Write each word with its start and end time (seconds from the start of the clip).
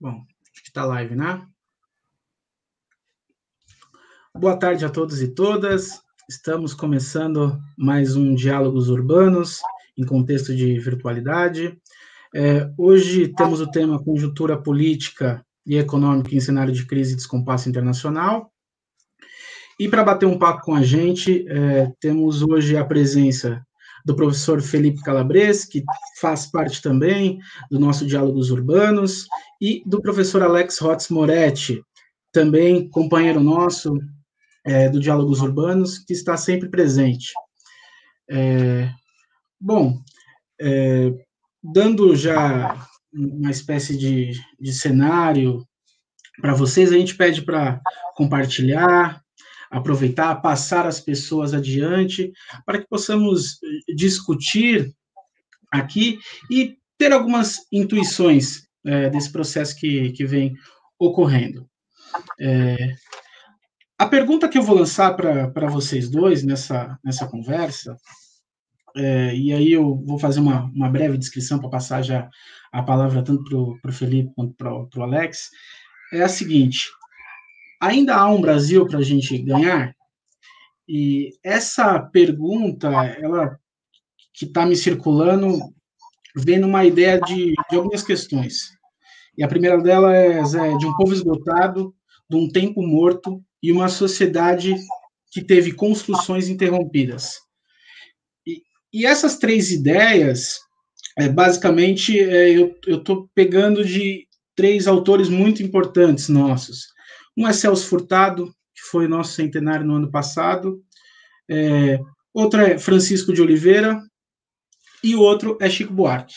Bom, 0.00 0.24
acho 0.50 0.62
que 0.62 0.68
está 0.70 0.86
live, 0.86 1.14
né? 1.14 1.46
Boa 4.34 4.56
tarde 4.58 4.82
a 4.82 4.88
todos 4.88 5.20
e 5.20 5.28
todas. 5.28 6.00
Estamos 6.26 6.72
começando 6.72 7.60
mais 7.76 8.16
um 8.16 8.34
Diálogos 8.34 8.88
Urbanos 8.88 9.60
em 9.98 10.06
contexto 10.06 10.56
de 10.56 10.78
virtualidade. 10.78 11.78
É, 12.34 12.72
hoje 12.78 13.28
temos 13.28 13.60
o 13.60 13.70
tema 13.70 14.02
Conjuntura 14.02 14.56
Política 14.56 15.44
e 15.66 15.76
Econômica 15.76 16.34
em 16.34 16.40
cenário 16.40 16.72
de 16.72 16.86
crise 16.86 17.12
e 17.12 17.16
descompasso 17.16 17.68
internacional. 17.68 18.50
E 19.78 19.86
para 19.86 20.02
bater 20.02 20.24
um 20.24 20.38
papo 20.38 20.62
com 20.62 20.74
a 20.74 20.82
gente, 20.82 21.46
é, 21.46 21.92
temos 22.00 22.40
hoje 22.40 22.74
a 22.74 22.86
presença 22.86 23.62
do 24.04 24.14
professor 24.14 24.60
Felipe 24.60 25.02
Calabres, 25.02 25.64
que 25.64 25.84
faz 26.20 26.46
parte 26.46 26.80
também 26.80 27.38
do 27.70 27.78
nosso 27.78 28.06
Diálogos 28.06 28.50
Urbanos, 28.50 29.26
e 29.60 29.82
do 29.86 30.00
professor 30.00 30.42
Alex 30.42 30.80
Hotz 30.80 31.08
Moretti, 31.08 31.82
também 32.32 32.88
companheiro 32.88 33.40
nosso 33.40 33.98
é, 34.64 34.88
do 34.88 35.00
Diálogos 35.00 35.40
Urbanos, 35.40 35.98
que 35.98 36.12
está 36.12 36.36
sempre 36.36 36.68
presente. 36.68 37.32
É, 38.30 38.90
bom, 39.60 40.00
é, 40.60 41.12
dando 41.62 42.14
já 42.14 42.86
uma 43.12 43.50
espécie 43.50 43.96
de, 43.96 44.32
de 44.58 44.72
cenário 44.72 45.66
para 46.40 46.54
vocês, 46.54 46.92
a 46.92 46.96
gente 46.96 47.16
pede 47.16 47.42
para 47.42 47.80
compartilhar, 48.16 49.22
aproveitar, 49.70 50.42
passar 50.42 50.86
as 50.86 51.00
pessoas 51.00 51.54
adiante, 51.54 52.32
para 52.66 52.78
que 52.78 52.88
possamos 52.88 53.58
eh, 53.62 53.94
discutir 53.94 54.92
aqui 55.70 56.18
e 56.50 56.76
ter 56.98 57.12
algumas 57.12 57.58
intuições 57.72 58.68
é, 58.84 59.08
desse 59.08 59.30
processo 59.30 59.76
que, 59.76 60.10
que 60.12 60.26
vem 60.26 60.54
ocorrendo. 60.98 61.66
É, 62.38 62.76
a 63.98 64.06
pergunta 64.06 64.48
que 64.48 64.58
eu 64.58 64.62
vou 64.62 64.76
lançar 64.76 65.14
para 65.14 65.68
vocês 65.68 66.10
dois 66.10 66.42
nessa, 66.42 66.98
nessa 67.04 67.26
conversa, 67.26 67.96
é, 68.96 69.34
e 69.34 69.52
aí 69.52 69.72
eu 69.72 70.02
vou 70.04 70.18
fazer 70.18 70.40
uma, 70.40 70.64
uma 70.64 70.88
breve 70.88 71.16
descrição 71.16 71.58
para 71.58 71.70
passar 71.70 72.02
já 72.02 72.28
a 72.72 72.82
palavra 72.82 73.22
tanto 73.22 73.44
para 73.80 73.90
o 73.90 73.94
Felipe 73.94 74.32
quanto 74.34 74.54
para 74.54 74.74
o 74.74 75.02
Alex, 75.02 75.50
é 76.12 76.22
a 76.22 76.28
seguinte: 76.28 76.88
ainda 77.80 78.14
há 78.14 78.30
um 78.30 78.40
Brasil 78.40 78.86
para 78.86 78.98
a 78.98 79.02
gente 79.02 79.36
ganhar? 79.38 79.94
E 80.86 81.30
essa 81.42 81.98
pergunta, 82.00 82.88
ela 82.88 83.58
que 84.34 84.44
está 84.44 84.66
me 84.66 84.76
circulando, 84.76 85.58
vem 86.34 86.58
numa 86.58 86.84
ideia 86.84 87.20
de, 87.20 87.54
de 87.70 87.76
algumas 87.76 88.02
questões. 88.02 88.70
E 89.36 89.42
a 89.42 89.48
primeira 89.48 89.80
dela 89.80 90.14
é, 90.14 90.42
de 90.42 90.86
um 90.86 90.96
povo 90.96 91.12
esgotado, 91.12 91.94
de 92.28 92.36
um 92.36 92.48
tempo 92.48 92.82
morto 92.82 93.42
e 93.62 93.72
uma 93.72 93.88
sociedade 93.88 94.74
que 95.30 95.42
teve 95.42 95.72
construções 95.72 96.48
interrompidas. 96.48 97.36
E, 98.46 98.62
e 98.92 99.06
essas 99.06 99.38
três 99.38 99.70
ideias, 99.70 100.58
é, 101.18 101.28
basicamente, 101.28 102.18
é, 102.18 102.50
eu 102.50 102.76
estou 102.86 103.28
pegando 103.34 103.84
de 103.84 104.26
três 104.56 104.86
autores 104.86 105.28
muito 105.28 105.62
importantes 105.62 106.28
nossos. 106.28 106.86
Um 107.36 107.46
é 107.46 107.52
Celso 107.52 107.86
Furtado, 107.86 108.46
que 108.74 108.82
foi 108.90 109.08
nosso 109.08 109.32
centenário 109.32 109.86
no 109.86 109.96
ano 109.96 110.10
passado. 110.10 110.82
É, 111.48 111.98
outro 112.32 112.60
é 112.60 112.78
Francisco 112.78 113.32
de 113.32 113.42
Oliveira. 113.42 114.00
E 115.02 115.14
o 115.14 115.20
outro 115.20 115.56
é 115.60 115.68
Chico 115.68 115.92
Buarque. 115.92 116.34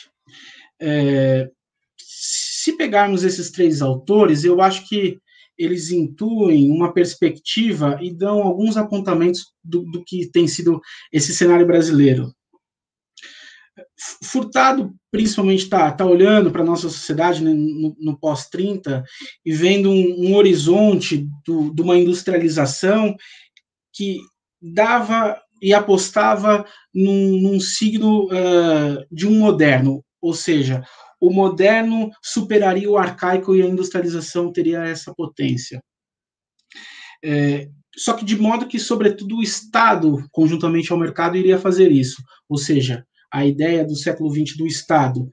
É, 0.82 1.50
se 1.98 2.78
pegarmos 2.78 3.24
esses 3.24 3.52
três 3.52 3.82
autores, 3.82 4.44
eu 4.44 4.62
acho 4.62 4.88
que 4.88 5.20
eles 5.58 5.92
intuem 5.92 6.72
uma 6.72 6.94
perspectiva 6.94 8.00
e 8.02 8.12
dão 8.12 8.42
alguns 8.42 8.78
apontamentos 8.78 9.54
do, 9.64 9.84
do 9.84 10.04
que 10.04 10.30
tem 10.32 10.48
sido 10.48 10.82
esse 11.12 11.34
cenário 11.34 11.68
brasileiro. 11.68 12.34
Furtado, 14.24 14.94
principalmente, 15.12 15.64
está 15.64 15.92
tá 15.92 16.06
olhando 16.06 16.52
para 16.52 16.62
a 16.62 16.66
nossa 16.66 16.90
sociedade 16.90 17.44
né, 17.44 17.54
no, 17.54 17.96
no 18.00 18.18
pós-30 18.18 19.04
e 19.46 19.54
vendo 19.54 19.90
um, 19.90 20.30
um 20.30 20.36
horizonte 20.36 21.28
do, 21.46 21.74
de 21.74 21.82
uma 21.82 21.98
industrialização 21.98 23.16
que 23.94 24.20
dava 24.62 25.40
e 25.62 25.74
apostava 25.74 26.66
num, 26.94 27.42
num 27.42 27.60
signo 27.60 28.26
uh, 28.26 29.06
de 29.10 29.28
um 29.28 29.40
moderno, 29.40 30.04
ou 30.22 30.34
seja, 30.34 30.84
o 31.22 31.32
moderno 31.32 32.12
superaria 32.22 32.90
o 32.90 32.98
arcaico 32.98 33.56
e 33.56 33.62
a 33.62 33.66
industrialização 33.66 34.52
teria 34.52 34.84
essa 34.84 35.14
potência. 35.16 35.82
É, 37.24 37.70
só 37.96 38.14
que 38.14 38.26
de 38.26 38.36
modo 38.36 38.68
que, 38.68 38.78
sobretudo, 38.78 39.38
o 39.38 39.42
Estado, 39.42 40.28
conjuntamente 40.32 40.92
ao 40.92 41.00
mercado, 41.00 41.38
iria 41.38 41.58
fazer 41.58 41.92
isso, 41.92 42.22
ou 42.50 42.58
seja, 42.58 43.06
a 43.34 43.44
ideia 43.44 43.84
do 43.84 43.96
século 43.96 44.32
XX 44.32 44.56
do 44.56 44.68
Estado 44.68 45.32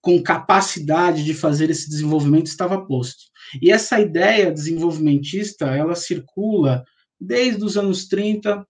com 0.00 0.22
capacidade 0.22 1.22
de 1.22 1.34
fazer 1.34 1.70
esse 1.70 1.88
desenvolvimento 1.88 2.46
estava 2.46 2.84
posto. 2.86 3.24
E 3.60 3.70
essa 3.70 4.00
ideia 4.00 4.50
desenvolvimentista, 4.50 5.66
ela 5.66 5.94
circula 5.94 6.82
desde 7.20 7.62
os 7.62 7.76
anos 7.76 8.06
30 8.08 8.66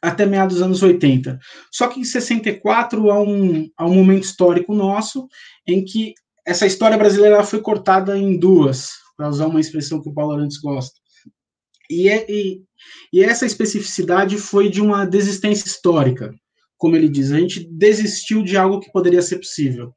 até 0.00 0.26
meados 0.26 0.56
dos 0.56 0.64
anos 0.64 0.82
80. 0.82 1.38
Só 1.70 1.86
que 1.86 2.00
em 2.00 2.04
64 2.04 3.10
há 3.10 3.22
um, 3.22 3.68
há 3.76 3.86
um 3.86 3.94
momento 3.94 4.24
histórico 4.24 4.74
nosso 4.74 5.28
em 5.66 5.84
que 5.84 6.12
essa 6.44 6.66
história 6.66 6.98
brasileira 6.98 7.42
foi 7.44 7.60
cortada 7.60 8.18
em 8.18 8.36
duas, 8.36 8.90
para 9.16 9.28
usar 9.28 9.46
uma 9.46 9.60
expressão 9.60 10.02
que 10.02 10.08
o 10.08 10.14
Paulo 10.14 10.32
Arantes 10.32 10.58
gosta. 10.58 10.94
E, 11.88 12.08
é, 12.08 12.26
e, 12.28 12.62
e 13.12 13.22
essa 13.22 13.46
especificidade 13.46 14.38
foi 14.38 14.68
de 14.68 14.80
uma 14.80 15.04
desistência 15.04 15.66
histórica 15.66 16.34
como 16.82 16.96
ele 16.96 17.08
diz, 17.08 17.30
a 17.30 17.38
gente 17.38 17.64
desistiu 17.70 18.42
de 18.42 18.56
algo 18.56 18.80
que 18.80 18.90
poderia 18.90 19.22
ser 19.22 19.36
possível. 19.36 19.94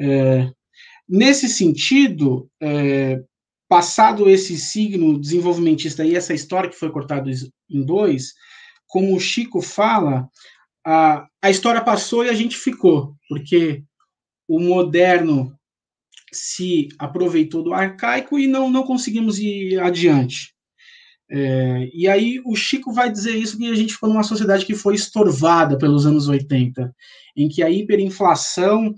É, 0.00 0.50
nesse 1.06 1.50
sentido, 1.50 2.50
é, 2.62 3.22
passado 3.68 4.26
esse 4.26 4.56
signo 4.56 5.20
desenvolvimentista 5.20 6.06
e 6.06 6.16
essa 6.16 6.32
história 6.32 6.70
que 6.70 6.78
foi 6.78 6.90
cortada 6.90 7.30
em 7.68 7.84
dois, 7.84 8.32
como 8.86 9.14
o 9.14 9.20
Chico 9.20 9.60
fala, 9.60 10.26
a, 10.82 11.26
a 11.42 11.50
história 11.50 11.84
passou 11.84 12.24
e 12.24 12.30
a 12.30 12.34
gente 12.34 12.56
ficou, 12.56 13.14
porque 13.28 13.84
o 14.48 14.58
moderno 14.58 15.54
se 16.32 16.88
aproveitou 16.98 17.62
do 17.62 17.74
arcaico 17.74 18.38
e 18.38 18.46
não, 18.46 18.70
não 18.70 18.82
conseguimos 18.82 19.38
ir 19.38 19.78
adiante. 19.78 20.54
É, 21.30 21.90
e 21.92 22.08
aí 22.08 22.40
o 22.44 22.56
Chico 22.56 22.92
vai 22.92 23.10
dizer 23.10 23.36
isso 23.36 23.58
que 23.58 23.70
a 23.70 23.74
gente 23.74 23.92
ficou 23.92 24.08
numa 24.08 24.22
sociedade 24.22 24.64
que 24.64 24.74
foi 24.74 24.94
estorvada 24.94 25.76
pelos 25.76 26.06
anos 26.06 26.26
80, 26.26 26.94
em 27.36 27.48
que 27.48 27.62
a 27.62 27.70
hiperinflação 27.70 28.94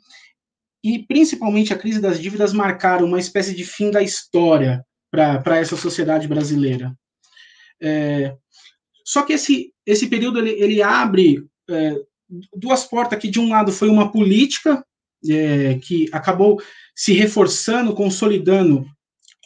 e 0.82 1.00
principalmente 1.00 1.72
a 1.72 1.78
crise 1.78 2.00
das 2.00 2.20
dívidas 2.20 2.52
marcaram 2.52 3.06
uma 3.06 3.18
espécie 3.18 3.54
de 3.54 3.64
fim 3.64 3.90
da 3.90 4.02
história 4.02 4.84
para 5.10 5.58
essa 5.58 5.76
sociedade 5.76 6.28
brasileira. 6.28 6.96
É, 7.82 8.34
só 9.04 9.22
que 9.22 9.32
esse, 9.32 9.72
esse 9.84 10.06
período 10.06 10.38
ele, 10.38 10.50
ele 10.50 10.82
abre 10.82 11.44
é, 11.68 11.96
duas 12.54 12.84
portas 12.84 13.18
que 13.18 13.28
de 13.28 13.40
um 13.40 13.48
lado 13.48 13.72
foi 13.72 13.88
uma 13.88 14.12
política 14.12 14.84
é, 15.28 15.78
que 15.82 16.08
acabou 16.12 16.62
se 16.94 17.12
reforçando, 17.12 17.94
consolidando 17.94 18.86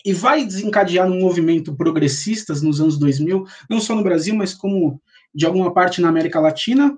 e 0.05 0.13
vai 0.13 0.45
desencadear 0.45 1.11
um 1.11 1.19
movimento 1.19 1.75
progressistas 1.75 2.61
nos 2.61 2.81
anos 2.81 2.99
2000, 2.99 3.45
não 3.71 3.81
só 3.81 3.95
no 3.95 4.03
Brasil, 4.03 4.35
mas 4.35 4.53
como 4.53 5.01
de 5.35 5.47
alguma 5.47 5.73
parte 5.73 6.01
na 6.01 6.09
América 6.09 6.39
Latina. 6.39 6.97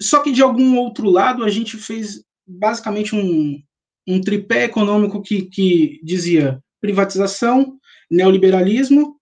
Só 0.00 0.20
que 0.20 0.32
de 0.32 0.42
algum 0.42 0.78
outro 0.78 1.10
lado 1.10 1.44
a 1.44 1.50
gente 1.50 1.76
fez 1.76 2.24
basicamente 2.46 3.14
um, 3.14 3.62
um 4.08 4.20
tripé 4.20 4.64
econômico 4.64 5.20
que, 5.20 5.42
que 5.42 6.00
dizia 6.02 6.62
privatização, 6.80 7.78
neoliberalismo 8.10 9.20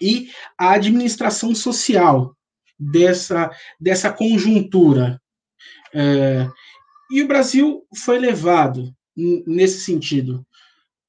e 0.00 0.30
a 0.58 0.72
administração 0.72 1.54
social 1.54 2.36
dessa, 2.78 3.50
dessa 3.80 4.12
conjuntura. 4.12 5.20
É, 5.94 6.46
e 7.10 7.22
o 7.22 7.28
Brasil 7.28 7.84
foi 7.96 8.18
levado 8.18 8.94
nesse 9.16 9.80
sentido. 9.80 10.46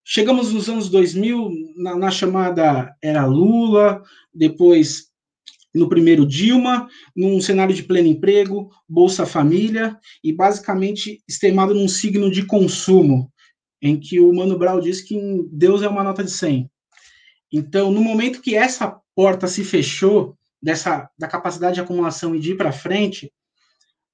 Chegamos 0.03 0.51
nos 0.51 0.67
anos 0.67 0.89
2000, 0.89 1.73
na, 1.75 1.95
na 1.95 2.11
chamada 2.11 2.95
era 3.01 3.25
Lula, 3.25 4.03
depois 4.33 5.11
no 5.73 5.87
primeiro 5.87 6.25
Dilma, 6.25 6.87
num 7.15 7.39
cenário 7.39 7.73
de 7.73 7.83
pleno 7.83 8.07
emprego, 8.07 8.69
Bolsa 8.87 9.25
Família, 9.25 9.97
e 10.23 10.33
basicamente 10.33 11.23
extremado 11.27 11.73
num 11.73 11.87
signo 11.87 12.29
de 12.29 12.45
consumo, 12.45 13.31
em 13.81 13.97
que 13.99 14.19
o 14.19 14.33
Mano 14.33 14.57
Brown 14.57 14.79
diz 14.81 15.01
que 15.01 15.17
Deus 15.51 15.81
é 15.81 15.87
uma 15.87 16.03
nota 16.03 16.23
de 16.23 16.31
100. 16.31 16.69
Então, 17.51 17.91
no 17.91 18.01
momento 18.01 18.41
que 18.41 18.55
essa 18.55 18.99
porta 19.15 19.47
se 19.47 19.63
fechou, 19.63 20.37
dessa 20.61 21.09
da 21.17 21.27
capacidade 21.27 21.75
de 21.75 21.81
acumulação 21.81 22.35
e 22.35 22.39
de 22.39 22.51
ir 22.51 22.57
para 22.57 22.71
frente, 22.71 23.33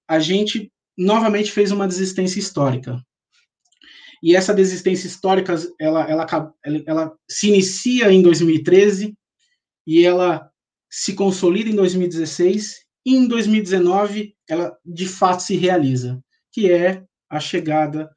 a 0.08 0.20
gente 0.20 0.72
novamente 0.98 1.52
fez 1.52 1.72
uma 1.72 1.88
desistência 1.88 2.40
histórica. 2.40 3.04
E 4.22 4.36
essa 4.36 4.54
desistência 4.54 5.08
histórica 5.08 5.56
ela, 5.80 6.10
ela, 6.10 6.26
ela, 6.64 6.84
ela 6.86 7.16
se 7.30 7.50
inicia 7.50 8.12
em 8.12 8.22
2013 8.22 9.16
e 9.86 10.04
ela 10.04 10.50
se 10.90 11.14
consolida 11.14 11.70
em 11.70 11.76
2016 11.76 12.86
e 13.06 13.16
em 13.16 13.28
2019 13.28 14.36
ela 14.50 14.76
de 14.86 15.08
fato 15.08 15.42
se 15.44 15.56
realiza, 15.56 16.22
que 16.52 16.72
é 16.72 17.04
a 17.30 17.40
chegada 17.40 18.10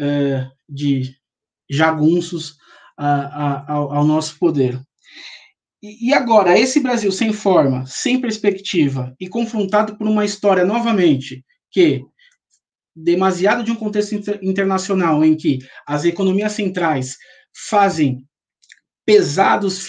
uh, 0.00 0.50
de 0.68 1.14
jagunços 1.70 2.56
a, 2.96 3.06
a, 3.06 3.72
ao, 3.72 3.92
ao, 3.92 4.04
nosso 4.04 4.38
poder. 4.38 4.80
E, 5.82 6.08
e 6.08 6.14
agora, 6.14 6.58
esse 6.58 6.80
Brasil 6.80 7.10
sem 7.12 7.32
forma, 7.32 7.84
sem 7.86 8.20
perspectiva 8.20 9.14
e 9.20 9.28
confrontado 9.28 9.96
por 9.96 10.06
uma 10.06 10.24
história 10.24 10.64
novamente 10.64 11.44
que 11.70 12.04
demasiado 12.94 13.64
de 13.64 13.70
um 13.70 13.76
contexto 13.76 14.14
inter 14.14 14.38
internacional 14.42 15.24
em 15.24 15.36
que 15.36 15.58
as 15.86 16.04
economias 16.04 16.52
centrais 16.52 17.16
fazem 17.68 18.24
pesados 19.04 19.86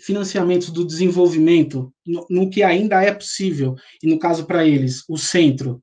financiamentos 0.00 0.70
do 0.70 0.86
desenvolvimento 0.86 1.92
no, 2.06 2.26
no, 2.30 2.50
que 2.50 2.62
ainda 2.62 3.02
é 3.02 3.12
possível, 3.12 3.74
e 4.02 4.08
no 4.08 4.18
caso 4.18 4.46
para 4.46 4.66
eles, 4.66 5.04
o 5.08 5.18
centro, 5.18 5.82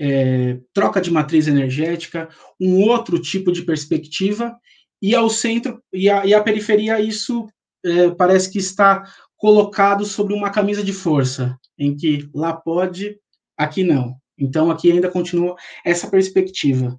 é, 0.00 0.58
troca 0.72 1.00
de 1.00 1.10
matriz 1.10 1.46
energética, 1.46 2.28
um 2.58 2.82
outro 2.82 3.20
tipo 3.20 3.52
de 3.52 3.62
perspectiva, 3.62 4.56
e 5.02 5.14
ao 5.14 5.28
centro 5.28 5.82
e 5.92 6.08
a, 6.08 6.24
e 6.24 6.32
a 6.32 6.42
periferia, 6.42 7.00
isso 7.00 7.46
é, 7.84 8.10
parece 8.10 8.50
que 8.50 8.58
está 8.58 9.04
colocado 9.36 10.04
sobre 10.04 10.34
uma 10.34 10.50
camisa 10.50 10.82
de 10.82 10.92
força, 10.92 11.56
em 11.78 11.94
que 11.94 12.28
lá 12.34 12.52
pode, 12.52 13.18
aqui 13.56 13.84
não. 13.84 14.16
Então, 14.38 14.70
aqui 14.70 14.92
ainda 14.92 15.10
continua 15.10 15.56
essa 15.84 16.08
perspectiva. 16.08 16.98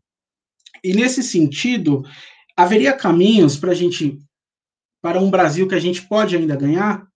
E 0.84 0.94
nesse 0.94 1.24
sentido, 1.24 2.04
haveria 2.56 2.94
caminhos 2.94 3.58
para 3.58 3.72
a 3.72 3.76
gente, 3.76 4.18
para 5.02 5.20
um 5.20 5.30
Brasil 5.30 5.68
que 5.68 5.76
a 5.76 5.80
gente 5.80 6.08
pode 6.08 6.36
ainda 6.36 6.56
ganhar? 6.56 7.08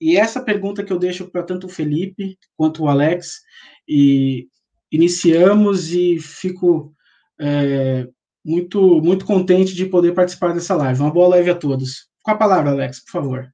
E 0.00 0.16
essa 0.16 0.42
pergunta 0.42 0.84
que 0.84 0.92
eu 0.92 0.98
deixo 0.98 1.30
para 1.30 1.42
tanto 1.42 1.66
o 1.66 1.70
Felipe 1.70 2.38
quanto 2.56 2.82
o 2.82 2.88
Alex, 2.88 3.40
e 3.88 4.48
iniciamos 4.90 5.92
e 5.92 6.18
fico 6.18 6.94
é, 7.40 8.08
muito, 8.44 9.00
muito 9.00 9.24
contente 9.24 9.74
de 9.74 9.86
poder 9.86 10.12
participar 10.14 10.52
dessa 10.52 10.74
live. 10.74 11.00
Uma 11.00 11.12
boa 11.12 11.28
live 11.28 11.50
a 11.50 11.54
todos. 11.54 12.08
Com 12.22 12.30
a 12.30 12.36
palavra, 12.36 12.70
Alex, 12.70 13.04
por 13.04 13.12
favor. 13.12 13.52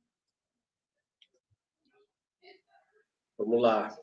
Vamos 3.39 3.61
lá. 3.61 4.02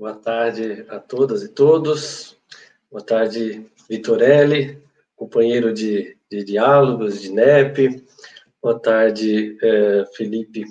Boa 0.00 0.14
tarde 0.14 0.86
a 0.88 0.98
todas 0.98 1.42
e 1.42 1.48
todos. 1.48 2.34
Boa 2.90 3.04
tarde, 3.04 3.66
Vitorelli, 3.86 4.82
companheiro 5.14 5.74
de, 5.74 6.16
de 6.30 6.42
diálogos, 6.42 7.20
de 7.20 7.30
NEP. 7.30 8.02
Boa 8.62 8.80
tarde, 8.80 9.58
é, 9.62 10.06
Felipe 10.16 10.64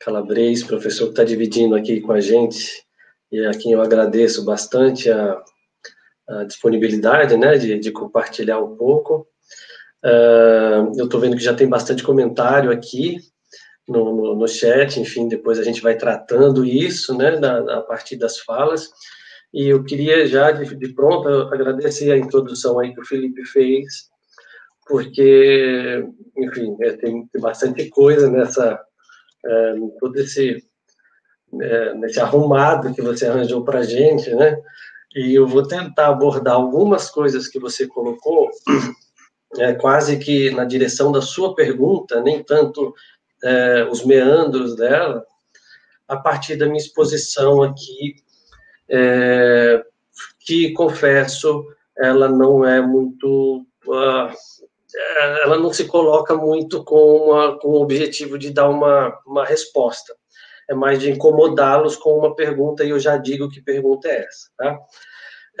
Calabres, 0.00 0.64
professor 0.64 1.04
que 1.04 1.10
está 1.10 1.24
dividindo 1.24 1.74
aqui 1.74 2.00
com 2.00 2.12
a 2.12 2.22
gente 2.22 2.82
e 3.30 3.44
a 3.44 3.50
quem 3.50 3.72
eu 3.72 3.82
agradeço 3.82 4.46
bastante 4.46 5.10
a, 5.10 5.44
a 6.26 6.44
disponibilidade, 6.44 7.36
né, 7.36 7.58
de, 7.58 7.78
de, 7.78 7.92
compartilhar 7.92 8.60
um 8.60 8.74
pouco. 8.76 9.28
Uh, 10.02 10.90
eu 10.96 11.04
estou 11.04 11.20
vendo 11.20 11.36
que 11.36 11.44
já 11.44 11.52
tem 11.52 11.68
bastante 11.68 12.02
comentário 12.02 12.70
aqui, 12.70 13.18
no, 13.86 14.16
no, 14.16 14.34
no, 14.36 14.48
chat, 14.48 14.98
enfim, 14.98 15.28
depois 15.28 15.58
a 15.58 15.62
gente 15.62 15.82
vai 15.82 15.96
tratando 15.96 16.64
isso, 16.64 17.16
né, 17.16 17.38
a 17.70 17.80
partir 17.82 18.16
das 18.16 18.38
falas. 18.38 18.90
E 19.52 19.68
eu 19.68 19.84
queria 19.84 20.26
já, 20.26 20.50
de, 20.50 20.74
de 20.74 20.92
pronto, 20.94 21.28
agradecer 21.28 22.10
a 22.10 22.18
introdução 22.18 22.78
aí 22.78 22.92
que 22.92 23.00
o 23.00 23.06
Felipe 23.06 23.44
fez, 23.44 24.08
porque, 24.86 26.04
enfim, 26.36 26.76
é, 26.82 26.92
tem, 26.92 27.26
tem, 27.26 27.40
bastante 27.40 27.88
coisa 27.88 28.30
nessa, 28.30 28.80
é, 29.46 29.74
todo 30.00 30.16
esse, 30.16 30.64
é, 31.60 31.94
nesse 31.94 32.20
arrumado 32.20 32.92
que 32.94 33.02
você 33.02 33.26
arranjou 33.26 33.64
para 33.64 33.80
a 33.80 33.84
gente, 33.84 34.34
né, 34.34 34.56
e 35.14 35.34
eu 35.34 35.46
vou 35.46 35.62
tentar 35.62 36.08
abordar 36.08 36.54
algumas 36.54 37.08
coisas 37.08 37.46
que 37.46 37.60
você 37.60 37.86
colocou, 37.86 38.50
é, 39.58 39.72
quase 39.74 40.18
que 40.18 40.50
na 40.50 40.64
direção 40.64 41.12
da 41.12 41.22
sua 41.22 41.54
pergunta, 41.54 42.20
nem 42.20 42.42
tanto 42.42 42.92
é, 43.44 43.84
os 43.90 44.04
meandros 44.04 44.74
dela, 44.74 45.24
a 46.08 46.16
partir 46.16 46.56
da 46.56 46.66
minha 46.66 46.78
exposição 46.78 47.62
aqui, 47.62 48.16
é, 48.88 49.84
que, 50.40 50.72
confesso, 50.72 51.64
ela 51.96 52.28
não 52.28 52.64
é 52.64 52.80
muito... 52.80 53.66
Uh, 53.86 54.32
ela 55.42 55.58
não 55.58 55.72
se 55.72 55.86
coloca 55.86 56.36
muito 56.36 56.84
com, 56.84 57.16
uma, 57.16 57.58
com 57.58 57.68
o 57.68 57.82
objetivo 57.82 58.38
de 58.38 58.50
dar 58.50 58.68
uma, 58.68 59.18
uma 59.26 59.44
resposta. 59.44 60.14
É 60.68 60.74
mais 60.74 61.00
de 61.00 61.10
incomodá-los 61.10 61.96
com 61.96 62.16
uma 62.16 62.34
pergunta, 62.34 62.84
e 62.84 62.90
eu 62.90 62.98
já 62.98 63.16
digo 63.16 63.50
que 63.50 63.60
pergunta 63.60 64.08
é 64.08 64.24
essa. 64.24 64.50
Tá? 64.56 64.78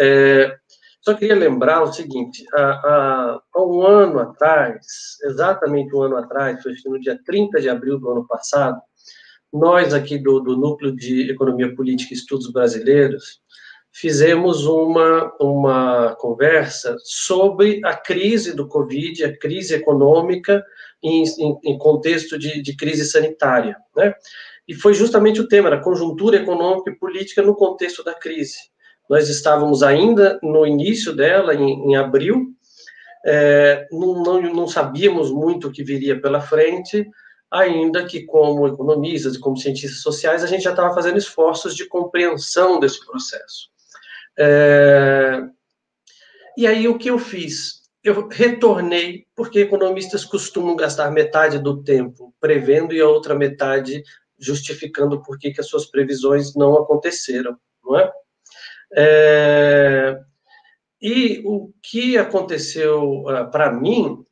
É, 0.00 0.56
só 1.04 1.14
queria 1.14 1.36
lembrar 1.36 1.82
o 1.82 1.92
seguinte: 1.92 2.44
há, 2.54 3.40
há, 3.54 3.62
um 3.62 3.82
ano 3.82 4.18
atrás, 4.20 5.18
exatamente 5.24 5.94
um 5.94 6.02
ano 6.02 6.16
atrás, 6.16 6.62
foi 6.62 6.72
no 6.86 6.98
dia 6.98 7.18
30 7.24 7.60
de 7.60 7.68
abril 7.68 7.98
do 7.98 8.10
ano 8.10 8.26
passado, 8.26 8.80
nós 9.52 9.92
aqui 9.92 10.18
do, 10.18 10.40
do 10.40 10.56
Núcleo 10.56 10.96
de 10.96 11.30
Economia 11.30 11.74
Política 11.74 12.14
e 12.14 12.16
Estudos 12.16 12.50
Brasileiros 12.50 13.42
fizemos 13.92 14.66
uma, 14.66 15.32
uma 15.38 16.16
conversa 16.16 16.96
sobre 17.04 17.80
a 17.84 17.94
crise 17.94 18.52
do 18.52 18.66
Covid, 18.66 19.24
a 19.24 19.38
crise 19.38 19.74
econômica 19.74 20.64
em, 21.00 21.22
em, 21.38 21.58
em 21.64 21.78
contexto 21.78 22.36
de, 22.36 22.60
de 22.60 22.74
crise 22.74 23.04
sanitária, 23.04 23.76
né? 23.94 24.12
E 24.66 24.74
foi 24.74 24.94
justamente 24.94 25.40
o 25.40 25.46
tema, 25.46 25.68
a 25.68 25.82
conjuntura 25.82 26.38
econômica 26.38 26.90
e 26.90 26.98
política 26.98 27.42
no 27.42 27.54
contexto 27.54 28.02
da 28.02 28.14
crise. 28.14 28.56
Nós 29.08 29.28
estávamos 29.28 29.82
ainda 29.82 30.38
no 30.42 30.66
início 30.66 31.14
dela, 31.14 31.54
em, 31.54 31.90
em 31.90 31.96
abril, 31.96 32.54
é, 33.26 33.86
não, 33.90 34.22
não, 34.22 34.42
não, 34.42 34.68
sabíamos 34.68 35.30
muito 35.30 35.68
o 35.68 35.72
que 35.72 35.82
viria 35.82 36.20
pela 36.20 36.40
frente, 36.40 37.08
ainda 37.50 38.04
que, 38.04 38.24
como 38.24 38.66
economistas 38.66 39.34
e 39.34 39.40
como 39.40 39.56
cientistas 39.56 40.02
sociais, 40.02 40.44
a 40.44 40.46
gente 40.46 40.64
já 40.64 40.70
estava 40.70 40.94
fazendo 40.94 41.16
esforços 41.16 41.74
de 41.74 41.86
compreensão 41.86 42.78
desse 42.78 43.04
processo. 43.06 43.70
É, 44.38 45.40
e 46.56 46.66
aí, 46.66 46.86
o 46.86 46.98
que 46.98 47.08
eu 47.08 47.18
fiz? 47.18 47.84
Eu 48.02 48.28
retornei, 48.28 49.24
porque 49.34 49.60
economistas 49.60 50.24
costumam 50.24 50.76
gastar 50.76 51.10
metade 51.10 51.58
do 51.58 51.82
tempo 51.82 52.34
prevendo 52.38 52.92
e 52.92 53.00
a 53.00 53.08
outra 53.08 53.34
metade 53.34 54.02
justificando 54.38 55.22
por 55.22 55.38
que, 55.38 55.52
que 55.52 55.60
as 55.60 55.68
suas 55.68 55.86
previsões 55.86 56.54
não 56.54 56.76
aconteceram, 56.76 57.56
não 57.82 57.98
é? 57.98 58.12
É, 58.96 60.18
e 61.00 61.42
o 61.44 61.72
que 61.82 62.16
aconteceu 62.16 63.22
uh, 63.22 63.50
para 63.50 63.72
mim 63.72 64.24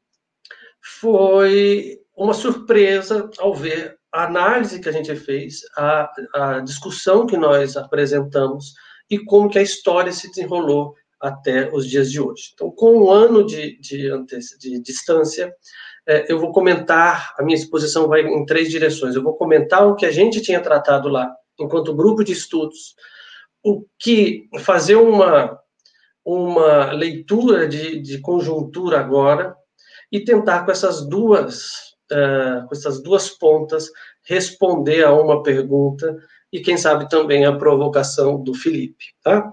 foi 1.00 1.98
uma 2.16 2.34
surpresa 2.34 3.28
ao 3.38 3.54
ver 3.54 3.98
a 4.12 4.24
análise 4.24 4.80
que 4.80 4.88
a 4.88 4.92
gente 4.92 5.14
fez, 5.16 5.60
a, 5.76 6.10
a 6.34 6.60
discussão 6.60 7.26
que 7.26 7.36
nós 7.36 7.76
apresentamos 7.76 8.74
e 9.10 9.18
como 9.18 9.48
que 9.48 9.58
a 9.58 9.62
história 9.62 10.12
se 10.12 10.28
desenrolou 10.28 10.94
até 11.20 11.70
os 11.72 11.88
dias 11.88 12.10
de 12.10 12.20
hoje. 12.20 12.50
Então, 12.52 12.70
com 12.70 13.04
um 13.04 13.10
ano 13.10 13.44
de, 13.46 13.78
de, 13.80 14.10
de 14.58 14.80
distância, 14.80 15.52
é, 16.06 16.30
eu 16.30 16.38
vou 16.38 16.52
comentar, 16.52 17.34
a 17.38 17.42
minha 17.42 17.56
exposição 17.56 18.08
vai 18.08 18.22
em 18.22 18.44
três 18.44 18.68
direções. 18.68 19.14
Eu 19.14 19.22
vou 19.22 19.36
comentar 19.36 19.86
o 19.86 19.94
que 19.94 20.04
a 20.04 20.10
gente 20.10 20.42
tinha 20.42 20.60
tratado 20.60 21.08
lá, 21.08 21.32
enquanto 21.58 21.94
grupo 21.94 22.24
de 22.24 22.32
estudos, 22.32 22.94
o 23.64 23.84
que 23.98 24.48
fazer 24.60 24.96
uma, 24.96 25.58
uma 26.24 26.92
leitura 26.92 27.66
de, 27.68 28.00
de 28.00 28.20
conjuntura 28.20 29.00
agora 29.00 29.54
e 30.10 30.20
tentar 30.20 30.64
com 30.64 30.70
essas 30.70 31.06
duas 31.08 31.92
uh, 32.12 32.66
com 32.66 32.74
essas 32.74 33.02
duas 33.02 33.30
pontas 33.30 33.90
responder 34.24 35.04
a 35.04 35.12
uma 35.12 35.42
pergunta 35.42 36.16
e 36.52 36.60
quem 36.60 36.76
sabe 36.76 37.08
também 37.08 37.46
a 37.46 37.56
provocação 37.56 38.42
do 38.42 38.52
Felipe, 38.52 39.06
tá? 39.22 39.50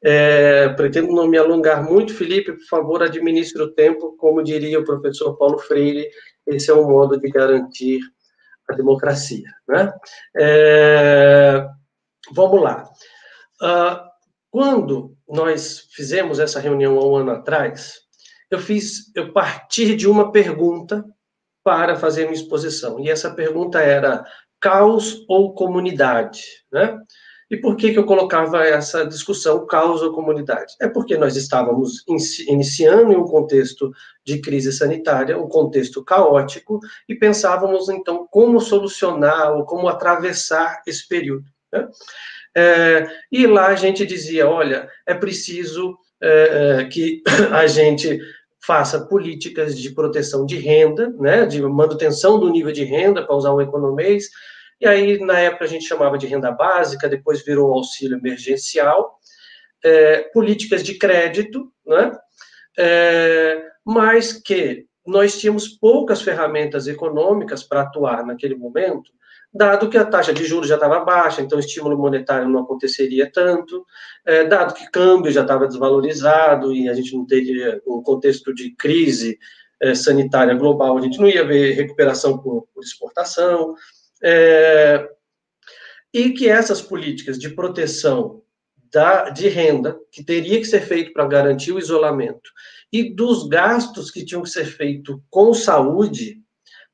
É, 0.00 0.68
pretendo 0.70 1.12
não 1.12 1.26
me 1.26 1.36
alongar 1.36 1.82
muito, 1.82 2.14
Felipe, 2.14 2.52
por 2.52 2.66
favor, 2.68 3.02
administre 3.02 3.60
o 3.60 3.72
tempo, 3.72 4.16
como 4.16 4.44
diria 4.44 4.78
o 4.78 4.84
professor 4.84 5.36
Paulo 5.36 5.58
Freire, 5.58 6.08
esse 6.46 6.70
é 6.70 6.74
um 6.74 6.88
modo 6.88 7.18
de 7.18 7.28
garantir 7.28 7.98
a 8.70 8.74
democracia, 8.74 9.48
né? 9.68 9.92
É, 10.36 11.66
vamos 12.32 12.62
lá. 12.62 12.88
Uh, 13.62 14.06
quando 14.50 15.16
nós 15.28 15.86
fizemos 15.90 16.38
essa 16.38 16.60
reunião 16.60 16.98
há 16.98 17.06
um 17.06 17.16
ano 17.16 17.30
atrás, 17.32 18.00
eu 18.50 18.58
fiz, 18.58 19.10
eu 19.14 19.32
parti 19.32 19.94
de 19.94 20.08
uma 20.08 20.30
pergunta 20.30 21.04
para 21.64 21.96
fazer 21.96 22.22
minha 22.22 22.34
exposição. 22.34 23.00
E 23.00 23.10
essa 23.10 23.30
pergunta 23.34 23.80
era 23.80 24.24
caos 24.60 25.24
ou 25.28 25.52
comunidade, 25.54 26.42
né? 26.72 26.98
E 27.48 27.56
por 27.56 27.76
que, 27.76 27.92
que 27.92 27.98
eu 27.98 28.04
colocava 28.04 28.64
essa 28.64 29.06
discussão 29.06 29.66
causa 29.66 30.10
comunidade? 30.10 30.74
É 30.80 30.88
porque 30.88 31.16
nós 31.16 31.36
estávamos 31.36 32.04
iniciando 32.48 33.12
em 33.12 33.16
um 33.16 33.24
contexto 33.24 33.92
de 34.24 34.40
crise 34.40 34.72
sanitária, 34.72 35.38
um 35.38 35.48
contexto 35.48 36.04
caótico, 36.04 36.80
e 37.08 37.14
pensávamos, 37.14 37.88
então, 37.88 38.26
como 38.28 38.60
solucionar 38.60 39.52
ou 39.52 39.64
como 39.64 39.86
atravessar 39.86 40.82
esse 40.86 41.06
período. 41.06 41.44
Né? 41.72 41.88
É, 42.56 43.06
e 43.30 43.46
lá 43.46 43.66
a 43.66 43.74
gente 43.74 44.06
dizia, 44.06 44.48
olha, 44.48 44.88
é 45.06 45.12
preciso 45.12 45.96
é, 46.22 46.78
é 46.80 46.84
que 46.84 47.22
a 47.52 47.66
gente 47.66 48.18
faça 48.64 49.06
políticas 49.06 49.78
de 49.78 49.90
proteção 49.90 50.46
de 50.46 50.56
renda, 50.56 51.10
né, 51.18 51.46
de 51.46 51.60
manutenção 51.62 52.40
do 52.40 52.48
nível 52.48 52.72
de 52.72 52.82
renda, 52.82 53.24
para 53.24 53.36
usar 53.36 53.54
um 53.54 53.60
economês, 53.60 54.28
e 54.80 54.86
aí, 54.86 55.18
na 55.20 55.38
época, 55.38 55.64
a 55.64 55.68
gente 55.68 55.86
chamava 55.86 56.18
de 56.18 56.26
renda 56.26 56.50
básica, 56.50 57.08
depois 57.08 57.42
virou 57.42 57.72
auxílio 57.72 58.18
emergencial, 58.18 59.18
é, 59.82 60.20
políticas 60.34 60.82
de 60.82 60.98
crédito, 60.98 61.72
né? 61.86 62.12
É, 62.78 63.62
mas 63.84 64.34
que 64.34 64.84
nós 65.06 65.38
tínhamos 65.38 65.68
poucas 65.68 66.20
ferramentas 66.20 66.86
econômicas 66.86 67.62
para 67.62 67.82
atuar 67.82 68.26
naquele 68.26 68.54
momento, 68.54 69.10
dado 69.56 69.88
que 69.88 69.96
a 69.96 70.04
taxa 70.04 70.32
de 70.32 70.44
juros 70.44 70.68
já 70.68 70.74
estava 70.74 71.00
baixa, 71.00 71.40
então 71.40 71.58
o 71.58 71.60
estímulo 71.60 71.96
monetário 71.96 72.48
não 72.48 72.60
aconteceria 72.60 73.30
tanto, 73.30 73.84
é, 74.24 74.44
dado 74.44 74.74
que 74.74 74.90
câmbio 74.90 75.32
já 75.32 75.42
estava 75.42 75.66
desvalorizado 75.66 76.74
e 76.74 76.88
a 76.88 76.94
gente 76.94 77.14
não 77.14 77.26
teria 77.26 77.80
um 77.86 78.02
contexto 78.02 78.54
de 78.54 78.74
crise 78.76 79.38
é, 79.80 79.94
sanitária 79.94 80.54
global, 80.54 80.96
a 80.96 81.00
gente 81.00 81.18
não 81.18 81.28
ia 81.28 81.44
ver 81.44 81.74
recuperação 81.74 82.38
por, 82.38 82.66
por 82.74 82.82
exportação, 82.82 83.74
é, 84.22 85.08
e 86.12 86.30
que 86.30 86.48
essas 86.48 86.80
políticas 86.80 87.38
de 87.38 87.50
proteção 87.50 88.42
da, 88.92 89.30
de 89.30 89.48
renda, 89.48 89.98
que 90.10 90.24
teria 90.24 90.58
que 90.58 90.64
ser 90.64 90.80
feito 90.80 91.12
para 91.12 91.26
garantir 91.26 91.72
o 91.72 91.78
isolamento, 91.78 92.50
e 92.92 93.14
dos 93.14 93.48
gastos 93.48 94.10
que 94.10 94.24
tinham 94.24 94.42
que 94.42 94.48
ser 94.48 94.64
feitos 94.64 95.16
com 95.28 95.52
saúde, 95.52 96.40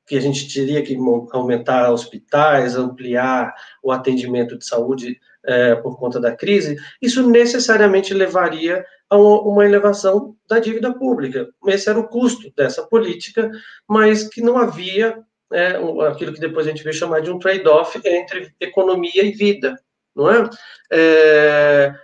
que 0.06 0.16
a 0.16 0.20
gente 0.20 0.52
teria 0.52 0.82
que 0.82 0.96
aumentar 1.32 1.90
hospitais, 1.90 2.76
ampliar 2.76 3.54
o 3.82 3.92
atendimento 3.92 4.58
de 4.58 4.66
saúde 4.66 5.20
é, 5.44 5.74
por 5.76 5.98
conta 5.98 6.20
da 6.20 6.34
crise, 6.34 6.76
isso 7.00 7.28
necessariamente 7.28 8.14
levaria 8.14 8.84
a 9.08 9.16
uma 9.16 9.64
elevação 9.64 10.34
da 10.48 10.58
dívida 10.58 10.92
pública. 10.94 11.48
Esse 11.66 11.90
era 11.90 11.98
o 11.98 12.08
custo 12.08 12.52
dessa 12.56 12.82
política, 12.82 13.50
mas 13.86 14.28
que 14.28 14.40
não 14.40 14.56
havia 14.56 15.18
é, 15.52 15.78
aquilo 16.08 16.32
que 16.32 16.40
depois 16.40 16.66
a 16.66 16.70
gente 16.70 16.84
vai 16.84 16.92
chamar 16.92 17.20
de 17.20 17.30
um 17.30 17.38
trade-off 17.38 18.00
entre 18.04 18.54
economia 18.58 19.22
e 19.22 19.32
vida, 19.32 19.78
não 20.16 20.30
é? 20.30 20.48
é? 20.90 21.94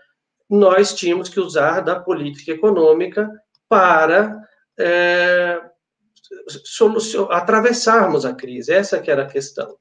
Nós 0.50 0.94
tínhamos 0.94 1.28
que 1.28 1.40
usar 1.40 1.80
da 1.80 1.98
política 1.98 2.52
econômica 2.52 3.30
para 3.68 4.36
é, 4.78 5.60
atravessarmos 7.30 8.24
a 8.24 8.34
crise, 8.34 8.72
essa 8.72 9.00
que 9.00 9.10
era 9.10 9.22
a 9.22 9.28
questão. 9.28 9.76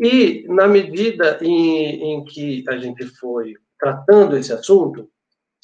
E, 0.00 0.44
na 0.48 0.66
medida 0.68 1.38
em, 1.42 2.12
em 2.12 2.24
que 2.24 2.64
a 2.68 2.76
gente 2.76 3.04
foi 3.06 3.54
tratando 3.78 4.36
esse 4.36 4.52
assunto, 4.52 5.10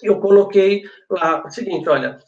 eu 0.03 0.21
coloquei 0.21 0.85
lá 1.09 1.45
o 1.47 1.51
seguinte, 1.51 1.89
olha, 1.89 2.19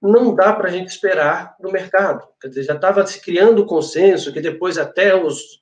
não 0.00 0.34
dá 0.34 0.52
para 0.52 0.68
a 0.68 0.70
gente 0.70 0.88
esperar 0.88 1.56
do 1.58 1.72
mercado. 1.72 2.26
Quer 2.40 2.48
dizer, 2.48 2.64
já 2.64 2.74
estava 2.74 3.06
se 3.06 3.20
criando 3.20 3.62
o 3.62 3.66
consenso, 3.66 4.32
que 4.32 4.40
depois 4.40 4.76
até 4.76 5.14
os, 5.14 5.60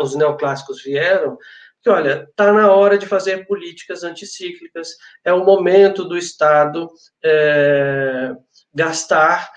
os 0.00 0.14
neoclássicos 0.14 0.82
vieram, 0.82 1.36
que, 1.82 1.90
olha, 1.90 2.26
está 2.28 2.52
na 2.52 2.72
hora 2.72 2.98
de 2.98 3.06
fazer 3.06 3.46
políticas 3.46 4.02
anticíclicas, 4.02 4.96
é 5.24 5.32
o 5.32 5.44
momento 5.44 6.04
do 6.04 6.16
Estado 6.16 6.88
é, 7.22 8.34
gastar, 8.74 9.50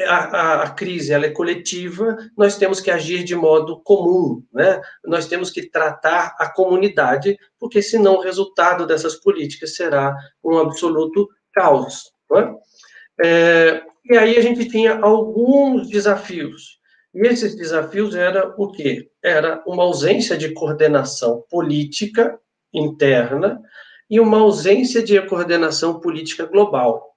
a, 0.00 0.62
a, 0.62 0.70
crise 0.70 1.12
ela 1.12 1.26
é 1.26 1.30
coletiva, 1.30 2.16
nós 2.36 2.56
temos 2.56 2.80
que 2.80 2.90
agir 2.90 3.24
de 3.24 3.34
modo 3.34 3.80
comum, 3.82 4.42
né? 4.52 4.80
nós 5.04 5.26
temos 5.26 5.50
que 5.50 5.68
tratar 5.68 6.34
a 6.38 6.48
comunidade, 6.50 7.36
porque 7.58 7.82
senão 7.82 8.14
o 8.14 8.20
resultado 8.20 8.86
dessas 8.86 9.16
políticas 9.16 9.74
será 9.74 10.16
um 10.42 10.58
absoluto 10.58 11.28
caos. 11.52 12.10
É? 12.34 13.26
É, 13.26 13.82
e 14.04 14.16
aí 14.16 14.36
a 14.36 14.40
gente 14.40 14.66
tinha 14.68 14.98
alguns 14.98 15.88
desafios. 15.88 16.80
E 17.14 17.26
esses 17.26 17.54
desafios 17.54 18.14
era 18.14 18.54
o 18.56 18.72
quê? 18.72 19.10
Era 19.22 19.62
uma 19.66 19.82
ausência 19.82 20.36
de 20.36 20.52
coordenação 20.52 21.44
política 21.50 22.38
interna 22.72 23.60
e 24.08 24.18
uma 24.18 24.38
ausência 24.38 25.02
de 25.02 25.20
coordenação 25.26 26.00
política 26.00 26.46
global. 26.46 27.11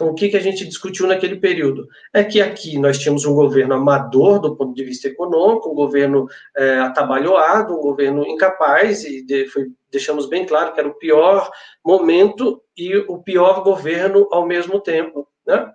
Então, 0.00 0.12
o 0.12 0.14
que, 0.14 0.30
que 0.30 0.36
a 0.38 0.40
gente 0.40 0.66
discutiu 0.66 1.06
naquele 1.06 1.36
período? 1.36 1.86
É 2.10 2.24
que 2.24 2.40
aqui 2.40 2.78
nós 2.78 2.98
tínhamos 2.98 3.26
um 3.26 3.34
governo 3.34 3.74
amador 3.74 4.40
do 4.40 4.56
ponto 4.56 4.74
de 4.74 4.82
vista 4.82 5.08
econômico, 5.08 5.70
um 5.70 5.74
governo 5.74 6.26
é, 6.56 6.78
atabalhoado, 6.78 7.74
um 7.76 7.82
governo 7.82 8.26
incapaz, 8.26 9.04
e 9.04 9.22
de, 9.22 9.46
foi, 9.48 9.66
deixamos 9.92 10.24
bem 10.24 10.46
claro 10.46 10.72
que 10.72 10.80
era 10.80 10.88
o 10.88 10.94
pior 10.94 11.50
momento 11.84 12.62
e 12.74 12.96
o 12.96 13.18
pior 13.18 13.62
governo 13.62 14.26
ao 14.32 14.46
mesmo 14.46 14.80
tempo. 14.80 15.28
Né? 15.46 15.70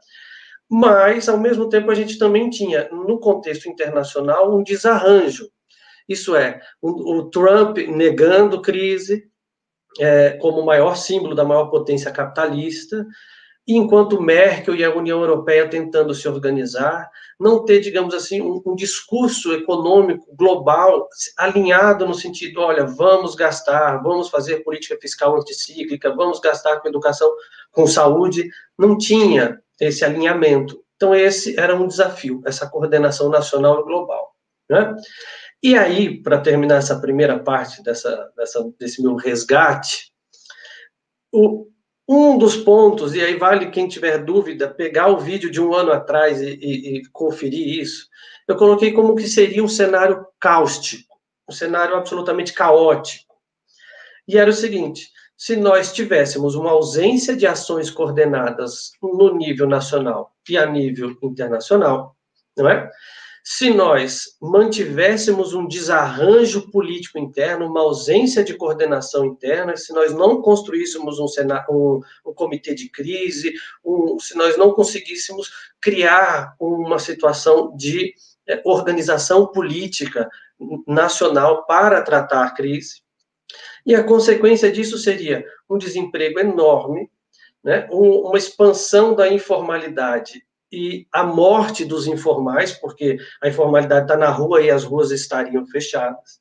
Mas, 0.67 1.29
ao 1.29 1.37
mesmo 1.37 1.69
tempo, 1.69 1.91
a 1.91 1.95
gente 1.95 2.17
também 2.17 2.49
tinha, 2.49 2.89
no 2.89 3.19
contexto 3.19 3.69
internacional, 3.69 4.57
um 4.57 4.63
desarranjo. 4.63 5.51
Isso 6.09 6.35
é, 6.35 6.59
o, 6.81 7.29
Trump 7.29 7.77
negando 7.77 8.59
crise 8.59 9.29
é, 9.99 10.31
como 10.31 10.61
o 10.61 10.65
maior 10.65 10.97
símbolo 10.97 11.35
da 11.35 11.45
maior 11.45 11.69
potência 11.69 12.11
capitalista, 12.11 13.05
enquanto 13.73 14.21
Merkel 14.21 14.75
e 14.75 14.83
a 14.83 14.93
União 14.93 15.19
Europeia 15.19 15.67
tentando 15.67 16.13
se 16.13 16.27
organizar, 16.27 17.09
não 17.39 17.65
ter, 17.65 17.79
digamos 17.79 18.13
assim, 18.13 18.41
um, 18.41 18.61
um, 18.65 18.75
discurso 18.75 19.53
econômico 19.53 20.27
global 20.35 21.09
alinhado 21.37 22.05
no 22.05 22.13
sentido, 22.13 22.61
olha, 22.61 22.85
vamos 22.85 23.33
gastar, 23.33 23.97
vamos 24.03 24.29
fazer 24.29 24.63
política 24.63 24.97
fiscal 25.01 25.35
anticíclica, 25.35 26.13
vamos 26.15 26.39
gastar 26.39 26.79
com 26.79 26.87
educação, 26.87 27.29
com 27.71 27.87
saúde, 27.87 28.49
não 28.77 28.97
tinha 28.97 29.59
esse 29.79 30.05
alinhamento. 30.05 30.83
Então, 30.95 31.13
esse 31.13 31.59
era 31.59 31.75
um 31.75 31.87
desafio, 31.87 32.41
essa 32.45 32.69
coordenação 32.69 33.29
nacional 33.29 33.81
e 33.81 33.83
global. 33.83 34.35
Né? 34.69 34.95
E 35.61 35.75
aí, 35.75 36.21
para 36.21 36.39
terminar 36.39 36.77
essa 36.77 36.99
primeira 36.99 37.39
parte 37.39 37.83
dessa, 37.83 38.31
dessa, 38.37 38.63
desse 38.79 39.01
meu 39.01 39.15
resgate, 39.15 40.13
o, 41.31 41.67
um 42.07 42.37
dos 42.37 42.55
pontos, 42.55 43.15
e 43.15 43.21
aí 43.21 43.35
vale 43.35 43.71
quem 43.71 43.87
tiver 43.87 44.23
dúvida, 44.23 44.69
pegar 44.69 45.07
o 45.07 45.17
vídeo 45.17 45.49
de 45.49 45.59
um 45.59 45.73
ano 45.73 45.91
atrás 45.91 46.39
e, 46.41 46.53
e, 46.61 46.97
e 46.97 47.05
conferir 47.11 47.79
isso, 47.81 48.07
eu 48.47 48.55
coloquei 48.55 48.91
como 48.91 49.15
que 49.15 49.27
seria 49.27 49.63
um 49.63 49.67
cenário 49.67 50.25
cáustico, 50.39 51.15
um 51.49 51.51
cenário 51.51 51.95
absolutamente 51.95 52.53
caótico. 52.53 53.33
E 54.27 54.37
era 54.37 54.49
o 54.49 54.53
seguinte: 54.53 55.09
se 55.35 55.55
nós 55.55 55.91
tivéssemos 55.91 56.55
uma 56.55 56.71
ausência 56.71 57.35
de 57.35 57.47
ações 57.47 57.89
coordenadas 57.89 58.91
no 59.01 59.35
nível 59.35 59.67
nacional 59.67 60.31
e 60.47 60.57
a 60.57 60.65
nível 60.65 61.17
internacional, 61.23 62.15
não 62.55 62.69
é? 62.69 62.89
Se 63.47 63.69
nós 63.69 64.35
mantivéssemos 64.41 65.53
um 65.53 65.67
desarranjo 65.67 66.71
político 66.71 67.19
interno, 67.19 67.67
uma 67.67 67.81
ausência 67.81 68.43
de 68.43 68.55
coordenação 68.55 69.23
interna, 69.23 69.77
se 69.77 69.93
nós 69.93 70.11
não 70.11 70.41
construíssemos 70.41 71.19
um, 71.19 71.27
um, 71.69 72.01
um 72.25 72.33
comitê 72.33 72.73
de 72.73 72.89
crise, 72.89 73.53
um, 73.85 74.17
se 74.19 74.35
nós 74.35 74.57
não 74.57 74.71
conseguíssemos 74.71 75.51
criar 75.79 76.55
uma 76.59 76.97
situação 76.97 77.71
de 77.77 78.15
é, 78.47 78.59
organização 78.65 79.45
política 79.45 80.27
nacional 80.87 81.67
para 81.67 82.01
tratar 82.01 82.47
a 82.47 82.51
crise, 82.51 83.03
e 83.85 83.93
a 83.93 84.03
consequência 84.03 84.71
disso 84.71 84.97
seria 84.97 85.45
um 85.69 85.77
desemprego 85.77 86.39
enorme, 86.39 87.11
né, 87.63 87.87
uma 87.91 88.39
expansão 88.39 89.13
da 89.13 89.31
informalidade 89.31 90.43
e 90.75 91.07
a 91.11 91.23
morte 91.23 91.85
dos 91.85 92.05
informais, 92.05 92.73
porque 92.73 93.17
a 93.41 93.47
informalidade 93.47 94.03
está 94.03 94.17
na 94.17 94.29
rua 94.29 94.61
e 94.61 94.69
as 94.69 94.83
ruas 94.83 95.09
estariam 95.09 95.65
fechadas, 95.65 96.37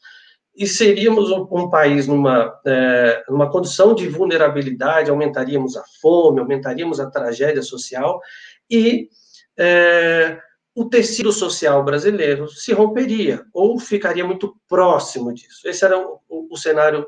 e 0.56 0.66
seríamos 0.66 1.30
um, 1.30 1.46
um 1.50 1.70
país 1.70 2.06
numa, 2.08 2.52
é, 2.66 3.24
numa 3.28 3.50
condição 3.50 3.94
de 3.94 4.08
vulnerabilidade, 4.08 5.10
aumentaríamos 5.10 5.76
a 5.76 5.84
fome, 6.00 6.40
aumentaríamos 6.40 6.98
a 6.98 7.10
tragédia 7.10 7.62
social, 7.62 8.20
e 8.68 9.08
é, 9.56 10.38
o 10.74 10.84
tecido 10.86 11.30
social 11.30 11.84
brasileiro 11.84 12.48
se 12.48 12.72
romperia, 12.72 13.44
ou 13.52 13.78
ficaria 13.78 14.24
muito 14.24 14.56
próximo 14.68 15.32
disso. 15.32 15.68
Esse 15.68 15.84
era 15.84 15.96
o, 15.96 16.20
o, 16.28 16.48
o 16.52 16.56
cenário 16.56 17.06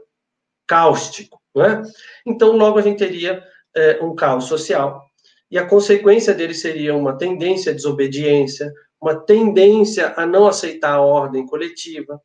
cáustico. 0.66 1.40
Né? 1.54 1.83
Então, 2.25 2.56
logo 2.56 2.78
a 2.78 2.83
gente 2.83 2.99
teria 2.99 3.42
é, 3.75 3.99
um 4.02 4.14
caos 4.14 4.45
social, 4.45 5.02
e 5.50 5.59
a 5.59 5.67
consequência 5.67 6.35
dele 6.35 6.55
seria 6.55 6.95
uma 6.95 7.17
tendência 7.17 7.73
à 7.73 7.75
desobediência, 7.75 8.73
uma 9.00 9.15
tendência 9.15 10.15
a 10.17 10.26
não 10.26 10.47
aceitar 10.47 10.95
a 10.95 11.00
ordem 11.00 11.47
coletiva, 11.47 12.21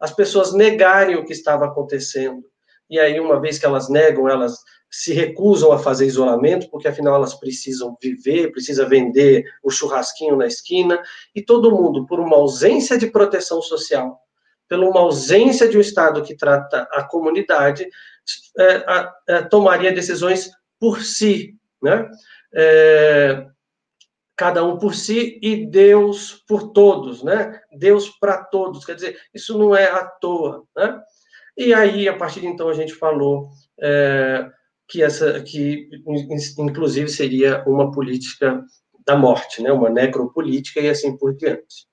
as 0.00 0.12
pessoas 0.12 0.52
negarem 0.52 1.16
o 1.16 1.24
que 1.24 1.32
estava 1.32 1.66
acontecendo, 1.66 2.44
e 2.88 2.98
aí, 2.98 3.18
uma 3.18 3.40
vez 3.40 3.58
que 3.58 3.64
elas 3.64 3.88
negam, 3.88 4.28
elas 4.28 4.58
se 4.90 5.12
recusam 5.12 5.72
a 5.72 5.78
fazer 5.78 6.06
isolamento, 6.06 6.68
porque 6.70 6.86
afinal 6.86 7.16
elas 7.16 7.34
precisam 7.34 7.96
viver, 8.00 8.52
precisa 8.52 8.86
vender 8.86 9.44
o 9.62 9.70
churrasquinho 9.70 10.36
na 10.36 10.46
esquina, 10.46 11.02
e 11.34 11.42
todo 11.42 11.74
mundo, 11.74 12.06
por 12.06 12.20
uma 12.20 12.36
ausência 12.36 12.96
de 12.96 13.08
proteção 13.08 13.60
social, 13.62 14.20
pela 14.68 14.88
uma 14.88 15.00
ausência 15.00 15.68
de 15.68 15.76
um 15.76 15.80
Estado 15.80 16.22
que 16.22 16.36
trata 16.36 16.86
a 16.92 17.02
comunidade, 17.02 17.88
é, 18.58 18.84
é, 19.28 19.42
tomaria 19.42 19.92
decisões 19.92 20.50
por 20.78 21.02
si, 21.02 21.56
né? 21.82 22.08
É, 22.54 23.46
cada 24.36 24.64
um 24.64 24.78
por 24.78 24.94
si 24.94 25.38
e 25.42 25.66
Deus 25.66 26.44
por 26.46 26.72
todos, 26.72 27.22
né? 27.22 27.60
Deus 27.78 28.08
para 28.18 28.42
todos, 28.44 28.84
quer 28.84 28.94
dizer, 28.94 29.18
isso 29.32 29.56
não 29.58 29.74
é 29.74 29.86
à 29.86 30.04
toa, 30.04 30.64
né? 30.76 31.00
E 31.56 31.72
aí, 31.72 32.08
a 32.08 32.16
partir 32.16 32.40
de 32.40 32.46
então, 32.48 32.68
a 32.68 32.74
gente 32.74 32.94
falou 32.94 33.50
é, 33.80 34.50
que 34.88 35.02
essa, 35.02 35.40
que 35.42 35.88
inclusive 36.58 37.08
seria 37.08 37.62
uma 37.66 37.92
política 37.92 38.64
da 39.06 39.16
morte, 39.16 39.62
né? 39.62 39.70
Uma 39.72 39.90
necropolítica 39.90 40.80
e 40.80 40.88
assim 40.88 41.16
por 41.16 41.36
diante. 41.36 41.86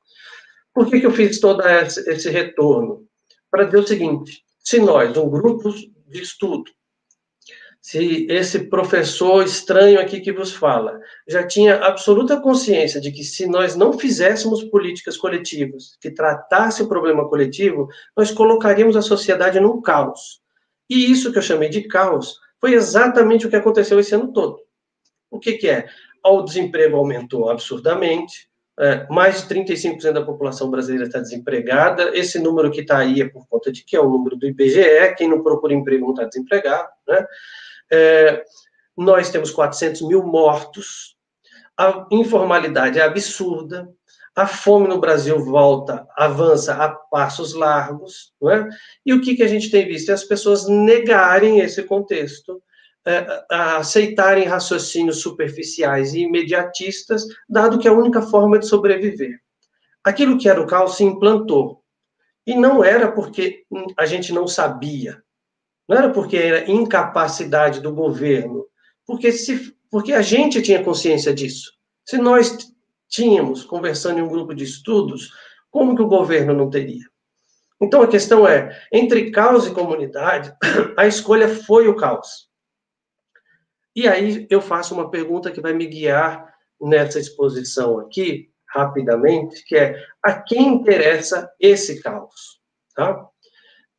Por 0.74 0.89
que, 0.89 1.00
que 1.00 1.06
eu 1.06 1.12
fiz 1.12 1.39
todo 1.39 1.62
esse 1.62 2.30
retorno? 2.30 3.06
Para 3.50 3.65
dizer 3.65 3.77
o 3.77 3.88
seguinte: 3.88 4.44
se 4.60 4.80
nós, 4.80 5.15
um 5.18 5.30
grupo 5.30 5.70
de 5.72 6.22
estudo, 6.22 6.72
se 7.82 8.28
esse 8.30 8.68
professor 8.70 9.44
estranho 9.44 10.00
aqui 10.00 10.22
que 10.22 10.32
vos 10.32 10.54
fala 10.54 11.00
já 11.28 11.46
tinha 11.46 11.78
absoluta 11.78 12.40
consciência 12.40 13.02
de 13.02 13.12
que 13.12 13.24
se 13.24 13.48
nós 13.48 13.76
não 13.76 13.98
fizéssemos 13.98 14.64
políticas 14.66 15.18
coletivas 15.18 15.98
que 16.00 16.12
tratassem 16.12 16.86
o 16.86 16.90
problema 16.90 17.28
coletivo, 17.28 17.90
nós 18.16 18.30
colocaríamos 18.30 18.96
a 18.96 19.02
sociedade 19.02 19.60
num 19.60 19.82
caos. 19.82 20.42
E 20.88 21.12
isso 21.12 21.32
que 21.32 21.40
eu 21.40 21.42
chamei 21.42 21.70
de 21.70 21.82
caos 21.82 22.38
foi 22.60 22.76
exatamente 22.76 23.48
o 23.48 23.50
que 23.50 23.56
aconteceu 23.56 24.00
esse 24.00 24.14
ano 24.14 24.32
todo. 24.32 24.60
O 25.32 25.40
que, 25.40 25.54
que 25.54 25.68
é? 25.68 25.88
O 26.24 26.44
desemprego 26.44 26.98
aumentou 26.98 27.50
absurdamente, 27.50 28.48
é, 28.80 29.08
mais 29.10 29.42
de 29.42 29.56
35% 29.56 30.12
da 30.12 30.24
população 30.24 30.70
brasileira 30.70 31.06
está 31.06 31.20
desempregada. 31.20 32.16
Esse 32.16 32.38
número 32.38 32.70
que 32.70 32.82
está 32.82 33.00
aí 33.00 33.22
é 33.22 33.30
por 33.30 33.48
conta 33.48 33.72
de 33.72 33.84
que 33.84 33.96
é 33.96 34.00
o 34.00 34.10
número 34.10 34.36
do 34.36 34.46
IBGE, 34.46 35.16
quem 35.18 35.28
não 35.28 35.42
procura 35.42 35.74
emprego 35.74 36.06
não 36.06 36.14
está 36.14 36.26
desempregado, 36.26 36.90
né? 37.08 37.26
É, 37.92 38.44
nós 38.96 39.30
temos 39.30 39.52
400 39.52 40.02
mil 40.04 40.24
mortos, 40.24 41.16
a 41.78 42.06
informalidade 42.12 43.00
é 43.00 43.04
absurda, 43.04 43.90
a 44.36 44.48
fome 44.48 44.88
no 44.88 45.00
Brasil 45.00 45.44
volta, 45.44 46.08
avança 46.16 46.74
a 46.74 46.90
passos 46.90 47.54
largos, 47.54 48.34
não 48.42 48.50
é? 48.50 48.70
E 49.06 49.14
o 49.14 49.22
que, 49.22 49.36
que 49.36 49.44
a 49.44 49.48
gente 49.48 49.70
tem 49.70 49.86
visto? 49.86 50.10
É 50.10 50.14
as 50.14 50.24
pessoas 50.24 50.68
negarem 50.68 51.60
esse 51.60 51.84
contexto, 51.84 52.62
é, 53.06 53.26
aceitarem 53.50 54.46
raciocínios 54.46 55.22
superficiais 55.22 56.14
e 56.14 56.22
imediatistas, 56.22 57.26
dado 57.50 57.78
que 57.78 57.88
é 57.88 57.92
a 57.92 57.96
única 57.96 58.22
forma 58.22 58.58
de 58.58 58.68
sobreviver. 58.68 59.40
Aquilo 60.04 60.38
que 60.38 60.48
era 60.48 60.62
o 60.62 60.68
caos 60.68 60.96
se 60.98 61.04
implantou. 61.04 61.82
E 62.46 62.56
não 62.56 62.84
era 62.84 63.12
porque 63.12 63.64
a 63.98 64.06
gente 64.06 64.34
não 64.34 64.48
sabia, 64.48 65.22
não 65.88 65.98
era 65.98 66.10
porque 66.10 66.38
era 66.38 66.70
incapacidade 66.70 67.82
do 67.82 67.94
governo, 67.94 68.66
porque, 69.06 69.32
se, 69.32 69.76
porque 69.90 70.14
a 70.14 70.22
gente 70.22 70.62
tinha 70.62 70.84
consciência 70.84 71.34
disso. 71.34 71.72
Se 72.06 72.18
nós 72.18 72.58
tínhamos, 73.10 73.64
conversando 73.64 74.20
em 74.20 74.22
um 74.22 74.30
grupo 74.30 74.54
de 74.54 74.64
estudos, 74.64 75.32
como 75.70 75.96
que 75.96 76.02
o 76.02 76.08
governo 76.08 76.54
não 76.54 76.70
teria? 76.70 77.06
Então 77.82 78.02
a 78.02 78.08
questão 78.08 78.48
é, 78.48 78.80
entre 78.92 79.32
caos 79.32 79.66
e 79.66 79.74
comunidade, 79.74 80.54
a 80.96 81.08
escolha 81.08 81.48
foi 81.48 81.88
o 81.88 81.96
caos. 81.96 82.50
E 83.96 84.08
aí 84.08 84.48
eu 84.50 84.62
faço 84.62 84.94
uma 84.94 85.10
pergunta 85.10 85.52
que 85.52 85.60
vai 85.60 85.74
me 85.74 85.88
guiar 85.88 86.54
nessa 86.80 87.20
exposição 87.20 88.00
aqui, 88.00 88.50
rapidamente, 88.70 89.64
que 89.66 89.76
é 89.76 89.96
a 90.24 90.42
quem 90.42 90.68
interessa 90.76 91.52
esse 91.60 92.01
caos? 92.01 92.62
Tá? 92.96 93.27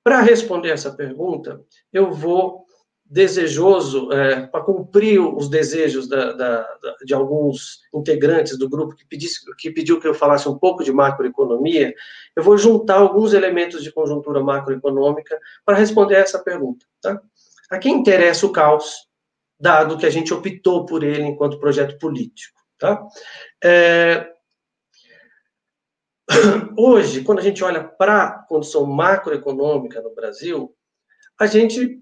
Para 0.04 0.20
responder 0.20 0.70
essa 0.70 0.92
pergunta, 0.92 1.60
eu 1.92 2.12
vou 2.12 2.66
desejoso 3.12 4.10
é, 4.10 4.46
para 4.46 4.64
cumprir 4.64 5.20
os 5.20 5.46
desejos 5.46 6.08
da, 6.08 6.32
da, 6.32 6.66
de 7.04 7.12
alguns 7.12 7.80
integrantes 7.94 8.56
do 8.56 8.70
grupo 8.70 8.96
que, 8.96 9.06
pedisse, 9.06 9.40
que 9.58 9.70
pediu 9.70 10.00
que 10.00 10.08
eu 10.08 10.14
falasse 10.14 10.48
um 10.48 10.58
pouco 10.58 10.82
de 10.82 10.90
macroeconomia, 10.90 11.94
eu 12.34 12.42
vou 12.42 12.56
juntar 12.56 12.96
alguns 12.96 13.34
elementos 13.34 13.82
de 13.82 13.92
conjuntura 13.92 14.42
macroeconômica 14.42 15.38
para 15.62 15.76
responder 15.76 16.14
essa 16.14 16.38
pergunta. 16.38 16.86
Tá? 17.02 17.20
A 17.70 17.78
quem 17.78 17.96
interessa 17.96 18.46
o 18.46 18.52
caos, 18.52 19.06
dado 19.60 19.98
que 19.98 20.06
a 20.06 20.10
gente 20.10 20.32
optou 20.32 20.86
por 20.86 21.04
ele 21.04 21.22
enquanto 21.22 21.60
projeto 21.60 21.98
político? 21.98 22.58
Tá? 22.78 23.06
É, 23.62 24.26
Hoje, 26.76 27.22
quando 27.22 27.38
a 27.38 27.42
gente 27.42 27.62
olha 27.62 27.82
para 27.82 28.24
a 28.24 28.32
condição 28.44 28.86
macroeconômica 28.86 30.00
no 30.00 30.14
Brasil, 30.14 30.74
a 31.38 31.46
gente 31.46 32.00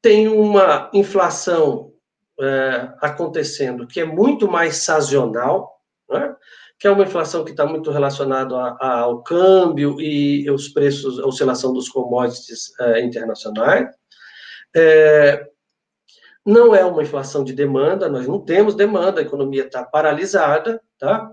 tem 0.00 0.28
uma 0.28 0.90
inflação 0.92 1.92
é, 2.40 2.92
acontecendo 3.00 3.86
que 3.86 4.00
é 4.00 4.04
muito 4.04 4.48
mais 4.48 4.76
sazonal, 4.78 5.80
né? 6.08 6.34
que 6.78 6.86
é 6.86 6.90
uma 6.90 7.02
inflação 7.02 7.44
que 7.44 7.50
está 7.50 7.66
muito 7.66 7.90
relacionada 7.90 8.54
ao 8.54 9.22
câmbio 9.22 10.00
e 10.00 10.48
os 10.50 10.68
preços, 10.68 11.18
a 11.18 11.26
oscilação 11.26 11.72
dos 11.72 11.88
commodities 11.88 12.72
é, 12.80 13.00
internacionais. 13.00 13.88
É, 14.76 15.44
não 16.46 16.74
é 16.74 16.84
uma 16.84 17.02
inflação 17.02 17.42
de 17.42 17.52
demanda, 17.52 18.08
nós 18.08 18.28
não 18.28 18.40
temos 18.40 18.76
demanda, 18.76 19.20
a 19.20 19.24
economia 19.24 19.66
está 19.66 19.84
paralisada, 19.84 20.80
tá? 20.98 21.30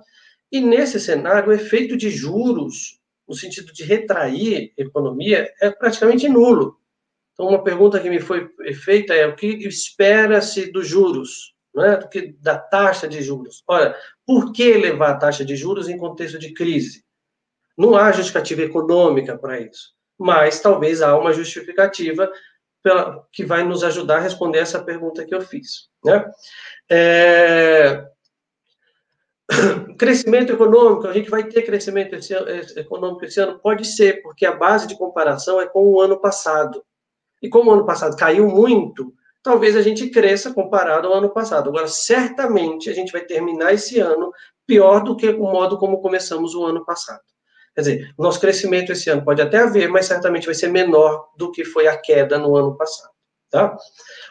E 0.52 0.62
nesse 0.62 1.00
cenário, 1.00 1.50
o 1.50 1.54
efeito 1.54 1.98
de 1.98 2.10
juros, 2.10 3.00
no 3.28 3.36
sentido 3.36 3.74
de 3.74 3.84
retrair 3.84 4.74
a 4.78 4.82
economia, 4.82 5.52
é 5.62 5.70
praticamente 5.70 6.30
nulo. 6.30 6.80
Então, 7.34 7.48
uma 7.48 7.64
pergunta 7.64 8.00
que 8.00 8.10
me 8.10 8.20
foi 8.20 8.50
feita 8.84 9.14
é 9.14 9.28
o 9.28 9.36
que 9.36 9.48
espera-se 9.68 10.72
dos 10.72 10.88
juros, 10.88 11.54
né? 11.76 11.98
do 11.98 12.08
que, 12.08 12.34
da 12.40 12.58
taxa 12.58 13.08
de 13.08 13.22
juros. 13.22 13.62
Ora, 13.68 13.96
por 14.26 14.54
que 14.54 14.64
elevar 14.64 15.12
a 15.12 15.18
taxa 15.18 15.44
de 15.44 15.56
juros 15.56 15.90
em 15.90 15.98
contexto 15.98 16.40
de 16.40 16.54
crise? 16.54 17.04
Não 17.78 17.96
há 17.96 18.12
justificativa 18.14 18.62
econômica 18.62 19.38
para 19.38 19.60
isso, 19.60 19.94
mas 20.18 20.62
talvez 20.62 21.02
há 21.02 21.18
uma 21.18 21.34
justificativa 21.34 22.32
pela, 22.82 23.28
que 23.34 23.44
vai 23.44 23.64
nos 23.64 23.84
ajudar 23.84 24.18
a 24.18 24.22
responder 24.22 24.60
essa 24.60 24.82
pergunta 24.82 25.26
que 25.26 25.36
eu 25.36 25.42
fiz. 25.42 25.90
Né? 26.06 26.24
É, 26.90 28.08
crescimento 29.98 30.54
econômico, 30.54 31.08
a 31.08 31.14
gente 31.14 31.30
vai 31.30 31.44
ter 31.44 31.64
crescimento 31.64 32.16
esse, 32.16 32.34
econômico 32.78 33.26
esse 33.26 33.40
ano? 33.40 33.60
Pode 33.60 33.86
ser, 33.86 34.22
porque 34.22 34.46
a 34.46 34.56
base 34.56 34.88
de 34.88 34.98
comparação 34.98 35.60
é 35.62 35.68
com 35.68 35.88
o 35.88 36.02
ano 36.02 36.20
passado. 36.20 36.84
E 37.42 37.50
como 37.50 37.70
o 37.70 37.74
ano 37.74 37.86
passado 37.86 38.16
caiu 38.16 38.48
muito, 38.48 39.14
talvez 39.44 39.76
a 39.76 39.82
gente 39.82 40.10
cresça 40.10 40.54
comparado 40.54 41.08
ao 41.08 41.14
ano 41.14 41.30
passado. 41.30 41.70
Agora, 41.70 41.88
certamente, 41.88 42.90
a 42.90 42.94
gente 42.94 43.12
vai 43.12 43.22
terminar 43.22 43.74
esse 43.74 44.00
ano 44.00 44.32
pior 44.66 45.04
do 45.04 45.16
que 45.16 45.30
o 45.30 45.44
modo 45.44 45.78
como 45.78 46.02
começamos 46.02 46.56
o 46.56 46.66
ano 46.66 46.84
passado. 46.84 47.22
Quer 47.76 47.82
dizer, 47.82 48.14
nosso 48.18 48.40
crescimento 48.40 48.92
esse 48.92 49.10
ano 49.10 49.24
pode 49.24 49.42
até 49.42 49.58
haver, 49.58 49.90
mas 49.90 50.06
certamente 50.06 50.46
vai 50.46 50.56
ser 50.56 50.70
menor 50.70 51.28
do 51.38 51.52
que 51.52 51.66
foi 51.66 51.88
a 51.88 51.98
queda 51.98 52.40
no 52.40 52.56
ano 52.56 52.76
passado. 52.76 53.12
Tá? 53.52 53.78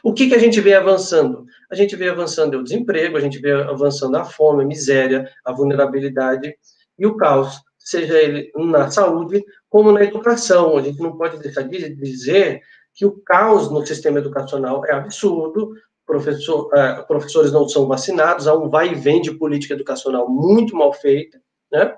O 0.02 0.12
que, 0.12 0.28
que 0.28 0.34
a 0.34 0.38
gente 0.38 0.60
vê 0.60 0.74
avançando? 0.74 1.46
A 1.74 1.76
gente 1.76 1.96
vê 1.96 2.08
avançando 2.08 2.56
o 2.56 2.62
desemprego, 2.62 3.16
a 3.16 3.20
gente 3.20 3.40
vê 3.40 3.50
avançando 3.50 4.14
a 4.14 4.24
fome, 4.24 4.62
a 4.62 4.66
miséria, 4.66 5.28
a 5.44 5.50
vulnerabilidade 5.50 6.54
e 6.96 7.04
o 7.04 7.16
caos, 7.16 7.60
seja 7.76 8.16
ele 8.16 8.52
na 8.54 8.92
saúde 8.92 9.44
como 9.68 9.90
na 9.90 10.04
educação. 10.04 10.76
A 10.76 10.82
gente 10.82 11.00
não 11.00 11.16
pode 11.16 11.36
deixar 11.40 11.62
de 11.62 11.92
dizer 11.96 12.60
que 12.94 13.04
o 13.04 13.20
caos 13.26 13.68
no 13.72 13.84
sistema 13.84 14.20
educacional 14.20 14.86
é 14.86 14.92
absurdo, 14.92 15.72
professor, 16.06 16.68
uh, 16.68 17.04
professores 17.08 17.50
não 17.50 17.68
são 17.68 17.88
vacinados, 17.88 18.46
há 18.46 18.54
um 18.54 18.70
vai 18.70 18.92
e 18.92 18.94
vem 18.94 19.20
de 19.20 19.36
política 19.36 19.74
educacional 19.74 20.28
muito 20.30 20.76
mal 20.76 20.92
feita, 20.92 21.42
né? 21.72 21.92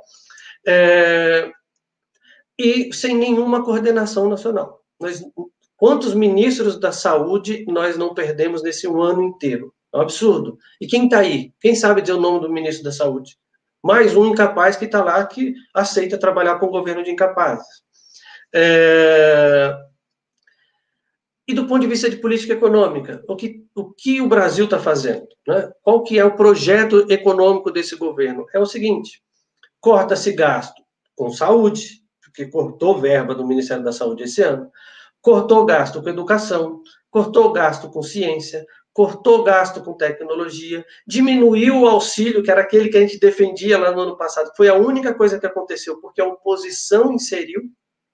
É, 0.67 1.53
e 2.59 2.91
sem 2.95 3.15
nenhuma 3.15 3.63
coordenação 3.63 4.27
nacional. 4.27 4.81
Nós 4.99 5.23
Quantos 5.77 6.15
ministros 6.15 6.81
da 6.81 6.91
saúde 6.91 7.65
nós 7.69 7.97
não 7.99 8.15
perdemos 8.15 8.63
nesse 8.63 8.89
um 8.89 9.03
ano 9.03 9.23
inteiro? 9.23 9.75
É 9.93 9.99
um 9.99 10.01
absurdo. 10.01 10.59
E 10.81 10.87
quem 10.87 11.05
está 11.05 11.19
aí? 11.19 11.53
Quem 11.61 11.75
sabe 11.75 12.01
dizer 12.01 12.15
o 12.15 12.21
nome 12.21 12.41
do 12.41 12.53
ministro 12.53 12.83
da 12.85 12.93
saúde? 12.93 13.37
Mais 13.83 14.17
um 14.17 14.27
incapaz 14.27 14.77
que 14.77 14.87
está 14.87 15.05
lá 15.05 15.25
que 15.27 15.55
aceita 15.75 16.19
trabalhar 16.19 16.59
com 16.59 16.67
o 16.67 16.71
governo 16.71 17.05
de 17.05 17.11
incapazes. 17.11 17.67
É... 18.55 19.77
E 21.49 21.55
do 21.55 21.67
ponto 21.67 21.83
de 21.83 21.87
vista 21.87 22.11
de 22.11 22.17
política 22.17 22.55
econômica, 22.55 23.23
o 23.29 23.37
que 23.37 23.65
o, 23.75 23.93
que 23.93 24.21
o 24.21 24.27
Brasil 24.27 24.65
está 24.65 24.81
fazendo? 24.81 25.29
Né? 25.47 25.71
Qual 25.83 26.03
que 26.03 26.19
é 26.19 26.25
o 26.25 26.35
projeto 26.35 27.07
econômico 27.11 27.71
desse 27.71 27.95
governo? 27.95 28.47
É 28.53 28.59
o 28.59 28.67
seguinte, 28.67 29.23
corta-se 29.79 30.33
gasto 30.33 30.83
com 31.15 31.31
saúde, 31.31 32.03
porque 32.21 32.47
cortou 32.47 32.99
verba 32.99 33.35
do 33.35 33.47
Ministério 33.47 33.85
da 33.85 33.93
Saúde 33.93 34.25
esse 34.25 34.43
ano, 34.43 34.71
cortou 35.27 35.65
gasto 35.65 36.01
com 36.01 36.09
educação, 36.09 36.83
cortou 37.11 37.53
gasto 37.53 37.91
com 37.91 38.01
ciência, 38.01 38.65
cortou 38.93 39.43
gasto 39.43 39.83
com 39.83 39.93
tecnologia, 39.93 40.87
diminuiu 41.05 41.81
o 41.81 41.89
auxílio, 41.89 42.45
que 42.45 42.51
era 42.51 42.61
aquele 42.61 42.89
que 42.89 42.97
a 42.97 43.01
gente 43.01 43.19
defendia 43.19 43.77
lá 43.77 43.91
no 43.91 44.03
ano 44.03 44.17
passado. 44.17 44.53
Foi 44.57 44.69
a 44.69 44.75
única 44.75 45.13
coisa 45.13 45.37
que 45.41 45.45
aconteceu, 45.45 46.01
porque 46.01 46.21
a 46.21 46.27
oposição 46.27 47.13
inseriu, 47.13 47.61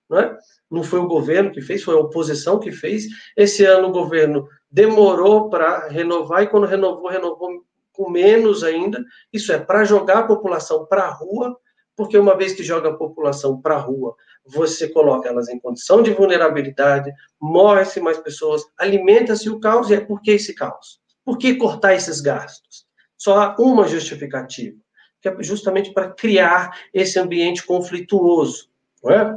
não 0.08 0.20
é? 0.20 0.38
Não 0.70 0.82
foi 0.82 1.00
o 1.00 1.06
governo 1.06 1.52
que 1.52 1.60
fez, 1.60 1.82
foi 1.82 1.94
a 1.94 2.00
oposição 2.00 2.58
que 2.58 2.72
fez. 2.72 3.04
Esse 3.36 3.62
ano 3.62 3.88
o 3.88 3.92
governo 3.92 4.48
demorou 4.70 5.50
para 5.50 5.88
renovar 5.88 6.44
e 6.44 6.46
quando 6.46 6.66
renovou, 6.66 7.10
renovou 7.10 7.62
com 7.92 8.08
menos 8.08 8.64
ainda. 8.64 9.04
Isso 9.30 9.52
é 9.52 9.58
para 9.58 9.84
jogar 9.84 10.20
a 10.20 10.26
população 10.26 10.86
para 10.86 11.02
a 11.02 11.10
rua, 11.10 11.54
porque 11.96 12.16
uma 12.16 12.36
vez 12.36 12.52
que 12.52 12.62
joga 12.62 12.90
a 12.90 12.96
população 12.96 13.60
para 13.60 13.76
a 13.76 13.80
rua, 13.80 14.14
você 14.44 14.88
coloca 14.88 15.28
elas 15.28 15.48
em 15.48 15.58
condição 15.58 16.02
de 16.02 16.12
vulnerabilidade, 16.12 17.12
morre-se 17.40 18.00
mais 18.00 18.18
pessoas, 18.18 18.64
alimenta-se 18.78 19.48
o 19.48 19.60
caos, 19.60 19.90
e 19.90 19.94
é 19.94 20.00
por 20.00 20.20
que 20.20 20.32
esse 20.32 20.54
caos? 20.54 21.00
Por 21.24 21.38
que 21.38 21.54
cortar 21.54 21.94
esses 21.94 22.20
gastos? 22.20 22.86
Só 23.16 23.38
há 23.38 23.56
uma 23.58 23.86
justificativa, 23.86 24.76
que 25.20 25.28
é 25.28 25.42
justamente 25.42 25.92
para 25.92 26.10
criar 26.10 26.76
esse 26.92 27.18
ambiente 27.18 27.64
conflituoso. 27.64 28.68
É? 29.08 29.34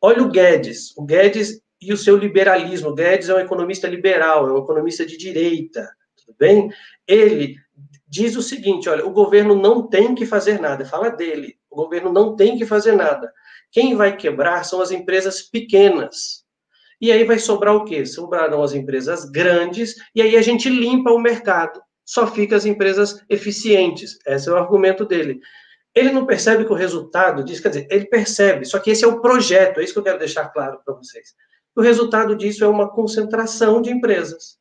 Olha 0.00 0.22
o 0.22 0.28
Guedes. 0.28 0.96
O 0.96 1.04
Guedes 1.04 1.60
e 1.80 1.92
o 1.92 1.96
seu 1.96 2.16
liberalismo. 2.16 2.90
O 2.90 2.94
Guedes 2.94 3.28
é 3.28 3.34
um 3.34 3.40
economista 3.40 3.88
liberal, 3.88 4.48
é 4.48 4.52
um 4.52 4.62
economista 4.62 5.04
de 5.04 5.16
direita, 5.16 5.88
tudo 6.16 6.36
bem? 6.38 6.70
Ele 7.06 7.56
diz 8.06 8.36
o 8.36 8.42
seguinte: 8.42 8.88
olha, 8.88 9.04
o 9.04 9.10
governo 9.10 9.54
não 9.54 9.86
tem 9.86 10.14
que 10.14 10.24
fazer 10.26 10.60
nada. 10.60 10.84
Fala 10.84 11.10
dele. 11.10 11.58
O 11.74 11.82
governo 11.82 12.12
não 12.12 12.36
tem 12.36 12.56
que 12.56 12.64
fazer 12.64 12.92
nada. 12.92 13.32
Quem 13.72 13.96
vai 13.96 14.16
quebrar 14.16 14.64
são 14.64 14.80
as 14.80 14.92
empresas 14.92 15.42
pequenas. 15.42 16.44
E 17.00 17.10
aí 17.10 17.24
vai 17.24 17.40
sobrar 17.40 17.74
o 17.74 17.84
quê? 17.84 18.06
Sobrarão 18.06 18.62
as 18.62 18.72
empresas 18.72 19.24
grandes, 19.24 19.96
e 20.14 20.22
aí 20.22 20.36
a 20.36 20.42
gente 20.42 20.68
limpa 20.70 21.10
o 21.10 21.18
mercado. 21.18 21.82
Só 22.04 22.28
fica 22.28 22.54
as 22.54 22.64
empresas 22.64 23.24
eficientes. 23.28 24.16
Esse 24.24 24.48
é 24.48 24.52
o 24.52 24.56
argumento 24.56 25.04
dele. 25.04 25.40
Ele 25.92 26.12
não 26.12 26.24
percebe 26.24 26.64
que 26.64 26.70
o 26.70 26.76
resultado 26.76 27.42
disso, 27.42 27.62
quer 27.62 27.70
dizer, 27.70 27.88
ele 27.90 28.06
percebe, 28.06 28.64
só 28.64 28.78
que 28.78 28.92
esse 28.92 29.04
é 29.04 29.08
o 29.08 29.20
projeto, 29.20 29.80
é 29.80 29.84
isso 29.84 29.92
que 29.92 29.98
eu 29.98 30.04
quero 30.04 30.18
deixar 30.18 30.48
claro 30.50 30.80
para 30.84 30.94
vocês. 30.94 31.34
O 31.74 31.80
resultado 31.80 32.36
disso 32.36 32.62
é 32.62 32.68
uma 32.68 32.88
concentração 32.88 33.82
de 33.82 33.90
empresas, 33.90 34.58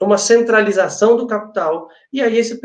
uma 0.00 0.18
centralização 0.18 1.16
do 1.16 1.26
capital, 1.26 1.88
e 2.12 2.22
aí 2.22 2.38
esse, 2.38 2.60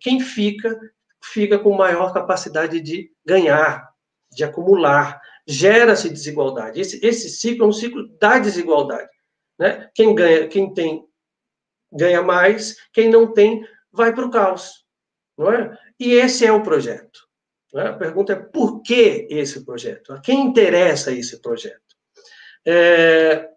quem 0.00 0.20
fica, 0.20 0.78
fica 1.22 1.58
com 1.58 1.72
maior 1.72 2.12
capacidade 2.12 2.80
de 2.80 3.10
ganhar, 3.24 3.90
de 4.30 4.44
acumular, 4.44 5.20
gera-se 5.46 6.08
desigualdade. 6.08 6.80
Esse, 6.80 7.04
esse 7.04 7.28
ciclo 7.28 7.64
é 7.64 7.68
um 7.68 7.72
ciclo 7.72 8.08
da 8.18 8.38
desigualdade. 8.38 9.10
Né? 9.58 9.90
Quem 9.94 10.14
ganha, 10.14 10.48
quem 10.48 10.72
tem, 10.72 11.06
ganha 11.92 12.22
mais, 12.22 12.76
quem 12.92 13.08
não 13.08 13.32
tem, 13.32 13.66
vai 13.92 14.14
para 14.14 14.26
o 14.26 14.30
caos. 14.30 14.84
Não 15.36 15.52
é? 15.52 15.78
E 15.98 16.12
esse 16.14 16.44
é 16.44 16.52
o 16.52 16.62
projeto. 16.62 17.20
É? 17.74 17.88
A 17.88 17.92
pergunta 17.94 18.32
é 18.32 18.36
por 18.36 18.82
que 18.82 19.26
esse 19.30 19.64
projeto? 19.64 20.12
A 20.12 20.20
quem 20.20 20.46
interessa 20.46 21.12
esse 21.12 21.40
projeto? 21.40 21.80
É... 22.66 23.48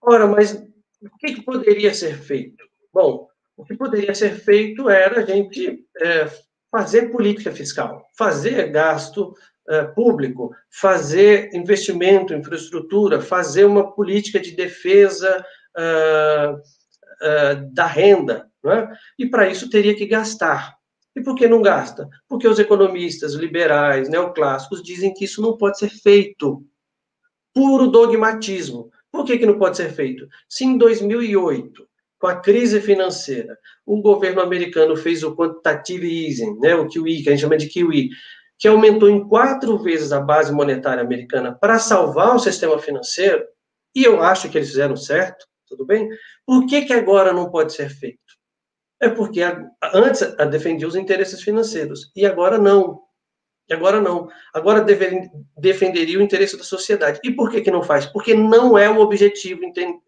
Ora, 0.00 0.26
mas 0.26 0.54
o 0.54 1.18
que, 1.18 1.34
que 1.34 1.42
poderia 1.42 1.92
ser 1.94 2.18
feito? 2.18 2.64
Bom, 2.92 3.28
o 3.56 3.64
que 3.64 3.76
poderia 3.76 4.14
ser 4.14 4.34
feito 4.34 4.88
era 4.88 5.20
a 5.20 5.24
gente 5.24 5.84
é, 6.00 6.30
fazer 6.70 7.10
política 7.10 7.52
fiscal, 7.52 8.08
fazer 8.16 8.70
gasto 8.70 9.34
eh, 9.66 9.84
público, 9.84 10.54
fazer 10.70 11.48
investimento 11.54 12.34
em 12.34 12.38
infraestrutura, 12.38 13.22
fazer 13.22 13.64
uma 13.64 13.94
política 13.94 14.38
de 14.38 14.50
defesa 14.50 15.42
uh, 15.74 16.54
uh, 16.54 17.72
da 17.72 17.86
renda, 17.86 18.46
é? 18.66 18.88
e 19.18 19.24
para 19.24 19.48
isso 19.48 19.70
teria 19.70 19.96
que 19.96 20.04
gastar. 20.04 20.76
E 21.16 21.22
por 21.22 21.34
que 21.34 21.48
não 21.48 21.62
gasta? 21.62 22.06
Porque 22.28 22.46
os 22.46 22.58
economistas 22.58 23.32
liberais, 23.32 24.10
neoclássicos, 24.10 24.82
dizem 24.82 25.14
que 25.14 25.24
isso 25.24 25.40
não 25.40 25.56
pode 25.56 25.78
ser 25.78 25.88
feito. 25.88 26.62
Puro 27.54 27.86
dogmatismo. 27.86 28.90
Por 29.10 29.24
que, 29.24 29.38
que 29.38 29.46
não 29.46 29.58
pode 29.58 29.78
ser 29.78 29.92
feito? 29.92 30.28
Se 30.46 30.66
em 30.66 30.76
2008, 30.76 31.88
com 32.24 32.28
a 32.28 32.40
crise 32.40 32.80
financeira, 32.80 33.58
o 33.84 34.00
governo 34.00 34.40
americano 34.40 34.96
fez 34.96 35.22
o 35.22 35.36
quantitative 35.36 36.26
easing, 36.26 36.58
né, 36.58 36.74
o 36.74 36.88
QE, 36.88 37.22
que 37.22 37.28
a 37.28 37.32
gente 37.32 37.42
chama 37.42 37.58
de 37.58 37.68
QE, 37.68 38.08
que 38.58 38.66
aumentou 38.66 39.10
em 39.10 39.28
quatro 39.28 39.76
vezes 39.76 40.10
a 40.10 40.20
base 40.20 40.50
monetária 40.50 41.04
americana 41.04 41.52
para 41.52 41.78
salvar 41.78 42.34
o 42.34 42.38
sistema 42.38 42.78
financeiro, 42.78 43.44
e 43.94 44.04
eu 44.04 44.22
acho 44.22 44.48
que 44.48 44.56
eles 44.56 44.70
fizeram 44.70 44.96
certo, 44.96 45.44
tudo 45.68 45.84
bem? 45.84 46.08
Por 46.46 46.64
que, 46.64 46.86
que 46.86 46.94
agora 46.94 47.30
não 47.30 47.50
pode 47.50 47.74
ser 47.74 47.90
feito? 47.90 48.18
É 49.02 49.10
porque 49.10 49.42
a, 49.42 49.62
antes 49.92 50.22
a 50.22 50.46
defendia 50.46 50.88
os 50.88 50.96
interesses 50.96 51.42
financeiros, 51.42 52.10
e 52.16 52.24
agora 52.24 52.56
não. 52.56 53.02
E 53.68 53.74
agora 53.74 54.00
não. 54.00 54.30
Agora 54.54 54.80
deve, 54.80 55.28
defenderia 55.58 56.18
o 56.18 56.22
interesse 56.22 56.56
da 56.56 56.64
sociedade. 56.64 57.20
E 57.22 57.30
por 57.30 57.50
que, 57.50 57.60
que 57.60 57.70
não 57.70 57.82
faz? 57.82 58.06
Porque 58.06 58.32
não 58.32 58.78
é 58.78 58.88
o 58.88 59.00
objetivo 59.00 59.60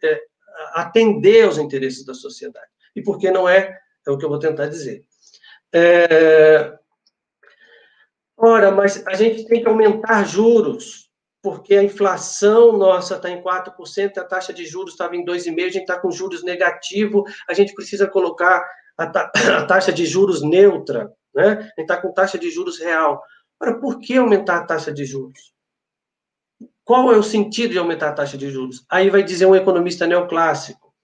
é, 0.03 0.21
atender 0.75 1.45
aos 1.45 1.59
interesses 1.59 2.05
da 2.05 2.15
sociedade. 2.15 2.67
E 2.95 3.03
porque 3.03 3.31
não 3.31 3.49
é, 3.49 3.79
é 4.07 4.11
o 4.11 4.19
que 4.19 4.25
eu 4.25 4.29
vou 4.29 4.39
tentar 4.39 4.67
dizer. 4.67 5.05
É, 5.73 6.77
Ora, 8.37 8.71
mas 8.71 9.03
a 9.07 9.15
gente 9.15 9.47
tem 9.47 9.63
que 9.63 9.69
aumentar 9.69 10.25
juros, 10.25 11.09
porque 11.43 11.75
a 11.75 11.83
inflação 11.83 12.77
nossa 12.77 13.17
está 13.17 13.31
em 13.31 13.43
4%, 13.43 14.19
a 14.19 14.25
taxa 14.25 14.53
de 14.53 14.67
juros 14.67 14.93
estava 14.93 15.17
em 15.17 15.25
2,5%, 15.25 15.59
a 15.59 15.63
gente 15.63 15.79
está 15.79 15.99
com 15.99 16.11
juros 16.11 16.45
negativo, 16.45 17.25
a 17.49 17.55
gente 17.55 17.73
precisa 17.73 18.07
colocar 18.07 18.63
a, 18.99 19.07
ta 19.07 19.33
a 19.57 19.65
taxa 19.65 19.91
de 19.91 20.05
juros 20.05 20.43
neutra, 20.43 21.11
né? 21.35 21.53
A 21.53 21.63
gente 21.63 21.81
está 21.81 21.97
com 21.97 22.13
taxa 22.13 22.39
de 22.39 22.51
juros 22.51 22.79
real. 22.79 23.23
Ora, 23.59 23.81
por 23.81 23.99
que 24.01 24.19
aumentar 24.19 24.59
a 24.59 24.67
taxa 24.67 24.93
de 24.93 25.07
juros? 25.07 25.55
Qual 26.87 27.13
é 27.13 27.19
o 27.19 27.23
sentido 27.23 27.73
de 27.73 27.79
aumentar 27.79 28.11
a 28.11 28.13
taxa 28.13 28.39
de 28.39 28.49
juros? 28.49 28.87
Aí 28.89 29.11
vai 29.11 29.25
dizer 29.25 29.45
um 29.45 29.57
economista 29.57 30.07
neoclássico. 30.07 30.95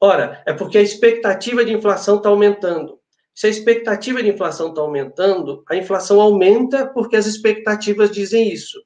Ora, 0.00 0.42
é 0.46 0.54
porque 0.54 0.78
a 0.78 0.82
expectativa 0.82 1.62
de 1.62 1.70
inflação 1.70 2.16
está 2.16 2.30
aumentando. 2.30 2.98
Se 3.34 3.46
a 3.46 3.50
expectativa 3.50 4.22
de 4.22 4.30
inflação 4.30 4.70
está 4.70 4.80
aumentando, 4.80 5.62
a 5.68 5.76
inflação 5.76 6.18
aumenta 6.18 6.86
porque 6.86 7.14
as 7.14 7.26
expectativas 7.26 8.10
dizem 8.10 8.50
isso. 8.50 8.82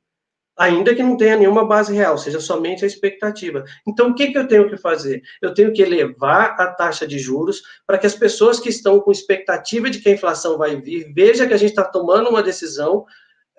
Ainda 0.58 0.96
que 0.96 1.02
não 1.02 1.16
tenha 1.16 1.36
nenhuma 1.36 1.64
base 1.64 1.94
real, 1.94 2.18
seja 2.18 2.40
somente 2.40 2.84
a 2.84 2.88
expectativa. 2.88 3.64
Então, 3.86 4.10
o 4.10 4.14
que, 4.14 4.32
que 4.32 4.38
eu 4.38 4.48
tenho 4.48 4.68
que 4.68 4.76
fazer? 4.76 5.22
Eu 5.40 5.54
tenho 5.54 5.72
que 5.72 5.80
elevar 5.80 6.60
a 6.60 6.66
taxa 6.66 7.06
de 7.06 7.20
juros 7.20 7.62
para 7.86 7.98
que 7.98 8.06
as 8.06 8.16
pessoas 8.16 8.58
que 8.58 8.68
estão 8.68 8.98
com 9.00 9.12
expectativa 9.12 9.88
de 9.88 10.00
que 10.00 10.08
a 10.08 10.12
inflação 10.12 10.58
vai 10.58 10.74
vir, 10.74 11.12
vejam 11.14 11.46
que 11.46 11.54
a 11.54 11.56
gente 11.56 11.70
está 11.70 11.84
tomando 11.84 12.28
uma 12.28 12.42
decisão, 12.42 13.06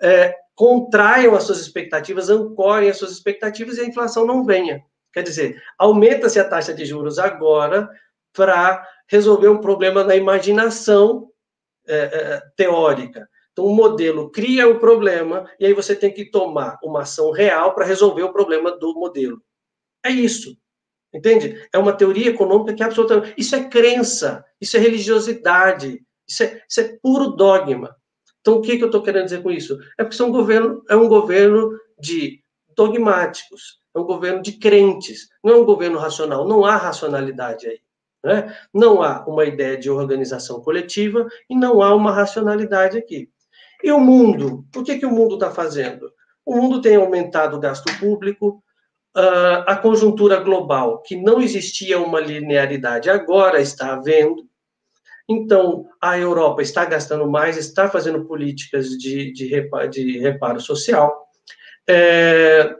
é, 0.02 0.34
contraiam 0.54 1.34
as 1.34 1.44
suas 1.44 1.60
expectativas, 1.60 2.30
ancorem 2.30 2.88
as 2.88 2.96
suas 2.96 3.12
expectativas 3.12 3.76
e 3.76 3.80
a 3.80 3.86
inflação 3.86 4.26
não 4.26 4.44
venha. 4.44 4.82
Quer 5.12 5.22
dizer, 5.22 5.62
aumenta-se 5.78 6.38
a 6.38 6.48
taxa 6.48 6.74
de 6.74 6.84
juros 6.84 7.18
agora 7.18 7.88
para 8.32 8.86
resolver 9.08 9.48
um 9.48 9.60
problema 9.60 10.02
na 10.02 10.16
imaginação 10.16 11.30
é, 11.86 11.96
é, 11.96 12.42
teórica. 12.56 13.28
Então, 13.52 13.66
o 13.66 13.74
modelo 13.74 14.30
cria 14.30 14.68
o 14.68 14.80
problema 14.80 15.48
e 15.60 15.66
aí 15.66 15.72
você 15.72 15.94
tem 15.94 16.12
que 16.12 16.24
tomar 16.24 16.78
uma 16.82 17.02
ação 17.02 17.30
real 17.30 17.74
para 17.74 17.84
resolver 17.84 18.22
o 18.22 18.32
problema 18.32 18.76
do 18.76 18.94
modelo. 18.94 19.40
É 20.04 20.10
isso. 20.10 20.56
Entende? 21.14 21.64
É 21.72 21.78
uma 21.78 21.92
teoria 21.92 22.30
econômica 22.30 22.74
que 22.74 22.82
é 22.82 22.86
absolutamente. 22.86 23.34
Isso 23.38 23.54
é 23.54 23.68
crença, 23.68 24.44
isso 24.60 24.76
é 24.76 24.80
religiosidade, 24.80 26.04
isso 26.26 26.42
é, 26.42 26.60
isso 26.68 26.80
é 26.80 26.98
puro 27.00 27.28
dogma. 27.36 27.96
Então, 28.44 28.56
o 28.56 28.60
que, 28.60 28.76
que 28.76 28.84
eu 28.84 28.88
estou 28.88 29.02
querendo 29.02 29.24
dizer 29.24 29.42
com 29.42 29.50
isso? 29.50 29.78
É 29.98 30.04
porque 30.04 30.20
é 30.20 30.24
um 30.24 30.30
governo, 30.30 30.84
é 30.86 30.94
um 30.94 31.08
governo 31.08 31.80
de 31.98 32.42
dogmáticos, 32.76 33.80
é 33.96 33.98
um 33.98 34.04
governo 34.04 34.42
de 34.42 34.52
crentes, 34.52 35.30
não 35.42 35.54
é 35.54 35.56
um 35.56 35.64
governo 35.64 35.98
racional, 35.98 36.46
não 36.46 36.62
há 36.62 36.76
racionalidade 36.76 37.66
aí. 37.66 37.78
Né? 38.22 38.54
Não 38.72 39.02
há 39.02 39.24
uma 39.26 39.46
ideia 39.46 39.78
de 39.78 39.88
organização 39.88 40.60
coletiva 40.60 41.26
e 41.48 41.56
não 41.56 41.80
há 41.80 41.94
uma 41.94 42.12
racionalidade 42.12 42.98
aqui. 42.98 43.30
E 43.82 43.90
o 43.90 43.98
mundo? 43.98 44.66
O 44.76 44.82
que, 44.82 44.98
que 44.98 45.06
o 45.06 45.10
mundo 45.10 45.36
está 45.36 45.50
fazendo? 45.50 46.12
O 46.44 46.54
mundo 46.54 46.82
tem 46.82 46.96
aumentado 46.96 47.56
o 47.56 47.60
gasto 47.60 47.90
público, 47.98 48.62
uh, 49.16 49.64
a 49.66 49.74
conjuntura 49.74 50.36
global, 50.40 51.00
que 51.00 51.16
não 51.16 51.40
existia 51.40 51.98
uma 51.98 52.20
linearidade, 52.20 53.08
agora 53.08 53.58
está 53.58 53.94
havendo. 53.94 54.46
Então, 55.28 55.86
a 56.00 56.18
Europa 56.18 56.62
está 56.62 56.84
gastando 56.84 57.26
mais, 57.26 57.56
está 57.56 57.88
fazendo 57.88 58.26
políticas 58.26 58.90
de, 58.90 59.32
de, 59.32 59.46
reparo, 59.46 59.88
de 59.88 60.18
reparo 60.18 60.60
social. 60.60 61.26
É, 61.88 62.76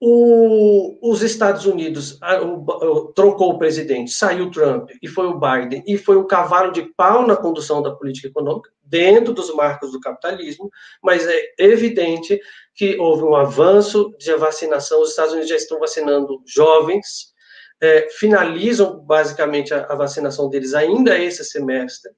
o, 0.00 1.10
os 1.10 1.22
Estados 1.22 1.64
Unidos 1.64 2.18
a, 2.20 2.42
o, 2.42 3.12
trocou 3.14 3.52
o 3.52 3.58
presidente, 3.58 4.10
saiu 4.12 4.50
Trump 4.50 4.90
e 5.02 5.08
foi 5.08 5.26
o 5.26 5.40
Biden, 5.40 5.82
e 5.86 5.96
foi 5.96 6.16
um 6.16 6.26
cavalo 6.26 6.70
de 6.70 6.82
pau 6.96 7.26
na 7.26 7.34
condução 7.34 7.82
da 7.82 7.90
política 7.90 8.28
econômica, 8.28 8.70
dentro 8.82 9.32
dos 9.32 9.52
marcos 9.54 9.92
do 9.92 10.00
capitalismo, 10.00 10.70
mas 11.02 11.26
é 11.26 11.40
evidente 11.58 12.38
que 12.74 12.96
houve 12.98 13.24
um 13.24 13.34
avanço 13.34 14.14
de 14.18 14.34
vacinação. 14.36 15.00
Os 15.00 15.10
Estados 15.10 15.32
Unidos 15.32 15.48
já 15.48 15.56
estão 15.56 15.78
vacinando 15.80 16.42
jovens, 16.46 17.34
é, 17.80 18.08
finalizam 18.18 19.00
basicamente 19.00 19.74
a, 19.74 19.84
a, 19.84 19.94
vacinação 19.94 20.48
deles 20.48 20.74
ainda 20.74 21.18
esse 21.18 21.44
semestre. 21.44 22.10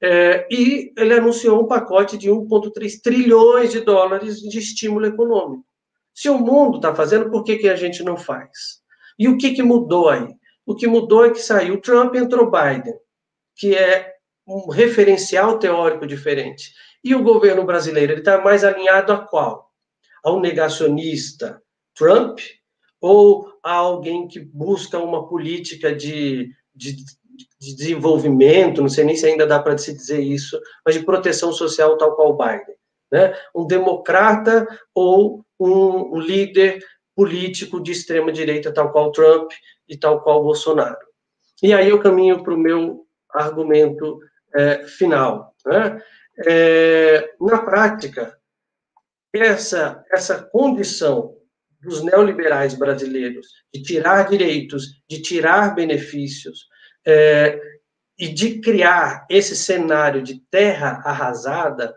É, 0.00 0.46
e 0.50 0.92
ele 0.96 1.14
anunciou 1.14 1.62
um 1.62 1.66
pacote 1.66 2.18
de 2.18 2.30
1,3 2.30 3.00
trilhões 3.02 3.72
de 3.72 3.80
dólares 3.80 4.38
de 4.40 4.58
estímulo 4.58 5.06
econômico. 5.06 5.64
Se 6.14 6.28
o 6.28 6.38
mundo 6.38 6.76
está 6.76 6.94
fazendo, 6.94 7.30
por 7.30 7.44
que, 7.44 7.56
que 7.56 7.68
a 7.68 7.76
gente 7.76 8.02
não 8.02 8.16
faz? 8.16 8.80
E 9.18 9.28
o 9.28 9.36
que, 9.38 9.52
que 9.52 9.62
mudou 9.62 10.08
aí? 10.08 10.28
O 10.64 10.74
que 10.74 10.86
mudou 10.86 11.24
é 11.24 11.30
que 11.30 11.40
saiu 11.40 11.80
Trump 11.80 12.14
e 12.14 12.18
entrou 12.18 12.50
Biden, 12.50 12.94
que 13.54 13.74
é 13.74 14.12
um 14.46 14.70
referencial 14.70 15.58
teórico 15.58 16.06
diferente. 16.06 16.72
E 17.02 17.14
o 17.14 17.22
governo 17.22 17.64
brasileiro 17.64 18.12
ele 18.12 18.20
está 18.20 18.40
mais 18.40 18.64
alinhado 18.64 19.12
a 19.12 19.18
qual? 19.18 19.70
Ao 20.22 20.40
negacionista 20.40 21.62
Trump 21.94 22.40
ou 23.00 23.52
a 23.62 23.72
alguém 23.72 24.26
que 24.26 24.40
busca 24.40 24.98
uma 24.98 25.28
política 25.28 25.94
de, 25.94 26.50
de, 26.74 26.96
de 27.60 27.76
desenvolvimento, 27.76 28.80
não 28.80 28.88
sei 28.88 29.04
nem 29.04 29.16
se 29.16 29.26
ainda 29.26 29.46
dá 29.46 29.58
para 29.58 29.76
se 29.76 29.92
dizer 29.92 30.20
isso, 30.20 30.60
mas 30.84 30.94
de 30.94 31.04
proteção 31.04 31.52
social 31.52 31.96
tal 31.96 32.16
qual 32.16 32.36
Biden? 32.36 32.76
Né? 33.10 33.34
Um 33.54 33.66
democrata 33.66 34.66
ou 34.94 35.44
um, 35.58 36.18
líder 36.18 36.82
político 37.14 37.80
de 37.80 37.92
extrema 37.92 38.30
direita, 38.32 38.72
tal 38.72 38.92
qual 38.92 39.12
Trump 39.12 39.50
e 39.88 39.96
tal 39.96 40.22
qual 40.22 40.42
Bolsonaro. 40.42 41.06
E 41.62 41.72
aí 41.72 41.88
eu 41.88 42.00
caminho 42.00 42.42
para 42.42 42.54
o 42.54 42.58
meu 42.58 43.06
argumento 43.30 44.18
é, 44.54 44.84
final. 44.84 45.54
Né? 45.64 46.02
É, 46.46 47.34
na 47.40 47.58
prática, 47.62 48.36
essa, 49.32 50.04
essa 50.12 50.42
condição 50.42 51.34
dos 51.86 52.02
neoliberais 52.02 52.74
brasileiros 52.74 53.46
de 53.72 53.82
tirar 53.82 54.28
direitos, 54.28 55.00
de 55.08 55.22
tirar 55.22 55.74
benefícios 55.74 56.66
é, 57.06 57.58
e 58.18 58.28
de 58.28 58.60
criar 58.60 59.24
esse 59.30 59.54
cenário 59.56 60.22
de 60.22 60.40
terra 60.50 61.00
arrasada 61.04 61.94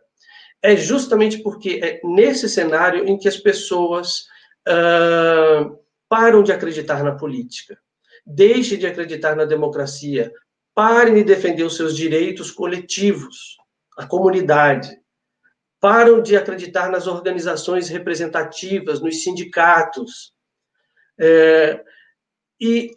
é 0.62 0.76
justamente 0.76 1.40
porque 1.40 1.80
é 1.82 2.02
nesse 2.04 2.50
cenário 2.50 3.08
em 3.08 3.18
que 3.18 3.28
as 3.28 3.38
pessoas 3.38 4.26
uh, 4.68 5.80
param 6.08 6.44
de 6.44 6.52
acreditar 6.52 7.04
na 7.04 7.16
política, 7.16 7.80
deixem 8.26 8.78
de 8.78 8.86
acreditar 8.86 9.36
na 9.36 9.46
democracia, 9.46 10.32
parem 10.76 11.16
de 11.16 11.24
defender 11.24 11.64
os 11.64 11.78
seus 11.78 11.96
direitos 11.96 12.52
coletivos, 12.52 13.58
a 13.98 14.06
comunidade, 14.06 14.99
param 15.80 16.22
de 16.22 16.36
acreditar 16.36 16.90
nas 16.90 17.08
organizações 17.08 17.90
representativas, 17.90 19.00
nos 19.00 19.24
sindicatos. 19.24 20.34
É, 21.20 21.84
e, 22.60 22.92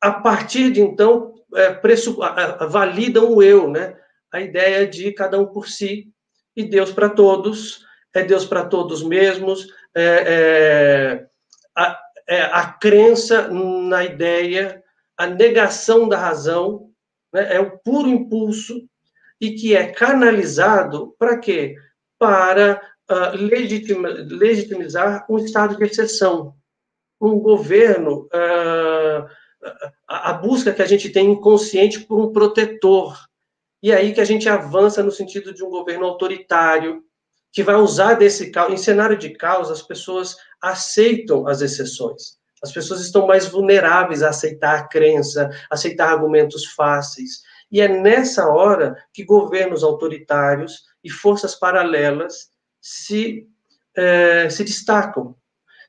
a 0.00 0.12
partir 0.12 0.72
de 0.72 0.80
então, 0.80 1.34
é, 1.54 1.78
validam 2.66 3.32
o 3.32 3.42
eu, 3.42 3.70
né? 3.70 3.96
a 4.32 4.40
ideia 4.40 4.86
de 4.86 5.12
cada 5.12 5.38
um 5.38 5.46
por 5.46 5.68
si, 5.68 6.10
e 6.54 6.64
Deus 6.64 6.90
para 6.90 7.08
todos, 7.08 7.84
é 8.14 8.22
Deus 8.22 8.44
para 8.44 8.64
todos 8.64 9.02
mesmos, 9.02 9.68
é, 9.94 10.02
é, 10.26 11.26
a, 11.76 12.00
é, 12.26 12.42
a 12.42 12.66
crença 12.72 13.48
na 13.48 14.04
ideia, 14.04 14.82
a 15.16 15.26
negação 15.26 16.08
da 16.08 16.18
razão, 16.18 16.90
né, 17.32 17.54
é 17.54 17.60
o 17.60 17.78
puro 17.78 18.08
impulso 18.08 18.88
e 19.40 19.52
que 19.52 19.76
é 19.76 19.86
canalizado 19.86 21.14
para 21.18 21.38
quê? 21.38 21.76
Para 22.18 22.80
uh, 23.10 23.36
legitima, 23.36 24.08
legitimizar 24.08 25.26
um 25.28 25.38
estado 25.38 25.76
de 25.76 25.84
exceção, 25.84 26.54
um 27.20 27.38
governo, 27.38 28.26
uh, 28.26 29.26
a, 30.08 30.30
a 30.30 30.32
busca 30.34 30.72
que 30.72 30.82
a 30.82 30.86
gente 30.86 31.10
tem 31.10 31.30
inconsciente 31.30 32.00
por 32.00 32.20
um 32.20 32.32
protetor, 32.32 33.16
e 33.82 33.92
aí 33.92 34.12
que 34.12 34.20
a 34.20 34.24
gente 34.24 34.48
avança 34.48 35.02
no 35.02 35.10
sentido 35.10 35.52
de 35.52 35.62
um 35.62 35.70
governo 35.70 36.06
autoritário, 36.06 37.04
que 37.52 37.62
vai 37.62 37.76
usar 37.76 38.14
desse 38.14 38.50
caos. 38.50 38.72
Em 38.72 38.76
cenário 38.76 39.16
de 39.16 39.30
caos, 39.30 39.70
as 39.70 39.80
pessoas 39.80 40.36
aceitam 40.60 41.46
as 41.46 41.62
exceções. 41.62 42.36
As 42.62 42.72
pessoas 42.72 43.00
estão 43.00 43.26
mais 43.26 43.46
vulneráveis 43.46 44.22
a 44.22 44.30
aceitar 44.30 44.78
a 44.78 44.88
crença, 44.88 45.48
aceitar 45.70 46.10
argumentos 46.10 46.66
fáceis. 46.66 47.42
E 47.70 47.80
é 47.80 47.88
nessa 47.88 48.48
hora 48.48 48.96
que 49.12 49.24
governos 49.24 49.82
autoritários 49.82 50.82
e 51.06 51.10
forças 51.10 51.54
paralelas 51.54 52.50
se, 52.80 53.46
é, 53.96 54.50
se 54.50 54.64
destacam. 54.64 55.36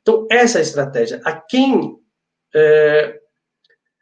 Então, 0.01 0.27
essa 0.31 0.57
é 0.57 0.61
a 0.61 0.63
estratégia. 0.63 1.21
A 1.25 1.33
quem 1.33 1.97
é, 2.55 3.19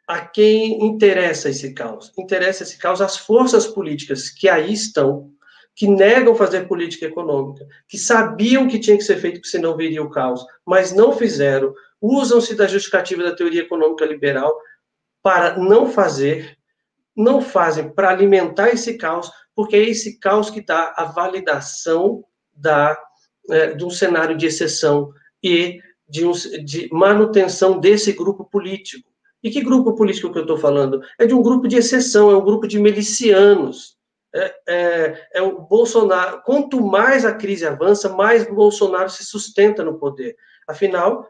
a 0.06 0.20
quem 0.20 0.84
interessa 0.86 1.48
esse 1.48 1.74
caos? 1.74 2.12
Interessa 2.16 2.62
esse 2.62 2.78
caos 2.78 3.00
às 3.00 3.16
forças 3.16 3.66
políticas 3.66 4.30
que 4.30 4.48
aí 4.48 4.72
estão, 4.72 5.32
que 5.74 5.88
negam 5.88 6.34
fazer 6.34 6.68
política 6.68 7.06
econômica, 7.06 7.66
que 7.88 7.98
sabiam 7.98 8.68
que 8.68 8.78
tinha 8.78 8.96
que 8.96 9.02
ser 9.02 9.16
feito, 9.16 9.36
porque 9.36 9.48
senão 9.48 9.76
viria 9.76 10.02
o 10.02 10.10
caos, 10.10 10.44
mas 10.64 10.92
não 10.92 11.12
fizeram, 11.12 11.74
usam-se 12.00 12.54
da 12.54 12.66
justificativa 12.66 13.24
da 13.24 13.34
teoria 13.34 13.62
econômica 13.62 14.06
liberal 14.06 14.56
para 15.22 15.58
não 15.58 15.90
fazer, 15.90 16.56
não 17.16 17.42
fazem 17.42 17.92
para 17.92 18.10
alimentar 18.10 18.68
esse 18.68 18.96
caos, 18.96 19.28
porque 19.56 19.74
é 19.74 19.88
esse 19.88 20.20
caos 20.20 20.50
que 20.50 20.60
dá 20.60 20.92
a 20.94 21.06
validação 21.06 22.22
da, 22.54 22.96
é, 23.50 23.72
de 23.72 23.84
um 23.84 23.90
cenário 23.90 24.36
de 24.36 24.46
exceção 24.46 25.10
e 25.42 25.80
de, 26.06 26.26
um, 26.26 26.32
de 26.32 26.88
manutenção 26.92 27.80
desse 27.80 28.12
grupo 28.12 28.44
político. 28.44 29.08
E 29.42 29.50
que 29.50 29.62
grupo 29.62 29.94
político 29.94 30.30
que 30.30 30.38
eu 30.38 30.42
estou 30.42 30.58
falando? 30.58 31.00
É 31.18 31.26
de 31.26 31.34
um 31.34 31.42
grupo 31.42 31.66
de 31.66 31.76
exceção, 31.76 32.30
é 32.30 32.36
um 32.36 32.44
grupo 32.44 32.68
de 32.68 32.78
milicianos. 32.78 33.96
É, 34.34 34.54
é, 34.68 35.28
é, 35.34 35.42
o 35.42 35.62
Bolsonaro. 35.62 36.42
Quanto 36.42 36.80
mais 36.84 37.24
a 37.24 37.32
crise 37.32 37.64
avança, 37.64 38.10
mais 38.10 38.46
Bolsonaro 38.46 39.08
se 39.08 39.24
sustenta 39.24 39.82
no 39.82 39.98
poder. 39.98 40.36
Afinal, 40.68 41.26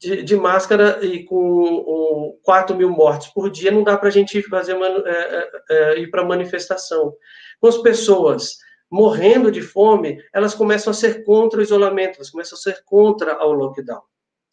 de, 0.00 0.22
de 0.22 0.34
máscara 0.34 1.04
e 1.04 1.24
com 1.24 1.36
um, 1.36 2.38
4 2.42 2.74
mil 2.74 2.88
mortes 2.88 3.28
por 3.28 3.50
dia, 3.50 3.70
não 3.70 3.84
dá 3.84 3.98
para 3.98 4.08
a 4.08 4.12
gente 4.12 4.42
fazer 4.44 4.74
é, 4.74 5.10
é, 5.10 5.50
é, 5.70 6.00
ir 6.00 6.10
para 6.10 6.24
manifestação. 6.24 7.12
Com 7.60 7.68
as 7.68 7.76
pessoas 7.76 8.56
morrendo 8.90 9.52
de 9.52 9.60
fome, 9.60 10.18
elas 10.32 10.54
começam 10.54 10.90
a 10.90 10.94
ser 10.94 11.22
contra 11.22 11.60
o 11.60 11.62
isolamento, 11.62 12.16
elas 12.16 12.30
começam 12.30 12.56
a 12.56 12.60
ser 12.60 12.82
contra 12.84 13.44
o 13.44 13.52
lockdown. 13.52 14.00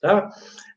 Tá? 0.02 0.30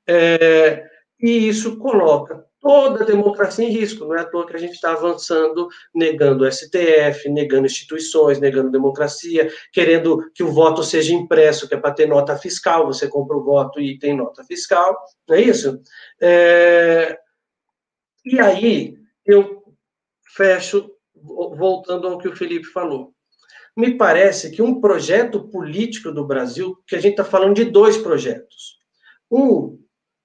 É, 0.06 0.84
e 1.20 1.48
isso 1.48 1.76
coloca 1.76 2.46
toda 2.60 3.04
democracia 3.04 3.66
em 3.66 3.72
risco. 3.72 4.04
Não 4.04 4.14
é 4.14 4.20
à 4.20 4.24
toa 4.24 4.46
que 4.46 4.54
a 4.54 4.58
gente 4.58 4.74
está 4.74 4.92
avançando, 4.92 5.68
negando 5.94 6.44
o 6.44 6.52
STF, 6.52 7.28
negando 7.28 7.66
instituições, 7.66 8.38
negando 8.38 8.70
democracia, 8.70 9.50
querendo 9.72 10.30
que 10.32 10.42
o 10.42 10.52
voto 10.52 10.82
seja 10.82 11.14
impresso, 11.14 11.66
que 11.66 11.74
é 11.74 11.78
para 11.78 11.94
ter 11.94 12.06
nota 12.06 12.36
fiscal. 12.36 12.86
Você 12.86 13.08
compra 13.08 13.36
o 13.36 13.44
voto 13.44 13.80
e 13.80 13.98
tem 13.98 14.16
nota 14.16 14.44
fiscal, 14.44 14.96
não 15.28 15.36
é 15.36 15.40
isso? 15.40 15.80
É... 16.20 17.18
E 18.24 18.38
aí, 18.38 18.94
eu 19.24 19.62
fecho, 20.36 20.90
voltando 21.14 22.06
ao 22.06 22.18
que 22.18 22.28
o 22.28 22.36
Felipe 22.36 22.66
falou. 22.66 23.12
Me 23.76 23.96
parece 23.96 24.50
que 24.50 24.60
um 24.60 24.80
projeto 24.80 25.48
político 25.48 26.12
do 26.12 26.26
Brasil, 26.26 26.76
que 26.86 26.96
a 26.96 27.00
gente 27.00 27.12
está 27.12 27.24
falando 27.24 27.54
de 27.54 27.64
dois 27.64 27.96
projetos. 27.96 28.78
Um 29.30 29.78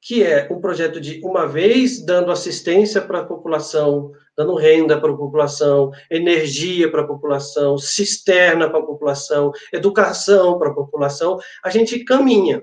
que 0.05 0.23
é 0.23 0.47
um 0.51 0.61
projeto 0.61 1.01
de 1.01 1.19
uma 1.23 1.47
vez 1.47 1.99
dando 1.99 2.31
assistência 2.31 3.01
para 3.01 3.21
a 3.21 3.25
população, 3.25 4.11
dando 4.37 4.53
renda 4.53 5.01
para 5.01 5.11
a 5.11 5.17
população, 5.17 5.91
energia 6.11 6.91
para 6.91 7.01
a 7.01 7.07
população, 7.07 7.75
cisterna 7.75 8.69
para 8.69 8.77
a 8.77 8.85
população, 8.85 9.51
educação 9.73 10.59
para 10.59 10.69
a 10.69 10.73
população, 10.75 11.39
a 11.63 11.71
gente 11.71 12.03
caminha 12.03 12.61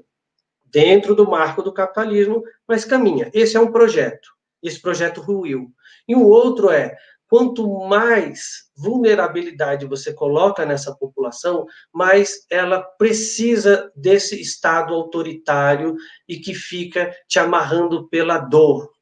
dentro 0.66 1.16
do 1.16 1.28
marco 1.28 1.64
do 1.64 1.72
capitalismo, 1.72 2.44
mas 2.66 2.84
caminha. 2.84 3.28
Esse 3.34 3.56
é 3.56 3.60
um 3.60 3.72
projeto. 3.72 4.28
Esse 4.62 4.80
projeto 4.80 5.20
ruiu. 5.20 5.72
E 6.06 6.14
o 6.14 6.24
outro 6.24 6.70
é 6.70 6.96
quanto 7.32 7.66
mais 7.88 8.64
vulnerabilidade 8.76 9.86
você 9.86 10.12
coloca 10.12 10.66
nessa 10.66 10.94
população, 10.94 11.64
mais 11.90 12.44
ela 12.50 12.82
precisa 12.82 13.90
desse 13.96 14.38
Estado 14.38 14.92
autoritário 14.92 15.96
e 16.28 16.36
que 16.36 16.52
fica 16.52 17.10
te 17.26 17.38
amarrando 17.38 18.06
pela 18.10 18.36
dor, 18.36 18.92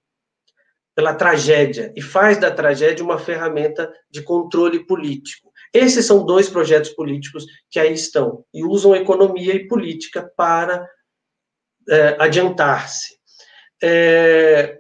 pela 0.95 1.13
tragédia, 1.13 1.93
e 1.97 2.01
faz 2.01 2.39
da 2.39 2.53
tragédia 2.53 3.05
uma 3.05 3.19
ferramenta 3.19 3.93
de 4.09 4.23
controle 4.23 4.87
político. 4.87 5.51
Esses 5.75 6.07
são 6.07 6.25
dois 6.25 6.49
projetos 6.49 6.91
políticos 6.91 7.45
que 7.69 7.81
aí 7.81 7.93
estão, 7.93 8.45
e 8.55 8.63
usam 8.63 8.95
economia 8.95 9.57
e 9.57 9.67
política 9.67 10.33
para 10.37 10.89
é, 11.89 12.17
adiantar-se. 12.17 13.19
É, 13.83 14.79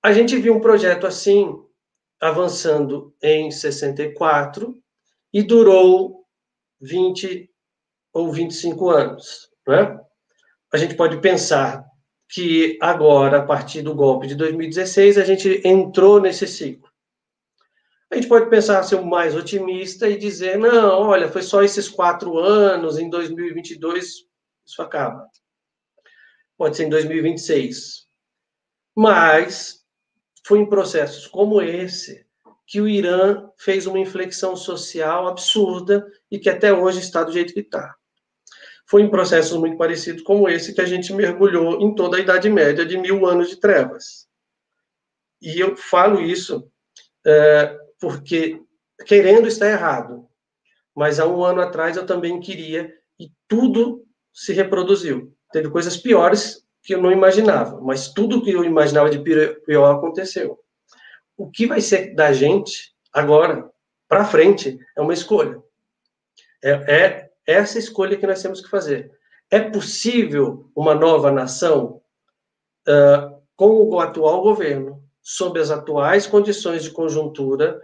a 0.00 0.12
gente 0.12 0.36
viu 0.36 0.54
um 0.54 0.60
projeto 0.60 1.08
assim 1.08 1.66
avançando 2.20 3.14
em 3.22 3.50
64 3.50 4.74
e 5.32 5.42
durou 5.42 6.24
20 6.80 7.50
ou 8.12 8.32
25 8.32 8.90
anos. 8.90 9.50
Né? 9.66 10.00
A 10.72 10.76
gente 10.76 10.94
pode 10.94 11.20
pensar 11.20 11.84
que 12.28 12.78
agora, 12.80 13.38
a 13.38 13.46
partir 13.46 13.82
do 13.82 13.94
golpe 13.94 14.26
de 14.26 14.34
2016, 14.34 15.18
a 15.18 15.24
gente 15.24 15.62
entrou 15.64 16.20
nesse 16.20 16.46
ciclo. 16.46 16.88
A 18.10 18.14
gente 18.14 18.28
pode 18.28 18.48
pensar 18.48 18.82
ser 18.82 19.00
mais 19.02 19.34
otimista 19.34 20.08
e 20.08 20.16
dizer, 20.16 20.58
não, 20.58 21.08
olha, 21.08 21.30
foi 21.30 21.42
só 21.42 21.62
esses 21.62 21.88
quatro 21.88 22.38
anos, 22.38 22.98
em 22.98 23.08
2022 23.10 24.26
isso 24.66 24.82
acaba. 24.82 25.26
Pode 26.56 26.76
ser 26.76 26.84
em 26.84 26.90
2026. 26.90 28.06
Mas 28.96 29.77
foi 30.48 30.60
em 30.60 30.66
processos 30.66 31.26
como 31.26 31.60
esse 31.60 32.26
que 32.66 32.80
o 32.80 32.88
Irã 32.88 33.48
fez 33.56 33.86
uma 33.86 33.98
inflexão 33.98 34.56
social 34.56 35.28
absurda 35.28 36.06
e 36.30 36.38
que 36.38 36.50
até 36.50 36.72
hoje 36.72 37.00
está 37.00 37.22
do 37.22 37.32
jeito 37.32 37.54
que 37.54 37.60
está 37.60 37.98
foi 38.88 39.02
em 39.02 39.10
processos 39.10 39.58
muito 39.58 39.76
parecidos 39.76 40.22
como 40.22 40.48
esse 40.48 40.74
que 40.74 40.80
a 40.80 40.86
gente 40.86 41.12
mergulhou 41.12 41.78
em 41.82 41.94
toda 41.94 42.16
a 42.16 42.20
Idade 42.20 42.48
Média 42.48 42.86
de 42.86 42.96
mil 42.96 43.26
anos 43.26 43.50
de 43.50 43.56
trevas. 43.56 44.26
E 45.42 45.60
eu 45.60 45.76
falo 45.76 46.22
isso 46.22 46.72
é, 47.26 47.76
porque, 48.00 48.58
querendo, 49.04 49.46
está 49.46 49.68
errado. 49.68 50.26
Mas 50.96 51.20
há 51.20 51.28
um 51.28 51.44
ano 51.44 51.60
atrás 51.60 51.98
eu 51.98 52.06
também 52.06 52.40
queria, 52.40 52.90
e 53.20 53.30
tudo 53.46 54.06
se 54.32 54.54
reproduziu. 54.54 55.36
Teve 55.52 55.68
coisas 55.68 55.98
piores 55.98 56.66
que 56.82 56.94
eu 56.94 57.02
não 57.02 57.12
imaginava, 57.12 57.80
mas 57.80 58.08
tudo 58.08 58.42
que 58.42 58.50
eu 58.50 58.64
imaginava 58.64 59.10
de 59.10 59.18
pior 59.18 59.94
aconteceu. 59.94 60.58
O 61.36 61.50
que 61.50 61.66
vai 61.66 61.80
ser 61.80 62.14
da 62.14 62.32
gente 62.32 62.94
agora, 63.12 63.70
para 64.08 64.24
frente, 64.24 64.78
é 64.96 65.00
uma 65.00 65.12
escolha. 65.12 65.62
É, 66.62 66.70
é 66.88 67.30
essa 67.46 67.78
escolha 67.78 68.16
que 68.16 68.26
nós 68.26 68.42
temos 68.42 68.60
que 68.60 68.68
fazer. 68.68 69.10
É 69.50 69.60
possível 69.60 70.70
uma 70.74 70.94
nova 70.94 71.30
nação 71.30 72.00
uh, 72.86 73.38
com 73.56 73.88
o 73.88 74.00
atual 74.00 74.42
governo, 74.42 75.02
sob 75.22 75.58
as 75.60 75.70
atuais 75.70 76.26
condições 76.26 76.82
de 76.82 76.90
conjuntura? 76.90 77.80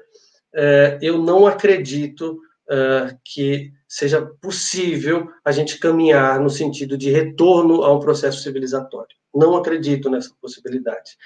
Uh, 0.54 0.98
eu 1.00 1.18
não 1.18 1.46
acredito 1.46 2.40
uh, 2.70 3.16
que 3.24 3.70
seja 3.88 4.24
possível 4.40 5.28
a 5.44 5.52
gente 5.52 5.78
caminhar 5.78 6.40
no 6.40 6.50
sentido 6.50 6.96
de 6.96 7.10
retorno 7.10 7.82
a 7.82 7.92
um 7.92 8.00
processo 8.00 8.42
civilizatório. 8.42 9.16
Não 9.34 9.56
acredito 9.56 10.10
nessa 10.10 10.30
possibilidade. 10.40 11.16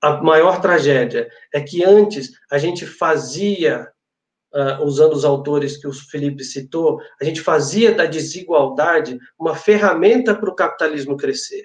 A 0.00 0.22
maior 0.22 0.60
tragédia 0.60 1.28
é 1.52 1.60
que 1.60 1.84
antes 1.84 2.30
a 2.50 2.58
gente 2.58 2.86
fazia 2.86 3.90
uh, 4.54 4.84
usando 4.84 5.14
os 5.14 5.24
autores 5.24 5.76
que 5.76 5.88
o 5.88 5.92
Felipe 5.92 6.44
citou, 6.44 7.00
a 7.20 7.24
gente 7.24 7.40
fazia 7.40 7.92
da 7.92 8.06
desigualdade 8.06 9.18
uma 9.38 9.54
ferramenta 9.54 10.34
para 10.34 10.50
o 10.50 10.54
capitalismo 10.54 11.16
crescer. 11.16 11.64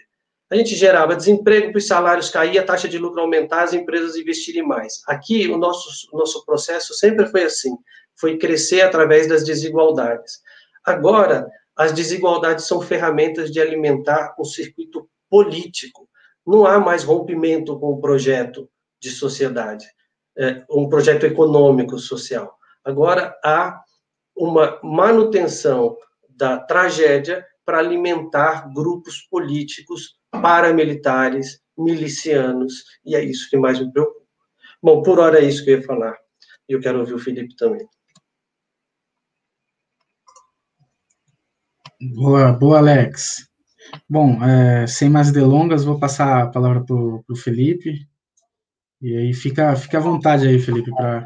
A 0.49 0.56
gente 0.56 0.76
gerava 0.76 1.15
desemprego, 1.15 1.76
os 1.76 1.88
salários 1.88 2.30
caíam, 2.30 2.63
a 2.63 2.65
taxa 2.65 2.88
de 2.88 2.99
lucro 2.99 3.21
aumentar, 3.21 3.63
as 3.63 3.73
empresas 3.73 4.15
investirem 4.15 4.62
mais. 4.62 5.02
Aqui, 5.08 5.47
o 5.47 5.58
nosso, 5.58 5.89
nosso 6.15 6.45
processo 6.45 6.93
sempre 6.93 7.26
foi 7.26 7.43
assim, 7.43 7.76
foi 8.23 8.38
crescer 8.38 8.79
através 8.79 9.27
das 9.27 9.43
desigualdades. 9.43 10.39
Agora, 10.86 11.45
as 11.75 11.91
desigualdades 11.91 12.65
são 12.65 12.79
ferramentas 12.79 13.51
de 13.51 13.59
alimentar 13.59 14.33
um 14.39 14.45
circuito 14.45 15.09
político. 15.29 16.07
Não 16.47 16.65
há 16.65 16.79
mais 16.79 17.03
rompimento 17.03 17.77
com 17.77 17.91
o 17.91 17.99
projeto 17.99 18.69
de 18.97 19.09
sociedade, 19.09 19.86
é, 20.38 20.63
um 20.69 20.88
projeto 20.88 21.25
econômico 21.25 21.99
social. 21.99 22.57
Agora 22.81 23.38
há 23.43 23.81
uma 24.33 24.79
manutenção 24.81 25.97
da 26.29 26.57
tragédia 26.57 27.45
para 27.65 27.79
alimentar 27.79 28.73
grupos 28.73 29.19
políticos, 29.29 30.17
paramilitares, 30.31 31.59
milicianos, 31.77 32.86
e 33.05 33.17
é 33.17 33.21
isso 33.21 33.49
que 33.49 33.57
mais 33.57 33.81
me 33.81 33.91
preocupa. 33.91 34.25
Bom, 34.81 35.03
por 35.03 35.19
hora 35.19 35.39
é 35.39 35.43
isso 35.43 35.65
que 35.65 35.71
eu 35.71 35.79
ia 35.79 35.86
falar. 35.86 36.17
E 36.69 36.73
eu 36.73 36.79
quero 36.79 36.99
ouvir 36.99 37.15
o 37.15 37.19
Felipe 37.19 37.53
também. 37.57 37.86
Boa, 42.11 42.51
boa, 42.51 42.79
Alex. 42.79 43.47
Bom, 44.09 44.43
é, 44.43 44.85
sem 44.87 45.09
mais 45.09 45.31
delongas, 45.31 45.85
vou 45.85 45.97
passar 45.97 46.43
a 46.43 46.47
palavra 46.47 46.83
para 46.83 46.95
o 46.95 47.35
Felipe. 47.35 48.05
E 49.01 49.15
aí 49.15 49.33
fica, 49.33 49.73
fica 49.75 49.99
à 49.99 50.01
vontade 50.01 50.47
aí, 50.47 50.59
Felipe, 50.59 50.91
para 50.91 51.25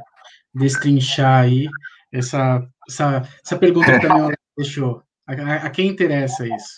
destrinchar 0.53 1.43
aí 1.43 1.67
essa, 2.11 2.67
essa, 2.87 3.27
essa 3.43 3.57
pergunta 3.57 3.99
que 3.99 4.07
também 4.07 4.35
deixou. 4.55 5.01
A, 5.25 5.33
a, 5.33 5.69
quem 5.69 5.87
interessa 5.87 6.45
isso? 6.45 6.75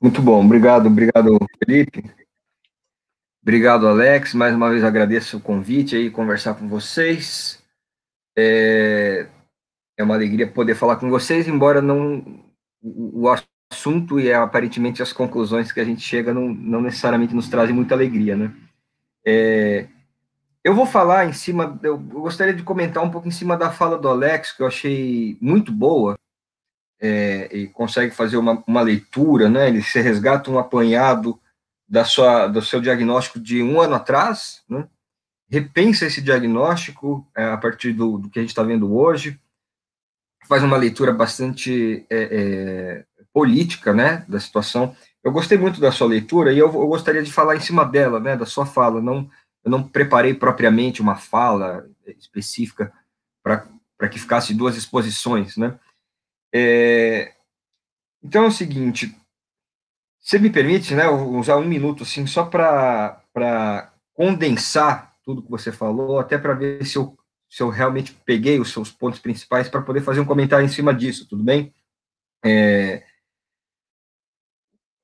Muito 0.00 0.20
bom, 0.20 0.44
obrigado, 0.44 0.86
obrigado, 0.86 1.38
Felipe. 1.64 2.10
Obrigado, 3.40 3.86
Alex. 3.86 4.34
Mais 4.34 4.54
uma 4.54 4.70
vez 4.70 4.82
agradeço 4.82 5.36
o 5.36 5.40
convite 5.40 5.94
aí, 5.94 6.10
conversar 6.10 6.54
com 6.54 6.68
vocês. 6.68 7.62
É 8.36 8.77
uma 10.08 10.14
alegria 10.14 10.50
poder 10.50 10.74
falar 10.74 10.96
com 10.96 11.10
vocês, 11.10 11.46
embora 11.46 11.82
não 11.82 12.42
o, 12.82 13.28
assunto 13.70 14.18
e 14.18 14.32
aparentemente 14.32 15.02
as 15.02 15.12
conclusões 15.12 15.70
que 15.70 15.80
a 15.80 15.84
gente 15.84 16.00
chega 16.00 16.32
não, 16.32 16.48
não 16.48 16.80
necessariamente 16.80 17.34
nos 17.34 17.48
trazem 17.48 17.74
muita 17.74 17.94
alegria, 17.94 18.34
né? 18.34 18.52
É, 19.24 19.86
eu 20.64 20.74
vou 20.74 20.86
falar 20.86 21.26
em 21.26 21.32
cima, 21.32 21.78
eu 21.82 21.98
gostaria 21.98 22.54
de 22.54 22.62
comentar 22.62 23.04
um 23.04 23.10
pouco 23.10 23.28
em 23.28 23.30
cima 23.30 23.56
da 23.56 23.70
fala 23.70 23.98
do 23.98 24.08
Alex, 24.08 24.52
que 24.52 24.62
eu 24.62 24.66
achei 24.66 25.36
muito 25.40 25.70
boa, 25.70 26.18
é, 27.00 27.48
e 27.54 27.66
consegue 27.68 28.14
fazer 28.14 28.38
uma, 28.38 28.62
uma 28.66 28.80
leitura, 28.80 29.48
né? 29.48 29.68
Ele 29.68 29.82
se 29.82 30.00
resgata 30.00 30.50
um 30.50 30.58
apanhado 30.58 31.38
da 31.86 32.04
sua, 32.04 32.46
do 32.48 32.62
seu 32.62 32.80
diagnóstico 32.80 33.38
de 33.38 33.62
um 33.62 33.80
ano 33.80 33.94
atrás, 33.94 34.62
né? 34.68 34.88
repensa 35.50 36.06
esse 36.06 36.20
diagnóstico 36.20 37.26
é, 37.34 37.44
a 37.44 37.56
partir 37.56 37.92
do, 37.92 38.18
do, 38.18 38.28
que 38.28 38.38
a 38.38 38.42
gente 38.42 38.50
está 38.50 38.62
vendo 38.62 38.94
hoje, 38.94 39.40
faz 40.46 40.62
uma 40.62 40.76
leitura 40.76 41.12
bastante 41.12 42.06
é, 42.10 42.16
é, 42.20 43.04
política, 43.32 43.92
né, 43.92 44.24
da 44.28 44.38
situação. 44.38 44.94
Eu 45.22 45.32
gostei 45.32 45.58
muito 45.58 45.80
da 45.80 45.92
sua 45.92 46.06
leitura 46.06 46.52
e 46.52 46.58
eu, 46.58 46.66
eu, 46.66 46.86
gostaria 46.86 47.22
de 47.22 47.32
falar 47.32 47.56
em 47.56 47.60
cima 47.60 47.84
dela, 47.84 48.20
né, 48.20 48.36
da 48.36 48.46
sua 48.46 48.64
fala, 48.64 49.00
não 49.00 49.28
eu 49.64 49.70
não 49.70 49.82
preparei 49.82 50.32
propriamente 50.34 51.02
uma 51.02 51.16
fala 51.16 51.86
específica 52.06 52.92
para 53.42 54.08
que 54.08 54.18
ficasse 54.18 54.54
duas 54.54 54.76
exposições, 54.76 55.56
né? 55.56 55.78
É, 56.54 57.34
então 58.22 58.44
é 58.44 58.46
o 58.46 58.52
seguinte, 58.52 59.14
você 60.18 60.38
me 60.38 60.48
permite, 60.48 60.94
né, 60.94 61.08
usar 61.08 61.56
um 61.56 61.66
minuto 61.66 62.02
assim 62.04 62.26
só 62.26 62.44
para 62.44 63.92
condensar 64.14 65.14
tudo 65.22 65.42
que 65.42 65.50
você 65.50 65.70
falou, 65.70 66.18
até 66.18 66.38
para 66.38 66.54
ver 66.54 66.84
se 66.86 66.96
eu, 66.96 67.17
se 67.48 67.62
eu 67.62 67.68
realmente 67.68 68.12
peguei 68.24 68.60
os 68.60 68.72
seus 68.72 68.90
pontos 68.90 69.18
principais 69.18 69.68
para 69.68 69.82
poder 69.82 70.02
fazer 70.02 70.20
um 70.20 70.26
comentário 70.26 70.64
em 70.64 70.68
cima 70.68 70.92
disso, 70.92 71.26
tudo 71.28 71.42
bem? 71.42 71.72
É, 72.44 73.02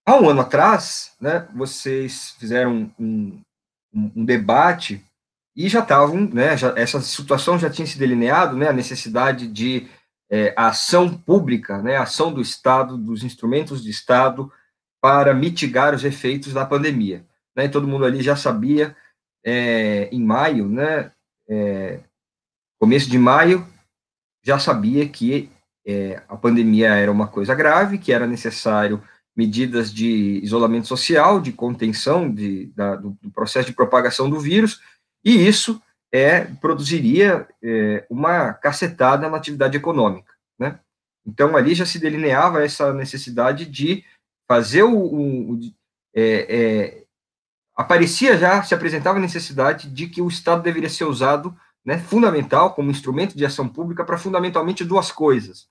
há 0.06 0.16
um 0.16 0.28
ano 0.28 0.42
atrás, 0.42 1.14
né, 1.20 1.48
vocês 1.54 2.36
fizeram 2.38 2.92
um, 2.98 3.40
um, 3.92 4.12
um 4.16 4.24
debate 4.24 5.04
e 5.56 5.68
já 5.68 5.80
estavam, 5.80 6.28
né, 6.28 6.56
já, 6.56 6.74
essa 6.76 7.00
situação 7.00 7.58
já 7.58 7.70
tinha 7.70 7.86
se 7.86 7.98
delineado, 7.98 8.56
né, 8.56 8.68
a 8.68 8.72
necessidade 8.72 9.46
de 9.46 9.88
é, 10.30 10.52
ação 10.56 11.16
pública, 11.16 11.80
né, 11.80 11.96
ação 11.96 12.32
do 12.32 12.40
Estado, 12.40 12.98
dos 12.98 13.22
instrumentos 13.22 13.82
de 13.82 13.90
Estado 13.90 14.52
para 15.00 15.34
mitigar 15.34 15.94
os 15.94 16.04
efeitos 16.04 16.52
da 16.52 16.66
pandemia. 16.66 17.24
Né, 17.56 17.68
todo 17.68 17.88
mundo 17.88 18.04
ali 18.04 18.22
já 18.22 18.36
sabia, 18.36 18.96
é, 19.44 20.08
em 20.10 20.22
maio, 20.22 20.68
né, 20.68 21.12
é, 21.48 22.00
começo 22.84 23.08
de 23.08 23.18
maio, 23.18 23.66
já 24.42 24.58
sabia 24.58 25.08
que 25.08 25.50
é, 25.86 26.22
a 26.28 26.36
pandemia 26.36 26.88
era 26.88 27.10
uma 27.10 27.26
coisa 27.26 27.54
grave, 27.54 27.96
que 27.96 28.12
era 28.12 28.26
necessário 28.26 29.02
medidas 29.34 29.90
de 29.90 30.38
isolamento 30.42 30.86
social, 30.86 31.40
de 31.40 31.50
contenção 31.50 32.30
de, 32.30 32.66
da, 32.76 32.94
do, 32.94 33.16
do, 33.22 33.30
processo 33.30 33.68
de 33.68 33.74
propagação 33.74 34.28
do 34.28 34.38
vírus, 34.38 34.82
e 35.24 35.48
isso 35.48 35.80
é, 36.12 36.40
produziria 36.60 37.48
é, 37.62 38.06
uma 38.10 38.52
cacetada 38.52 39.30
na 39.30 39.38
atividade 39.38 39.78
econômica. 39.78 40.34
Né? 40.58 40.78
Então, 41.26 41.56
ali 41.56 41.74
já 41.74 41.86
se 41.86 41.98
delineava 41.98 42.62
essa 42.62 42.92
necessidade 42.92 43.64
de 43.64 44.04
fazer 44.46 44.82
o. 44.82 45.54
o 45.54 45.58
é, 46.14 46.22
é, 46.54 47.04
aparecia 47.74 48.36
já, 48.36 48.62
se 48.62 48.74
apresentava 48.74 49.16
a 49.16 49.22
necessidade 49.22 49.88
de 49.88 50.06
que 50.06 50.20
o 50.20 50.28
Estado 50.28 50.62
deveria 50.62 50.90
ser 50.90 51.04
usado, 51.04 51.56
né, 51.84 51.98
fundamental, 51.98 52.74
como 52.74 52.90
instrumento 52.90 53.36
de 53.36 53.44
ação 53.44 53.68
pública, 53.68 54.04
para 54.04 54.18
fundamentalmente 54.18 54.84
duas 54.84 55.12
coisas 55.12 55.68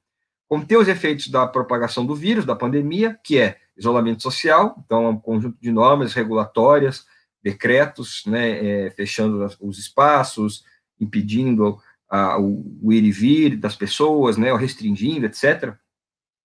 conter 0.53 0.77
os 0.77 0.87
efeitos 0.87 1.29
da 1.29 1.47
propagação 1.47 2.05
do 2.05 2.13
vírus, 2.13 2.45
da 2.45 2.55
pandemia, 2.55 3.19
que 3.23 3.39
é 3.39 3.57
isolamento 3.75 4.21
social, 4.21 4.75
então, 4.85 5.05
é 5.05 5.09
um 5.09 5.17
conjunto 5.17 5.57
de 5.59 5.71
normas 5.71 6.13
regulatórias, 6.13 7.07
decretos, 7.41 8.23
né, 8.27 8.85
é, 8.85 8.91
fechando 8.91 9.47
os 9.59 9.79
espaços, 9.79 10.63
impedindo 10.99 11.79
a, 12.07 12.39
o, 12.39 12.79
o, 12.83 12.93
ir 12.93 13.03
e 13.03 13.11
vir 13.11 13.57
das 13.57 13.75
pessoas, 13.75 14.37
né, 14.37 14.51
ou 14.53 14.57
restringindo, 14.59 15.25
etc., 15.25 15.73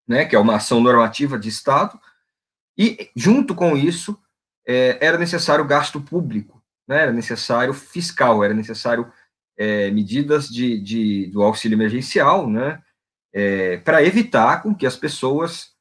né, 0.07 0.24
que 0.24 0.38
é 0.38 0.39
uma 0.39 0.55
ação 0.55 0.80
normativa 0.80 1.38
de 1.38 1.49
Estado, 1.49 1.99
e, 2.78 3.09
junto 3.13 3.53
com 3.53 3.76
isso, 3.76 4.18
é, 4.65 4.97
era 5.05 5.18
necessário 5.18 5.65
gasto 5.65 5.99
público, 5.99 6.63
né, 6.88 7.01
era 7.01 7.11
necessário 7.11 7.74
fiscal, 7.74 8.41
era 8.41 8.53
necessário 8.53 9.11
é, 9.58 9.89
medidas 9.91 10.47
de, 10.47 10.80
de, 10.80 11.28
do 11.28 11.41
auxílio 11.41 11.76
emergencial, 11.76 12.49
né, 12.49 12.82
é, 13.34 13.78
para 13.78 14.03
evitar 14.03 14.62
com 14.62 14.74
que 14.74 14.86
as 14.86 14.95
pessoas 14.95 15.76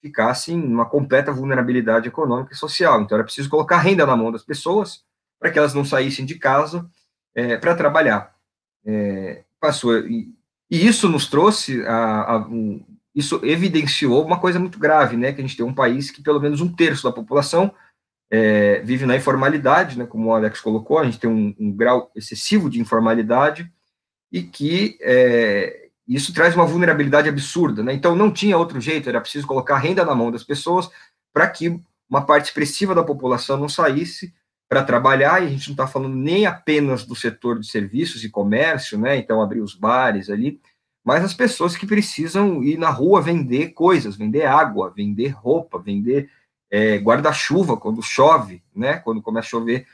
ficassem 0.00 0.56
numa 0.56 0.86
completa 0.86 1.32
vulnerabilidade 1.32 2.08
econômica 2.08 2.54
e 2.54 2.56
social. 2.56 3.02
Então, 3.02 3.16
era 3.16 3.24
preciso 3.24 3.50
colocar 3.50 3.78
renda 3.78 4.06
na 4.06 4.16
mão 4.16 4.30
das 4.30 4.44
pessoas 4.44 5.04
para 5.38 5.50
que 5.50 5.58
elas 5.58 5.74
não 5.74 5.84
saíssem 5.84 6.24
de 6.24 6.36
casa 6.36 6.88
é, 7.34 7.56
para 7.56 7.74
trabalhar. 7.74 8.34
É, 8.84 9.44
passou 9.60 9.98
e, 9.98 10.32
e, 10.70 10.86
isso 10.86 11.08
nos 11.08 11.26
trouxe 11.26 11.84
a, 11.86 12.32
a 12.32 12.38
um, 12.38 12.84
isso 13.14 13.40
evidenciou 13.42 14.24
uma 14.24 14.38
coisa 14.38 14.60
muito 14.60 14.78
grave, 14.78 15.16
né? 15.16 15.32
Que 15.32 15.40
a 15.40 15.44
gente 15.44 15.56
tem 15.56 15.66
um 15.66 15.74
país 15.74 16.10
que 16.10 16.22
pelo 16.22 16.40
menos 16.40 16.60
um 16.60 16.72
terço 16.72 17.04
da 17.04 17.12
população 17.12 17.72
é, 18.30 18.80
vive 18.80 19.06
na 19.06 19.16
informalidade, 19.16 19.98
né? 19.98 20.06
Como 20.06 20.28
o 20.28 20.34
Alex 20.34 20.60
colocou, 20.60 20.98
a 20.98 21.04
gente 21.04 21.20
tem 21.20 21.30
um, 21.30 21.54
um 21.58 21.72
grau 21.72 22.10
excessivo 22.14 22.68
de 22.68 22.80
informalidade 22.80 23.70
e 24.32 24.42
que 24.42 24.98
é, 25.00 25.88
isso 26.06 26.32
traz 26.32 26.54
uma 26.54 26.66
vulnerabilidade 26.66 27.28
absurda, 27.28 27.82
né? 27.82 27.92
Então 27.92 28.14
não 28.14 28.30
tinha 28.30 28.58
outro 28.58 28.80
jeito, 28.80 29.08
era 29.08 29.20
preciso 29.20 29.46
colocar 29.46 29.78
renda 29.78 30.04
na 30.04 30.14
mão 30.14 30.30
das 30.30 30.44
pessoas 30.44 30.90
para 31.32 31.48
que 31.48 31.80
uma 32.08 32.24
parte 32.24 32.46
expressiva 32.46 32.94
da 32.94 33.02
população 33.02 33.56
não 33.56 33.68
saísse 33.68 34.32
para 34.68 34.82
trabalhar, 34.82 35.42
e 35.42 35.46
a 35.46 35.50
gente 35.50 35.68
não 35.68 35.74
está 35.74 35.86
falando 35.86 36.16
nem 36.16 36.44
apenas 36.44 37.04
do 37.04 37.14
setor 37.14 37.60
de 37.60 37.68
serviços 37.68 38.24
e 38.24 38.28
comércio, 38.28 38.98
né? 38.98 39.16
Então 39.16 39.40
abrir 39.40 39.60
os 39.60 39.74
bares 39.74 40.28
ali, 40.28 40.60
mas 41.04 41.24
as 41.24 41.34
pessoas 41.34 41.76
que 41.76 41.86
precisam 41.86 42.64
ir 42.64 42.76
na 42.76 42.90
rua 42.90 43.22
vender 43.22 43.68
coisas, 43.68 44.16
vender 44.16 44.44
água, 44.44 44.92
vender 44.94 45.28
roupa, 45.28 45.78
vender 45.78 46.28
é, 46.76 46.98
guarda-chuva 46.98 47.74
quando 47.78 48.02
chove, 48.02 48.62
né? 48.74 48.98
Quando 48.98 49.22
começa 49.22 49.46
a 49.46 49.50
chover, 49.50 49.86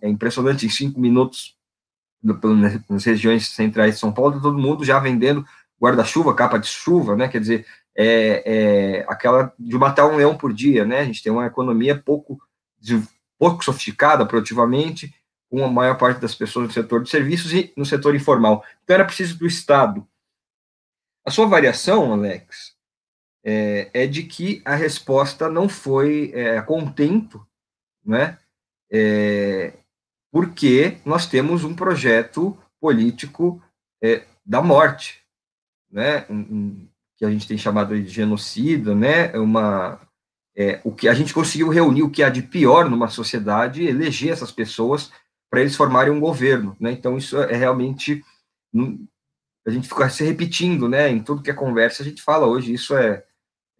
é 0.00 0.08
impressionante, 0.08 0.64
em 0.64 0.68
cinco 0.68 1.00
minutos 1.00 1.56
nas 2.22 3.04
regiões 3.04 3.48
centrais 3.48 3.94
de 3.94 4.00
São 4.00 4.12
Paulo, 4.12 4.40
todo 4.40 4.56
mundo 4.56 4.84
já 4.84 5.00
vendendo 5.00 5.44
guarda-chuva, 5.82 6.32
capa 6.32 6.58
de 6.58 6.68
chuva, 6.68 7.16
né? 7.16 7.26
Quer 7.26 7.40
dizer, 7.40 7.66
é, 7.96 8.42
é, 8.46 9.06
aquela 9.08 9.52
de 9.58 9.76
matar 9.76 10.06
um 10.06 10.14
leão 10.14 10.36
por 10.36 10.52
dia, 10.52 10.84
né? 10.84 11.00
A 11.00 11.04
gente 11.04 11.24
tem 11.24 11.32
uma 11.32 11.46
economia 11.46 11.98
pouco, 11.98 12.40
pouco 13.36 13.64
sofisticada 13.64 14.24
produtivamente, 14.24 15.12
com 15.50 15.64
a 15.64 15.68
maior 15.68 15.98
parte 15.98 16.20
das 16.20 16.36
pessoas 16.36 16.68
no 16.68 16.72
setor 16.72 17.02
de 17.02 17.10
serviços 17.10 17.52
e 17.52 17.72
no 17.76 17.84
setor 17.84 18.14
informal. 18.14 18.64
Então 18.84 18.94
era 18.94 19.04
preciso 19.04 19.36
do 19.36 19.46
Estado. 19.46 20.06
A 21.26 21.32
sua 21.32 21.46
variação, 21.46 22.12
Alex, 22.12 22.71
é, 23.44 23.90
é 23.92 24.06
de 24.06 24.22
que 24.22 24.62
a 24.64 24.74
resposta 24.74 25.48
não 25.48 25.68
foi 25.68 26.30
é, 26.34 26.60
contento, 26.62 27.44
né? 28.04 28.38
É, 28.90 29.72
porque 30.30 30.96
nós 31.04 31.26
temos 31.26 31.62
um 31.62 31.74
projeto 31.74 32.56
político 32.80 33.62
é, 34.02 34.24
da 34.44 34.60
morte, 34.62 35.22
né, 35.90 36.26
um, 36.28 36.38
um, 36.38 36.88
que 37.16 37.24
a 37.24 37.30
gente 37.30 37.46
tem 37.46 37.58
chamado 37.58 37.94
de 38.00 38.08
genocida, 38.08 38.94
né, 38.94 39.30
é 39.32 39.38
uma, 39.38 40.00
é, 40.56 40.80
o 40.82 40.92
que 40.92 41.06
a 41.06 41.14
gente 41.14 41.34
conseguiu 41.34 41.68
reunir 41.68 42.02
o 42.02 42.10
que 42.10 42.22
há 42.22 42.30
de 42.30 42.42
pior 42.42 42.88
numa 42.90 43.08
sociedade, 43.08 43.84
eleger 43.84 44.32
essas 44.32 44.50
pessoas 44.50 45.12
para 45.50 45.60
eles 45.60 45.76
formarem 45.76 46.12
um 46.12 46.18
governo, 46.18 46.74
né, 46.80 46.92
então 46.92 47.16
isso 47.16 47.38
é 47.38 47.54
realmente, 47.54 48.24
a 49.66 49.70
gente 49.70 49.86
fica 49.86 50.08
se 50.08 50.24
repetindo, 50.24 50.88
né, 50.88 51.10
em 51.10 51.22
tudo 51.22 51.42
que 51.42 51.50
é 51.50 51.54
conversa 51.54 52.02
a 52.02 52.06
gente 52.06 52.22
fala 52.22 52.46
hoje, 52.46 52.72
isso 52.72 52.96
é, 52.96 53.22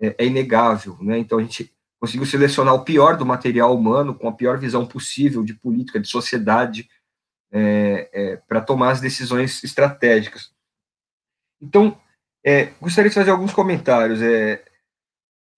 é, 0.03 0.15
é 0.19 0.27
inegável, 0.27 0.99
né, 1.01 1.19
então 1.19 1.39
a 1.39 1.43
gente 1.43 1.73
conseguiu 2.01 2.27
selecionar 2.27 2.75
o 2.75 2.85
pior 2.85 3.17
do 3.17 3.25
material 3.25 3.73
humano, 3.77 4.13
com 4.13 4.29
a 4.29 4.33
pior 4.33 4.59
visão 4.59 4.85
possível 4.85 5.45
de 5.45 5.55
política, 5.55 6.01
de 6.01 6.09
sociedade, 6.09 6.89
é, 7.53 8.11
é, 8.13 8.37
para 8.37 8.61
tomar 8.61 8.91
as 8.91 9.01
decisões 9.01 9.63
estratégicas. 9.63 10.53
Então, 11.61 11.97
é, 12.45 12.73
gostaria 12.81 13.09
de 13.09 13.15
fazer 13.15 13.31
alguns 13.31 13.53
comentários. 13.53 14.21
É, 14.21 14.65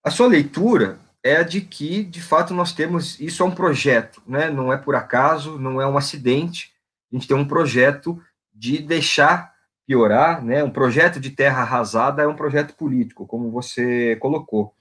a 0.04 0.10
sua 0.10 0.26
leitura 0.26 0.98
é 1.22 1.36
a 1.36 1.42
de 1.42 1.62
que, 1.62 2.04
de 2.04 2.20
fato, 2.20 2.52
nós 2.52 2.72
temos. 2.72 3.18
Isso 3.18 3.42
é 3.42 3.46
um 3.46 3.54
projeto, 3.54 4.22
né? 4.26 4.50
não 4.50 4.70
é 4.70 4.76
por 4.76 4.94
acaso, 4.94 5.58
não 5.58 5.80
é 5.80 5.86
um 5.86 5.96
acidente. 5.96 6.74
A 7.10 7.16
gente 7.16 7.26
tem 7.26 7.36
um 7.36 7.48
projeto 7.48 8.22
de 8.52 8.78
deixar 8.78 9.53
piorar, 9.86 10.44
né? 10.44 10.64
um 10.64 10.70
projeto 10.70 11.20
de 11.20 11.30
terra 11.30 11.62
arrasada 11.62 12.22
é 12.22 12.26
um 12.26 12.36
projeto 12.36 12.74
político, 12.74 13.26
como 13.26 13.50
você 13.50 14.16
colocou. 14.16 14.74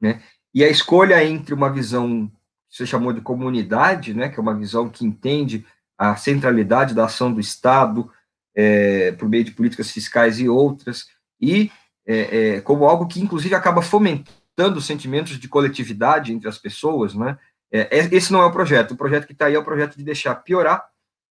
Né? 0.00 0.22
E 0.54 0.64
a 0.64 0.68
escolha 0.68 1.24
entre 1.24 1.54
uma 1.54 1.72
visão 1.72 2.28
que 2.68 2.76
você 2.76 2.86
chamou 2.86 3.12
de 3.12 3.20
comunidade, 3.20 4.14
né, 4.14 4.28
que 4.28 4.38
é 4.38 4.42
uma 4.42 4.56
visão 4.56 4.88
que 4.88 5.04
entende 5.04 5.66
a 5.98 6.16
centralidade 6.16 6.94
da 6.94 7.04
ação 7.04 7.32
do 7.32 7.40
Estado 7.40 8.10
é, 8.54 9.12
por 9.12 9.28
meio 9.28 9.44
de 9.44 9.50
políticas 9.50 9.90
fiscais 9.90 10.38
e 10.38 10.48
outras, 10.48 11.06
e 11.40 11.70
é, 12.06 12.56
é, 12.56 12.60
como 12.60 12.84
algo 12.84 13.06
que, 13.06 13.20
inclusive, 13.20 13.54
acaba 13.54 13.82
fomentando 13.82 14.80
sentimentos 14.80 15.38
de 15.38 15.48
coletividade 15.48 16.32
entre 16.32 16.48
as 16.48 16.58
pessoas, 16.58 17.14
né? 17.14 17.38
É, 17.72 17.98
é, 17.98 18.14
esse 18.14 18.32
não 18.32 18.42
é 18.42 18.46
o 18.46 18.52
projeto. 18.52 18.92
O 18.92 18.96
projeto 18.96 19.26
que 19.26 19.32
está 19.32 19.46
aí 19.46 19.54
é 19.54 19.58
o 19.58 19.64
projeto 19.64 19.96
de 19.96 20.02
deixar 20.02 20.34
piorar, 20.36 20.84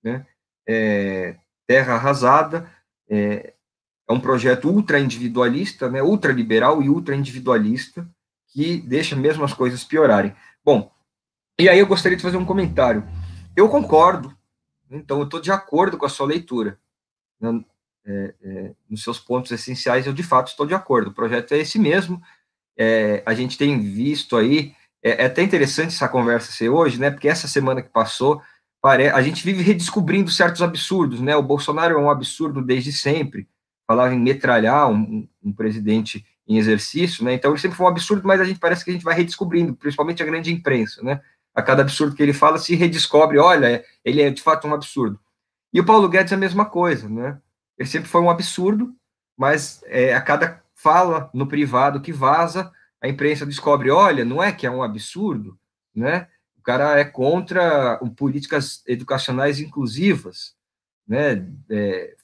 né? 0.02 0.24
É, 0.68 1.36
terra 1.66 1.94
arrasada, 1.94 2.70
é, 3.08 3.54
um 4.08 4.20
projeto 4.20 4.68
ultra 4.68 4.98
individualista, 4.98 5.90
né? 5.90 6.02
Ultra 6.02 6.32
liberal 6.32 6.82
e 6.82 6.88
ultra 6.88 7.14
individualista, 7.14 8.08
que 8.48 8.78
deixa 8.78 9.14
mesmo 9.14 9.44
as 9.44 9.52
coisas 9.52 9.84
piorarem. 9.84 10.34
Bom, 10.64 10.90
e 11.58 11.68
aí 11.68 11.78
eu 11.78 11.86
gostaria 11.86 12.16
de 12.16 12.22
fazer 12.22 12.36
um 12.36 12.44
comentário. 12.44 13.06
Eu 13.56 13.68
concordo, 13.68 14.36
então 14.90 15.18
eu 15.18 15.24
estou 15.24 15.40
de 15.40 15.50
acordo 15.50 15.98
com 15.98 16.06
a 16.06 16.08
sua 16.08 16.26
leitura. 16.26 16.78
Né, 17.40 17.64
é, 18.06 18.34
é, 18.42 18.70
nos 18.88 19.02
seus 19.02 19.18
pontos 19.18 19.52
essenciais, 19.52 20.06
eu 20.06 20.14
de 20.14 20.22
fato 20.22 20.48
estou 20.48 20.66
de 20.66 20.74
acordo. 20.74 21.10
O 21.10 21.14
projeto 21.14 21.52
é 21.52 21.58
esse 21.58 21.78
mesmo. 21.78 22.22
É, 22.76 23.22
a 23.26 23.34
gente 23.34 23.58
tem 23.58 23.78
visto 23.80 24.36
aí, 24.36 24.74
é, 25.02 25.22
é, 25.22 25.26
até 25.26 25.42
interessante 25.42 25.94
essa 25.94 26.08
conversa 26.08 26.50
ser 26.50 26.70
hoje, 26.70 26.98
né? 26.98 27.10
Porque 27.10 27.28
essa 27.28 27.46
semana 27.46 27.82
que 27.82 27.90
passou, 27.90 28.40
a 28.82 29.22
gente 29.22 29.44
vive 29.44 29.62
redescobrindo 29.62 30.30
certos 30.30 30.62
absurdos, 30.62 31.20
né? 31.20 31.34
O 31.36 31.42
Bolsonaro 31.42 31.94
é 31.94 31.98
um 31.98 32.10
absurdo 32.10 32.62
desde 32.62 32.92
sempre. 32.92 33.48
Falava 33.86 34.14
em 34.14 34.20
metralhar 34.20 34.88
um, 34.90 35.28
um, 35.42 35.52
presidente 35.52 36.24
em 36.46 36.58
exercício, 36.58 37.24
né? 37.24 37.34
Então 37.34 37.50
ele 37.50 37.60
sempre 37.60 37.76
foi 37.76 37.86
um 37.86 37.90
absurdo, 37.90 38.26
mas 38.26 38.40
a 38.40 38.44
gente 38.44 38.60
parece 38.60 38.84
que 38.84 38.90
a 38.90 38.92
gente 38.92 39.04
vai 39.04 39.14
redescobrindo, 39.14 39.74
principalmente 39.74 40.22
a 40.22 40.26
grande 40.26 40.52
imprensa, 40.52 41.02
né? 41.02 41.20
A 41.54 41.62
cada 41.62 41.82
absurdo 41.82 42.14
que 42.14 42.22
ele 42.22 42.32
fala, 42.32 42.58
se 42.58 42.76
redescobre, 42.76 43.38
olha, 43.38 43.84
ele 44.04 44.22
é 44.22 44.30
de 44.30 44.40
fato 44.40 44.68
um 44.68 44.74
absurdo. 44.74 45.18
E 45.72 45.80
o 45.80 45.84
Paulo 45.84 46.08
Guedes 46.08 46.32
é 46.32 46.36
a 46.36 46.38
mesma 46.38 46.64
coisa, 46.64 47.08
né? 47.08 47.38
Ele 47.76 47.88
sempre 47.88 48.08
foi 48.08 48.20
um 48.20 48.30
absurdo, 48.30 48.94
mas 49.36 49.82
é, 49.86 50.14
a 50.14 50.20
cada 50.20 50.62
fala 50.74 51.28
no 51.34 51.46
privado 51.46 52.00
que 52.00 52.12
vaza, 52.12 52.70
a 53.02 53.08
imprensa 53.08 53.44
descobre, 53.44 53.90
olha, 53.90 54.24
não 54.24 54.42
é 54.42 54.52
que 54.52 54.66
é 54.66 54.70
um 54.70 54.82
absurdo, 54.82 55.58
né? 55.94 56.28
Cara 56.68 56.98
é 57.00 57.04
contra 57.06 57.96
políticas 58.14 58.82
educacionais 58.86 59.58
inclusivas, 59.58 60.52
né? 61.08 61.48
É, 61.70 62.14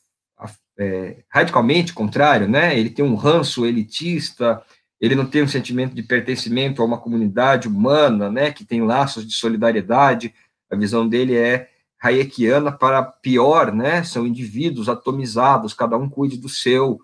é, 0.77 1.25
radicalmente 1.31 1.95
contrário, 1.95 2.47
né? 2.47 2.79
Ele 2.79 2.91
tem 2.91 3.03
um 3.03 3.15
ranço 3.15 3.65
elitista, 3.65 4.63
ele 5.01 5.15
não 5.15 5.25
tem 5.25 5.43
um 5.43 5.49
sentimento 5.49 5.95
de 5.95 6.03
pertencimento 6.03 6.83
a 6.83 6.85
uma 6.85 7.01
comunidade 7.01 7.69
humana, 7.69 8.31
né? 8.31 8.53
Que 8.53 8.67
tem 8.67 8.83
laços 8.83 9.27
de 9.27 9.33
solidariedade. 9.33 10.35
A 10.71 10.77
visão 10.77 11.09
dele 11.09 11.35
é 11.39 11.71
hayekiana 11.99 12.71
para 12.71 13.03
pior, 13.03 13.73
né? 13.73 14.05
São 14.05 14.27
indivíduos 14.27 14.91
atomizados, 14.91 15.73
cada 15.73 15.97
um 15.97 16.07
cuide 16.07 16.37
do 16.37 16.51
seu. 16.51 17.01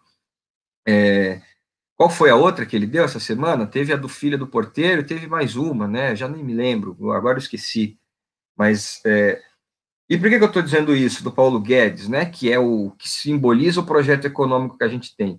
É, 0.86 1.40
qual 2.00 2.08
foi 2.08 2.30
a 2.30 2.34
outra 2.34 2.64
que 2.64 2.74
ele 2.74 2.86
deu 2.86 3.04
essa 3.04 3.20
semana? 3.20 3.66
Teve 3.66 3.92
a 3.92 3.96
do 3.96 4.08
filho 4.08 4.38
do 4.38 4.46
porteiro, 4.46 5.04
teve 5.04 5.26
mais 5.26 5.54
uma, 5.54 5.86
né? 5.86 6.16
Já 6.16 6.26
nem 6.26 6.42
me 6.42 6.54
lembro, 6.54 6.96
agora 7.12 7.34
eu 7.34 7.42
esqueci. 7.42 7.98
Mas 8.56 9.02
é, 9.04 9.38
e 10.08 10.16
por 10.16 10.30
que, 10.30 10.38
que 10.38 10.42
eu 10.44 10.48
estou 10.48 10.62
dizendo 10.62 10.96
isso 10.96 11.22
do 11.22 11.30
Paulo 11.30 11.60
Guedes, 11.60 12.08
né, 12.08 12.24
que 12.24 12.50
é 12.50 12.58
o 12.58 12.92
que 12.92 13.06
simboliza 13.06 13.82
o 13.82 13.84
projeto 13.84 14.24
econômico 14.24 14.78
que 14.78 14.84
a 14.84 14.88
gente 14.88 15.14
tem? 15.14 15.38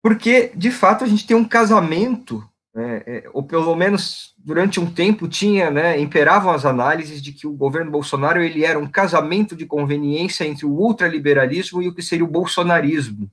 Porque, 0.00 0.52
de 0.54 0.70
fato, 0.70 1.02
a 1.02 1.08
gente 1.08 1.26
tem 1.26 1.36
um 1.36 1.48
casamento, 1.48 2.48
né, 2.72 3.02
é, 3.04 3.28
ou 3.32 3.42
pelo 3.42 3.74
menos 3.74 4.36
durante 4.38 4.78
um 4.78 4.88
tempo 4.88 5.26
tinha, 5.26 5.68
né, 5.68 5.98
imperavam 5.98 6.52
as 6.52 6.64
análises 6.64 7.20
de 7.20 7.32
que 7.32 7.44
o 7.44 7.56
governo 7.56 7.90
Bolsonaro 7.90 8.40
ele 8.40 8.64
era 8.64 8.78
um 8.78 8.86
casamento 8.86 9.56
de 9.56 9.66
conveniência 9.66 10.44
entre 10.44 10.64
o 10.64 10.70
ultraliberalismo 10.70 11.82
e 11.82 11.88
o 11.88 11.94
que 11.94 12.02
seria 12.02 12.24
o 12.24 12.30
bolsonarismo, 12.30 13.28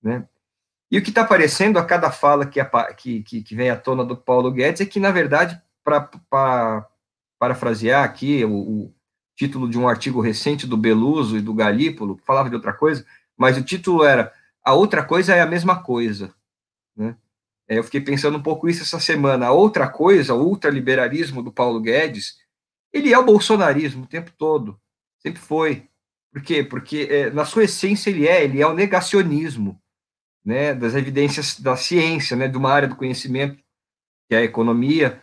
né? 0.00 0.28
E 0.90 0.98
o 0.98 1.02
que 1.02 1.08
está 1.08 1.22
aparecendo 1.22 1.78
a 1.78 1.84
cada 1.84 2.10
fala 2.10 2.46
que, 2.46 2.60
que, 3.22 3.42
que, 3.42 3.54
vem 3.54 3.70
à 3.70 3.76
tona 3.76 4.04
do 4.04 4.16
Paulo 4.16 4.50
Guedes 4.50 4.80
é 4.80 4.86
que, 4.86 5.00
na 5.00 5.10
verdade, 5.10 5.60
para 5.82 6.88
parafrasear 7.38 8.04
aqui 8.04 8.44
o, 8.44 8.52
o, 8.52 8.94
título 9.36 9.68
de 9.68 9.78
um 9.78 9.88
artigo 9.88 10.20
recente 10.20 10.66
do 10.66 10.76
Beluso 10.76 11.36
e 11.36 11.40
do 11.40 11.52
Galípolo, 11.52 12.16
que 12.16 12.24
falava 12.24 12.48
de 12.48 12.54
outra 12.54 12.72
coisa, 12.72 13.04
mas 13.36 13.58
o 13.58 13.64
título 13.64 14.04
era 14.04 14.32
A 14.62 14.74
Outra 14.74 15.02
Coisa 15.02 15.34
é 15.34 15.40
a 15.40 15.46
Mesma 15.46 15.82
Coisa. 15.82 16.32
Né? 16.96 17.16
É, 17.68 17.78
eu 17.78 17.84
fiquei 17.84 18.00
pensando 18.00 18.38
um 18.38 18.42
pouco 18.42 18.68
isso 18.68 18.82
essa 18.82 19.00
semana. 19.00 19.46
A 19.46 19.52
outra 19.52 19.88
coisa, 19.88 20.34
o 20.34 20.46
ultraliberalismo 20.46 21.42
do 21.42 21.52
Paulo 21.52 21.80
Guedes, 21.80 22.38
ele 22.92 23.12
é 23.12 23.18
o 23.18 23.24
bolsonarismo 23.24 24.04
o 24.04 24.08
tempo 24.08 24.30
todo. 24.38 24.80
Sempre 25.18 25.40
foi. 25.40 25.88
Por 26.32 26.42
quê? 26.42 26.62
Porque, 26.62 27.08
é, 27.10 27.30
na 27.30 27.44
sua 27.44 27.64
essência, 27.64 28.10
ele 28.10 28.28
é, 28.28 28.44
ele 28.44 28.60
é 28.60 28.66
o 28.66 28.74
negacionismo 28.74 29.80
né, 30.44 30.74
das 30.74 30.94
evidências 30.94 31.58
da 31.58 31.76
ciência, 31.76 32.36
né, 32.36 32.46
de 32.46 32.56
uma 32.56 32.70
área 32.70 32.88
do 32.88 32.96
conhecimento, 32.96 33.56
que 34.28 34.34
é 34.34 34.38
a 34.38 34.44
economia, 34.44 35.22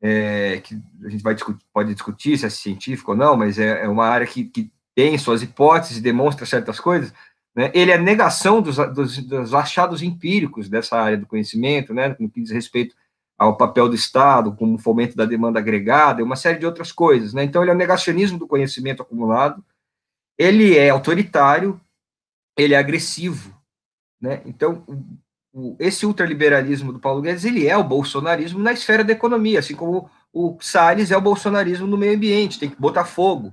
é, 0.00 0.60
que 0.60 0.80
a 1.04 1.08
gente 1.08 1.22
vai 1.22 1.34
discutir, 1.34 1.64
pode 1.72 1.92
discutir 1.92 2.38
se 2.38 2.46
é 2.46 2.50
científico 2.50 3.12
ou 3.12 3.16
não, 3.16 3.36
mas 3.36 3.58
é, 3.58 3.84
é 3.84 3.88
uma 3.88 4.06
área 4.06 4.26
que, 4.26 4.44
que, 4.44 4.70
tem 4.94 5.16
suas 5.16 5.42
hipóteses, 5.42 6.02
demonstra 6.02 6.44
certas 6.44 6.78
coisas, 6.78 7.14
né, 7.56 7.70
ele 7.72 7.90
é 7.90 7.96
negação 7.96 8.60
dos, 8.60 8.76
dos, 8.76 9.16
dos, 9.24 9.54
achados 9.54 10.02
empíricos 10.02 10.68
dessa 10.68 11.00
área 11.00 11.16
do 11.16 11.24
conhecimento, 11.24 11.94
né, 11.94 12.14
no 12.20 12.28
que 12.28 12.42
diz 12.42 12.50
respeito 12.50 12.94
ao 13.38 13.56
papel 13.56 13.88
do 13.88 13.94
Estado, 13.94 14.54
como 14.54 14.76
fomento 14.76 15.16
da 15.16 15.24
demanda 15.24 15.58
agregada, 15.58 16.20
e 16.20 16.24
uma 16.24 16.36
série 16.36 16.58
de 16.58 16.66
outras 16.66 16.92
coisas, 16.92 17.32
né, 17.32 17.42
então 17.42 17.62
ele 17.62 17.70
é 17.70 17.74
o 17.74 17.76
negacionismo 17.76 18.38
do 18.38 18.46
conhecimento 18.46 19.00
acumulado, 19.00 19.64
ele 20.38 20.76
é 20.76 20.90
autoritário, 20.90 21.80
ele 22.54 22.74
é 22.74 22.78
agressivo, 22.78 23.61
né? 24.22 24.40
Então, 24.46 24.84
o, 25.52 25.76
esse 25.80 26.06
ultraliberalismo 26.06 26.92
do 26.92 27.00
Paulo 27.00 27.20
Guedes, 27.20 27.44
ele 27.44 27.66
é 27.66 27.76
o 27.76 27.82
bolsonarismo 27.82 28.60
na 28.60 28.72
esfera 28.72 29.02
da 29.02 29.12
economia, 29.12 29.58
assim 29.58 29.74
como 29.74 30.08
o 30.32 30.56
Salles 30.60 31.10
é 31.10 31.16
o 31.16 31.20
bolsonarismo 31.20 31.86
no 31.88 31.98
meio 31.98 32.14
ambiente, 32.14 32.58
tem 32.58 32.70
que 32.70 32.80
botar 32.80 33.04
fogo, 33.04 33.52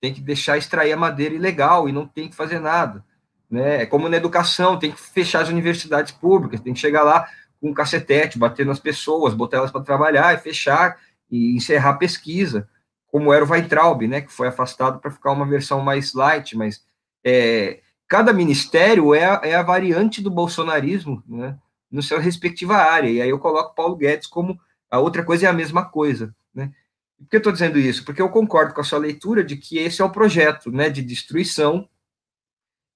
tem 0.00 0.12
que 0.12 0.20
deixar 0.20 0.56
extrair 0.56 0.92
a 0.92 0.96
madeira 0.96 1.34
ilegal 1.34 1.88
e 1.88 1.92
não 1.92 2.06
tem 2.06 2.28
que 2.28 2.34
fazer 2.34 2.58
nada. 2.58 3.04
Né? 3.50 3.82
É 3.82 3.86
como 3.86 4.08
na 4.08 4.16
educação, 4.16 4.78
tem 4.78 4.90
que 4.90 5.00
fechar 5.00 5.42
as 5.42 5.48
universidades 5.48 6.10
públicas, 6.10 6.60
tem 6.60 6.72
que 6.72 6.80
chegar 6.80 7.02
lá 7.02 7.28
com 7.60 7.70
um 7.70 7.74
cacetete, 7.74 8.38
bater 8.38 8.64
nas 8.64 8.78
pessoas, 8.78 9.34
botar 9.34 9.58
elas 9.58 9.70
para 9.70 9.82
trabalhar 9.82 10.34
e 10.34 10.38
fechar 10.38 10.98
e 11.30 11.54
encerrar 11.54 11.90
a 11.90 11.96
pesquisa, 11.96 12.68
como 13.08 13.32
era 13.32 13.44
o 13.44 13.48
Weintraub, 13.48 14.06
né, 14.06 14.20
que 14.20 14.32
foi 14.32 14.48
afastado 14.48 14.98
para 14.98 15.10
ficar 15.10 15.32
uma 15.32 15.46
versão 15.46 15.80
mais 15.80 16.14
light, 16.14 16.56
mas 16.56 16.84
é, 17.24 17.80
cada 18.08 18.32
ministério 18.32 19.14
é 19.14 19.24
a, 19.24 19.40
é 19.44 19.54
a 19.54 19.62
variante 19.62 20.22
do 20.22 20.30
bolsonarismo, 20.30 21.22
né, 21.28 21.58
no 21.90 22.02
seu 22.02 22.18
respectiva 22.18 22.76
área. 22.76 23.10
E 23.10 23.20
aí 23.20 23.28
eu 23.28 23.38
coloco 23.38 23.74
Paulo 23.74 23.96
Guedes 23.96 24.26
como 24.26 24.58
a 24.90 24.98
outra 24.98 25.22
coisa 25.22 25.46
é 25.46 25.48
a 25.48 25.52
mesma 25.52 25.84
coisa, 25.84 26.34
né? 26.54 26.72
Por 27.18 27.28
que 27.28 27.36
eu 27.36 27.38
estou 27.38 27.52
dizendo 27.52 27.78
isso? 27.78 28.04
Porque 28.04 28.22
eu 28.22 28.28
concordo 28.28 28.72
com 28.72 28.80
a 28.80 28.84
sua 28.84 28.98
leitura 28.98 29.42
de 29.42 29.56
que 29.56 29.76
esse 29.76 30.00
é 30.00 30.04
o 30.04 30.10
projeto, 30.10 30.70
né, 30.70 30.88
de 30.88 31.02
destruição, 31.02 31.88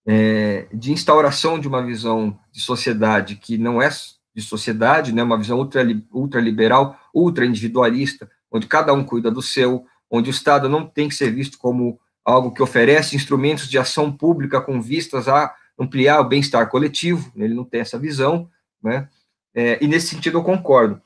é, 0.06 0.68
de 0.72 0.92
instauração 0.92 1.58
de 1.58 1.68
uma 1.68 1.84
visão 1.84 2.38
de 2.50 2.60
sociedade 2.60 3.36
que 3.36 3.58
não 3.58 3.82
é 3.82 3.88
de 4.34 4.40
sociedade, 4.40 5.12
né, 5.12 5.22
uma 5.22 5.36
visão 5.36 5.58
ultra, 5.58 5.82
ultraliberal, 6.10 6.98
ultra 7.12 7.44
individualista, 7.44 8.30
onde 8.50 8.66
cada 8.66 8.92
um 8.92 9.04
cuida 9.04 9.30
do 9.30 9.42
seu, 9.42 9.84
onde 10.10 10.30
o 10.30 10.32
Estado 10.32 10.68
não 10.68 10.86
tem 10.86 11.08
que 11.08 11.14
ser 11.14 11.30
visto 11.30 11.58
como 11.58 12.00
algo 12.24 12.52
que 12.52 12.62
oferece 12.62 13.16
instrumentos 13.16 13.68
de 13.68 13.78
ação 13.78 14.12
pública 14.12 14.60
com 14.60 14.80
vistas 14.80 15.28
a 15.28 15.54
ampliar 15.78 16.20
o 16.20 16.28
bem-estar 16.28 16.68
coletivo, 16.68 17.32
ele 17.34 17.54
não 17.54 17.64
tem 17.64 17.80
essa 17.80 17.98
visão, 17.98 18.48
né? 18.82 19.08
É, 19.54 19.82
e 19.82 19.86
nesse 19.86 20.08
sentido 20.08 20.38
eu 20.38 20.44
concordo. 20.44 21.00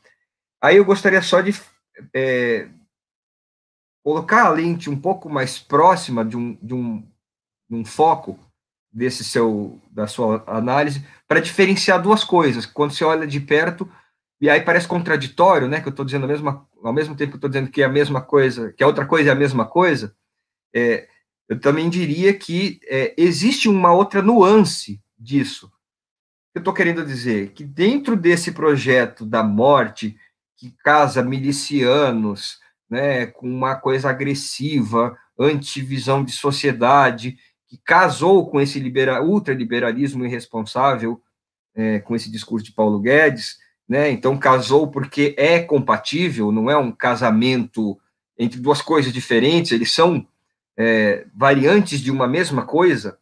Aí 0.60 0.76
eu 0.76 0.84
gostaria 0.84 1.20
só 1.22 1.40
de 1.40 1.54
é, 2.14 2.68
colocar 4.02 4.44
a 4.44 4.50
lente 4.50 4.88
um 4.88 4.98
pouco 4.98 5.28
mais 5.28 5.58
próxima 5.58 6.24
de 6.24 6.36
um, 6.36 6.56
de 6.62 6.74
um, 6.74 7.00
de 7.68 7.76
um 7.76 7.84
foco 7.84 8.38
desse 8.92 9.24
seu 9.24 9.80
da 9.90 10.06
sua 10.06 10.42
análise 10.46 11.04
para 11.26 11.40
diferenciar 11.40 12.00
duas 12.00 12.22
coisas. 12.22 12.66
Quando 12.66 12.92
você 12.92 13.04
olha 13.04 13.26
de 13.26 13.40
perto 13.40 13.90
e 14.40 14.48
aí 14.48 14.60
parece 14.60 14.86
contraditório, 14.86 15.66
né? 15.66 15.80
Que 15.80 15.88
eu 15.88 15.90
estou 15.90 16.04
dizendo 16.04 16.24
a 16.24 16.28
mesma, 16.28 16.66
ao 16.82 16.92
mesmo 16.92 17.16
tempo 17.16 17.32
que 17.32 17.36
eu 17.36 17.38
estou 17.38 17.50
dizendo 17.50 17.70
que 17.70 17.82
é 17.82 17.84
a 17.84 17.90
mesma 17.90 18.20
coisa, 18.20 18.72
que 18.72 18.84
a 18.84 18.86
outra 18.86 19.06
coisa 19.06 19.30
é 19.30 19.32
a 19.32 19.36
mesma 19.36 19.66
coisa 19.66 20.14
é, 20.76 21.08
eu 21.48 21.58
também 21.58 21.88
diria 21.88 22.34
que 22.34 22.78
é, 22.86 23.14
existe 23.16 23.66
uma 23.66 23.94
outra 23.94 24.20
nuance 24.20 25.00
disso. 25.18 25.72
Eu 26.54 26.58
estou 26.58 26.74
querendo 26.74 27.02
dizer 27.02 27.52
que 27.52 27.64
dentro 27.64 28.14
desse 28.14 28.52
projeto 28.52 29.24
da 29.24 29.42
morte, 29.42 30.18
que 30.54 30.70
casa 30.84 31.22
milicianos, 31.22 32.58
né, 32.90 33.24
com 33.24 33.48
uma 33.48 33.74
coisa 33.74 34.10
agressiva, 34.10 35.16
antivisão 35.38 36.22
de 36.22 36.32
sociedade, 36.32 37.38
que 37.66 37.78
casou 37.78 38.50
com 38.50 38.60
esse 38.60 38.78
libera, 38.78 39.22
ultraliberalismo 39.22 40.26
irresponsável, 40.26 41.22
é, 41.74 42.00
com 42.00 42.14
esse 42.14 42.30
discurso 42.30 42.66
de 42.66 42.72
Paulo 42.72 43.00
Guedes, 43.00 43.56
né, 43.88 44.10
então 44.10 44.36
casou 44.36 44.90
porque 44.90 45.34
é 45.38 45.58
compatível, 45.58 46.52
não 46.52 46.70
é 46.70 46.76
um 46.76 46.92
casamento 46.92 47.98
entre 48.38 48.60
duas 48.60 48.82
coisas 48.82 49.12
diferentes, 49.12 49.72
eles 49.72 49.90
são 49.92 50.26
é, 50.76 51.26
variantes 51.34 52.00
de 52.00 52.10
uma 52.10 52.26
mesma 52.26 52.66
coisa, 52.66 53.18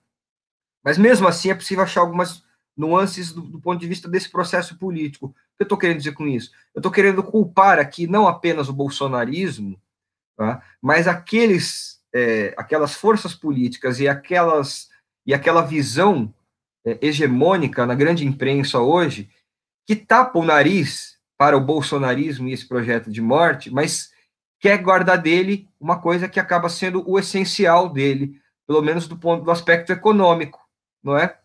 mas 0.85 0.99
mesmo 0.99 1.29
assim 1.29 1.51
é 1.51 1.55
possível 1.55 1.85
achar 1.85 2.01
algumas 2.01 2.43
nuances 2.77 3.33
do, 3.33 3.41
do 3.43 3.61
ponto 3.61 3.81
de 3.81 3.87
vista 3.87 4.09
desse 4.09 4.31
processo 4.31 4.77
político. 4.77 5.27
O 5.27 5.31
que 5.31 5.63
eu 5.63 5.65
estou 5.65 5.79
querendo 5.79 5.99
dizer 5.99 6.13
com 6.13 6.27
isso? 6.27 6.51
Eu 6.75 6.81
estou 6.81 6.91
querendo 6.91 7.23
culpar 7.23 7.79
aqui 7.79 8.07
não 8.07 8.27
apenas 8.27 8.69
o 8.69 8.73
bolsonarismo, 8.73 9.81
tá? 10.37 10.63
mas 10.83 11.07
aqueles, 11.07 12.01
é, 12.13 12.53
aquelas 12.57 12.95
forças 12.95 13.35
políticas 13.35 14.01
e 14.01 14.09
aquelas 14.09 14.93
e 15.27 15.33
aquela 15.33 15.63
visão 15.63 16.33
é, 16.85 16.99
hegemônica 17.01 17.87
na 17.87 17.95
grande 17.95 18.27
imprensa 18.27 18.79
hoje 18.79 19.31
que 19.87 19.97
tapa 19.97 20.39
o 20.39 20.45
nariz 20.45 21.19
para 21.37 21.57
o 21.57 21.61
bolsonarismo 21.61 22.49
e 22.49 22.53
esse 22.53 22.67
projeto 22.67 23.11
de 23.11 23.21
morte, 23.21 23.71
mas 23.71 24.13
quer 24.65 24.79
guardar 24.79 25.19
dele 25.19 25.69
uma 25.79 26.01
coisa 26.01 26.27
que 26.27 26.41
acaba 26.41 26.71
sendo 26.71 27.05
o 27.07 27.19
essencial 27.19 27.87
dele, 27.87 28.41
pelo 28.67 28.81
menos 28.81 29.07
do 29.07 29.15
ponto 29.15 29.45
do 29.45 29.51
aspecto 29.51 29.93
econômico, 29.93 30.59
não 31.03 31.19
é? 31.19 31.37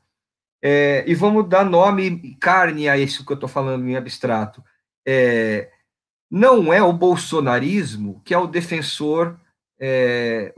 é 0.62 1.04
e 1.06 1.14
vamos 1.14 1.50
dar 1.50 1.66
nome 1.66 2.22
e 2.24 2.34
carne 2.36 2.88
a 2.88 2.98
isso 2.98 3.26
que 3.26 3.34
eu 3.34 3.36
estou 3.36 3.50
falando 3.50 3.86
em 3.86 3.98
abstrato. 3.98 4.64
É, 5.06 5.70
não 6.32 6.72
é 6.72 6.82
o 6.82 6.94
bolsonarismo 6.94 8.22
que 8.24 8.34
é 8.34 8.38
o 8.38 8.48
defensor. 8.48 9.38
É, 9.78 10.54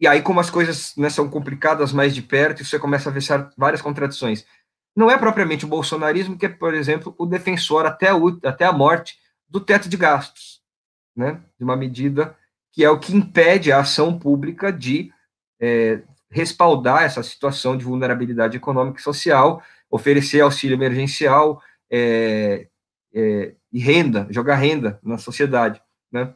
e 0.00 0.06
aí, 0.06 0.22
como 0.22 0.38
as 0.38 0.50
coisas 0.50 0.94
né, 0.96 1.10
são 1.10 1.28
complicadas 1.28 1.92
mais 1.92 2.14
de 2.14 2.22
perto, 2.22 2.64
você 2.64 2.78
começa 2.78 3.10
a 3.10 3.12
ver 3.12 3.24
várias 3.58 3.82
contradições. 3.82 4.46
Não 4.94 5.10
é 5.10 5.18
propriamente 5.18 5.64
o 5.64 5.68
bolsonarismo 5.68 6.38
que 6.38 6.46
é, 6.46 6.48
por 6.48 6.74
exemplo, 6.74 7.12
o 7.18 7.26
defensor 7.26 7.84
até, 7.86 8.10
até 8.44 8.64
a 8.66 8.72
morte 8.72 9.18
do 9.48 9.58
teto 9.58 9.88
de 9.88 9.96
gastos 9.96 10.62
né, 11.16 11.40
de 11.58 11.64
uma 11.64 11.76
medida 11.76 12.36
que 12.72 12.84
é 12.84 12.90
o 12.90 12.98
que 12.98 13.14
impede 13.14 13.70
a 13.70 13.80
ação 13.80 14.18
pública 14.18 14.72
de 14.72 15.12
é, 15.60 16.02
respaldar 16.28 17.04
essa 17.04 17.22
situação 17.22 17.76
de 17.76 17.84
vulnerabilidade 17.84 18.56
econômica 18.56 18.98
e 18.98 19.02
social, 19.02 19.62
oferecer 19.88 20.40
auxílio 20.40 20.74
emergencial 20.74 21.62
é, 21.88 22.66
é, 23.14 23.54
e 23.72 23.78
renda, 23.78 24.26
jogar 24.30 24.56
renda 24.56 24.98
na 25.02 25.16
sociedade, 25.16 25.80
né? 26.10 26.34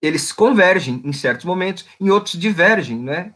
Eles 0.00 0.30
convergem 0.30 1.02
em 1.04 1.12
certos 1.12 1.44
momentos, 1.44 1.84
em 2.00 2.08
outros 2.10 2.34
divergem, 2.34 2.96
né? 2.96 3.34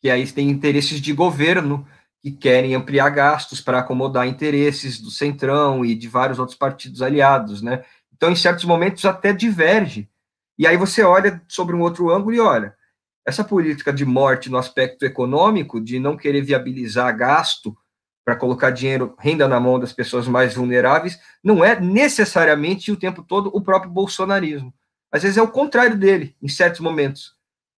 Que 0.00 0.10
aí 0.10 0.26
tem 0.32 0.50
interesses 0.50 1.00
de 1.00 1.12
governo 1.12 1.86
que 2.20 2.32
querem 2.32 2.74
ampliar 2.74 3.10
gastos 3.10 3.60
para 3.60 3.78
acomodar 3.78 4.26
interesses 4.26 5.00
do 5.00 5.10
Centrão 5.10 5.84
e 5.84 5.94
de 5.94 6.08
vários 6.08 6.40
outros 6.40 6.58
partidos 6.58 7.00
aliados, 7.00 7.62
né? 7.62 7.84
Então, 8.20 8.30
em 8.30 8.36
certos 8.36 8.66
momentos, 8.66 9.06
até 9.06 9.32
diverge. 9.32 10.06
E 10.58 10.66
aí 10.66 10.76
você 10.76 11.02
olha 11.02 11.40
sobre 11.48 11.74
um 11.74 11.80
outro 11.80 12.10
ângulo 12.10 12.36
e 12.36 12.38
olha, 12.38 12.76
essa 13.26 13.42
política 13.42 13.90
de 13.90 14.04
morte 14.04 14.50
no 14.50 14.58
aspecto 14.58 15.06
econômico, 15.06 15.80
de 15.80 15.98
não 15.98 16.18
querer 16.18 16.42
viabilizar 16.42 17.16
gasto 17.16 17.74
para 18.22 18.36
colocar 18.36 18.72
dinheiro, 18.72 19.16
renda 19.18 19.48
na 19.48 19.58
mão 19.58 19.80
das 19.80 19.94
pessoas 19.94 20.28
mais 20.28 20.54
vulneráveis, 20.54 21.18
não 21.42 21.64
é 21.64 21.80
necessariamente 21.80 22.92
o 22.92 22.96
tempo 22.96 23.22
todo 23.22 23.50
o 23.54 23.62
próprio 23.62 23.90
bolsonarismo. 23.90 24.70
Às 25.10 25.22
vezes 25.22 25.38
é 25.38 25.42
o 25.42 25.48
contrário 25.48 25.96
dele, 25.96 26.36
em 26.42 26.48
certos 26.48 26.80
momentos. 26.80 27.34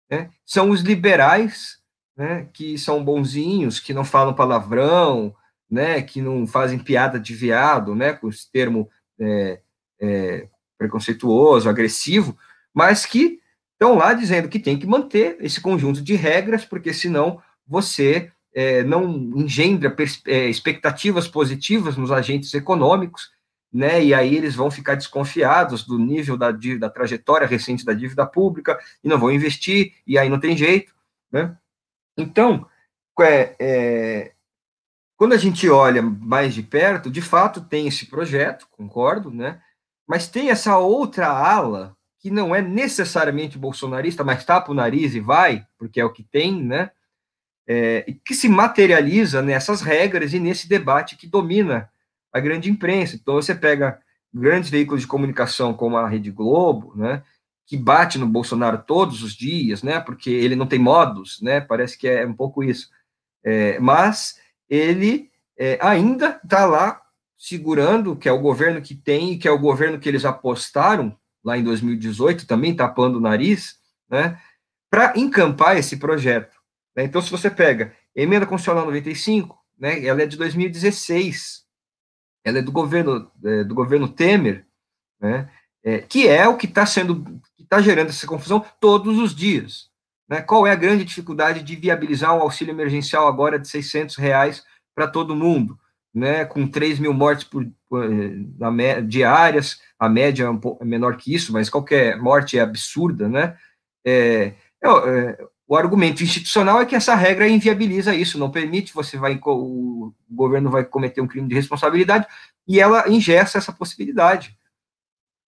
Né? 0.10 0.32
São 0.44 0.72
os 0.72 0.82
liberais, 0.82 1.78
né, 2.18 2.50
que 2.52 2.80
são 2.80 3.04
bonzinhos, 3.04 3.80
que 3.80 3.94
não 3.94 4.04
falam 4.04 4.34
palavrão, 4.34 5.36
né, 5.70 6.02
que 6.02 6.20
não 6.20 6.48
fazem 6.48 6.80
piada 6.80 7.20
de 7.20 7.36
viado, 7.36 7.94
né, 7.94 8.14
com 8.14 8.28
esse 8.28 8.52
termo 8.52 8.90
é, 9.20 9.62
é, 10.02 10.48
preconceituoso, 10.78 11.70
agressivo, 11.70 12.38
mas 12.74 13.06
que 13.06 13.40
estão 13.74 13.96
lá 13.96 14.14
dizendo 14.14 14.50
que 14.50 14.60
tem 14.60 14.78
que 14.78 14.88
manter 14.88 15.38
esse 15.40 15.62
conjunto 15.62 16.02
de 16.02 16.16
regras, 16.16 16.66
porque 16.66 16.94
senão 16.94 17.42
você 17.68 18.32
é, 18.54 18.84
não 18.84 19.10
engendra 19.36 19.96
é, 20.28 20.50
expectativas 20.50 21.28
positivas 21.28 21.96
nos 21.96 22.12
agentes 22.12 22.54
econômicos, 22.54 23.32
né? 23.72 24.04
E 24.04 24.14
aí 24.14 24.36
eles 24.36 24.56
vão 24.56 24.70
ficar 24.70 24.96
desconfiados 24.96 25.86
do 25.86 25.98
nível 25.98 26.36
da 26.36 26.52
da 26.52 26.90
trajetória 26.90 27.48
recente 27.48 27.86
da 27.86 27.94
dívida 27.94 28.26
pública 28.26 28.78
e 29.04 29.08
não 29.08 29.18
vão 29.18 29.32
investir, 29.32 29.94
e 30.06 30.18
aí 30.18 30.28
não 30.30 30.40
tem 30.40 30.58
jeito, 30.58 30.94
né? 31.32 31.56
Então, 32.18 32.68
é, 33.22 33.56
é, 33.60 34.32
quando 35.16 35.34
a 35.34 35.38
gente 35.38 35.70
olha 35.70 36.02
mais 36.02 36.54
de 36.54 36.64
perto, 36.64 37.10
de 37.10 37.22
fato 37.22 37.62
tem 37.62 37.88
esse 37.88 38.08
projeto, 38.08 38.68
concordo, 38.72 39.32
né? 39.32 39.62
Mas 40.12 40.28
tem 40.28 40.50
essa 40.50 40.78
outra 40.78 41.30
ala 41.30 41.96
que 42.20 42.30
não 42.30 42.54
é 42.54 42.62
necessariamente 42.62 43.58
bolsonarista, 43.58 44.26
mas 44.26 44.44
tapa 44.44 44.70
o 44.70 44.76
nariz 44.76 45.16
e 45.16 45.22
vai, 45.22 45.66
porque 45.78 46.02
é 46.02 46.04
o 46.04 46.12
que 46.12 46.22
tem, 46.22 46.62
né? 46.62 46.92
É, 47.66 48.02
que 48.26 48.36
se 48.36 48.50
materializa 48.50 49.42
nessas 49.42 49.80
regras 49.82 50.34
e 50.34 50.40
nesse 50.42 50.68
debate 50.68 51.16
que 51.16 51.26
domina 51.26 51.90
a 52.34 52.42
grande 52.42 52.70
imprensa. 52.70 53.16
Então, 53.16 53.36
você 53.36 53.56
pega 53.56 54.02
grandes 54.34 54.70
veículos 54.70 55.00
de 55.00 55.08
comunicação 55.08 55.74
como 55.74 55.96
a 55.96 56.10
Rede 56.10 56.30
Globo, 56.30 56.92
né, 56.94 57.24
que 57.66 57.78
bate 57.78 58.18
no 58.18 58.28
Bolsonaro 58.28 58.84
todos 58.86 59.24
os 59.24 59.34
dias, 59.34 59.82
né, 59.82 60.02
porque 60.02 60.30
ele 60.30 60.58
não 60.58 60.68
tem 60.68 60.78
modos, 60.78 61.42
né, 61.42 61.62
parece 61.62 61.98
que 61.98 62.10
é 62.10 62.26
um 62.26 62.34
pouco 62.34 62.62
isso. 62.62 62.90
É, 63.46 63.80
mas 63.80 64.42
ele 64.70 65.32
é, 65.58 65.80
ainda 65.82 66.38
está 66.44 66.66
lá 66.66 67.01
segurando, 67.42 68.16
que 68.16 68.30
é 68.30 68.32
o 68.32 68.40
governo 68.40 68.84
que 68.84 68.94
tem, 68.94 69.36
que 69.36 69.48
é 69.48 69.52
o 69.52 69.58
governo 69.58 70.00
que 70.00 70.08
eles 70.08 70.26
apostaram 70.26 71.18
lá 71.44 71.58
em 71.58 71.64
2018, 71.64 72.46
também 72.46 72.76
tapando 72.76 73.18
o 73.18 73.22
nariz, 73.22 73.80
né, 74.08 74.40
para 74.92 75.14
encampar 75.18 75.76
esse 75.76 75.98
projeto. 75.98 76.56
Né? 76.96 77.04
Então, 77.04 77.20
se 77.20 77.32
você 77.32 77.50
pega 77.50 77.96
emenda 78.16 78.46
constitucional 78.46 78.86
95, 78.86 79.58
né, 79.76 80.06
ela 80.06 80.22
é 80.22 80.28
de 80.28 80.38
2016, 80.38 81.66
ela 82.46 82.60
é 82.60 82.62
do 82.62 82.72
governo 82.72 83.32
é, 83.44 83.64
do 83.64 83.74
governo 83.74 84.08
Temer, 84.08 84.68
né, 85.20 85.50
é, 85.84 85.98
que 85.98 86.28
é 86.28 86.48
o 86.48 86.56
que 86.56 86.68
está 86.68 86.86
sendo, 86.86 87.24
que 87.58 87.64
está 87.64 87.82
gerando 87.82 88.10
essa 88.10 88.28
confusão 88.28 88.64
todos 88.80 89.18
os 89.18 89.34
dias. 89.34 89.90
Né? 90.30 90.44
Qual 90.44 90.68
é 90.68 90.72
a 90.72 90.76
grande 90.76 91.04
dificuldade 91.04 91.64
de 91.64 91.76
viabilizar 91.76 92.38
um 92.38 92.42
auxílio 92.42 92.72
emergencial 92.72 93.28
agora 93.28 93.58
de 93.58 93.68
600 93.68 94.16
reais 94.18 94.64
para 94.94 95.08
todo 95.08 95.36
mundo, 95.36 95.81
né, 96.14 96.46
com 96.46 96.68
3 96.68 97.00
mil 97.00 97.14
mortes 97.14 97.44
por, 97.44 97.66
por 97.90 98.10
na, 98.60 99.00
diárias, 99.00 99.80
a 99.98 100.10
média 100.10 100.44
é 100.44 100.50
um 100.50 100.58
pouco 100.58 100.84
menor 100.86 101.18
que 101.18 101.34
isso, 101.34 101.54
mas 101.54 101.70
qualquer 101.70 102.18
morte 102.18 102.58
é 102.58 102.62
absurda, 102.62 103.30
né? 103.30 103.56
É, 104.06 104.54
é, 104.84 104.88
é 104.88 105.48
o 105.72 105.76
argumento 105.78 106.22
institucional 106.22 106.82
é 106.82 106.86
que 106.86 106.98
essa 106.98 107.16
regra 107.16 107.48
inviabiliza 107.48 108.14
isso, 108.14 108.38
não 108.38 108.52
permite, 108.52 108.94
você 108.94 109.18
vai, 109.18 109.40
o 109.42 110.12
governo 110.30 110.70
vai 110.70 110.84
cometer 110.84 111.22
um 111.22 111.28
crime 111.28 111.48
de 111.48 111.56
responsabilidade 111.56 112.28
e 112.68 112.78
ela 112.78 113.08
ingessa 113.08 113.58
essa 113.58 113.72
possibilidade, 113.72 114.58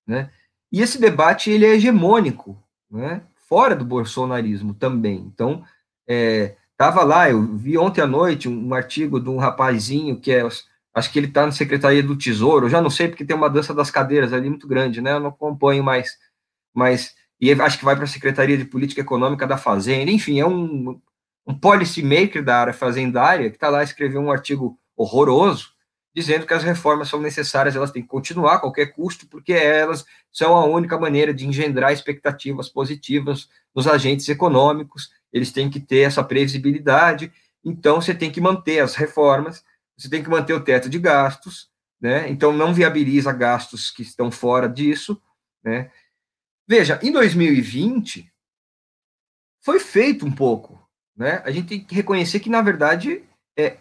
né? 0.07 0.31
E 0.71 0.81
esse 0.81 0.97
debate 0.97 1.51
ele 1.51 1.65
é 1.65 1.75
hegemônico, 1.75 2.57
né? 2.89 3.23
Fora 3.49 3.75
do 3.75 3.83
bolsonarismo 3.83 4.73
também. 4.73 5.17
Então, 5.17 5.61
é, 6.07 6.55
tava 6.77 7.03
lá, 7.03 7.29
eu 7.29 7.41
vi 7.57 7.77
ontem 7.77 8.01
à 8.01 8.07
noite 8.07 8.49
um, 8.49 8.67
um 8.69 8.73
artigo 8.73 9.19
de 9.19 9.29
um 9.29 9.37
rapazinho 9.37 10.19
que 10.19 10.31
é, 10.31 10.47
acho 10.93 11.11
que 11.11 11.19
ele 11.19 11.27
está 11.27 11.45
na 11.45 11.51
Secretaria 11.51 12.03
do 12.03 12.17
Tesouro, 12.17 12.65
eu 12.65 12.69
já 12.69 12.81
não 12.81 12.89
sei 12.89 13.07
porque 13.07 13.25
tem 13.25 13.35
uma 13.35 13.49
dança 13.49 13.73
das 13.73 13.91
cadeiras 13.91 14.33
ali 14.33 14.49
muito 14.49 14.67
grande, 14.67 15.01
né? 15.01 15.13
Eu 15.13 15.19
não 15.19 15.29
acompanho 15.29 15.83
mais, 15.83 16.17
mas 16.73 17.13
e 17.39 17.51
acho 17.51 17.77
que 17.77 17.85
vai 17.85 17.95
para 17.95 18.05
a 18.05 18.07
Secretaria 18.07 18.57
de 18.57 18.65
Política 18.65 19.01
Econômica 19.01 19.45
da 19.45 19.57
Fazenda, 19.57 20.11
enfim, 20.11 20.39
é 20.39 20.45
um, 20.45 20.99
um 21.45 21.53
policy 21.53 22.01
maker 22.01 22.43
da 22.43 22.57
área 22.57 22.73
fazendária 22.73 23.49
que 23.49 23.57
está 23.57 23.69
lá 23.69 23.83
escreveu 23.83 24.21
um 24.21 24.31
artigo 24.31 24.79
horroroso, 24.95 25.73
dizendo 26.15 26.45
que 26.45 26.53
as 26.53 26.63
reformas 26.63 27.09
são 27.09 27.19
necessárias, 27.19 27.75
elas 27.75 27.91
têm 27.91 28.01
que 28.01 28.07
continuar 28.07 28.55
a 28.55 28.59
qualquer 28.59 28.93
custo, 28.93 29.27
porque 29.27 29.51
elas 29.51 30.05
são 30.31 30.55
a 30.55 30.65
única 30.65 30.97
maneira 30.97 31.33
de 31.33 31.45
engendrar 31.47 31.91
expectativas 31.91 32.69
positivas 32.69 33.49
nos 33.75 33.87
agentes 33.87 34.29
econômicos, 34.29 35.09
eles 35.33 35.51
têm 35.51 35.69
que 35.69 35.79
ter 35.79 36.01
essa 36.01 36.23
previsibilidade, 36.23 37.33
então 37.65 37.99
você 37.99 38.13
tem 38.13 38.31
que 38.31 38.39
manter 38.39 38.79
as 38.79 38.95
reformas, 38.95 39.65
você 39.97 40.09
tem 40.09 40.23
que 40.23 40.29
manter 40.29 40.53
o 40.53 40.63
teto 40.63 40.89
de 40.89 40.99
gastos, 40.99 41.69
né? 41.99 42.29
Então 42.29 42.53
não 42.53 42.73
viabiliza 42.73 43.31
gastos 43.31 43.89
que 43.89 44.03
estão 44.03 44.29
fora 44.29 44.69
disso, 44.69 45.19
né? 45.63 45.91
Veja, 46.67 46.99
em 47.01 47.11
2020 47.11 48.31
foi 49.61 49.79
feito 49.79 50.25
um 50.25 50.31
pouco, 50.31 50.79
né? 51.15 51.41
A 51.43 51.51
gente 51.51 51.67
tem 51.67 51.83
que 51.83 51.95
reconhecer 51.95 52.39
que 52.39 52.49
na 52.49 52.61
verdade 52.61 53.23
é, 53.57 53.77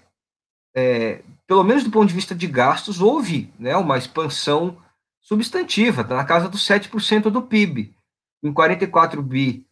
é 0.74 1.22
pelo 1.46 1.64
menos 1.64 1.84
do 1.84 1.90
ponto 1.90 2.08
de 2.08 2.14
vista 2.14 2.34
de 2.34 2.46
gastos 2.46 3.00
houve, 3.00 3.52
né, 3.58 3.76
uma 3.76 3.98
expansão 3.98 4.82
substantiva, 5.20 6.02
tá 6.02 6.16
na 6.16 6.24
casa 6.24 6.48
dos 6.48 6.66
7% 6.66 7.30
do 7.30 7.42
PIB, 7.42 7.94
em 8.42 8.52
44 8.52 9.22
bi, 9.22 9.66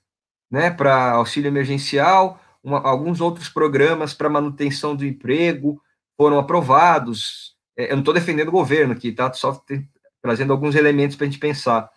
né, 0.50 0.70
para 0.70 1.12
auxílio 1.12 1.48
emergencial, 1.48 2.40
uma, 2.62 2.80
alguns 2.80 3.20
outros 3.20 3.48
programas 3.48 4.12
para 4.12 4.28
manutenção 4.28 4.94
do 4.96 5.06
emprego 5.06 5.80
foram 6.16 6.38
aprovados. 6.38 7.54
É, 7.76 7.86
eu 7.86 7.92
não 7.92 8.00
estou 8.00 8.14
defendendo 8.14 8.48
o 8.48 8.52
governo 8.52 8.92
aqui, 8.92 9.12
tá? 9.12 9.32
Só 9.32 9.62
trazendo 10.20 10.52
alguns 10.52 10.74
elementos 10.74 11.16
para 11.16 11.26
a 11.26 11.30
gente 11.30 11.40
pensar. 11.40 11.88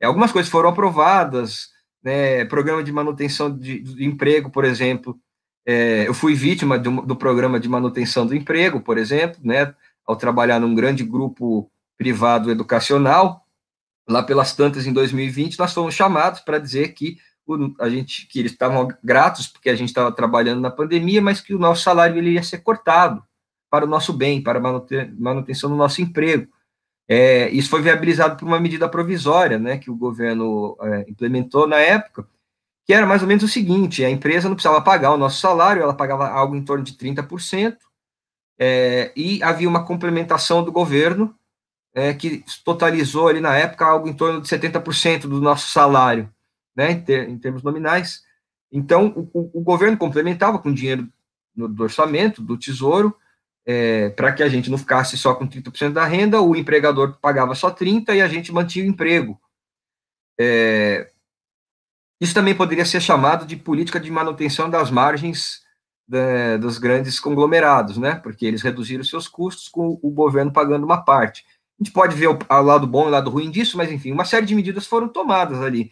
É, 0.00 0.06
algumas 0.06 0.32
coisas 0.32 0.50
foram 0.50 0.68
aprovadas, 0.68 1.70
né, 2.02 2.44
programa 2.44 2.82
de 2.82 2.92
manutenção 2.92 3.56
de, 3.56 3.78
de 3.80 4.04
emprego, 4.04 4.50
por 4.50 4.64
exemplo. 4.64 5.18
É, 5.64 6.06
eu 6.06 6.12
fui 6.12 6.34
vítima 6.34 6.78
do, 6.78 7.02
do, 7.02 7.16
programa 7.16 7.58
de 7.60 7.68
manutenção 7.68 8.26
do 8.26 8.34
emprego, 8.34 8.80
por 8.80 8.98
exemplo, 8.98 9.40
né, 9.44 9.72
ao 10.04 10.16
trabalhar 10.16 10.58
num 10.58 10.74
grande 10.74 11.04
grupo 11.04 11.70
privado 11.96 12.50
educacional. 12.50 13.46
Lá 14.08 14.22
pelas 14.22 14.54
tantas, 14.54 14.86
em 14.86 14.92
2020, 14.92 15.58
nós 15.58 15.72
fomos 15.72 15.94
chamados 15.94 16.40
para 16.40 16.58
dizer 16.58 16.88
que 16.88 17.16
o, 17.60 17.74
a 17.78 17.88
gente, 17.88 18.26
que 18.26 18.38
eles 18.38 18.52
estavam 18.52 18.88
gratos 19.02 19.46
porque 19.46 19.70
a 19.70 19.74
gente 19.74 19.88
estava 19.88 20.12
trabalhando 20.12 20.60
na 20.60 20.70
pandemia, 20.70 21.20
mas 21.20 21.40
que 21.40 21.54
o 21.54 21.58
nosso 21.58 21.82
salário 21.82 22.16
ele 22.18 22.30
ia 22.30 22.42
ser 22.42 22.58
cortado 22.58 23.22
para 23.70 23.84
o 23.84 23.88
nosso 23.88 24.12
bem, 24.12 24.42
para 24.42 24.58
a 24.58 24.82
manutenção 25.18 25.70
do 25.70 25.76
nosso 25.76 26.02
emprego. 26.02 26.46
É, 27.08 27.50
isso 27.50 27.68
foi 27.68 27.82
viabilizado 27.82 28.36
por 28.36 28.46
uma 28.46 28.60
medida 28.60 28.88
provisória, 28.88 29.58
né, 29.58 29.78
que 29.78 29.90
o 29.90 29.96
governo 29.96 30.76
é, 30.80 31.04
implementou 31.08 31.66
na 31.66 31.76
época, 31.76 32.26
que 32.86 32.92
era 32.92 33.06
mais 33.06 33.22
ou 33.22 33.28
menos 33.28 33.44
o 33.44 33.48
seguinte: 33.48 34.04
a 34.04 34.10
empresa 34.10 34.48
não 34.48 34.56
precisava 34.56 34.80
pagar 34.80 35.12
o 35.12 35.18
nosso 35.18 35.40
salário, 35.40 35.82
ela 35.82 35.94
pagava 35.94 36.28
algo 36.28 36.54
em 36.54 36.64
torno 36.64 36.84
de 36.84 36.92
30%, 36.92 37.76
é, 38.58 39.12
e 39.16 39.42
havia 39.42 39.68
uma 39.68 39.84
complementação 39.84 40.62
do 40.62 40.70
governo 40.70 41.34
é, 41.94 42.14
que 42.14 42.44
totalizou 42.64 43.28
ali 43.28 43.40
na 43.40 43.56
época 43.56 43.84
algo 43.84 44.08
em 44.08 44.14
torno 44.14 44.40
de 44.40 44.48
70% 44.48 45.22
do 45.22 45.40
nosso 45.40 45.68
salário, 45.70 46.30
né, 46.74 46.92
em, 46.92 47.00
ter, 47.00 47.28
em 47.28 47.38
termos 47.38 47.62
nominais. 47.62 48.22
Então, 48.70 49.28
o, 49.32 49.58
o, 49.58 49.60
governo 49.60 49.96
complementava 49.96 50.58
com 50.58 50.72
dinheiro 50.72 51.08
no, 51.54 51.68
do 51.68 51.82
orçamento, 51.82 52.40
do 52.40 52.56
tesouro, 52.56 53.14
é, 53.66 54.10
para 54.10 54.32
que 54.32 54.42
a 54.42 54.48
gente 54.48 54.70
não 54.70 54.78
ficasse 54.78 55.16
só 55.16 55.34
com 55.34 55.46
30% 55.46 55.92
da 55.92 56.04
renda, 56.04 56.40
o 56.40 56.56
empregador 56.56 57.18
pagava 57.20 57.54
só 57.54 57.70
30% 57.70 58.14
e 58.14 58.20
a 58.20 58.28
gente 58.28 58.50
mantinha 58.52 58.84
o 58.84 58.88
emprego. 58.88 59.40
É, 60.40 61.10
isso 62.20 62.34
também 62.34 62.54
poderia 62.54 62.84
ser 62.84 63.00
chamado 63.00 63.44
de 63.44 63.56
política 63.56 64.00
de 64.00 64.10
manutenção 64.10 64.70
das 64.70 64.90
margens 64.90 65.60
da, 66.06 66.56
dos 66.56 66.78
grandes 66.78 67.18
conglomerados, 67.18 67.96
né? 67.98 68.14
Porque 68.14 68.46
eles 68.46 68.62
reduziram 68.62 69.02
seus 69.02 69.28
custos 69.28 69.68
com 69.68 69.98
o 70.02 70.10
governo 70.10 70.52
pagando 70.52 70.84
uma 70.84 71.04
parte. 71.04 71.44
A 71.80 71.84
gente 71.84 71.92
pode 71.92 72.14
ver 72.14 72.28
o, 72.28 72.38
o 72.38 72.62
lado 72.62 72.86
bom 72.86 73.04
e 73.04 73.06
o 73.08 73.10
lado 73.10 73.30
ruim 73.30 73.50
disso, 73.50 73.76
mas 73.76 73.90
enfim, 73.90 74.12
uma 74.12 74.24
série 74.24 74.46
de 74.46 74.54
medidas 74.54 74.86
foram 74.86 75.08
tomadas 75.08 75.60
ali. 75.60 75.90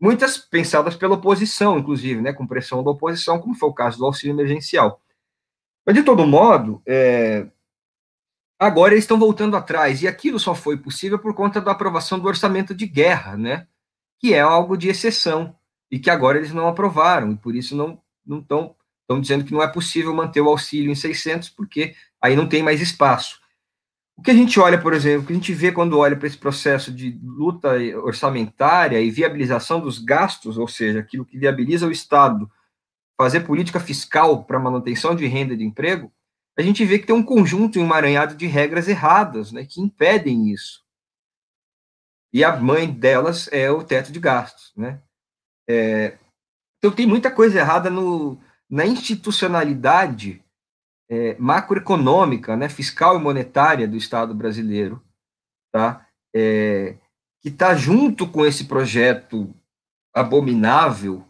Muitas 0.00 0.38
pensadas 0.38 0.96
pela 0.96 1.14
oposição, 1.14 1.78
inclusive, 1.78 2.22
né? 2.22 2.32
Com 2.32 2.46
pressão 2.46 2.82
da 2.82 2.90
oposição, 2.90 3.38
como 3.38 3.54
foi 3.54 3.68
o 3.68 3.74
caso 3.74 3.98
do 3.98 4.06
auxílio 4.06 4.34
emergencial. 4.34 5.00
Mas, 5.84 5.94
de 5.94 6.02
todo 6.02 6.26
modo, 6.26 6.82
é, 6.86 7.46
agora 8.58 8.94
eles 8.94 9.04
estão 9.04 9.18
voltando 9.18 9.56
atrás, 9.56 10.02
e 10.02 10.08
aquilo 10.08 10.38
só 10.38 10.54
foi 10.54 10.76
possível 10.76 11.18
por 11.18 11.34
conta 11.34 11.60
da 11.60 11.72
aprovação 11.72 12.18
do 12.18 12.28
orçamento 12.28 12.74
de 12.74 12.86
guerra, 12.86 13.36
né? 13.36 13.66
Que 14.18 14.34
é 14.34 14.40
algo 14.40 14.76
de 14.76 14.88
exceção, 14.88 15.54
e 15.90 15.98
que 15.98 16.10
agora 16.10 16.38
eles 16.38 16.52
não 16.52 16.68
aprovaram, 16.68 17.32
e 17.32 17.36
por 17.36 17.54
isso 17.54 17.76
não 17.76 18.00
estão 18.40 18.74
estão 19.10 19.20
dizendo 19.20 19.44
que 19.44 19.52
não 19.52 19.60
é 19.62 19.66
possível 19.66 20.14
manter 20.14 20.40
o 20.40 20.48
auxílio 20.48 20.92
em 20.92 20.94
600, 20.94 21.48
porque 21.50 21.96
aí 22.22 22.36
não 22.36 22.48
tem 22.48 22.62
mais 22.62 22.80
espaço. 22.80 23.40
O 24.20 24.22
que 24.22 24.30
a 24.30 24.34
gente 24.34 24.60
olha, 24.60 24.78
por 24.78 24.92
exemplo, 24.92 25.22
o 25.22 25.26
que 25.26 25.32
a 25.32 25.36
gente 25.36 25.54
vê 25.54 25.72
quando 25.72 25.98
olha 25.98 26.14
para 26.14 26.26
esse 26.26 26.36
processo 26.36 26.92
de 26.92 27.18
luta 27.22 27.70
orçamentária 28.02 29.00
e 29.00 29.10
viabilização 29.10 29.80
dos 29.80 29.98
gastos, 29.98 30.58
ou 30.58 30.68
seja, 30.68 31.00
aquilo 31.00 31.24
que 31.24 31.38
viabiliza 31.38 31.86
o 31.86 31.90
Estado 31.90 32.50
fazer 33.16 33.40
política 33.40 33.80
fiscal 33.80 34.44
para 34.44 34.58
manutenção 34.58 35.16
de 35.16 35.26
renda 35.26 35.54
e 35.54 35.56
de 35.56 35.64
emprego, 35.64 36.12
a 36.54 36.60
gente 36.60 36.84
vê 36.84 36.98
que 36.98 37.06
tem 37.06 37.16
um 37.16 37.22
conjunto 37.22 37.78
e 37.78 37.80
um 37.80 37.86
emaranhado 37.86 38.34
de 38.34 38.46
regras 38.46 38.88
erradas, 38.88 39.52
né, 39.52 39.64
que 39.64 39.80
impedem 39.80 40.50
isso. 40.50 40.84
E 42.30 42.44
a 42.44 42.54
mãe 42.54 42.92
delas 42.92 43.48
é 43.50 43.70
o 43.70 43.82
teto 43.82 44.12
de 44.12 44.20
gastos, 44.20 44.70
né? 44.76 45.00
É, 45.66 46.18
então 46.76 46.90
tem 46.90 47.06
muita 47.06 47.30
coisa 47.30 47.58
errada 47.58 47.88
no, 47.88 48.38
na 48.68 48.84
institucionalidade 48.84 50.44
é, 51.10 51.34
macroeconômica, 51.40 52.56
né, 52.56 52.68
fiscal 52.68 53.16
e 53.18 53.20
monetária 53.20 53.88
do 53.88 53.96
Estado 53.96 54.32
brasileiro, 54.32 55.02
tá? 55.72 56.06
É, 56.34 56.96
que 57.42 57.48
está 57.48 57.74
junto 57.74 58.28
com 58.28 58.46
esse 58.46 58.64
projeto 58.64 59.52
abominável 60.14 61.26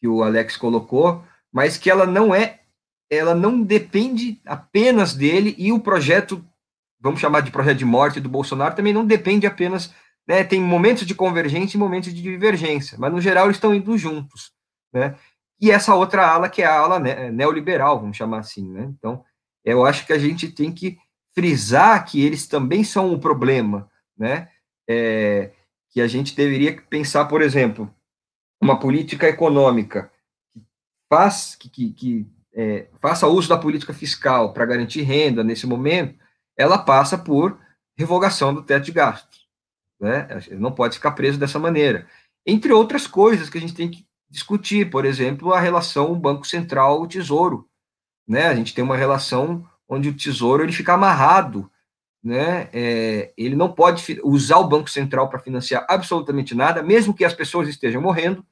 que 0.00 0.08
o 0.08 0.24
Alex 0.24 0.56
colocou, 0.56 1.24
mas 1.52 1.78
que 1.78 1.88
ela 1.88 2.04
não 2.04 2.34
é, 2.34 2.62
ela 3.08 3.34
não 3.34 3.62
depende 3.62 4.40
apenas 4.44 5.14
dele 5.14 5.54
e 5.56 5.72
o 5.72 5.78
projeto, 5.78 6.44
vamos 7.00 7.20
chamar 7.20 7.42
de 7.42 7.52
projeto 7.52 7.78
de 7.78 7.84
morte 7.84 8.18
do 8.18 8.28
Bolsonaro, 8.28 8.74
também 8.74 8.92
não 8.92 9.06
depende 9.06 9.46
apenas, 9.46 9.94
né, 10.26 10.42
tem 10.42 10.60
momentos 10.60 11.06
de 11.06 11.14
convergência 11.14 11.76
e 11.76 11.80
momentos 11.80 12.12
de 12.12 12.20
divergência, 12.20 12.98
mas 12.98 13.12
no 13.12 13.20
geral 13.20 13.44
eles 13.44 13.56
estão 13.56 13.74
indo 13.74 13.96
juntos, 13.96 14.50
né? 14.92 15.14
E 15.62 15.70
essa 15.70 15.94
outra 15.94 16.26
ala 16.26 16.48
que 16.48 16.60
é 16.60 16.66
a 16.66 16.76
ala 16.76 16.98
neoliberal, 16.98 18.00
vamos 18.00 18.16
chamar 18.16 18.40
assim, 18.40 18.68
né? 18.68 18.92
Então, 18.98 19.24
eu 19.64 19.86
acho 19.86 20.04
que 20.04 20.12
a 20.12 20.18
gente 20.18 20.50
tem 20.50 20.72
que 20.72 20.98
frisar 21.32 22.04
que 22.04 22.20
eles 22.20 22.48
também 22.48 22.82
são 22.82 23.12
um 23.12 23.18
problema, 23.20 23.88
né? 24.18 24.48
É, 24.90 25.52
que 25.88 26.00
a 26.00 26.08
gente 26.08 26.34
deveria 26.34 26.82
pensar, 26.90 27.26
por 27.26 27.40
exemplo, 27.40 27.88
uma 28.60 28.80
política 28.80 29.28
econômica 29.28 30.10
que, 30.52 30.60
faz, 31.08 31.54
que, 31.54 31.68
que, 31.68 31.92
que 31.92 32.26
é, 32.52 32.88
faça 33.00 33.28
uso 33.28 33.48
da 33.48 33.56
política 33.56 33.94
fiscal 33.94 34.52
para 34.52 34.66
garantir 34.66 35.02
renda 35.02 35.44
nesse 35.44 35.64
momento, 35.64 36.18
ela 36.56 36.76
passa 36.76 37.16
por 37.16 37.56
revogação 37.96 38.52
do 38.52 38.64
teto 38.64 38.86
de 38.86 38.92
gastos. 38.92 39.46
Né? 40.00 40.26
Não 40.52 40.72
pode 40.72 40.96
ficar 40.96 41.12
preso 41.12 41.38
dessa 41.38 41.60
maneira. 41.60 42.08
Entre 42.44 42.72
outras 42.72 43.06
coisas 43.06 43.48
que 43.48 43.58
a 43.58 43.60
gente 43.60 43.74
tem 43.74 43.88
que 43.88 44.04
discutir, 44.32 44.90
por 44.90 45.04
exemplo, 45.04 45.52
a 45.52 45.60
relação 45.60 46.18
Banco 46.18 46.46
Central-Tesouro. 46.46 47.68
Né? 48.26 48.46
A 48.46 48.54
gente 48.54 48.74
tem 48.74 48.82
uma 48.82 48.96
relação 48.96 49.64
onde 49.86 50.08
o 50.08 50.16
Tesouro 50.16 50.62
ele 50.62 50.72
fica 50.72 50.94
amarrado 50.94 51.70
né, 52.22 52.68
é, 52.72 53.32
ele 53.36 53.56
não 53.56 53.72
pode 53.72 54.20
usar 54.22 54.58
o 54.58 54.68
Banco 54.68 54.88
Central 54.88 55.28
para 55.28 55.40
financiar 55.40 55.84
absolutamente 55.88 56.54
nada, 56.54 56.82
mesmo 56.82 57.12
que 57.12 57.24
as 57.24 57.34
pessoas 57.34 57.68
estejam 57.68 58.00
morrendo, 58.00 58.46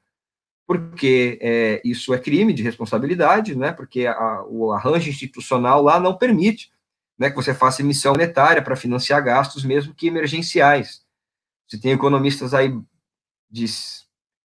porque 0.66 1.39
é, 1.41 1.81
isso 1.85 2.12
é 2.12 2.18
crime 2.18 2.53
de 2.53 2.62
responsabilidade, 2.62 3.55
né, 3.55 3.70
porque 3.72 4.07
a, 4.07 4.45
o 4.49 4.72
arranjo 4.72 5.09
institucional 5.09 5.83
lá 5.83 6.01
não 6.01 6.16
permite 6.16 6.72
né, 7.16 7.31
que 7.31 7.37
você 7.37 7.55
faça 7.55 7.83
emissão 7.83 8.12
monetária 8.12 8.62
para 8.62 8.74
financiar 8.74 9.22
gastos, 9.22 9.64
mesmo 9.64 9.95
que 9.95 10.09
emergenciais. 10.09 11.03
Se 11.68 11.81
tem 11.81 11.93
economistas 11.93 12.53
aí 12.53 12.76
de 13.49 13.66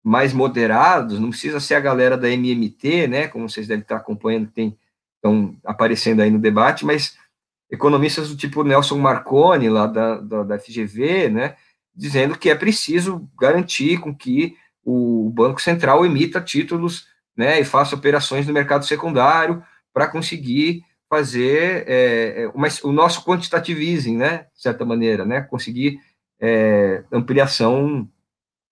mais 0.04 0.34
moderados, 0.34 1.20
não 1.20 1.30
precisa 1.30 1.60
ser 1.60 1.76
a 1.76 1.80
galera 1.80 2.18
da 2.18 2.30
MMT, 2.30 3.08
né, 3.08 3.28
como 3.28 3.48
vocês 3.48 3.68
devem 3.68 3.84
estar 3.84 3.98
acompanhando, 3.98 4.50
tem, 4.50 4.78
estão 5.16 5.56
aparecendo 5.64 6.22
aí 6.22 6.32
no 6.32 6.40
debate, 6.40 6.86
mas 6.86 7.18
economistas 7.70 8.30
do 8.30 8.36
tipo 8.36 8.64
Nelson 8.64 8.98
Marconi, 8.98 9.70
lá 9.70 9.86
da, 9.86 10.18
da, 10.18 10.44
da 10.44 10.60
FGV, 10.60 11.30
né, 11.30 11.56
dizendo 11.96 12.38
que 12.38 12.50
é 12.50 12.56
preciso 12.56 13.30
garantir 13.40 14.00
com 14.00 14.14
que 14.16 14.56
o 14.84 15.32
Banco 15.34 15.62
Central 15.62 16.06
emita 16.06 16.42
títulos 16.42 17.08
né, 17.38 17.60
e 17.60 17.64
faça 17.64 17.96
operações 17.96 18.48
no 18.48 18.54
mercado 18.54 18.86
secundário 18.86 19.64
para 19.94 20.08
conseguir 20.08 20.84
fazer 21.10 21.84
é, 21.88 22.44
é 22.44 22.48
uma, 22.56 22.68
o 22.84 22.92
nosso 22.92 23.24
quantitative 23.24 24.12
né, 24.12 24.48
de 24.56 24.62
certa 24.62 24.84
maneira, 24.84 25.26
né, 25.26 25.42
conseguir 25.42 26.00
é, 26.40 27.04
ampliação 27.12 28.10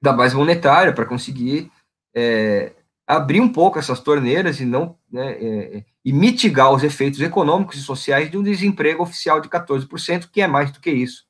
da 0.02 0.14
base 0.14 0.36
monetária, 0.36 0.94
para 0.94 1.06
conseguir 1.06 1.72
é, 2.16 2.74
abrir 3.10 3.42
um 3.42 3.52
pouco 3.52 3.80
essas 3.80 4.00
torneiras 4.00 4.60
e 4.60 4.66
não 4.66 4.96
né, 5.12 5.34
é, 5.34 5.78
é, 5.78 5.86
e 6.06 6.14
mitigar 6.14 6.72
os 6.72 6.84
efeitos 6.84 7.20
econômicos 7.20 7.78
e 7.78 7.82
sociais 7.82 8.30
de 8.30 8.38
um 8.38 8.44
desemprego 8.44 9.02
oficial 9.02 9.42
de 9.42 9.50
14%, 9.50 10.30
que 10.32 10.42
é 10.42 10.48
mais 10.48 10.72
do 10.72 10.80
que 10.80 10.92
isso, 10.92 11.26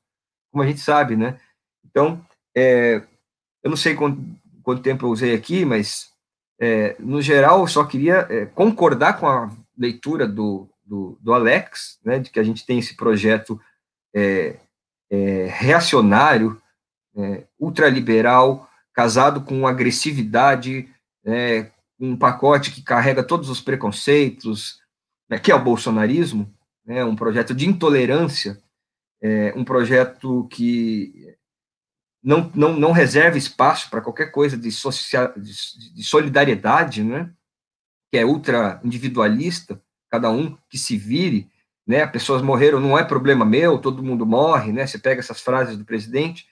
como 0.52 0.62
a 0.62 0.66
gente 0.66 0.80
sabe, 0.80 1.16
né? 1.16 1.40
Então, 1.84 2.24
é, 2.54 3.02
eu 3.62 3.70
não 3.70 3.76
sei 3.76 3.94
quanto, 3.94 4.20
quanto, 4.62 4.82
tempo 4.82 5.06
eu 5.06 5.10
usei 5.10 5.34
aqui, 5.34 5.64
mas 5.64 6.10
é, 6.60 6.96
no 6.98 7.22
geral 7.22 7.60
eu 7.60 7.66
só 7.66 7.84
queria 7.84 8.26
é, 8.28 8.46
concordar 8.46 9.18
com 9.18 9.26
a 9.26 9.50
leitura 9.76 10.28
do, 10.28 10.68
do, 10.84 11.18
do, 11.20 11.32
Alex, 11.32 11.98
né, 12.04 12.18
de 12.18 12.30
que 12.30 12.38
a 12.38 12.42
gente 12.42 12.66
tem 12.66 12.78
esse 12.78 12.94
projeto 12.94 13.58
é, 17.16 17.44
ultraliberal, 17.58 18.68
casado 18.92 19.40
com 19.42 19.66
agressividade 19.66 20.88
é, 21.24 21.70
um 21.98 22.16
pacote 22.16 22.70
que 22.70 22.82
carrega 22.82 23.22
todos 23.22 23.48
os 23.50 23.60
preconceitos, 23.60 24.80
né, 25.28 25.38
que 25.38 25.52
é 25.52 25.54
o 25.54 25.62
bolsonarismo, 25.62 26.52
né, 26.84 27.04
um 27.04 27.14
projeto 27.14 27.54
de 27.54 27.68
intolerância, 27.68 28.58
é, 29.22 29.52
um 29.54 29.64
projeto 29.64 30.48
que 30.50 31.36
não, 32.22 32.50
não, 32.54 32.74
não 32.74 32.92
reserva 32.92 33.38
espaço 33.38 33.88
para 33.90 34.00
qualquer 34.00 34.26
coisa 34.32 34.56
de, 34.56 34.72
social, 34.72 35.32
de, 35.36 35.94
de 35.94 36.02
solidariedade, 36.02 37.04
né, 37.04 37.30
que 38.10 38.18
é 38.18 38.24
ultra 38.24 38.80
individualista, 38.82 39.80
cada 40.10 40.30
um 40.30 40.56
que 40.68 40.78
se 40.78 40.96
vire, 40.96 41.48
né, 41.86 42.06
pessoas 42.06 42.42
morreram, 42.42 42.80
não 42.80 42.98
é 42.98 43.04
problema 43.04 43.44
meu, 43.44 43.78
todo 43.78 44.02
mundo 44.02 44.26
morre, 44.26 44.72
né, 44.72 44.86
você 44.86 44.98
pega 44.98 45.20
essas 45.20 45.40
frases 45.40 45.76
do 45.76 45.84
presidente, 45.84 46.49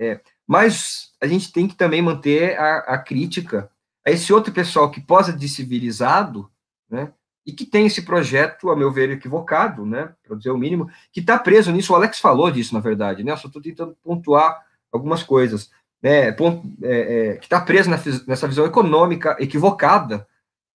é, 0.00 0.18
mas 0.46 1.12
a 1.20 1.26
gente 1.26 1.52
tem 1.52 1.68
que 1.68 1.76
também 1.76 2.00
manter 2.00 2.58
a, 2.58 2.78
a 2.78 2.98
crítica 2.98 3.70
a 4.04 4.10
esse 4.10 4.32
outro 4.32 4.50
pessoal 4.50 4.90
que 4.90 5.00
posa 5.00 5.30
de 5.30 5.46
civilizado, 5.46 6.50
né, 6.88 7.12
e 7.46 7.52
que 7.52 7.66
tem 7.66 7.86
esse 7.86 8.02
projeto, 8.02 8.70
a 8.70 8.76
meu 8.76 8.90
ver, 8.90 9.10
equivocado, 9.10 9.84
né, 9.84 10.14
para 10.26 10.36
dizer 10.36 10.50
o 10.50 10.58
mínimo, 10.58 10.90
que 11.12 11.20
está 11.20 11.38
preso 11.38 11.70
nisso. 11.70 11.92
O 11.92 11.96
Alex 11.96 12.18
falou 12.18 12.50
disso, 12.50 12.72
na 12.72 12.80
verdade, 12.80 13.22
né, 13.22 13.32
eu 13.32 13.36
só 13.36 13.46
estou 13.46 13.60
tentando 13.60 13.94
pontuar 14.02 14.64
algumas 14.90 15.22
coisas, 15.22 15.70
né, 16.02 16.28
é, 16.28 16.34
é, 16.82 17.36
que 17.36 17.44
está 17.44 17.60
preso 17.60 17.90
nessa 18.26 18.48
visão 18.48 18.64
econômica 18.64 19.36
equivocada, 19.38 20.26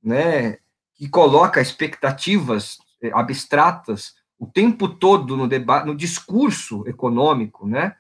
né, 0.04 0.60
que 0.94 1.10
coloca 1.10 1.60
expectativas 1.60 2.78
é, 3.02 3.12
abstratas 3.12 4.14
o 4.38 4.46
tempo 4.46 4.88
todo 4.88 5.36
no 5.36 5.48
debate, 5.48 5.88
no 5.88 5.96
discurso 5.96 6.88
econômico, 6.88 7.68
né, 7.68 7.96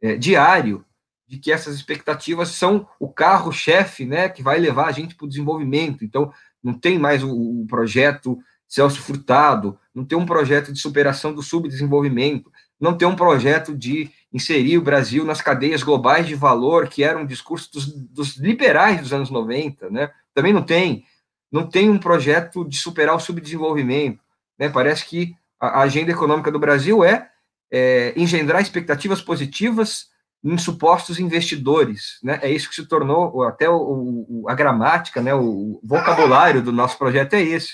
é, 0.00 0.16
diário, 0.16 0.84
de 1.26 1.38
que 1.38 1.52
essas 1.52 1.74
expectativas 1.74 2.48
são 2.48 2.88
o 2.98 3.08
carro-chefe, 3.08 4.06
né, 4.06 4.28
que 4.28 4.42
vai 4.42 4.58
levar 4.58 4.86
a 4.86 4.92
gente 4.92 5.14
para 5.14 5.26
o 5.26 5.28
desenvolvimento. 5.28 6.04
Então, 6.04 6.32
não 6.62 6.72
tem 6.72 6.98
mais 6.98 7.22
o, 7.22 7.30
o, 7.30 7.66
projeto 7.66 8.38
Celso 8.66 9.00
Furtado, 9.00 9.78
não 9.94 10.04
tem 10.04 10.16
um 10.16 10.26
projeto 10.26 10.72
de 10.72 10.80
superação 10.80 11.34
do 11.34 11.42
subdesenvolvimento, 11.42 12.50
não 12.80 12.96
tem 12.96 13.06
um 13.06 13.16
projeto 13.16 13.76
de 13.76 14.10
inserir 14.32 14.78
o 14.78 14.82
Brasil 14.82 15.24
nas 15.24 15.40
cadeias 15.40 15.82
globais 15.82 16.26
de 16.26 16.34
valor, 16.34 16.88
que 16.88 17.02
era 17.02 17.18
um 17.18 17.26
discurso 17.26 17.72
dos, 17.72 17.86
dos 17.86 18.36
liberais 18.36 19.00
dos 19.00 19.12
anos 19.12 19.30
90, 19.30 19.90
né? 19.90 20.10
Também 20.34 20.52
não 20.52 20.62
tem. 20.62 21.04
Não 21.50 21.66
tem 21.66 21.90
um 21.90 21.98
projeto 21.98 22.64
de 22.64 22.76
superar 22.76 23.16
o 23.16 23.20
subdesenvolvimento. 23.20 24.20
Né? 24.58 24.68
Parece 24.68 25.06
que 25.06 25.34
a, 25.58 25.80
a 25.80 25.82
agenda 25.82 26.12
econômica 26.12 26.52
do 26.52 26.58
Brasil 26.58 27.02
é, 27.02 27.30
é 27.70 28.12
engendrar 28.16 28.62
expectativas 28.62 29.20
positivas 29.20 30.06
em 30.42 30.56
supostos 30.56 31.18
investidores, 31.18 32.18
né? 32.22 32.38
É 32.42 32.50
isso 32.50 32.68
que 32.68 32.74
se 32.74 32.86
tornou 32.86 33.42
até 33.42 33.68
o, 33.68 34.24
o, 34.28 34.48
a 34.48 34.54
gramática, 34.54 35.20
né? 35.20 35.34
O 35.34 35.80
vocabulário 35.82 36.62
do 36.62 36.72
nosso 36.72 36.96
projeto 36.96 37.34
é 37.34 37.42
esse. 37.42 37.72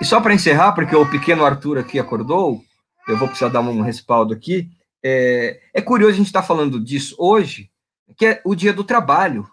E 0.00 0.04
só 0.04 0.20
para 0.20 0.34
encerrar, 0.34 0.72
porque 0.72 0.94
o 0.94 1.08
pequeno 1.08 1.44
Arthur 1.44 1.78
aqui 1.78 1.98
acordou, 1.98 2.62
eu 3.08 3.16
vou 3.16 3.28
precisar 3.28 3.48
dar 3.48 3.60
um 3.60 3.80
respaldo 3.80 4.34
aqui. 4.34 4.68
É, 5.02 5.60
é 5.72 5.80
curioso 5.80 6.14
a 6.14 6.16
gente 6.16 6.26
estar 6.26 6.42
tá 6.42 6.46
falando 6.46 6.82
disso 6.82 7.14
hoje, 7.18 7.70
que 8.16 8.26
é 8.26 8.42
o 8.44 8.54
Dia 8.54 8.72
do 8.72 8.84
Trabalho, 8.84 9.48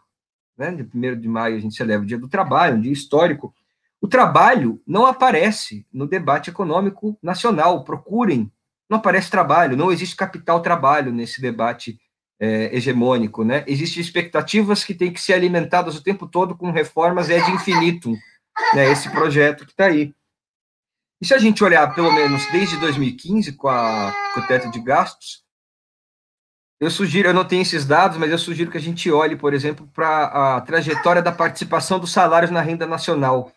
né? 0.57 0.71
De 0.71 0.83
1 0.83 1.19
de 1.19 1.27
maio 1.27 1.55
a 1.55 1.59
gente 1.59 1.75
celebra 1.75 2.03
o 2.03 2.07
Dia 2.07 2.17
do 2.17 2.27
Trabalho, 2.27 2.77
um 2.77 2.81
dia 2.81 2.91
histórico. 2.91 3.53
O 4.03 4.07
trabalho 4.09 4.81
não 4.85 5.05
aparece 5.05 5.87
no 5.91 6.05
debate 6.05 6.49
econômico 6.49 7.17
nacional. 7.23 7.85
Procurem 7.85 8.51
não 8.89 8.97
aparece 8.97 9.31
trabalho, 9.31 9.77
não 9.77 9.93
existe 9.93 10.13
capital 10.13 10.61
trabalho 10.61 11.09
nesse 11.13 11.39
debate 11.39 11.97
é, 12.37 12.75
hegemônico, 12.75 13.45
né? 13.45 13.63
Existem 13.65 14.01
expectativas 14.01 14.83
que 14.83 14.93
têm 14.93 15.13
que 15.13 15.21
ser 15.21 15.31
alimentadas 15.33 15.95
o 15.95 16.03
tempo 16.03 16.27
todo 16.27 16.53
com 16.53 16.69
reformas 16.69 17.29
é 17.29 17.39
de 17.39 17.51
infinito, 17.51 18.11
né? 18.75 18.91
Esse 18.91 19.09
projeto 19.09 19.65
que 19.65 19.71
está 19.71 19.85
aí. 19.85 20.13
E 21.21 21.25
se 21.25 21.33
a 21.33 21.37
gente 21.37 21.63
olhar, 21.63 21.95
pelo 21.95 22.11
menos 22.11 22.45
desde 22.51 22.75
2015, 22.81 23.53
com, 23.53 23.69
a, 23.69 24.13
com 24.33 24.41
o 24.41 24.47
teto 24.47 24.69
de 24.69 24.81
gastos, 24.81 25.45
eu 26.77 26.91
sugiro, 26.91 27.29
eu 27.29 27.33
não 27.33 27.45
tenho 27.45 27.61
esses 27.61 27.85
dados, 27.85 28.17
mas 28.17 28.29
eu 28.29 28.37
sugiro 28.37 28.69
que 28.69 28.77
a 28.77 28.81
gente 28.81 29.09
olhe, 29.09 29.37
por 29.37 29.53
exemplo, 29.53 29.89
para 29.93 30.57
a 30.57 30.61
trajetória 30.61 31.21
da 31.21 31.31
participação 31.31 31.97
dos 31.97 32.11
salários 32.11 32.51
na 32.51 32.59
renda 32.59 32.85
nacional, 32.85 33.49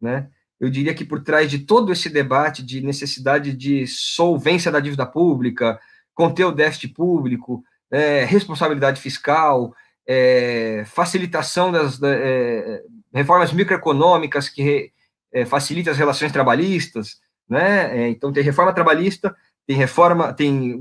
né? 0.00 0.28
eu 0.60 0.68
diria 0.68 0.94
que 0.94 1.04
por 1.04 1.22
trás 1.22 1.50
de 1.50 1.60
todo 1.60 1.92
esse 1.92 2.08
debate 2.08 2.62
de 2.62 2.80
necessidade 2.80 3.52
de 3.52 3.86
solvência 3.86 4.72
da 4.72 4.80
dívida 4.80 5.06
pública, 5.06 5.78
conter 6.14 6.44
o 6.44 6.52
déficit 6.52 6.92
público, 6.92 7.62
é, 7.90 8.24
responsabilidade 8.24 9.00
fiscal, 9.00 9.72
é, 10.06 10.84
facilitação 10.86 11.70
das 11.70 12.00
é, 12.02 12.82
reformas 13.14 13.52
microeconômicas 13.52 14.48
que, 14.48 14.92
é, 15.32 15.44
facilite 15.44 15.90
as 15.90 15.98
relações 15.98 16.32
trabalhistas, 16.32 17.20
né? 17.48 17.98
É, 17.98 18.08
então 18.08 18.32
tem 18.32 18.42
reforma 18.42 18.72
trabalhista, 18.72 19.34
tem 19.66 19.76
reforma, 19.76 20.32
tem 20.32 20.78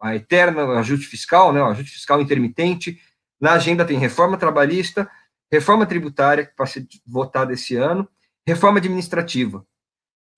a 0.00 0.14
eterna 0.14 0.78
ajuste 0.78 1.06
fiscal, 1.06 1.52
né? 1.52 1.60
O 1.60 1.66
ajuste 1.66 1.92
fiscal 1.92 2.20
intermitente. 2.20 2.98
Na 3.40 3.52
agenda 3.52 3.84
tem 3.84 3.98
reforma 3.98 4.38
trabalhista, 4.38 5.10
reforma 5.50 5.84
tributária 5.84 6.46
que 6.46 6.52
vai 6.56 6.66
ser 6.66 6.86
votada 7.06 7.52
esse 7.52 7.76
ano, 7.76 8.08
reforma 8.46 8.78
administrativa. 8.78 9.66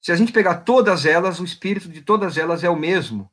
Se 0.00 0.12
a 0.12 0.16
gente 0.16 0.32
pegar 0.32 0.56
todas 0.56 1.04
elas, 1.04 1.40
o 1.40 1.44
espírito 1.44 1.88
de 1.88 2.00
todas 2.00 2.38
elas 2.38 2.64
é 2.64 2.70
o 2.70 2.76
mesmo, 2.76 3.30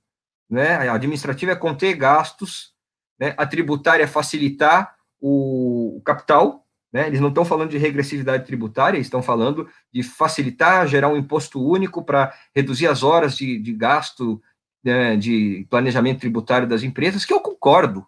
né? 0.49 0.89
A 0.89 0.93
administrativa 0.93 1.51
é 1.51 1.55
conter 1.55 1.95
gastos, 1.95 2.73
né? 3.19 3.33
A 3.37 3.45
tributária 3.45 4.03
é 4.03 4.07
facilitar 4.07 4.95
o, 5.21 6.01
capital, 6.03 6.65
né? 6.91 7.07
Eles 7.07 7.19
não 7.19 7.29
estão 7.29 7.45
falando 7.45 7.69
de 7.69 7.77
regressividade 7.77 8.45
tributária, 8.45 8.97
estão 8.97 9.21
falando 9.21 9.69
de 9.93 10.03
facilitar, 10.03 10.87
gerar 10.87 11.09
um 11.09 11.17
imposto 11.17 11.63
único 11.63 12.03
para 12.03 12.33
reduzir 12.53 12.87
as 12.87 13.03
horas 13.03 13.37
de, 13.37 13.59
de 13.59 13.73
gasto 13.73 14.41
né, 14.83 15.15
de 15.15 15.65
planejamento 15.69 16.19
tributário 16.19 16.67
das 16.67 16.83
empresas, 16.83 17.25
que 17.25 17.33
eu 17.33 17.39
concordo, 17.39 18.05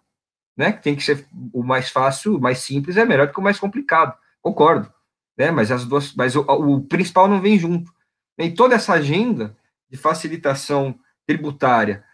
né? 0.56 0.72
Tem 0.72 0.94
que 0.94 1.02
ser 1.02 1.26
o 1.52 1.62
mais 1.62 1.90
fácil, 1.90 2.36
o 2.36 2.40
mais 2.40 2.58
simples 2.58 2.96
é 2.96 3.04
melhor 3.04 3.26
do 3.26 3.32
que 3.32 3.40
o 3.40 3.42
mais 3.42 3.58
complicado, 3.58 4.16
concordo, 4.40 4.92
né? 5.38 5.50
Mas 5.50 5.70
as 5.70 5.84
duas, 5.84 6.12
mas 6.14 6.34
o, 6.34 6.40
o 6.40 6.80
principal 6.82 7.28
não 7.28 7.40
vem 7.40 7.58
junto. 7.58 7.92
E 8.36 8.50
toda 8.50 8.74
essa 8.74 8.94
agenda 8.94 9.56
de 9.88 9.96
facilitação 9.96 10.98
tributária, 11.26 12.04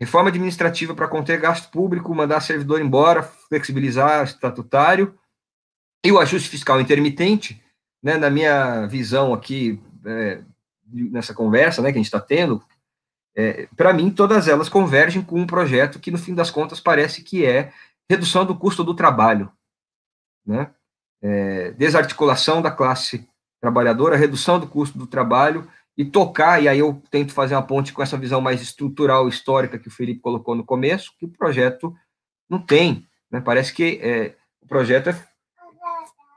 reforma 0.00 0.28
administrativa 0.28 0.94
para 0.94 1.08
conter 1.08 1.40
gasto 1.40 1.70
público, 1.70 2.14
mandar 2.14 2.40
servidor 2.40 2.80
embora, 2.80 3.22
flexibilizar 3.22 4.24
estatutário, 4.24 5.16
e 6.04 6.10
o 6.10 6.18
ajuste 6.18 6.48
fiscal 6.48 6.80
intermitente, 6.80 7.62
né, 8.02 8.16
na 8.16 8.28
minha 8.28 8.86
visão 8.86 9.32
aqui, 9.32 9.80
é, 10.04 10.42
nessa 10.84 11.32
conversa 11.32 11.80
né, 11.80 11.92
que 11.92 11.98
a 11.98 12.00
gente 12.00 12.06
está 12.06 12.20
tendo, 12.20 12.62
é, 13.34 13.68
para 13.76 13.92
mim, 13.92 14.10
todas 14.10 14.48
elas 14.48 14.68
convergem 14.68 15.22
com 15.22 15.40
um 15.40 15.46
projeto 15.46 16.00
que, 16.00 16.10
no 16.10 16.18
fim 16.18 16.34
das 16.34 16.50
contas, 16.50 16.80
parece 16.80 17.22
que 17.22 17.46
é 17.46 17.72
redução 18.10 18.44
do 18.44 18.56
custo 18.56 18.84
do 18.84 18.94
trabalho, 18.94 19.50
né? 20.44 20.70
É, 21.22 21.70
desarticulação 21.72 22.60
da 22.60 22.70
classe 22.70 23.28
trabalhadora, 23.60 24.16
redução 24.16 24.58
do 24.58 24.66
custo 24.66 24.98
do 24.98 25.06
trabalho 25.06 25.68
e 25.96 26.04
tocar, 26.04 26.60
e 26.60 26.68
aí 26.68 26.80
eu 26.80 27.00
tento 27.10 27.32
fazer 27.32 27.54
uma 27.54 27.62
ponte 27.62 27.92
com 27.92 28.02
essa 28.02 28.16
visão 28.16 28.40
mais 28.40 28.60
estrutural, 28.60 29.28
histórica 29.28 29.78
que 29.78 29.88
o 29.88 29.90
Felipe 29.90 30.20
colocou 30.20 30.54
no 30.54 30.64
começo, 30.64 31.12
que 31.18 31.26
o 31.26 31.28
projeto 31.28 31.94
não 32.50 32.58
tem, 32.58 33.06
né? 33.30 33.40
Parece 33.40 33.72
que 33.72 34.00
é, 34.02 34.34
o 34.60 34.66
projeto 34.66 35.10
é 35.10 35.32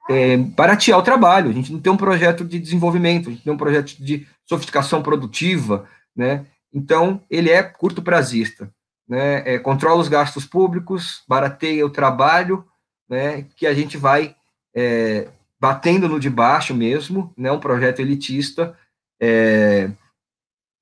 é, 0.09 0.38
baratear 0.38 0.99
o 0.99 1.03
trabalho. 1.03 1.49
A 1.49 1.53
gente 1.53 1.71
não 1.71 1.79
tem 1.79 1.91
um 1.91 1.97
projeto 1.97 2.45
de 2.45 2.59
desenvolvimento, 2.59 3.29
a 3.29 3.31
gente 3.31 3.43
tem 3.43 3.53
um 3.53 3.57
projeto 3.57 3.95
de 3.97 4.27
sofisticação 4.45 5.01
produtiva, 5.01 5.88
né? 6.15 6.45
Então, 6.73 7.21
ele 7.29 7.49
é 7.49 7.63
curto 7.63 8.01
prazista, 8.01 8.71
né? 9.07 9.41
É, 9.45 9.59
controla 9.59 10.01
os 10.01 10.07
gastos 10.07 10.45
públicos, 10.45 11.23
barateia 11.27 11.86
o 11.86 11.89
trabalho, 11.89 12.65
né? 13.09 13.43
Que 13.55 13.65
a 13.65 13.73
gente 13.73 13.97
vai 13.97 14.36
é, 14.76 15.30
batendo 15.59 16.09
no 16.09 16.19
de 16.19 16.30
baixo 16.30 16.76
mesmo, 16.76 17.34
né? 17.38 17.51
Um 17.51 17.59
projeto 17.59 17.99
elitista 17.99 18.78
é, 19.19 19.89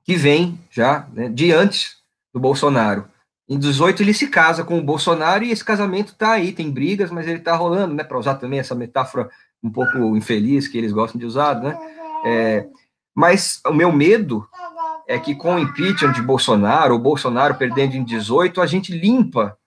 que 0.04 0.16
vem 0.16 0.60
já 0.70 1.08
né, 1.14 1.30
de 1.30 1.52
antes 1.52 1.98
do 2.34 2.40
Bolsonaro. 2.40 3.08
Em 3.48 3.60
18 3.60 4.02
ele 4.02 4.14
se 4.14 4.28
casa 4.28 4.64
com 4.64 4.80
o 4.80 4.84
Bolsonaro 4.84 5.44
e 5.44 5.52
esse 5.52 5.64
casamento 5.64 6.16
tá 6.16 6.32
aí, 6.32 6.52
tem 6.52 6.72
brigas, 6.72 7.12
mas 7.12 7.28
ele 7.28 7.40
tá 7.40 7.56
rolando, 7.56 7.94
né? 7.94 8.04
Para 8.04 8.18
usar 8.18 8.36
também 8.36 8.60
essa 8.60 8.74
metáfora 8.74 9.30
um 9.62 9.72
pouco 9.72 10.18
infeliz 10.18 10.68
que 10.68 10.78
eles 10.78 10.92
gostam 10.92 11.20
de 11.20 11.26
usar, 11.26 11.62
né? 11.62 11.78
É, 12.26 12.68
mas 13.16 13.62
o 13.66 13.74
meu 13.74 13.92
medo 13.92 14.48
é 15.08 15.20
que 15.20 15.36
com 15.36 15.56
o 15.56 15.60
impeachment 15.60 16.14
de 16.14 16.22
Bolsonaro, 16.22 16.96
o 16.96 17.00
Bolsonaro 17.00 17.56
perdendo 17.56 17.96
em 17.96 18.04
18, 18.04 18.62
a 18.62 18.66
gente 18.66 18.98
limpa, 18.98 19.58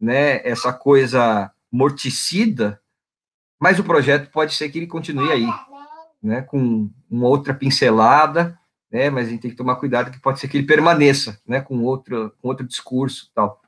né? 0.00 0.46
Essa 0.46 0.72
coisa 0.72 1.50
morticida, 1.70 2.81
mas 3.62 3.78
o 3.78 3.84
projeto 3.84 4.30
pode 4.30 4.54
ser 4.54 4.68
que 4.68 4.78
ele 4.78 4.86
continue 4.86 5.30
aí, 5.30 5.46
né? 6.22 6.42
Com 6.42 6.90
uma 7.08 7.28
outra 7.28 7.54
pincelada 7.54 8.58
né? 8.92 9.08
Mas 9.08 9.26
a 9.26 9.30
gente 9.30 9.40
tem 9.40 9.50
que 9.50 9.56
tomar 9.56 9.76
cuidado 9.76 10.10
que 10.10 10.20
pode 10.20 10.38
ser 10.38 10.46
que 10.46 10.58
ele 10.58 10.66
permaneça, 10.66 11.40
né? 11.46 11.62
Com 11.62 11.82
outro, 11.82 12.30
com 12.38 12.48
outro 12.48 12.66
discurso, 12.66 13.30
tal. 13.34 13.60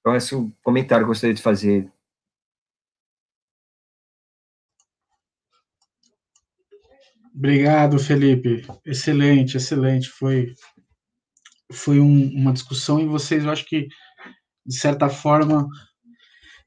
Então 0.00 0.14
esse 0.16 0.34
é 0.34 0.36
o 0.36 0.52
comentário 0.62 1.04
que 1.04 1.08
eu 1.08 1.12
gostaria 1.12 1.34
de 1.34 1.40
fazer. 1.40 1.90
Obrigado, 7.32 7.98
Felipe. 7.98 8.66
Excelente, 8.84 9.56
excelente. 9.56 10.08
Foi 10.08 10.52
foi 11.72 11.98
um, 12.00 12.28
uma 12.32 12.52
discussão 12.52 13.00
e 13.00 13.06
vocês, 13.06 13.44
eu 13.44 13.50
acho 13.50 13.64
que 13.66 13.88
de 14.64 14.78
certa 14.78 15.08
forma 15.08 15.68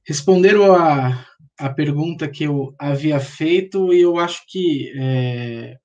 responderam 0.05 0.75
a, 0.75 1.25
a 1.59 1.69
pergunta 1.69 2.27
que 2.27 2.45
eu 2.45 2.73
havia 2.79 3.19
feito 3.19 3.93
e 3.93 3.99
eu 4.01 4.17
acho 4.17 4.43
que 4.47 4.93
é, 4.95 5.77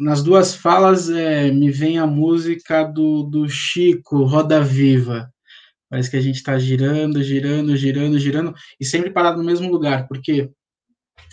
nas 0.00 0.22
duas 0.22 0.54
falas 0.54 1.10
é, 1.10 1.50
me 1.50 1.70
vem 1.70 1.98
a 1.98 2.06
música 2.06 2.84
do, 2.84 3.24
do 3.24 3.48
Chico, 3.48 4.24
Roda 4.24 4.62
Viva. 4.62 5.28
Parece 5.90 6.10
que 6.10 6.16
a 6.16 6.20
gente 6.20 6.36
está 6.36 6.56
girando, 6.58 7.22
girando, 7.22 7.76
girando, 7.76 8.18
girando, 8.18 8.54
e 8.80 8.84
sempre 8.84 9.10
parado 9.10 9.38
no 9.38 9.44
mesmo 9.44 9.70
lugar, 9.70 10.06
porque 10.06 10.50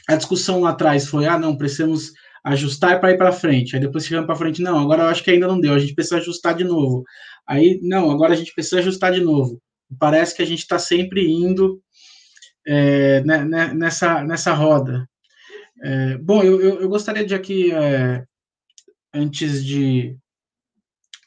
a 0.09 0.15
discussão 0.15 0.61
lá 0.61 0.71
atrás 0.71 1.07
foi: 1.07 1.27
ah, 1.27 1.37
não, 1.37 1.55
precisamos 1.55 2.11
ajustar 2.43 2.99
para 2.99 3.11
ir 3.11 3.17
para 3.17 3.31
frente. 3.31 3.75
Aí 3.75 3.81
depois 3.81 4.05
chegamos 4.05 4.27
para 4.27 4.35
frente, 4.35 4.61
não, 4.61 4.79
agora 4.79 5.03
eu 5.03 5.07
acho 5.07 5.23
que 5.23 5.31
ainda 5.31 5.47
não 5.47 5.59
deu, 5.59 5.73
a 5.73 5.79
gente 5.79 5.93
precisa 5.93 6.17
ajustar 6.17 6.55
de 6.55 6.63
novo. 6.63 7.03
Aí, 7.47 7.79
não, 7.83 8.09
agora 8.09 8.33
a 8.33 8.35
gente 8.35 8.53
precisa 8.53 8.79
ajustar 8.79 9.13
de 9.13 9.21
novo. 9.21 9.61
Parece 9.99 10.35
que 10.35 10.41
a 10.41 10.45
gente 10.45 10.59
está 10.59 10.79
sempre 10.79 11.29
indo 11.29 11.79
é, 12.65 13.21
né, 13.23 13.43
né, 13.43 13.73
nessa, 13.73 14.23
nessa 14.23 14.53
roda. 14.53 15.07
É, 15.81 16.17
bom, 16.17 16.41
eu, 16.43 16.61
eu, 16.61 16.89
gostaria 16.89 17.25
de 17.25 17.35
aqui 17.35 17.71
é, 17.71 18.23
antes 19.13 19.65
de 19.65 20.17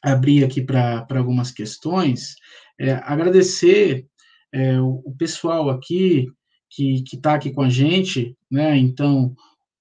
abrir 0.01 0.43
aqui 0.43 0.61
para 0.61 1.05
algumas 1.09 1.51
questões, 1.51 2.35
é, 2.79 2.93
agradecer 3.03 4.07
é, 4.51 4.79
o, 4.79 5.01
o, 5.05 5.15
pessoal 5.15 5.69
aqui 5.69 6.27
que 6.69 7.03
está 7.13 7.35
aqui 7.35 7.51
com 7.51 7.61
a 7.61 7.69
gente, 7.69 8.35
né? 8.49 8.77
Então, 8.77 9.35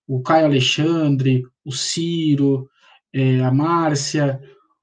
o 0.07 0.23
Caio 0.23 0.47
Alexandre, 0.47 1.43
o 1.65 1.73
Ciro, 1.73 2.69
é, 3.13 3.41
a 3.41 3.51
Márcia, 3.51 4.41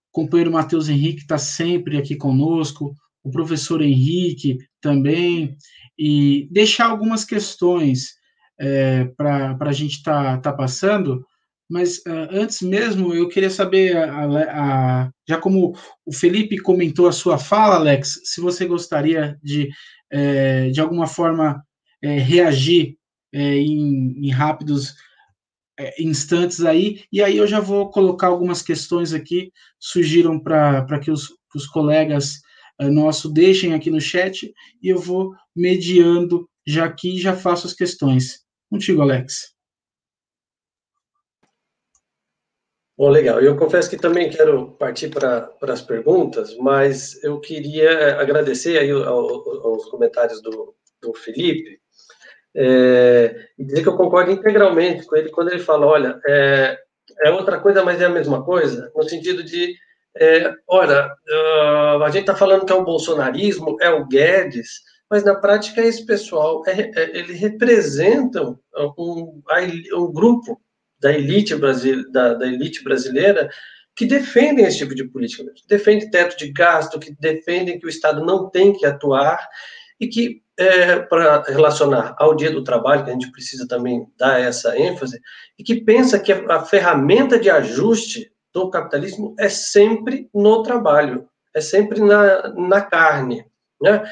o 0.09 0.11
companheiro 0.11 0.51
Matheus 0.51 0.89
Henrique 0.89 1.21
está 1.21 1.38
sempre 1.38 1.97
aqui 1.97 2.15
conosco, 2.15 2.95
o 3.24 3.32
professor 3.32 3.82
Henrique 3.82 4.57
também, 4.82 5.55
e 5.97 6.47
deixar 6.51 6.88
algumas 6.88 7.24
questões 7.24 8.15
é, 8.59 9.05
para 9.17 9.57
a 9.59 9.71
gente 9.71 9.97
estar 9.97 10.41
tá, 10.41 10.51
tá 10.51 10.53
passando, 10.53 11.26
mas 11.74 11.97
uh, 11.99 12.30
antes 12.30 12.61
mesmo, 12.61 13.15
eu 13.15 13.28
queria 13.28 13.49
saber, 13.49 13.97
a, 13.97 14.26
a, 15.05 15.11
já 15.28 15.39
como 15.39 15.76
o 16.05 16.13
Felipe 16.13 16.59
comentou 16.59 17.07
a 17.07 17.11
sua 17.11 17.39
fala, 17.39 17.76
Alex, 17.76 18.21
se 18.26 18.41
você 18.41 18.65
gostaria 18.65 19.39
de, 19.41 19.69
é, 20.11 20.69
de 20.69 20.80
alguma 20.80 21.07
forma, 21.07 21.63
é, 21.99 22.19
reagir 22.19 22.95
é, 23.34 23.57
em, 23.57 24.28
em, 24.28 24.30
rápidos 24.30 24.93
instantes 25.97 26.63
aí, 26.63 27.01
e 27.11 27.24
aí 27.24 27.38
eu 27.38 27.47
já 27.47 27.59
vou 27.59 27.89
colocar 27.89 28.28
algumas 28.28 28.61
questões 28.61 29.11
aqui, 29.11 29.51
surgiram 29.80 30.39
para 30.39 30.99
que 30.99 31.09
os, 31.09 31.30
que 31.51 31.57
os 31.57 31.65
colegas 31.65 32.42
nossos 32.80 33.32
deixem 33.32 33.74
aqui 33.74 33.89
no 33.89 34.01
chat, 34.01 34.53
e 34.82 34.89
eu 34.89 34.97
vou 34.97 35.34
mediando 35.55 36.49
já 36.65 36.86
aqui 36.86 37.19
já 37.19 37.36
faço 37.36 37.67
as 37.67 37.74
questões. 37.74 38.43
Contigo, 38.69 39.01
Alex. 39.01 39.53
Bom, 42.97 43.09
legal. 43.09 43.41
Eu 43.41 43.57
confesso 43.57 43.89
que 43.89 43.97
também 43.97 44.30
quero 44.30 44.71
partir 44.74 45.09
para 45.09 45.49
as 45.61 45.82
perguntas, 45.82 46.55
mas 46.57 47.21
eu 47.24 47.39
queria 47.39 48.19
agradecer 48.19 48.78
aí 48.78 48.91
aos 48.91 49.86
comentários 49.86 50.41
do, 50.41 50.76
do 51.01 51.13
Felipe 51.13 51.80
é, 52.55 53.49
e 53.57 53.65
dizer 53.65 53.82
que 53.82 53.89
eu 53.89 53.97
concordo 53.97 54.32
integralmente 54.32 55.05
com 55.05 55.15
ele 55.15 55.30
quando 55.30 55.51
ele 55.51 55.59
fala, 55.59 55.88
olha, 55.88 56.19
é, 56.28 56.78
é 57.26 57.32
outra 57.32 57.59
coisa, 57.59 57.84
mas 57.84 57.99
é 57.99 58.05
a 58.05 58.09
mesma 58.09 58.45
coisa, 58.45 58.91
no 58.95 59.03
sentido 59.03 59.43
de, 59.43 59.76
é, 60.18 60.53
olha, 60.68 61.07
uh, 61.07 62.03
a 62.03 62.09
gente 62.09 62.22
está 62.22 62.36
falando 62.36 62.66
que 62.66 62.72
é 62.72 62.76
o 62.76 62.84
bolsonarismo, 62.84 63.78
é 63.82 63.89
o 63.89 64.05
Guedes, 64.05 64.82
mas 65.09 65.24
na 65.24 65.36
prática 65.36 65.82
esse 65.82 66.05
pessoal, 66.05 66.64
é, 66.68 66.91
é, 66.95 67.18
eles 67.18 67.39
representam 67.39 68.59
um, 68.97 69.41
um 69.93 70.11
grupo 70.11 70.59
da 70.99 71.11
elite, 71.11 71.55
brasile... 71.55 72.09
da, 72.11 72.34
da 72.34 72.47
elite 72.47 72.84
brasileira 72.84 73.49
que 73.95 74.05
defendem 74.05 74.66
esse 74.66 74.80
tipo 74.80 74.95
de 74.95 75.03
política, 75.03 75.43
que 75.55 75.68
defendem 75.68 76.09
teto 76.09 76.36
de 76.38 76.51
gasto, 76.51 76.99
que 76.99 77.16
defendem 77.20 77.80
que 77.80 77.86
o 77.86 77.89
Estado 77.89 78.26
não 78.26 78.49
tem 78.49 78.74
que 78.74 78.86
atuar 78.86 79.47
e 79.99 80.07
que 80.07 80.41
é, 80.57 80.99
para 80.99 81.43
relacionar 81.43 82.16
ao 82.18 82.36
dia 82.36 82.51
do 82.51 82.64
trabalho, 82.64 83.03
que 83.03 83.09
a 83.09 83.14
gente 83.14 83.32
precisa 83.32 83.68
também 83.68 84.07
dar 84.18 84.39
essa 84.39 84.78
ênfase, 84.78 85.20
e 85.57 85.64
que 85.64 85.82
pensa 85.82 86.20
que 86.20 86.32
a 86.32 86.59
ferramenta 86.61 87.39
de 87.39 87.49
ajuste 87.49 88.32
do 88.53 88.69
capitalismo 88.69 89.35
é 89.39 89.49
sempre 89.49 90.29
no 90.33 90.61
trabalho, 90.63 91.27
é 91.53 91.59
sempre 91.59 91.99
na, 91.99 92.53
na 92.53 92.81
carne. 92.81 93.45
Né? 93.81 94.03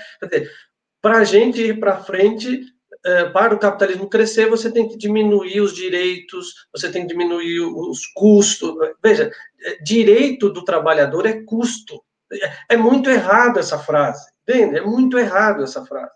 Para 1.02 1.20
a 1.20 1.24
gente 1.24 1.62
ir 1.62 1.80
para 1.80 2.04
frente, 2.04 2.62
é, 3.06 3.26
para 3.26 3.54
o 3.54 3.60
capitalismo 3.60 4.10
crescer, 4.10 4.50
você 4.50 4.72
tem 4.72 4.88
que 4.88 4.98
diminuir 4.98 5.62
os 5.62 5.74
direitos, 5.74 6.68
você 6.72 6.92
tem 6.92 7.04
que 7.04 7.14
diminuir 7.14 7.62
os 7.62 8.06
custos. 8.08 8.74
Veja, 9.02 9.32
é, 9.64 9.78
direito 9.84 10.50
do 10.50 10.64
trabalhador 10.64 11.26
é 11.26 11.42
custo. 11.44 12.04
É, 12.32 12.76
é 12.76 12.78
muito 12.78 13.10
errado 13.10 13.60
essa 13.60 13.78
frase, 13.78 14.30
entende? 14.48 14.78
É 14.78 14.82
muito 14.82 15.18
errado 15.18 15.64
essa 15.64 15.86
frase. 15.86 16.12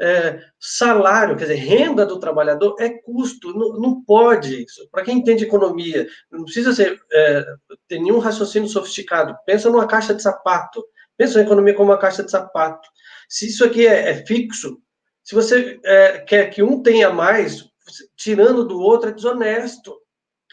É, 0.00 0.40
salário, 0.58 1.36
quer 1.36 1.44
dizer, 1.44 1.56
renda 1.56 2.06
do 2.06 2.18
trabalhador 2.18 2.74
é 2.80 2.88
custo, 2.88 3.52
não, 3.52 3.78
não 3.78 4.02
pode. 4.02 4.64
Para 4.90 5.04
quem 5.04 5.18
entende 5.18 5.44
economia, 5.44 6.06
não 6.30 6.44
precisa 6.44 6.72
ser, 6.72 6.98
é, 7.12 7.44
ter 7.86 7.98
nenhum 7.98 8.18
raciocínio 8.18 8.68
sofisticado. 8.68 9.36
Pensa 9.44 9.68
numa 9.68 9.86
caixa 9.86 10.14
de 10.14 10.22
sapato. 10.22 10.82
Pensa 11.18 11.38
na 11.38 11.44
economia 11.44 11.74
como 11.74 11.90
uma 11.90 11.98
caixa 11.98 12.22
de 12.22 12.30
sapato. 12.30 12.88
Se 13.28 13.46
isso 13.48 13.62
aqui 13.62 13.86
é, 13.86 14.10
é 14.10 14.26
fixo, 14.26 14.80
se 15.22 15.34
você 15.34 15.78
é, 15.84 16.18
quer 16.20 16.48
que 16.48 16.62
um 16.62 16.82
tenha 16.82 17.10
mais, 17.10 17.68
tirando 18.16 18.66
do 18.66 18.80
outro 18.80 19.10
é 19.10 19.12
desonesto 19.12 19.99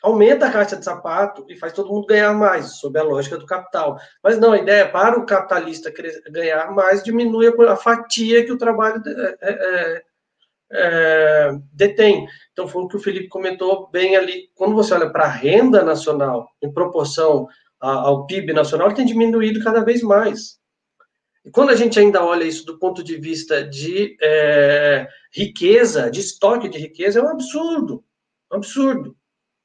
aumenta 0.03 0.47
a 0.47 0.51
caixa 0.51 0.75
de 0.75 0.85
sapato 0.85 1.45
e 1.49 1.55
faz 1.55 1.73
todo 1.73 1.89
mundo 1.89 2.07
ganhar 2.07 2.33
mais, 2.33 2.77
sob 2.79 2.97
a 2.99 3.03
lógica 3.03 3.37
do 3.37 3.45
capital. 3.45 3.99
Mas 4.23 4.39
não, 4.39 4.51
a 4.51 4.57
ideia 4.57 4.81
é 4.81 4.87
para 4.87 5.19
o 5.19 5.25
capitalista 5.25 5.91
ganhar 6.29 6.71
mais, 6.71 7.03
diminui 7.03 7.47
a 7.47 7.75
fatia 7.75 8.45
que 8.45 8.51
o 8.51 8.57
trabalho 8.57 9.01
é, 9.05 9.37
é, 9.41 9.51
é, 9.51 10.03
é, 10.71 11.59
detém. 11.73 12.27
Então, 12.53 12.67
foi 12.67 12.83
o 12.83 12.87
que 12.87 12.97
o 12.97 12.99
Felipe 12.99 13.27
comentou 13.27 13.89
bem 13.89 14.15
ali. 14.15 14.49
Quando 14.55 14.75
você 14.75 14.93
olha 14.93 15.09
para 15.09 15.25
a 15.25 15.29
renda 15.29 15.83
nacional, 15.83 16.47
em 16.61 16.71
proporção 16.71 17.47
ao 17.79 18.25
PIB 18.25 18.53
nacional, 18.53 18.93
tem 18.93 19.05
diminuído 19.05 19.63
cada 19.63 19.83
vez 19.83 20.01
mais. 20.01 20.57
E 21.45 21.49
quando 21.49 21.69
a 21.69 21.75
gente 21.75 21.99
ainda 21.99 22.23
olha 22.23 22.43
isso 22.43 22.65
do 22.65 22.77
ponto 22.77 23.03
de 23.03 23.15
vista 23.15 23.63
de 23.63 24.17
é, 24.21 25.07
riqueza, 25.31 26.11
de 26.11 26.19
estoque 26.19 26.67
de 26.67 26.77
riqueza, 26.77 27.19
é 27.19 27.23
um 27.23 27.29
absurdo. 27.29 28.03
Um 28.51 28.57
absurdo. 28.57 29.16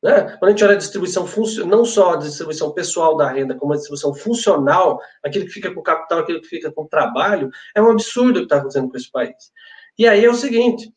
Né? 0.02 0.36
Quando 0.38 0.44
a 0.44 0.50
gente 0.50 0.64
olha 0.64 0.74
a 0.74 0.78
distribuição, 0.78 1.28
não 1.66 1.84
só 1.84 2.14
a 2.14 2.16
distribuição 2.16 2.72
pessoal 2.72 3.16
da 3.16 3.28
renda, 3.28 3.54
como 3.54 3.72
a 3.72 3.76
distribuição 3.76 4.12
funcional, 4.12 4.98
aquilo 5.22 5.46
que 5.46 5.52
fica 5.52 5.72
com 5.72 5.78
o 5.78 5.82
capital, 5.82 6.18
aquilo 6.18 6.40
que 6.40 6.48
fica 6.48 6.72
com 6.72 6.82
o 6.82 6.88
trabalho, 6.88 7.50
é 7.74 7.80
um 7.80 7.90
absurdo 7.90 8.38
o 8.38 8.40
que 8.40 8.46
está 8.46 8.56
acontecendo 8.56 8.90
com 8.90 8.96
esse 8.96 9.10
país. 9.10 9.52
E 9.96 10.08
aí 10.08 10.24
é 10.24 10.28
o 10.30 10.34
seguinte, 10.34 10.92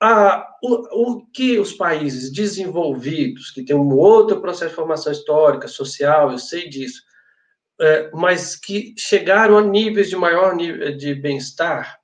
a, 0.00 0.46
o, 0.62 1.02
o, 1.02 1.26
que 1.26 1.58
os 1.58 1.74
países 1.74 2.32
desenvolvidos, 2.32 3.50
que 3.50 3.62
têm 3.62 3.76
um 3.76 3.94
outro 3.94 4.40
processo 4.40 4.70
de 4.70 4.76
formação 4.76 5.12
histórica, 5.12 5.68
social, 5.68 6.30
eu 6.30 6.38
sei 6.38 6.68
disso, 6.68 7.02
é, 7.80 8.10
mas 8.14 8.56
que 8.56 8.94
chegaram 8.96 9.58
a 9.58 9.62
níveis 9.62 10.08
de 10.08 10.16
maior 10.16 10.56
nível 10.56 10.96
de 10.96 11.14
bem-estar, 11.14 11.98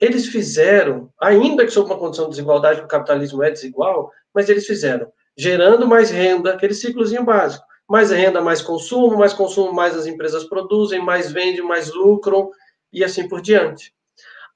eles 0.00 0.26
fizeram, 0.26 1.12
ainda 1.20 1.64
que 1.64 1.70
sob 1.70 1.86
uma 1.86 1.98
condição 1.98 2.24
de 2.24 2.32
desigualdade, 2.32 2.80
o 2.80 2.88
capitalismo 2.88 3.42
é 3.42 3.50
desigual, 3.50 4.10
mas 4.34 4.48
eles 4.48 4.66
fizeram 4.66 5.10
gerando 5.36 5.86
mais 5.86 6.10
renda, 6.10 6.52
aquele 6.52 6.74
ciclozinho 6.74 7.24
básico. 7.24 7.64
Mais 7.88 8.10
renda, 8.10 8.40
mais 8.40 8.62
consumo, 8.62 9.16
mais 9.16 9.32
consumo, 9.32 9.72
mais 9.72 9.96
as 9.96 10.06
empresas 10.06 10.44
produzem, 10.44 11.00
mais 11.00 11.30
vendem, 11.30 11.62
mais 11.62 11.92
lucram, 11.92 12.50
e 12.92 13.04
assim 13.04 13.28
por 13.28 13.40
diante. 13.40 13.94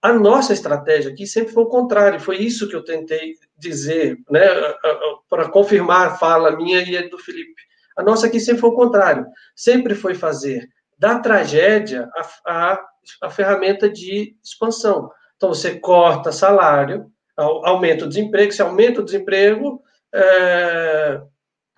A 0.03 0.13
nossa 0.13 0.55
estratégia 0.55 1.13
aqui 1.13 1.27
sempre 1.27 1.53
foi 1.53 1.63
o 1.63 1.69
contrário, 1.69 2.19
foi 2.19 2.39
isso 2.39 2.69
que 2.69 2.75
eu 2.75 2.83
tentei 2.83 3.35
dizer, 3.59 4.17
né, 4.31 4.47
para 5.29 5.51
confirmar 5.51 6.09
a 6.09 6.15
fala 6.15 6.57
minha 6.57 6.81
e 6.81 7.09
do 7.09 7.19
Felipe. 7.19 7.61
A 7.97 8.03
nossa 8.03 8.27
aqui 8.27 8.41
sempre 8.41 8.63
foi 8.63 8.71
o 8.71 8.75
contrário, 8.75 9.27
sempre 9.55 9.95
foi 9.95 10.15
fazer 10.15 10.67
da 10.99 11.19
tragédia 11.19 12.09
a, 12.15 12.29
a, 12.47 12.81
a 13.23 13.31
ferramenta 13.31 13.91
de 13.91 14.35
expansão. 14.43 15.11
Então, 15.37 15.51
você 15.51 15.79
corta 15.79 16.33
salário, 16.33 17.11
aumenta 17.37 18.05
o 18.05 18.09
desemprego, 18.09 18.53
se 18.53 18.63
aumenta 18.63 19.01
o 19.01 19.05
desemprego, 19.05 19.83
é, 20.15 21.21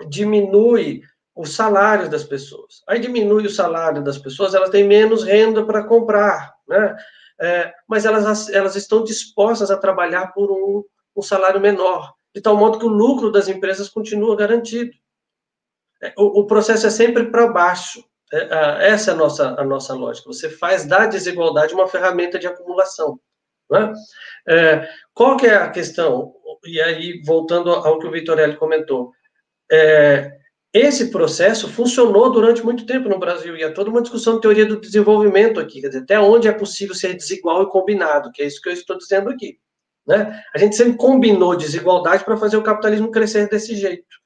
diminui 0.09 1.03
o 1.35 1.47
salário 1.47 2.11
das 2.11 2.25
pessoas. 2.25 2.83
Aí 2.87 2.99
diminui 2.99 3.47
o 3.47 3.51
salário 3.51 4.03
das 4.03 4.19
pessoas, 4.19 4.55
elas 4.55 4.71
têm 4.71 4.85
menos 4.85 5.25
renda 5.25 5.65
para 5.65 5.85
comprar, 5.85 6.55
né? 6.69 6.97
É, 7.41 7.75
mas 7.89 8.05
elas, 8.05 8.49
elas 8.51 8.77
estão 8.77 9.03
dispostas 9.03 9.71
a 9.71 9.77
trabalhar 9.77 10.29
por 10.29 10.51
um, 10.51 10.85
um, 11.17 11.23
salário 11.23 11.61
menor, 11.61 12.15
de 12.33 12.41
tal 12.41 12.57
modo 12.57 12.79
que 12.79 12.85
o 12.85 12.89
lucro 12.89 13.33
das 13.33 13.49
empresas 13.49 13.89
continua 13.89 14.37
garantido. 14.37 14.93
É, 16.01 16.13
o, 16.17 16.41
o 16.41 16.47
processo 16.47 16.87
é 16.87 16.91
sempre 16.91 17.31
para 17.31 17.49
baixo. 17.49 18.05
É, 18.33 18.91
essa 18.91 19.11
é 19.11 19.15
a 19.15 19.17
nossa, 19.17 19.61
a 19.61 19.65
nossa 19.65 19.95
lógica. 19.95 20.29
Você 20.29 20.49
faz 20.51 20.87
da 20.87 21.07
desigualdade 21.07 21.75
uma 21.75 21.89
ferramenta 21.89 22.39
de 22.39 22.47
acumulação. 22.47 23.19
Né? 23.73 23.93
É, 24.47 24.89
qual 25.15 25.37
que 25.37 25.47
é 25.47 25.55
a 25.55 25.71
questão? 25.71 26.35
E 26.65 26.81
aí, 26.81 27.23
voltando 27.25 27.71
ao 27.71 27.99
que 27.99 28.07
o 28.07 28.11
Vitorelli 28.11 28.57
comentou, 28.57 29.11
é, 29.71 30.31
esse 30.73 31.11
processo 31.11 31.69
funcionou 31.69 32.31
durante 32.31 32.65
muito 32.65 32.87
tempo 32.87 33.09
no 33.09 33.19
Brasil, 33.19 33.57
e 33.57 33.65
há 33.65 33.73
toda 33.73 33.91
uma 33.91 34.03
discussão 34.03 34.37
de 34.37 34.43
teoria 34.43 34.65
do 34.65 34.81
desenvolvimento 34.81 35.59
aqui, 35.59 35.81
dizer, 35.81 35.99
até 35.99 36.21
onde 36.21 36.49
é 36.49 36.53
possível 36.53 36.95
ser 36.95 37.15
desigual 37.15 37.63
e 37.63 37.71
combinado, 37.71 38.31
que 38.33 38.43
é 38.43 38.47
isso 38.47 38.61
que 38.61 38.69
eu 38.69 38.73
estou 38.73 38.97
dizendo 38.97 39.29
aqui. 39.29 39.59
Né? 40.07 40.41
A 40.55 40.59
gente 40.59 40.77
sempre 40.77 40.97
combinou 40.97 41.57
desigualdade 41.57 42.25
para 42.25 42.37
fazer 42.37 42.57
o 42.57 42.63
capitalismo 42.63 43.11
crescer 43.11 43.49
desse 43.49 43.75
jeito. 43.77 44.23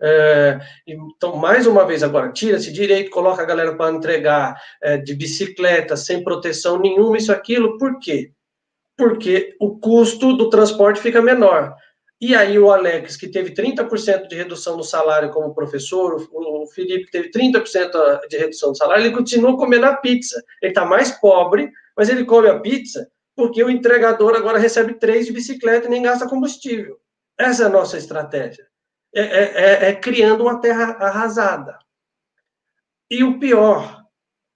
É, 0.00 0.60
então, 0.86 1.36
mais 1.36 1.66
uma 1.66 1.86
vez, 1.86 2.02
agora, 2.02 2.30
tira 2.30 2.58
esse 2.58 2.70
direito, 2.70 3.10
coloca 3.10 3.42
a 3.42 3.46
galera 3.46 3.74
para 3.74 3.94
entregar 3.94 4.60
é, 4.82 4.98
de 4.98 5.14
bicicleta, 5.14 5.96
sem 5.96 6.22
proteção 6.22 6.78
nenhuma, 6.78 7.16
isso, 7.16 7.32
aquilo, 7.32 7.78
por 7.78 7.98
quê? 7.98 8.32
Porque 8.96 9.54
o 9.60 9.78
custo 9.78 10.36
do 10.36 10.48
transporte 10.48 11.00
fica 11.00 11.20
menor. 11.20 11.74
E 12.18 12.34
aí 12.34 12.58
o 12.58 12.70
Alex, 12.70 13.16
que 13.16 13.28
teve 13.28 13.52
30% 13.52 14.26
de 14.26 14.36
redução 14.36 14.76
no 14.76 14.82
salário 14.82 15.30
como 15.30 15.54
professor, 15.54 16.26
o 16.32 16.66
Felipe, 16.68 17.04
que 17.04 17.10
teve 17.10 17.30
30% 17.30 18.26
de 18.28 18.38
redução 18.38 18.72
do 18.72 18.78
salário, 18.78 19.04
ele 19.04 19.14
continua 19.14 19.56
comendo 19.56 19.86
a 19.86 19.96
pizza. 19.96 20.42
Ele 20.62 20.70
está 20.70 20.84
mais 20.84 21.10
pobre, 21.10 21.70
mas 21.94 22.08
ele 22.08 22.24
come 22.24 22.48
a 22.48 22.58
pizza 22.58 23.06
porque 23.36 23.62
o 23.62 23.68
entregador 23.68 24.34
agora 24.34 24.58
recebe 24.58 24.94
três 24.94 25.26
de 25.26 25.32
bicicleta 25.32 25.86
e 25.86 25.90
nem 25.90 26.02
gasta 26.02 26.26
combustível. 26.26 26.98
Essa 27.38 27.64
é 27.64 27.66
a 27.66 27.70
nossa 27.70 27.98
estratégia. 27.98 28.66
É, 29.14 29.20
é, 29.20 29.42
é, 29.42 29.88
é 29.90 29.94
criando 29.94 30.42
uma 30.42 30.58
terra 30.58 30.96
arrasada. 30.98 31.78
E 33.10 33.22
o 33.22 33.38
pior, 33.38 34.02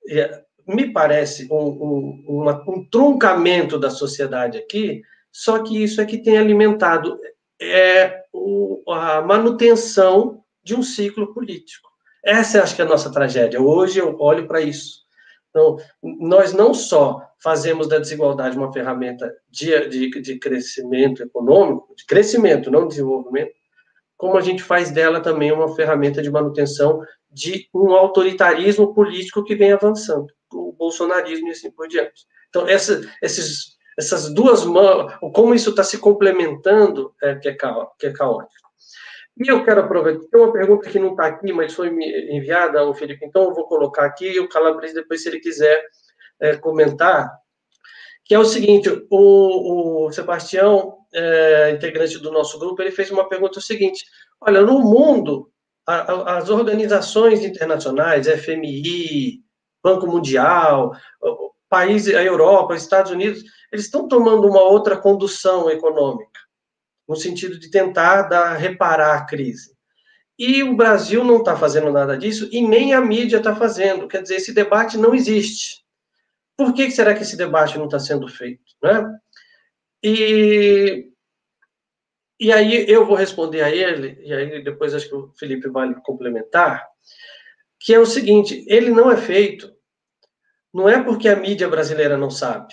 é, 0.09 0.45
me 0.75 0.93
parece 0.93 1.49
um, 1.51 1.57
um, 1.57 2.25
uma, 2.29 2.65
um 2.69 2.85
truncamento 2.89 3.79
da 3.79 3.91
sociedade 3.91 4.59
aqui, 4.59 5.03
só 5.33 5.63
que 5.63 5.83
isso 5.83 6.01
é 6.01 6.07
que 6.07 6.19
tem 6.19 6.39
alimentado 6.39 7.19
é, 7.61 8.23
o, 8.33 8.83
a 8.91 9.21
manutenção 9.21 10.43
de 10.63 10.75
um 10.75 10.83
ciclo 10.83 11.33
político. 11.33 11.89
Essa 12.25 12.63
acho 12.63 12.75
que 12.75 12.83
é 12.83 12.85
a 12.85 12.89
nossa 12.89 13.11
tragédia. 13.11 13.61
Hoje 13.61 13.99
eu 13.99 14.17
olho 14.19 14.47
para 14.47 14.61
isso. 14.61 15.01
Então, 15.49 15.79
nós 16.03 16.53
não 16.53 16.73
só 16.73 17.21
fazemos 17.43 17.89
da 17.89 17.99
desigualdade 17.99 18.57
uma 18.57 18.73
ferramenta 18.73 19.33
de, 19.49 19.89
de, 19.89 20.11
de 20.21 20.39
crescimento 20.39 21.23
econômico, 21.23 21.95
de 21.97 22.07
crescimento, 22.07 22.71
não 22.71 22.83
de 22.83 22.91
desenvolvimento, 22.91 23.53
como 24.17 24.37
a 24.37 24.41
gente 24.43 24.63
faz 24.63 24.91
dela 24.91 25.21
também 25.21 25.51
uma 25.51 25.75
ferramenta 25.75 26.23
de 26.23 26.31
manutenção 26.31 27.01
de 27.31 27.69
um 27.75 27.93
autoritarismo 27.93 28.93
político 28.95 29.45
que 29.45 29.55
vem 29.55 29.73
avançando 29.73 30.27
o 30.53 30.73
bolsonarismo 30.73 31.49
e 31.49 31.51
assim 31.53 31.71
por 31.71 31.87
diante. 31.87 32.27
Então, 32.49 32.67
essa, 32.69 33.01
esses, 33.23 33.77
essas 33.99 34.33
duas 34.33 34.65
mãos, 34.65 35.13
como 35.33 35.55
isso 35.55 35.71
está 35.71 35.85
se 35.85 35.99
complementando, 35.99 37.15
é 37.23 37.35
que 37.37 37.49
é, 37.49 37.57
que 37.99 38.07
é 38.07 38.13
caótico. 38.13 38.71
E 39.39 39.49
eu 39.49 39.65
quero 39.65 39.81
aproveitar, 39.81 40.27
tem 40.31 40.41
uma 40.41 40.53
pergunta 40.53 40.91
que 40.91 40.99
não 40.99 41.13
está 41.13 41.27
aqui, 41.27 41.53
mas 41.53 41.73
foi 41.73 41.89
enviada 41.89 42.81
ao 42.81 42.93
Felipe, 42.93 43.25
então 43.25 43.45
eu 43.45 43.55
vou 43.55 43.67
colocar 43.67 44.05
aqui, 44.05 44.33
e 44.33 44.41
o 44.41 44.49
Calabres, 44.49 44.93
depois, 44.93 45.23
se 45.23 45.29
ele 45.29 45.41
quiser 45.41 45.83
é, 46.41 46.57
comentar, 46.57 47.31
que 48.25 48.35
é 48.35 48.39
o 48.39 48.45
seguinte, 48.45 48.91
o, 49.11 50.07
o 50.07 50.13
Sebastião, 50.13 50.99
é, 51.13 51.71
integrante 51.71 52.19
do 52.19 52.31
nosso 52.31 52.59
grupo, 52.59 52.83
ele 52.83 52.91
fez 52.91 53.11
uma 53.11 53.29
pergunta 53.29 53.59
o 53.59 53.63
seguinte, 53.63 54.05
olha, 54.41 54.61
no 54.61 54.81
mundo, 54.81 55.51
as 56.27 56.49
organizações 56.49 57.45
internacionais, 57.45 58.27
FMI, 58.27 59.43
Banco 59.83 60.07
Mundial, 60.07 60.93
países, 61.69 62.15
a 62.15 62.23
Europa, 62.23 62.75
os 62.75 62.83
Estados 62.83 63.11
Unidos, 63.11 63.43
eles 63.73 63.87
estão 63.87 64.09
tomando 64.09 64.47
uma 64.47 64.63
outra 64.63 64.97
condução 64.97 65.71
econômica, 65.71 66.41
no 67.09 67.17
sentido 67.17 67.59
de 67.59 67.71
tentar 67.71 68.23
dar, 68.23 68.57
reparar 68.57 69.15
a 69.15 69.25
crise. 69.25 69.75
E 70.39 70.63
o 70.63 70.75
Brasil 70.75 71.23
não 71.23 71.39
está 71.39 71.55
fazendo 71.55 71.93
nada 71.93 72.17
disso, 72.17 72.49
e 72.51 72.67
nem 72.67 72.95
a 72.95 73.01
mídia 73.01 73.37
está 73.37 73.55
fazendo. 73.55 74.09
Quer 74.09 74.23
dizer, 74.23 74.37
esse 74.37 74.55
debate 74.55 74.97
não 74.97 75.15
existe. 75.15 75.85
Por 76.57 76.73
que 76.73 76.91
será 76.91 77.15
que 77.15 77.23
esse 77.23 77.37
debate 77.37 77.79
não 77.79 77.85
está 77.85 77.99
sendo 77.99 78.27
feito? 78.27 78.63
Né? 78.83 79.07
E, 80.03 81.10
e 82.41 82.51
aí 82.53 82.87
eu 82.89 83.05
vou 83.05 83.15
responder 83.15 83.63
a 83.63 83.71
ele, 83.71 84.19
e 84.23 84.33
aí 84.33 84.65
depois 84.65 84.95
acho 84.95 85.09
que 85.09 85.15
o 85.15 85.31
Felipe 85.39 85.69
vai 85.69 85.95
complementar, 86.03 86.87
que 87.79 87.93
é 87.93 87.99
o 87.99 88.07
seguinte, 88.07 88.65
ele 88.67 88.91
não 88.91 89.11
é 89.11 89.17
feito, 89.17 89.71
não 90.73 90.89
é 90.89 91.03
porque 91.03 91.29
a 91.29 91.37
mídia 91.37 91.69
brasileira 91.69 92.17
não 92.17 92.31
sabe, 92.31 92.73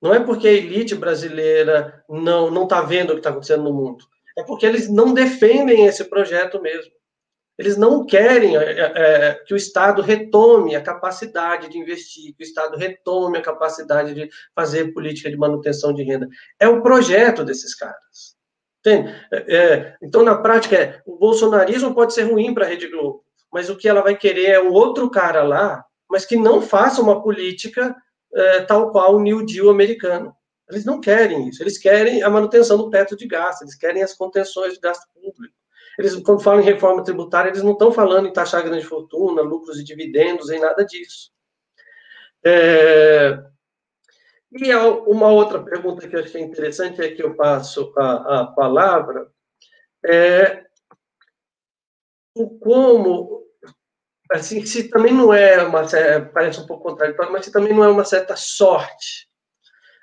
não 0.00 0.14
é 0.14 0.20
porque 0.20 0.46
a 0.46 0.52
elite 0.52 0.94
brasileira 0.94 2.04
não 2.08 2.50
não 2.50 2.62
está 2.64 2.80
vendo 2.82 3.10
o 3.10 3.12
que 3.14 3.20
está 3.20 3.30
acontecendo 3.30 3.64
no 3.64 3.72
mundo, 3.72 4.04
é 4.38 4.44
porque 4.44 4.64
eles 4.64 4.88
não 4.88 5.12
defendem 5.12 5.86
esse 5.86 6.04
projeto 6.04 6.62
mesmo. 6.62 6.92
Eles 7.58 7.76
não 7.76 8.06
querem 8.06 8.56
é, 8.56 8.62
é, 8.62 8.92
é, 8.94 9.34
que 9.44 9.52
o 9.52 9.56
Estado 9.56 10.00
retome 10.00 10.76
a 10.76 10.80
capacidade 10.80 11.68
de 11.68 11.76
investir, 11.76 12.32
que 12.36 12.44
o 12.44 12.46
Estado 12.46 12.76
retome 12.76 13.36
a 13.36 13.42
capacidade 13.42 14.14
de 14.14 14.30
fazer 14.54 14.92
política 14.92 15.28
de 15.28 15.36
manutenção 15.36 15.92
de 15.92 16.04
renda. 16.04 16.28
É 16.60 16.68
o 16.68 16.80
projeto 16.80 17.44
desses 17.44 17.74
caras. 17.74 18.37
Entende? 18.80 19.14
É, 19.32 19.56
é 19.56 19.96
então, 20.02 20.22
na 20.22 20.36
prática, 20.36 21.02
o 21.06 21.16
bolsonarismo 21.16 21.94
pode 21.94 22.14
ser 22.14 22.24
ruim 22.24 22.54
para 22.54 22.64
a 22.64 22.68
Rede 22.68 22.88
Globo, 22.88 23.24
mas 23.52 23.68
o 23.68 23.76
que 23.76 23.88
ela 23.88 24.02
vai 24.02 24.16
querer 24.16 24.50
é 24.50 24.62
um 24.62 24.72
outro 24.72 25.10
cara 25.10 25.42
lá, 25.42 25.84
mas 26.08 26.24
que 26.24 26.36
não 26.36 26.62
faça 26.62 27.02
uma 27.02 27.22
política 27.22 27.94
é, 28.34 28.60
tal 28.62 28.90
qual 28.90 29.16
o 29.16 29.20
New 29.20 29.44
Deal 29.44 29.70
americano. 29.70 30.34
Eles 30.70 30.84
não 30.84 31.00
querem 31.00 31.48
isso, 31.48 31.62
eles 31.62 31.78
querem 31.78 32.22
a 32.22 32.28
manutenção 32.28 32.76
do 32.76 32.90
teto 32.90 33.16
de 33.16 33.26
gasto, 33.26 33.62
eles 33.62 33.74
querem 33.74 34.02
as 34.02 34.14
contenções 34.14 34.74
de 34.74 34.80
gasto 34.80 35.06
público. 35.14 35.54
Eles, 35.98 36.14
quando 36.16 36.42
falam 36.42 36.60
em 36.60 36.64
reforma 36.64 37.02
tributária, 37.02 37.48
eles 37.48 37.62
não 37.62 37.72
estão 37.72 37.90
falando 37.90 38.28
em 38.28 38.32
taxar 38.32 38.62
grande 38.62 38.84
fortuna, 38.84 39.42
lucros 39.42 39.78
e 39.80 39.84
dividendos, 39.84 40.50
em 40.50 40.60
nada 40.60 40.84
disso. 40.84 41.32
É... 42.44 43.36
E 44.52 44.74
uma 44.74 45.28
outra 45.28 45.62
pergunta 45.62 46.08
que 46.08 46.16
eu 46.16 46.20
achei 46.20 46.40
interessante 46.40 47.02
é 47.02 47.10
que 47.10 47.22
eu 47.22 47.34
passo 47.34 47.92
a, 47.96 48.40
a 48.40 48.46
palavra 48.46 49.28
é 50.04 50.64
o 52.34 52.58
como, 52.58 53.42
assim, 54.30 54.64
se 54.64 54.88
também 54.88 55.12
não 55.12 55.34
é 55.34 55.62
uma, 55.62 55.82
parece 56.32 56.60
um 56.60 56.66
pouco 56.66 56.84
contraditório, 56.84 57.32
mas 57.32 57.44
se 57.44 57.52
também 57.52 57.74
não 57.74 57.84
é 57.84 57.88
uma 57.88 58.04
certa 58.04 58.36
sorte 58.36 59.28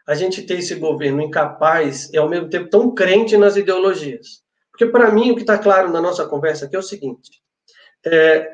a 0.07 0.13
gente 0.13 0.43
ter 0.43 0.59
esse 0.59 0.75
governo 0.75 1.21
incapaz 1.21 2.11
e 2.13 2.17
ao 2.17 2.29
mesmo 2.29 2.49
tempo 2.49 2.69
tão 2.69 2.93
crente 2.93 3.35
nas 3.37 3.55
ideologias. 3.55 4.43
Porque, 4.71 4.85
para 4.85 5.09
mim, 5.11 5.31
o 5.31 5.35
que 5.35 5.41
está 5.41 5.57
claro 5.57 5.89
na 5.91 6.01
nossa 6.01 6.27
conversa 6.27 6.65
aqui 6.65 6.75
é 6.75 6.79
o 6.79 6.83
seguinte: 6.83 7.41
é, 8.05 8.51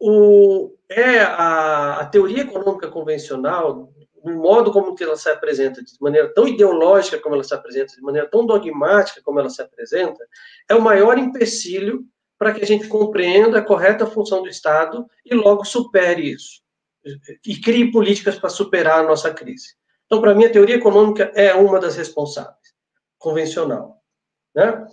o, 0.00 0.74
é 0.90 1.20
a, 1.20 2.00
a, 2.00 2.06
teoria 2.06 2.42
econômica 2.42 2.88
convencional, 2.88 3.92
o 4.26 4.36
modo 4.36 4.72
como 4.72 4.94
que 4.94 5.04
ela 5.04 5.16
se 5.16 5.28
apresenta, 5.28 5.82
de 5.82 5.92
maneira 6.00 6.32
tão 6.34 6.48
ideológica 6.48 7.18
como 7.20 7.34
ela 7.34 7.44
se 7.44 7.54
apresenta, 7.54 7.94
de 7.94 8.02
maneira 8.02 8.28
tão 8.28 8.44
dogmática 8.44 9.20
como 9.22 9.38
ela 9.38 9.48
se 9.48 9.62
apresenta, 9.62 10.26
é 10.68 10.74
o 10.74 10.82
maior 10.82 11.16
empecilho 11.16 12.04
para 12.38 12.52
que 12.52 12.62
a 12.62 12.66
gente 12.66 12.88
compreenda 12.88 13.58
a 13.58 13.64
correta 13.64 14.06
função 14.06 14.42
do 14.42 14.48
Estado 14.48 15.06
e 15.24 15.34
logo 15.34 15.64
supere 15.64 16.32
isso. 16.32 16.60
E 17.46 17.60
crie 17.60 17.92
políticas 17.92 18.36
para 18.36 18.50
superar 18.50 19.00
a 19.00 19.06
nossa 19.06 19.32
crise. 19.32 19.74
Então, 20.06 20.20
para 20.20 20.34
mim, 20.34 20.44
a 20.44 20.52
teoria 20.52 20.74
econômica 20.74 21.30
é 21.34 21.54
uma 21.54 21.78
das 21.78 21.96
responsáveis, 21.96 22.74
convencional. 23.18 24.02
Né? 24.54 24.86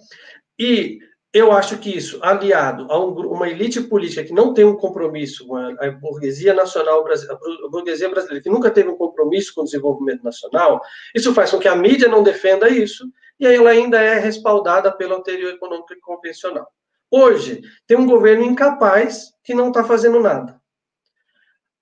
E 0.59 0.99
eu 1.33 1.51
acho 1.51 1.79
que 1.79 1.89
isso, 1.89 2.19
aliado 2.21 2.85
a 2.91 3.03
um, 3.03 3.11
uma 3.31 3.49
elite 3.49 3.81
política 3.81 4.23
que 4.23 4.31
não 4.31 4.53
tem 4.53 4.63
um 4.63 4.75
compromisso, 4.75 5.45
uma, 5.45 5.75
a 5.79 5.89
burguesia 5.89 6.53
nacional 6.53 7.03
a 7.03 7.69
burguesia 7.69 8.07
brasileira 8.07 8.43
que 8.43 8.49
nunca 8.49 8.69
teve 8.69 8.89
um 8.89 8.95
compromisso 8.95 9.53
com 9.55 9.61
o 9.61 9.65
desenvolvimento 9.65 10.23
nacional, 10.23 10.79
isso 11.15 11.33
faz 11.33 11.49
com 11.49 11.57
que 11.57 11.67
a 11.67 11.75
mídia 11.75 12.07
não 12.07 12.21
defenda 12.21 12.69
isso, 12.69 13.05
e 13.39 13.47
aí 13.47 13.55
ela 13.55 13.71
ainda 13.71 13.99
é 13.99 14.19
respaldada 14.19 14.91
pela 14.91 15.23
teoria 15.23 15.49
econômica 15.49 15.95
convencional. 16.03 16.67
Hoje, 17.09 17.61
tem 17.87 17.97
um 17.97 18.05
governo 18.05 18.43
incapaz 18.43 19.33
que 19.43 19.55
não 19.55 19.69
está 19.69 19.83
fazendo 19.83 20.19
nada. 20.19 20.61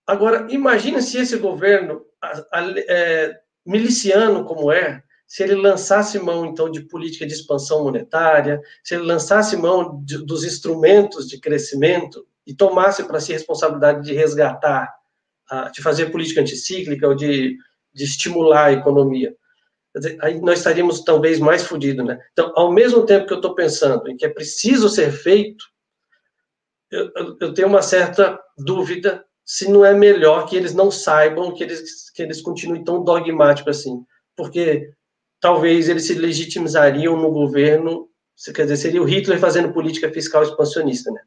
Agora, 0.07 0.47
imagine 0.49 1.01
se 1.01 1.17
esse 1.17 1.37
governo 1.37 2.05
é, 2.87 3.37
miliciano 3.65 4.45
como 4.45 4.71
é, 4.71 5.03
se 5.31 5.43
ele 5.43 5.55
lançasse 5.55 6.19
mão, 6.19 6.45
então, 6.45 6.69
de 6.69 6.81
política 6.81 7.25
de 7.25 7.31
expansão 7.31 7.85
monetária, 7.85 8.61
se 8.83 8.95
ele 8.95 9.03
lançasse 9.03 9.55
mão 9.55 10.03
de, 10.03 10.17
dos 10.25 10.43
instrumentos 10.43 11.25
de 11.25 11.39
crescimento 11.39 12.27
e 12.45 12.53
tomasse 12.53 13.01
para 13.05 13.17
si 13.17 13.31
a 13.31 13.37
responsabilidade 13.37 14.03
de 14.05 14.13
resgatar, 14.13 14.93
de 15.73 15.81
fazer 15.81 16.07
política 16.07 16.41
anticíclica 16.41 17.07
ou 17.07 17.15
de, 17.15 17.55
de 17.93 18.03
estimular 18.03 18.65
a 18.65 18.71
economia. 18.73 19.33
Dizer, 19.95 20.17
aí 20.21 20.37
nós 20.41 20.57
estaríamos 20.57 21.01
talvez 21.01 21.39
mais 21.39 21.63
fodidos, 21.63 22.05
né? 22.05 22.19
Então, 22.33 22.51
ao 22.53 22.73
mesmo 22.73 23.05
tempo 23.05 23.25
que 23.25 23.31
eu 23.31 23.37
estou 23.37 23.55
pensando 23.55 24.11
em 24.11 24.17
que 24.17 24.25
é 24.25 24.29
preciso 24.29 24.89
ser 24.89 25.13
feito, 25.13 25.63
eu, 26.91 27.09
eu, 27.39 27.53
tenho 27.53 27.69
uma 27.69 27.81
certa 27.81 28.37
dúvida 28.57 29.23
se 29.45 29.71
não 29.71 29.85
é 29.85 29.93
melhor 29.93 30.45
que 30.45 30.57
eles 30.57 30.73
não 30.73 30.91
saibam, 30.91 31.53
que 31.53 31.63
eles, 31.63 32.09
que 32.09 32.21
eles 32.21 32.41
continuem 32.41 32.83
tão 32.83 33.01
dogmáticos 33.01 33.79
assim. 33.79 34.03
Porque 34.35 34.91
talvez 35.41 35.89
eles 35.89 36.05
se 36.05 36.13
legitimizariam 36.13 37.17
no 37.17 37.31
governo, 37.31 38.07
quer 38.55 38.63
dizer, 38.63 38.77
seria 38.77 39.01
o 39.01 39.05
Hitler 39.05 39.39
fazendo 39.39 39.73
política 39.73 40.11
fiscal 40.11 40.43
expansionista, 40.43 41.11
né? 41.11 41.21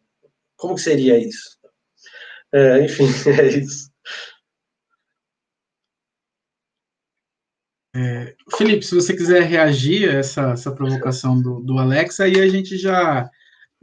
Como 0.56 0.78
seria 0.78 1.18
isso? 1.18 1.58
É, 2.52 2.84
enfim, 2.84 3.04
é 3.38 3.48
isso. 3.48 3.92
É, 7.96 8.34
Felipe, 8.56 8.84
se 8.84 8.94
você 8.94 9.14
quiser 9.14 9.42
reagir 9.42 10.08
a 10.08 10.14
essa, 10.14 10.52
essa 10.52 10.72
provocação 10.72 11.40
do, 11.40 11.60
do 11.60 11.78
Alex, 11.78 12.18
aí 12.20 12.40
a 12.40 12.48
gente 12.48 12.76
já 12.78 13.28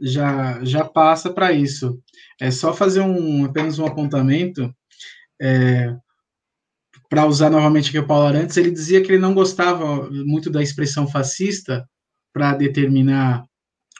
já, 0.02 0.62
já 0.64 0.84
passa 0.84 1.32
para 1.32 1.52
isso. 1.52 2.02
É 2.40 2.50
só 2.50 2.74
fazer 2.74 3.00
um 3.00 3.44
apenas 3.44 3.78
um 3.78 3.86
apontamento. 3.86 4.74
É, 5.40 5.94
para 7.12 7.26
usar 7.26 7.50
novamente 7.50 7.90
aqui 7.90 7.98
o 7.98 8.06
Paulo 8.06 8.24
Arantes, 8.24 8.56
ele 8.56 8.70
dizia 8.70 9.02
que 9.02 9.12
ele 9.12 9.18
não 9.18 9.34
gostava 9.34 10.08
muito 10.10 10.48
da 10.48 10.62
expressão 10.62 11.06
fascista 11.06 11.86
para 12.32 12.54
determinar 12.54 13.44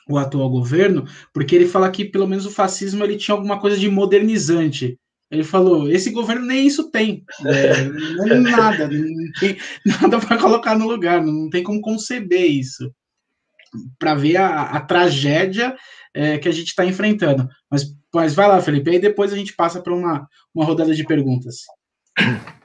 o 0.09 0.17
atual 0.17 0.49
governo, 0.49 1.05
porque 1.31 1.55
ele 1.55 1.69
fala 1.69 1.91
que 1.91 2.07
pelo 2.07 2.27
menos 2.27 2.47
o 2.47 2.51
fascismo 2.51 3.05
ele 3.05 3.19
tinha 3.19 3.35
alguma 3.35 3.61
coisa 3.61 3.77
de 3.77 3.87
modernizante. 3.91 4.99
Ele 5.31 5.45
falou: 5.45 5.91
esse 5.91 6.09
governo 6.09 6.47
nem 6.47 6.67
isso 6.67 6.91
tem, 6.91 7.23
é, 7.45 7.85
não 7.85 8.29
é 8.29 8.35
nada, 8.41 8.89
não 8.89 9.33
tem 9.39 9.59
nada 9.85 10.19
para 10.19 10.39
colocar 10.39 10.75
no 10.75 10.89
lugar, 10.89 11.23
não 11.23 11.51
tem 11.51 11.63
como 11.63 11.83
conceber 11.83 12.51
isso, 12.51 12.91
para 13.99 14.15
ver 14.15 14.37
a, 14.39 14.63
a 14.63 14.81
tragédia 14.81 15.77
é, 16.15 16.39
que 16.39 16.49
a 16.49 16.53
gente 16.53 16.69
está 16.69 16.87
enfrentando. 16.87 17.47
Mas, 17.71 17.95
mas 18.15 18.35
vai 18.35 18.49
lá, 18.49 18.59
Felipe, 18.63 18.89
aí 18.89 18.99
depois 18.99 19.35
a 19.35 19.37
gente 19.37 19.55
passa 19.55 19.83
para 19.83 19.95
uma, 19.95 20.27
uma 20.55 20.65
rodada 20.65 20.95
de 20.95 21.05
perguntas. 21.05 21.57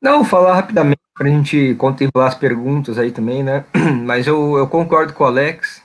Não, 0.00 0.24
falar 0.24 0.54
rapidamente 0.54 1.00
para 1.14 1.28
a 1.28 1.30
gente 1.30 1.74
contemplar 1.74 2.28
as 2.28 2.34
perguntas 2.34 2.98
aí 2.98 3.12
também, 3.12 3.42
né? 3.42 3.66
Mas 4.06 4.26
eu, 4.26 4.56
eu 4.56 4.66
concordo 4.66 5.12
com 5.12 5.24
o 5.24 5.26
Alex, 5.26 5.82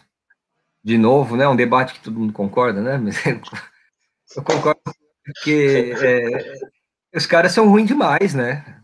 de 0.81 0.97
novo, 0.97 1.35
né? 1.35 1.45
Um 1.47 1.55
debate 1.55 1.93
que 1.93 1.99
todo 1.99 2.19
mundo 2.19 2.31
concorda, 2.31 2.81
né? 2.81 2.97
Mas 2.97 3.17
eu 3.25 4.43
concordo 4.43 4.79
porque 5.25 5.93
é, 6.01 6.59
os 7.13 7.25
caras 7.25 7.51
são 7.51 7.67
ruins 7.67 7.87
demais, 7.87 8.33
né? 8.33 8.81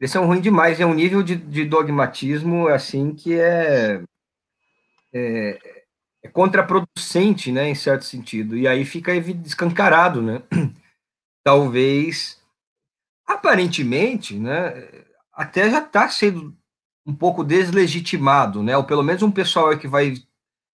Eles 0.00 0.10
são 0.10 0.26
ruins 0.26 0.42
demais, 0.42 0.80
é 0.80 0.86
um 0.86 0.94
nível 0.94 1.22
de, 1.22 1.36
de 1.36 1.64
dogmatismo 1.64 2.68
assim 2.68 3.14
que 3.14 3.38
é, 3.38 4.02
é, 5.12 5.58
é, 6.22 6.28
contraproducente, 6.28 7.52
né? 7.52 7.68
Em 7.68 7.74
certo 7.74 8.06
sentido. 8.06 8.56
E 8.56 8.66
aí 8.66 8.86
fica 8.86 9.14
escancarado, 9.14 10.22
né? 10.22 10.42
Talvez 11.44 12.40
aparentemente, 13.26 14.38
né, 14.38 15.04
até 15.32 15.68
já 15.70 15.80
está 15.80 16.08
sendo 16.08 16.56
um 17.06 17.14
pouco 17.14 17.44
deslegitimado, 17.44 18.62
né? 18.62 18.76
Ou 18.76 18.84
pelo 18.84 19.02
menos 19.02 19.22
um 19.22 19.30
pessoal 19.30 19.76
que 19.78 19.86
vai 19.86 20.14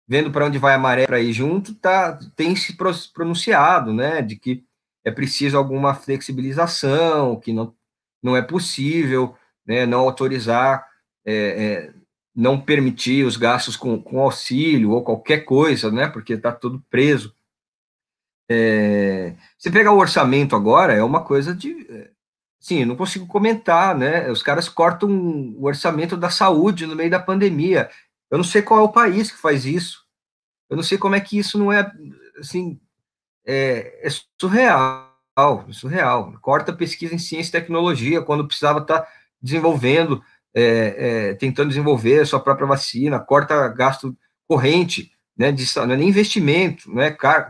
vendo 0.07 0.32
para 0.32 0.45
onde 0.45 0.57
vai 0.57 0.73
a 0.73 0.78
maré 0.78 1.06
para 1.07 1.19
ir 1.19 1.34
junto, 1.34 1.73
tá, 1.76 2.18
tem 2.36 2.56
se 2.56 2.76
pronunciado, 3.14 3.94
né, 3.94 4.22
de 4.22 4.36
que 4.36 4.64
é 5.06 5.11
preciso 5.11 5.57
alguma 5.57 5.94
flexibilização, 5.94 7.40
que 7.40 7.53
não, 7.53 7.73
não 8.22 8.36
é 8.36 8.41
possível, 8.41 9.36
né, 9.65 9.86
não 9.86 10.02
autorizar, 10.02 10.86
é, 11.26 11.34
é, 11.34 11.94
não 12.36 12.60
permitir 12.60 13.26
os 13.26 13.38
gastos 13.38 13.78
com, 13.78 14.02
com 14.02 14.19
auxílio 14.19 14.91
ou 14.91 15.03
qualquer 15.03 15.45
coisa, 15.45 15.90
né, 15.90 16.07
porque 16.07 16.34
está 16.34 16.52
tudo 16.52 16.84
preso. 16.90 17.34
É, 18.49 19.36
você 19.57 19.72
pegar 19.72 19.94
o 19.94 19.99
orçamento 19.99 20.57
agora, 20.57 20.94
é 20.94 21.02
uma 21.02 21.23
coisa 21.23 21.56
de 21.56 22.11
Sim, 22.62 22.82
eu 22.82 22.86
não 22.86 22.96
consigo 22.96 23.26
comentar, 23.26 23.98
né? 23.98 24.30
Os 24.30 24.44
caras 24.44 24.70
cortam 24.70 25.10
o 25.10 25.66
orçamento 25.66 26.16
da 26.16 26.30
saúde 26.30 26.86
no 26.86 26.96
meio 26.96 27.10
da 27.10 27.20
pandemia. 27.20 27.90
Eu 28.30 28.38
não 28.38 28.46
sei 28.46 28.62
qual 28.62 28.80
é 28.80 28.84
o 28.84 28.92
país 28.92 29.32
que 29.32 29.42
faz 29.42 29.66
isso. 29.66 30.06
Eu 30.70 30.78
não 30.78 30.84
sei 30.84 31.00
como 31.00 31.16
é 31.16 31.20
que 31.20 31.40
isso 31.40 31.58
não 31.58 31.74
é, 31.74 31.92
assim, 32.40 32.80
é, 33.44 34.08
é 34.08 34.10
surreal, 34.40 35.10
surreal. 35.72 36.34
Corta 36.40 36.72
pesquisa 36.72 37.16
em 37.16 37.18
ciência 37.18 37.50
e 37.50 37.52
tecnologia 37.60 38.22
quando 38.22 38.48
precisava 38.48 38.80
estar 38.80 39.00
tá 39.00 39.08
desenvolvendo 39.42 40.24
é, 40.54 41.30
é, 41.32 41.34
tentando 41.34 41.70
desenvolver 41.70 42.20
a 42.20 42.26
sua 42.28 42.40
própria 42.40 42.68
vacina, 42.68 43.20
corta 43.20 43.68
gasto 43.70 44.16
corrente, 44.48 45.12
né, 45.36 45.52
de, 45.52 45.66
não 45.78 45.94
é 45.94 45.98
nem 45.98 46.10
investimento, 46.10 46.94
né, 46.94 47.10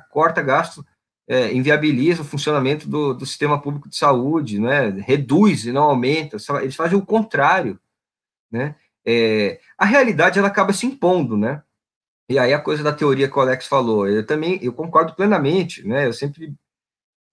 corta 0.10 0.42
gasto, 0.42 0.86
é, 1.32 1.54
inviabiliza 1.54 2.24
o 2.24 2.26
funcionamento 2.26 2.90
do, 2.90 3.14
do, 3.14 3.26
sistema 3.26 3.58
público 3.58 3.88
de 3.88 3.96
saúde, 3.96 4.60
né, 4.60 4.90
reduz 4.90 5.66
e 5.66 5.72
não 5.72 5.84
aumenta, 5.84 6.36
eles 6.62 6.76
fazem 6.76 6.98
o 6.98 7.06
contrário, 7.06 7.80
né, 8.52 8.76
é, 9.06 9.58
a 9.78 9.86
realidade 9.86 10.38
ela 10.38 10.50
acaba 10.50 10.74
se 10.74 10.86
impondo, 10.86 11.38
né, 11.38 11.64
e 12.28 12.38
aí 12.38 12.54
a 12.54 12.60
coisa 12.60 12.84
da 12.84 12.92
teoria 12.92 13.30
que 13.30 13.40
o 13.40 13.42
Alex 13.42 13.66
falou, 13.66 14.10
eu 14.10 14.26
também, 14.26 14.60
eu 14.62 14.74
concordo 14.74 15.16
plenamente, 15.16 15.88
né, 15.88 16.06
eu 16.06 16.12
sempre 16.12 16.54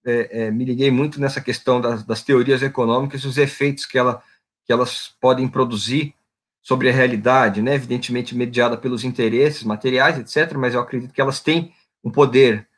é, 0.06 0.44
é, 0.44 0.50
me 0.52 0.64
liguei 0.64 0.92
muito 0.92 1.20
nessa 1.20 1.40
questão 1.40 1.80
das, 1.80 2.04
das 2.04 2.22
teorias 2.22 2.62
econômicas 2.62 3.24
os 3.24 3.36
efeitos 3.36 3.84
que, 3.84 3.98
ela, 3.98 4.22
que 4.64 4.72
elas 4.72 5.12
podem 5.20 5.48
produzir 5.48 6.14
sobre 6.62 6.88
a 6.88 6.92
realidade, 6.92 7.60
né, 7.60 7.74
evidentemente 7.74 8.32
mediada 8.32 8.76
pelos 8.76 9.02
interesses 9.02 9.64
materiais, 9.64 10.16
etc., 10.20 10.56
mas 10.56 10.74
eu 10.74 10.80
acredito 10.80 11.12
que 11.12 11.20
elas 11.20 11.40
têm 11.40 11.74
um 12.04 12.12
poder 12.12 12.68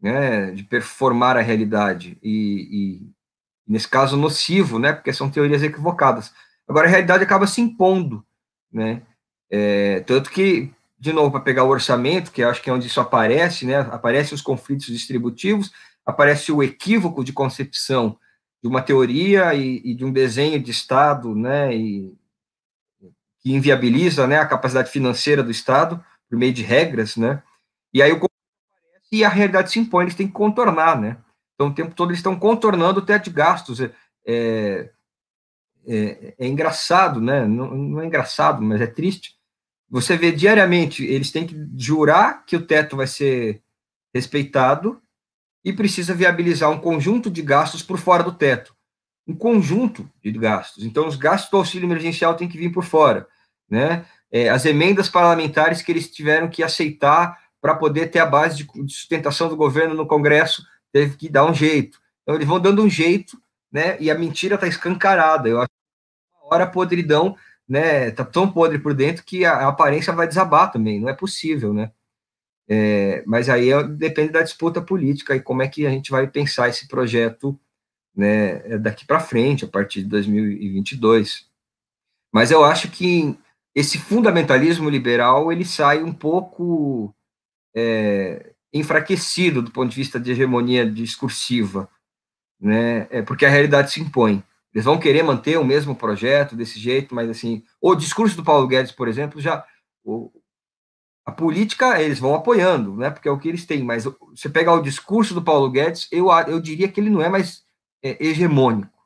né, 0.00 0.50
de 0.52 0.62
performar 0.62 1.36
a 1.36 1.42
realidade, 1.42 2.16
e, 2.22 2.68
e, 2.70 3.10
nesse 3.66 3.88
caso 3.88 4.16
nocivo, 4.16 4.78
né, 4.78 4.92
porque 4.92 5.12
são 5.12 5.30
teorias 5.30 5.62
equivocadas. 5.62 6.32
Agora, 6.68 6.86
a 6.86 6.90
realidade 6.90 7.24
acaba 7.24 7.46
se 7.46 7.60
impondo, 7.60 8.24
né, 8.72 9.02
é, 9.50 10.00
tanto 10.00 10.30
que, 10.30 10.70
de 10.98 11.12
novo, 11.12 11.30
para 11.30 11.40
pegar 11.40 11.64
o 11.64 11.68
orçamento, 11.68 12.30
que 12.30 12.42
acho 12.42 12.62
que 12.62 12.70
é 12.70 12.72
onde 12.72 12.86
isso 12.86 13.00
aparece, 13.00 13.66
né, 13.66 13.78
aparecem 13.90 14.34
os 14.34 14.42
conflitos 14.42 14.86
distributivos, 14.86 15.72
aparece 16.04 16.52
o 16.52 16.62
equívoco 16.62 17.24
de 17.24 17.32
concepção 17.32 18.18
de 18.62 18.68
uma 18.68 18.82
teoria 18.82 19.54
e, 19.54 19.80
e 19.84 19.94
de 19.94 20.04
um 20.04 20.12
desenho 20.12 20.60
de 20.60 20.70
Estado, 20.70 21.34
né, 21.34 21.74
e, 21.74 22.16
que 23.40 23.52
inviabiliza, 23.52 24.26
né, 24.26 24.38
a 24.38 24.46
capacidade 24.46 24.90
financeira 24.90 25.42
do 25.42 25.50
Estado 25.50 26.04
por 26.28 26.38
meio 26.38 26.52
de 26.52 26.62
regras, 26.62 27.16
né, 27.16 27.42
e 27.92 28.02
aí 28.02 28.12
o 28.12 28.27
e 29.10 29.24
a 29.24 29.28
realidade 29.28 29.70
se 29.70 29.78
impõe, 29.78 30.04
eles 30.04 30.14
têm 30.14 30.26
que 30.26 30.32
contornar, 30.32 31.00
né, 31.00 31.16
então 31.54 31.68
o 31.68 31.74
tempo 31.74 31.94
todo 31.94 32.10
eles 32.10 32.18
estão 32.18 32.38
contornando 32.38 33.00
o 33.00 33.04
teto 33.04 33.24
de 33.24 33.30
gastos, 33.30 33.80
é, 33.80 33.90
é, 34.26 34.90
é, 35.86 36.34
é 36.38 36.46
engraçado, 36.46 37.20
né, 37.20 37.46
não, 37.46 37.74
não 37.74 38.00
é 38.00 38.06
engraçado, 38.06 38.62
mas 38.62 38.80
é 38.80 38.86
triste, 38.86 39.36
você 39.90 40.16
vê 40.16 40.30
diariamente, 40.30 41.04
eles 41.04 41.30
têm 41.30 41.46
que 41.46 41.56
jurar 41.76 42.44
que 42.44 42.56
o 42.56 42.66
teto 42.66 42.96
vai 42.96 43.06
ser 43.06 43.62
respeitado, 44.14 45.00
e 45.64 45.72
precisa 45.72 46.14
viabilizar 46.14 46.70
um 46.70 46.78
conjunto 46.78 47.30
de 47.30 47.42
gastos 47.42 47.82
por 47.82 47.98
fora 47.98 48.22
do 48.22 48.32
teto. 48.32 48.74
Um 49.26 49.34
conjunto 49.34 50.08
de 50.22 50.32
gastos. 50.32 50.84
Então, 50.84 51.06
os 51.06 51.16
gastos 51.16 51.50
do 51.50 51.58
auxílio 51.58 51.86
emergencial 51.86 52.34
têm 52.34 52.48
que 52.48 52.56
vir 52.56 52.72
por 52.72 52.84
fora. 52.84 53.28
Né? 53.68 54.06
É, 54.32 54.48
as 54.48 54.64
emendas 54.64 55.08
parlamentares 55.10 55.82
que 55.82 55.92
eles 55.92 56.10
tiveram 56.10 56.48
que 56.48 56.62
aceitar 56.62 57.38
para 57.60 57.74
poder 57.74 58.10
ter 58.10 58.20
a 58.20 58.26
base 58.26 58.64
de, 58.64 58.92
sustentação 58.92 59.48
do 59.48 59.56
governo 59.56 59.94
no 59.94 60.06
Congresso, 60.06 60.62
teve 60.92 61.16
que 61.16 61.28
dar 61.28 61.44
um 61.44 61.54
jeito. 61.54 62.00
Então, 62.22 62.34
eles 62.34 62.46
vão 62.46 62.60
dando 62.60 62.82
um 62.82 62.88
jeito, 62.88 63.40
né? 63.70 63.96
e 64.00 64.10
a 64.10 64.14
mentira 64.18 64.54
está 64.54 64.66
escancarada. 64.66 65.48
Eu 65.48 65.60
acho 65.60 65.68
que 65.68 66.36
uma 66.44 66.54
hora 66.54 66.64
a 66.64 66.70
podridão 66.70 67.36
né, 67.68 68.10
tá 68.10 68.24
tão 68.24 68.50
podre 68.50 68.78
por 68.78 68.94
dentro 68.94 69.24
que 69.24 69.44
a, 69.44 69.52
a 69.52 69.68
aparência 69.68 70.12
vai 70.12 70.26
desabar 70.26 70.72
também, 70.72 70.98
não 70.98 71.08
é 71.08 71.12
possível, 71.12 71.74
né? 71.74 71.92
É, 72.70 73.22
mas 73.26 73.48
aí 73.48 73.70
é, 73.70 73.82
depende 73.82 74.32
da 74.32 74.42
disputa 74.42 74.80
política 74.82 75.34
e 75.34 75.40
como 75.40 75.62
é 75.62 75.68
que 75.68 75.86
a 75.86 75.90
gente 75.90 76.10
vai 76.10 76.26
pensar 76.26 76.68
esse 76.68 76.86
projeto 76.86 77.58
né, 78.14 78.78
daqui 78.78 79.06
para 79.06 79.20
frente, 79.20 79.64
a 79.64 79.68
partir 79.68 80.02
de 80.02 80.08
2022. 80.08 81.46
Mas 82.32 82.50
eu 82.50 82.64
acho 82.64 82.90
que 82.90 83.38
esse 83.74 83.96
fundamentalismo 83.96 84.90
liberal 84.90 85.50
ele 85.52 85.64
sai 85.64 86.02
um 86.02 86.12
pouco 86.12 87.14
é, 87.74 88.52
enfraquecido 88.72 89.62
do 89.62 89.70
ponto 89.70 89.90
de 89.90 89.96
vista 89.96 90.18
de 90.18 90.30
hegemonia 90.32 90.88
discursiva, 90.90 91.88
né? 92.60 93.06
É 93.10 93.22
porque 93.22 93.46
a 93.46 93.50
realidade 93.50 93.92
se 93.92 94.00
impõe. 94.00 94.42
Eles 94.74 94.84
vão 94.84 94.98
querer 94.98 95.22
manter 95.22 95.58
o 95.58 95.64
mesmo 95.64 95.94
projeto 95.94 96.54
desse 96.54 96.78
jeito, 96.78 97.14
mas 97.14 97.30
assim, 97.30 97.64
o 97.80 97.94
discurso 97.94 98.36
do 98.36 98.44
Paulo 98.44 98.66
Guedes, 98.66 98.92
por 98.92 99.08
exemplo, 99.08 99.40
já 99.40 99.64
o, 100.04 100.30
a 101.24 101.32
política 101.32 102.00
eles 102.00 102.18
vão 102.18 102.34
apoiando, 102.34 102.96
né? 102.96 103.10
Porque 103.10 103.28
é 103.28 103.30
o 103.30 103.38
que 103.38 103.48
eles 103.48 103.66
têm. 103.66 103.82
Mas 103.82 104.04
você 104.04 104.48
pegar 104.48 104.74
o 104.74 104.82
discurso 104.82 105.34
do 105.34 105.42
Paulo 105.42 105.70
Guedes, 105.70 106.08
eu, 106.10 106.30
eu 106.46 106.60
diria 106.60 106.88
que 106.88 107.00
ele 107.00 107.10
não 107.10 107.20
é 107.20 107.28
mais 107.28 107.64
é, 108.02 108.16
hegemônico. 108.24 108.98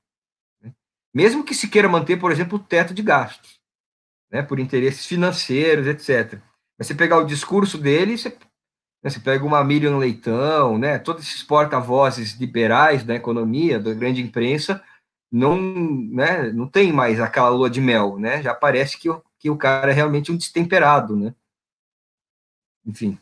Né? 0.60 0.72
Mesmo 1.14 1.44
que 1.44 1.54
se 1.54 1.68
queira 1.68 1.88
manter, 1.88 2.18
por 2.18 2.30
exemplo, 2.30 2.58
o 2.58 2.62
teto 2.62 2.94
de 2.94 3.02
gastos, 3.02 3.60
né? 4.30 4.42
Por 4.42 4.60
interesses 4.60 5.06
financeiros, 5.06 5.86
etc. 5.86 6.40
Mas 6.78 6.86
você 6.86 6.94
pegar 6.94 7.18
o 7.18 7.26
discurso 7.26 7.76
dele, 7.76 8.16
você, 8.16 8.36
né, 9.02 9.10
você 9.10 9.20
pega 9.20 9.44
uma 9.44 9.64
Miriam 9.64 9.98
Leitão, 9.98 10.78
né? 10.78 10.98
Todos 10.98 11.24
esses 11.24 11.42
porta-vozes 11.42 12.34
liberais 12.38 13.04
da 13.04 13.14
economia, 13.14 13.78
da 13.80 13.92
grande 13.94 14.20
imprensa, 14.22 14.82
não, 15.30 15.56
né? 15.60 16.52
Não 16.52 16.68
tem 16.68 16.92
mais 16.92 17.20
aquela 17.20 17.48
lua 17.48 17.70
de 17.70 17.80
mel, 17.80 18.18
né? 18.18 18.42
Já 18.42 18.54
parece 18.54 18.98
que, 18.98 19.08
que 19.38 19.50
o 19.50 19.56
cara 19.56 19.90
é 19.90 19.94
realmente 19.94 20.30
um 20.32 20.36
destemperado, 20.36 21.16
né? 21.16 21.34
enfim. 22.86 23.18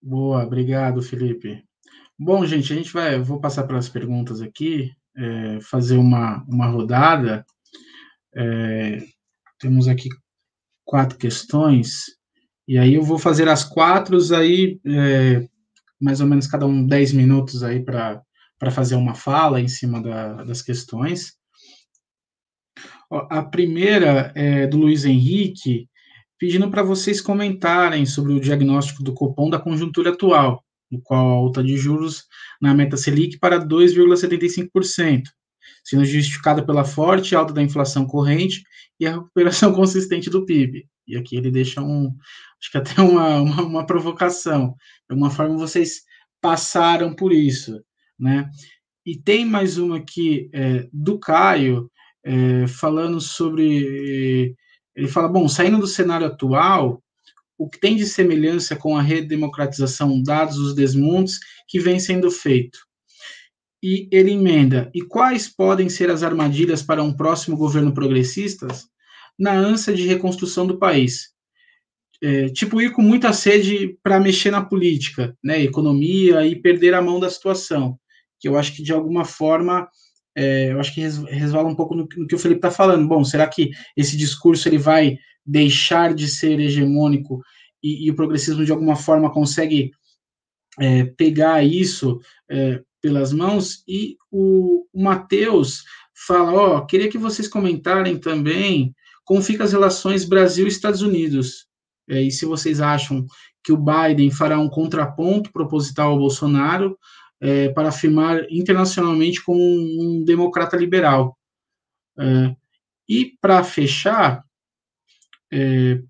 Boa, 0.00 0.44
obrigado, 0.44 1.00
Felipe. 1.02 1.64
Bom, 2.18 2.44
gente, 2.44 2.72
a 2.72 2.76
gente 2.76 2.92
vai, 2.92 3.20
vou 3.20 3.40
passar 3.40 3.64
para 3.64 3.78
as 3.78 3.88
perguntas 3.88 4.40
aqui, 4.40 4.94
é, 5.16 5.60
fazer 5.60 5.96
uma, 5.96 6.42
uma 6.44 6.66
rodada. 6.66 7.46
É, 8.34 9.02
temos 9.58 9.88
aqui 9.88 10.08
quatro 10.84 11.16
questões, 11.18 12.06
e 12.66 12.78
aí 12.78 12.94
eu 12.94 13.02
vou 13.02 13.18
fazer 13.18 13.48
as 13.48 13.64
quatro, 13.64 14.18
aí 14.34 14.80
é, 14.86 15.46
mais 16.00 16.20
ou 16.20 16.26
menos 16.26 16.46
cada 16.46 16.66
um 16.66 16.86
dez 16.86 17.12
minutos 17.12 17.62
aí 17.62 17.82
para 17.84 18.22
fazer 18.70 18.94
uma 18.94 19.14
fala 19.14 19.60
em 19.60 19.68
cima 19.68 20.02
da, 20.02 20.44
das 20.44 20.62
questões. 20.62 21.34
A 23.10 23.42
primeira 23.42 24.32
é 24.34 24.66
do 24.66 24.78
Luiz 24.78 25.04
Henrique, 25.04 25.86
pedindo 26.38 26.70
para 26.70 26.82
vocês 26.82 27.20
comentarem 27.20 28.06
sobre 28.06 28.32
o 28.32 28.40
diagnóstico 28.40 29.02
do 29.02 29.12
Copom 29.12 29.50
da 29.50 29.60
conjuntura 29.60 30.10
atual, 30.10 30.64
no 30.90 31.00
qual 31.00 31.28
a 31.28 31.32
alta 31.32 31.62
de 31.62 31.76
juros 31.76 32.24
na 32.60 32.74
meta 32.74 32.96
Selic 32.96 33.38
para 33.38 33.64
2,75%, 33.64 35.24
sendo 35.84 36.04
justificada 36.04 36.64
pela 36.64 36.84
forte 36.84 37.34
alta 37.34 37.52
da 37.52 37.62
inflação 37.62 38.06
corrente 38.06 38.62
e 38.98 39.06
a 39.06 39.12
recuperação 39.12 39.72
consistente 39.74 40.30
do 40.30 40.44
PIB. 40.44 40.86
E 41.06 41.16
aqui 41.16 41.36
ele 41.36 41.50
deixa 41.50 41.82
um, 41.82 42.14
acho 42.60 42.70
que 42.70 42.78
até 42.78 43.00
uma, 43.02 43.40
uma, 43.40 43.62
uma 43.62 43.86
provocação. 43.86 44.74
De 45.08 45.12
alguma 45.12 45.30
forma 45.30 45.56
vocês 45.56 46.02
passaram 46.40 47.14
por 47.14 47.32
isso, 47.32 47.82
né? 48.18 48.48
E 49.04 49.18
tem 49.18 49.44
mais 49.44 49.78
uma 49.78 49.98
aqui 49.98 50.48
é, 50.52 50.88
do 50.92 51.18
Caio, 51.18 51.90
é, 52.24 52.66
falando 52.68 53.20
sobre. 53.20 54.54
Ele 54.94 55.08
fala: 55.08 55.28
bom, 55.28 55.48
saindo 55.48 55.78
do 55.78 55.86
cenário 55.86 56.26
atual, 56.26 57.02
o 57.58 57.68
que 57.68 57.80
tem 57.80 57.96
de 57.96 58.06
semelhança 58.06 58.76
com 58.76 58.96
a 58.96 59.02
redemocratização, 59.02 60.22
dados 60.22 60.56
os 60.58 60.74
desmontes 60.74 61.38
que 61.68 61.80
vem 61.80 61.98
sendo 61.98 62.30
feito? 62.30 62.78
E 63.82 64.08
ele 64.12 64.32
emenda: 64.32 64.90
e 64.94 65.02
quais 65.02 65.48
podem 65.48 65.88
ser 65.88 66.10
as 66.10 66.22
armadilhas 66.22 66.82
para 66.82 67.02
um 67.02 67.12
próximo 67.12 67.56
governo 67.56 67.92
progressista 67.92 68.68
na 69.38 69.52
ânsia 69.52 69.92
de 69.94 70.06
reconstrução 70.06 70.66
do 70.66 70.78
país? 70.78 71.32
É, 72.22 72.48
tipo, 72.50 72.80
ir 72.80 72.92
com 72.92 73.02
muita 73.02 73.32
sede 73.32 73.98
para 74.00 74.20
mexer 74.20 74.52
na 74.52 74.64
política, 74.64 75.36
né, 75.42 75.60
economia 75.60 76.46
e 76.46 76.54
perder 76.54 76.94
a 76.94 77.02
mão 77.02 77.18
da 77.18 77.28
situação, 77.28 77.98
que 78.38 78.46
eu 78.46 78.56
acho 78.56 78.76
que 78.76 78.82
de 78.82 78.92
alguma 78.92 79.24
forma 79.24 79.88
é, 80.36 80.72
eu 80.72 80.80
acho 80.80 80.94
que 80.94 81.00
resvala 81.00 81.68
um 81.68 81.74
pouco 81.74 81.94
no, 81.94 82.08
no 82.16 82.26
que 82.26 82.34
o 82.34 82.38
Felipe 82.38 82.58
está 82.58 82.70
falando. 82.70 83.06
Bom, 83.08 83.24
será 83.24 83.46
que 83.48 83.70
esse 83.96 84.16
discurso 84.16 84.68
ele 84.68 84.78
vai 84.78 85.18
deixar 85.44 86.14
de 86.14 86.28
ser 86.28 86.60
hegemônico 86.60 87.42
e, 87.82 88.06
e 88.06 88.10
o 88.10 88.14
progressismo 88.14 88.64
de 88.64 88.72
alguma 88.72 88.96
forma 88.96 89.32
consegue 89.32 89.90
é, 90.80 91.04
pegar 91.04 91.64
isso 91.64 92.20
é, 92.48 92.80
pelas 93.02 93.32
mãos? 93.32 93.82
E 93.86 94.16
o, 94.30 94.86
Matheus 94.94 95.84
fala, 96.26 96.52
ó, 96.52 96.76
oh, 96.78 96.86
queria 96.86 97.10
que 97.10 97.18
vocês 97.18 97.48
comentarem 97.48 98.16
também 98.18 98.94
como 99.24 99.42
ficam 99.42 99.64
as 99.66 99.72
relações 99.72 100.24
Brasil 100.24 100.66
Estados 100.66 101.02
Unidos. 101.02 101.66
É, 102.08 102.22
e 102.22 102.30
se 102.30 102.46
vocês 102.46 102.80
acham 102.80 103.26
que 103.62 103.72
o 103.72 103.76
Biden 103.76 104.30
fará 104.30 104.58
um 104.58 104.68
contraponto 104.68 105.52
proposital 105.52 106.12
ao 106.12 106.18
Bolsonaro, 106.18 106.98
é, 107.40 107.68
para 107.70 107.88
afirmar 107.88 108.46
internacionalmente 108.50 109.42
como 109.42 109.60
um, 109.60 110.20
um 110.20 110.24
democrata 110.24 110.76
liberal. 110.76 111.36
É, 112.16 112.54
e 113.08 113.36
para 113.40 113.64
fechar, 113.64 114.44
é, 115.52 116.00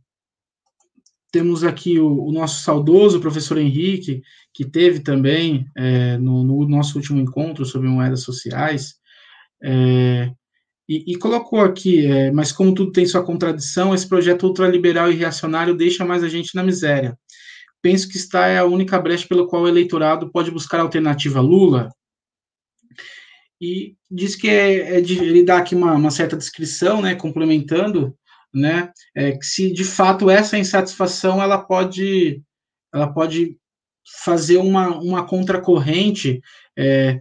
temos 1.33 1.65
aqui 1.65 1.99
o, 1.99 2.27
o, 2.27 2.31
nosso 2.31 2.63
saudoso 2.63 3.19
professor 3.19 3.57
Henrique, 3.57 4.23
que 4.53 4.67
teve 4.67 5.01
também 5.01 5.67
é, 5.75 6.19
no, 6.19 6.45
no, 6.45 6.69
nosso 6.69 6.99
último 6.99 7.19
encontro 7.19 7.65
sobre 7.65 7.89
moedas 7.89 8.21
sociais, 8.21 8.97
é, 9.63 10.31
e, 10.87 11.13
e, 11.13 11.17
colocou 11.17 11.61
aqui, 11.61 12.05
é, 12.05 12.31
mas 12.31 12.53
como 12.53 12.75
tudo 12.75 12.93
tem 12.93 13.07
sua 13.07 13.25
contradição, 13.25 13.95
esse 13.95 14.07
projeto 14.07 14.47
ultraliberal 14.47 15.11
e 15.11 15.15
reacionário 15.15 15.75
deixa 15.75 16.05
mais 16.05 16.23
a 16.23 16.29
gente 16.29 16.55
na 16.55 16.63
miséria. 16.63 17.19
Penso 17.81 18.09
que 18.09 18.17
está 18.17 18.47
é 18.49 18.59
a 18.59 18.65
única 18.65 19.01
brecha 19.01 19.27
pelo 19.27 19.47
qual 19.47 19.63
o 19.63 19.69
eleitorado 19.69 20.31
pode 20.31 20.51
buscar 20.51 20.81
alternativa 20.81 21.41
Lula. 21.41 21.91
E 23.61 23.97
diz 24.11 24.37
que 24.37 24.49
é, 24.49 24.99
é 24.99 25.01
de, 25.01 25.19
ele 25.19 25.45
dá 25.45 25.59
aqui 25.59 25.75
uma, 25.75 25.95
uma 25.95 26.11
certa 26.11 26.37
descrição, 26.37 27.01
né, 27.01 27.15
complementando, 27.15 28.15
né, 28.55 28.93
é, 29.17 29.39
se 29.41 29.73
de 29.73 29.85
fato 29.85 30.29
essa 30.29 30.59
insatisfação 30.59 31.43
ela 31.43 31.59
pode, 31.59 32.43
ela 32.93 33.13
pode 33.13 33.57
fazer 34.25 34.59
uma, 34.59 34.97
uma 34.99 35.27
contracorrente, 35.27 36.41
é, 36.77 37.21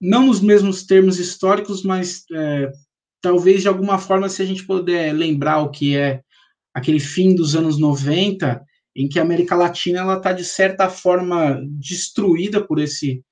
não 0.00 0.26
nos 0.26 0.40
mesmos 0.40 0.84
termos 0.84 1.18
históricos, 1.18 1.82
mas 1.82 2.24
é, 2.32 2.70
talvez 3.20 3.62
de 3.62 3.68
alguma 3.68 3.98
forma, 3.98 4.28
se 4.28 4.42
a 4.42 4.46
gente 4.46 4.66
puder 4.66 5.12
lembrar 5.12 5.58
o 5.58 5.70
que 5.70 5.96
é 5.96 6.22
aquele 6.72 7.00
fim 7.00 7.34
dos 7.34 7.56
anos 7.56 7.78
90, 7.78 8.62
em 8.94 9.08
que 9.08 9.18
a 9.18 9.22
América 9.22 9.56
Latina 9.56 10.14
está 10.14 10.32
de 10.32 10.44
certa 10.44 10.88
forma 10.88 11.60
destruída 11.78 12.64
por 12.64 12.78
esse 12.78 13.22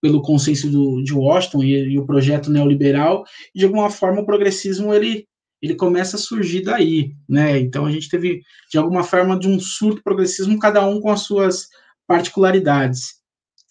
pelo 0.00 0.20
consenso 0.20 0.70
do, 0.70 1.02
de 1.02 1.14
Washington 1.14 1.64
e, 1.64 1.92
e, 1.92 1.98
o 1.98 2.04
projeto 2.04 2.50
neoliberal, 2.50 3.24
e 3.54 3.60
de 3.60 3.64
alguma 3.64 3.88
forma 3.88 4.20
o 4.20 4.26
progressismo 4.26 4.92
ele 4.92 5.26
ele 5.64 5.74
começa 5.74 6.16
a 6.16 6.20
surgir 6.20 6.60
daí, 6.60 7.16
né? 7.26 7.58
Então 7.58 7.86
a 7.86 7.90
gente 7.90 8.10
teve 8.10 8.42
de 8.70 8.76
alguma 8.76 9.02
forma 9.02 9.38
de 9.38 9.48
um 9.48 9.58
surto 9.58 10.02
progressismo, 10.02 10.58
cada 10.58 10.84
um 10.84 11.00
com 11.00 11.10
as 11.10 11.22
suas 11.22 11.70
particularidades. 12.06 13.14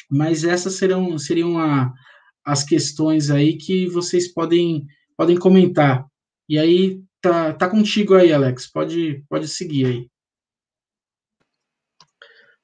Mas 0.10 0.44
essas 0.44 0.74
serão 0.74 1.20
seriam 1.20 1.60
a, 1.60 1.94
as 2.44 2.64
questões 2.64 3.30
aí 3.30 3.57
que 3.57 3.86
vocês 3.86 4.28
podem 4.34 4.88
podem 5.15 5.38
comentar. 5.38 6.03
E 6.49 6.57
aí 6.57 6.99
tá, 7.22 7.53
tá 7.53 7.70
contigo 7.70 8.15
aí, 8.15 8.34
Alex. 8.34 8.65
Pode 8.65 9.24
pode 9.30 9.48
seguir 9.48 9.86
aí. 9.86 10.10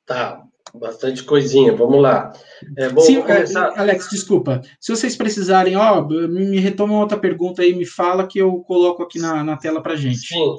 Tá, 0.07 0.43
bastante 0.73 1.23
coisinha. 1.23 1.75
Vamos 1.75 2.01
lá. 2.01 2.33
É, 2.77 2.89
bom, 2.89 3.01
Sim, 3.01 3.21
começar... 3.21 3.73
Alex, 3.77 4.09
desculpa. 4.09 4.61
Se 4.79 4.91
vocês 4.91 5.15
precisarem, 5.15 5.75
ó, 5.75 6.01
me 6.01 6.59
retoma 6.59 6.99
outra 6.99 7.17
pergunta 7.17 7.61
aí, 7.61 7.73
me 7.73 7.85
fala 7.85 8.27
que 8.27 8.39
eu 8.39 8.59
coloco 8.59 9.03
aqui 9.03 9.19
na, 9.19 9.43
na 9.43 9.57
tela 9.57 9.81
para 9.81 9.95
gente. 9.95 10.19
Sim. 10.19 10.55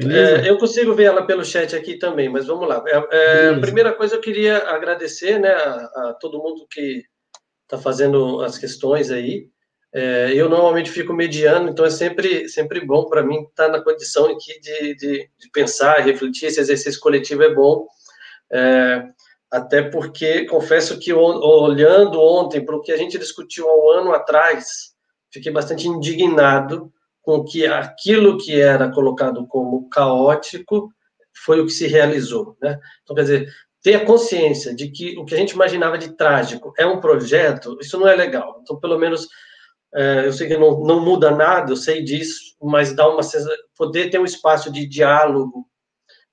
É, 0.00 0.48
eu 0.48 0.56
consigo 0.58 0.94
ver 0.94 1.04
ela 1.04 1.26
pelo 1.26 1.44
chat 1.44 1.74
aqui 1.74 1.98
também, 1.98 2.28
mas 2.28 2.46
vamos 2.46 2.68
lá. 2.68 2.82
É, 2.86 3.48
é, 3.48 3.58
primeira 3.58 3.92
coisa 3.92 4.14
eu 4.14 4.20
queria 4.20 4.58
agradecer 4.68 5.40
né, 5.40 5.50
a, 5.50 5.74
a 6.10 6.16
todo 6.20 6.38
mundo 6.38 6.66
que 6.70 7.02
está 7.64 7.76
fazendo 7.76 8.40
as 8.42 8.56
questões 8.56 9.10
aí. 9.10 9.48
É, 9.92 10.32
eu 10.34 10.48
normalmente 10.48 10.90
fico 10.90 11.12
mediano, 11.12 11.68
então 11.68 11.84
é 11.84 11.90
sempre, 11.90 12.48
sempre 12.48 12.84
bom 12.84 13.06
para 13.06 13.22
mim 13.22 13.40
estar 13.42 13.66
tá 13.66 13.72
na 13.72 13.80
condição 13.82 14.26
aqui 14.26 14.60
de, 14.60 14.94
de, 14.94 15.30
de, 15.38 15.50
pensar, 15.52 16.00
refletir. 16.00 16.46
Esse 16.46 16.60
exercício 16.60 17.00
coletivo 17.00 17.42
é 17.42 17.52
bom, 17.52 17.86
é, 18.52 19.02
até 19.50 19.82
porque 19.82 20.44
confesso 20.46 20.98
que 20.98 21.12
olhando 21.12 22.20
ontem 22.20 22.64
para 22.64 22.76
o 22.76 22.82
que 22.82 22.92
a 22.92 22.96
gente 22.96 23.18
discutiu 23.18 23.68
há 23.68 23.76
um 23.76 23.90
ano 23.90 24.12
atrás, 24.12 24.94
fiquei 25.32 25.50
bastante 25.50 25.88
indignado 25.88 26.92
com 27.22 27.44
que 27.44 27.66
aquilo 27.66 28.38
que 28.38 28.60
era 28.60 28.90
colocado 28.90 29.46
como 29.46 29.88
caótico 29.88 30.90
foi 31.44 31.60
o 31.60 31.66
que 31.66 31.72
se 31.72 31.86
realizou, 31.86 32.56
né? 32.60 32.78
Então, 33.02 33.14
quer 33.14 33.22
dizer, 33.22 33.52
ter 33.82 33.94
a 33.94 34.04
consciência 34.04 34.74
de 34.74 34.90
que 34.90 35.16
o 35.18 35.24
que 35.24 35.34
a 35.34 35.38
gente 35.38 35.52
imaginava 35.52 35.96
de 35.96 36.16
trágico 36.16 36.72
é 36.76 36.86
um 36.86 37.00
projeto, 37.00 37.78
isso 37.80 37.98
não 37.98 38.08
é 38.08 38.16
legal. 38.16 38.60
Então, 38.62 38.78
pelo 38.78 38.98
menos, 38.98 39.28
é, 39.94 40.26
eu 40.26 40.32
sei 40.32 40.48
que 40.48 40.56
não, 40.56 40.80
não 40.80 41.04
muda 41.04 41.30
nada, 41.30 41.72
eu 41.72 41.76
sei 41.76 42.02
disso, 42.02 42.56
mas 42.62 42.94
dá 42.94 43.08
uma 43.08 43.20
poder 43.76 44.10
ter 44.10 44.18
um 44.18 44.24
espaço 44.24 44.72
de 44.72 44.86
diálogo, 44.86 45.67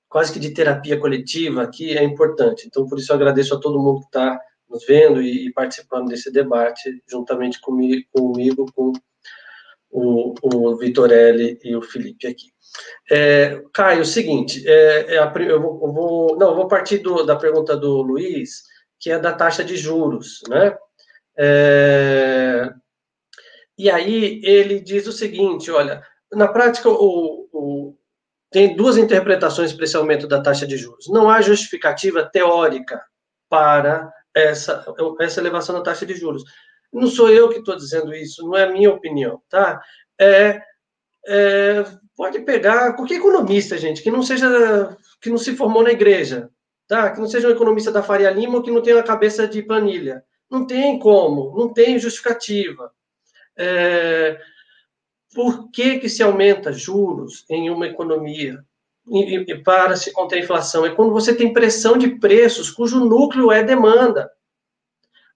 quase 0.08 0.32
que 0.32 0.38
de 0.38 0.50
terapia 0.50 0.98
coletiva 0.98 1.62
aqui 1.62 1.96
é 1.96 2.02
importante. 2.02 2.66
Então, 2.66 2.86
por 2.86 2.98
isso 2.98 3.12
eu 3.12 3.16
agradeço 3.16 3.54
a 3.54 3.60
todo 3.60 3.80
mundo 3.80 4.00
que 4.00 4.06
está 4.06 4.38
nos 4.68 4.84
vendo 4.84 5.22
e, 5.22 5.52
participando 5.52 6.08
desse 6.08 6.30
debate, 6.30 7.02
juntamente 7.08 7.60
comigo, 7.60 8.04
comigo 8.12 8.66
com 8.74 8.92
o, 9.90 10.34
o 10.42 10.76
Vitorelli 10.76 11.58
e 11.62 11.74
o 11.74 11.82
Felipe 11.82 12.26
aqui. 12.26 12.50
É, 13.10 13.62
Caio, 13.72 14.00
é 14.00 14.02
o 14.02 14.04
seguinte, 14.04 14.62
é, 14.66 15.14
é 15.14 15.18
a, 15.18 15.32
eu, 15.38 15.60
vou, 15.60 15.80
eu, 15.82 15.92
vou, 15.92 16.38
não, 16.38 16.54
vou 16.54 16.68
partir 16.68 16.98
do, 16.98 17.24
da 17.24 17.36
pergunta 17.36 17.76
do 17.76 18.02
Luiz, 18.02 18.64
que 18.98 19.10
é 19.10 19.18
da 19.18 19.32
taxa 19.32 19.64
de 19.64 19.76
juros, 19.76 20.40
né? 20.48 20.76
É, 21.38 22.72
e 23.78 23.90
aí 23.90 24.40
ele 24.42 24.80
diz 24.80 25.06
o 25.06 25.12
seguinte, 25.12 25.70
olha, 25.70 26.02
na 26.32 26.48
prática 26.48 26.88
o, 26.88 27.48
o, 27.52 27.95
tem 28.56 28.74
duas 28.74 28.96
interpretações 28.96 29.74
para 29.74 29.84
esse 29.84 29.98
aumento 29.98 30.26
da 30.26 30.40
taxa 30.40 30.66
de 30.66 30.78
juros. 30.78 31.08
Não 31.10 31.28
há 31.28 31.42
justificativa 31.42 32.24
teórica 32.24 33.04
para 33.50 34.10
essa, 34.34 34.82
essa 35.20 35.40
elevação 35.40 35.74
da 35.74 35.82
taxa 35.82 36.06
de 36.06 36.14
juros. 36.14 36.42
Não 36.90 37.06
sou 37.06 37.28
eu 37.28 37.50
que 37.50 37.58
estou 37.58 37.76
dizendo 37.76 38.14
isso, 38.14 38.42
não 38.46 38.56
é 38.56 38.62
a 38.62 38.72
minha 38.72 38.90
opinião, 38.90 39.42
tá? 39.50 39.78
É, 40.18 40.62
é, 41.26 41.84
pode 42.16 42.38
pegar 42.46 42.94
qualquer 42.94 43.16
economista, 43.16 43.76
gente, 43.76 44.02
que 44.02 44.10
não 44.10 44.22
seja, 44.22 44.96
que 45.20 45.28
não 45.28 45.36
se 45.36 45.54
formou 45.54 45.82
na 45.82 45.90
igreja, 45.90 46.48
tá? 46.88 47.10
Que 47.10 47.20
não 47.20 47.28
seja 47.28 47.48
um 47.48 47.52
economista 47.52 47.92
da 47.92 48.02
Faria 48.02 48.30
Lima 48.30 48.54
ou 48.54 48.62
que 48.62 48.70
não 48.70 48.80
tenha 48.80 48.98
a 48.98 49.02
cabeça 49.02 49.46
de 49.46 49.62
planilha. 49.62 50.24
Não 50.50 50.66
tem 50.66 50.98
como, 50.98 51.54
não 51.58 51.74
tem 51.74 51.98
justificativa. 51.98 52.90
É, 53.54 54.40
por 55.36 55.70
que, 55.70 55.98
que 55.98 56.08
se 56.08 56.22
aumenta 56.22 56.72
juros 56.72 57.44
em 57.50 57.68
uma 57.68 57.86
economia 57.86 58.64
para 59.62 59.94
se 59.94 60.10
conter 60.10 60.36
a 60.36 60.42
inflação? 60.42 60.86
É 60.86 60.94
quando 60.94 61.12
você 61.12 61.34
tem 61.34 61.52
pressão 61.52 61.98
de 61.98 62.18
preços 62.18 62.70
cujo 62.70 63.04
núcleo 63.04 63.52
é 63.52 63.62
demanda 63.62 64.30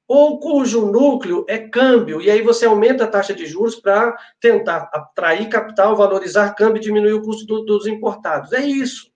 ou 0.09 0.40
cujo 0.40 0.86
núcleo 0.86 1.44
é 1.47 1.59
câmbio, 1.59 2.20
e 2.20 2.31
aí 2.31 2.40
você 2.40 2.64
aumenta 2.64 3.05
a 3.05 3.06
taxa 3.06 3.35
de 3.35 3.44
juros 3.44 3.77
para 3.77 4.16
tentar 4.40 4.90
atrair 4.93 5.51
capital, 5.51 5.94
valorizar 5.94 6.55
câmbio 6.55 6.78
e 6.78 6.85
diminuir 6.85 7.12
o 7.12 7.22
custo 7.22 7.44
do, 7.44 7.62
dos 7.64 7.86
importados. 7.86 8.55
É 8.55 8.64
isso. 8.64 9.12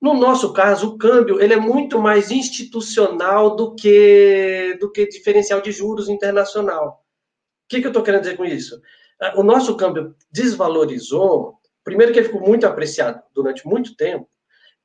No 0.00 0.14
nosso 0.14 0.52
caso, 0.52 0.90
o 0.90 0.98
câmbio 0.98 1.42
ele 1.42 1.52
é 1.52 1.60
muito 1.60 1.98
mais 1.98 2.30
institucional 2.30 3.56
do 3.56 3.74
que, 3.74 4.78
do 4.80 4.90
que 4.90 5.06
diferencial 5.08 5.60
de 5.60 5.72
juros 5.72 6.08
internacional. 6.08 7.04
O 7.64 7.68
que, 7.68 7.80
que 7.80 7.86
eu 7.86 7.90
estou 7.90 8.04
querendo 8.04 8.22
dizer 8.22 8.36
com 8.36 8.44
isso? 8.44 8.80
O 9.36 9.42
nosso 9.42 9.76
câmbio 9.76 10.14
desvalorizou, 10.30 11.58
primeiro 11.84 12.12
que 12.12 12.18
ele 12.18 12.28
ficou 12.28 12.40
muito 12.40 12.66
apreciado 12.66 13.22
durante 13.34 13.66
muito 13.66 13.94
tempo, 13.96 14.28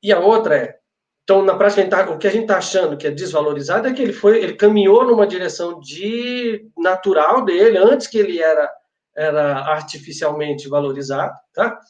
e 0.02 0.12
a 0.12 0.20
outra 0.20 0.56
é, 0.56 0.78
então, 1.26 1.42
na 1.42 1.56
prática, 1.56 1.84
tá, 1.88 2.08
o 2.08 2.18
que 2.18 2.28
a 2.28 2.30
gente 2.30 2.42
está 2.42 2.58
achando 2.58 2.96
que 2.96 3.04
é 3.04 3.10
desvalorizado 3.10 3.88
é 3.88 3.92
que 3.92 4.00
ele 4.00 4.12
foi, 4.12 4.40
ele 4.40 4.54
caminhou 4.54 5.04
numa 5.04 5.26
direção 5.26 5.80
de 5.80 6.70
natural 6.78 7.44
dele, 7.44 7.78
antes 7.78 8.06
que 8.06 8.16
ele 8.16 8.40
era, 8.40 8.70
era 9.12 9.58
artificialmente 9.72 10.68
valorizado, 10.68 11.34
tá? 11.52 11.80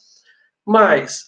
Mas 0.65 1.25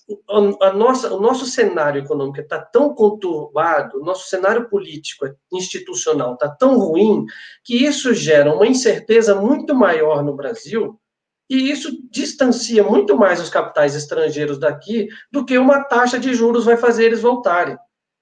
a 0.59 0.73
nossa, 0.73 1.13
o 1.13 1.21
nosso 1.21 1.45
cenário 1.45 2.01
econômico 2.01 2.41
está 2.41 2.59
tão 2.59 2.95
conturbado, 2.95 3.99
o 3.99 4.03
nosso 4.03 4.27
cenário 4.27 4.67
político, 4.67 5.27
institucional 5.53 6.33
está 6.33 6.49
tão 6.49 6.79
ruim, 6.79 7.25
que 7.63 7.85
isso 7.85 8.11
gera 8.11 8.51
uma 8.51 8.65
incerteza 8.65 9.35
muito 9.35 9.75
maior 9.75 10.23
no 10.23 10.35
Brasil, 10.35 10.99
e 11.49 11.71
isso 11.71 11.89
distancia 12.11 12.83
muito 12.83 13.17
mais 13.17 13.41
os 13.41 13.49
capitais 13.49 13.95
estrangeiros 13.95 14.59
daqui 14.59 15.07
do 15.31 15.43
que 15.43 15.57
uma 15.57 15.83
taxa 15.83 16.19
de 16.19 16.33
juros 16.33 16.65
vai 16.65 16.77
fazer 16.77 17.05
eles 17.05 17.21
voltarem. 17.21 17.77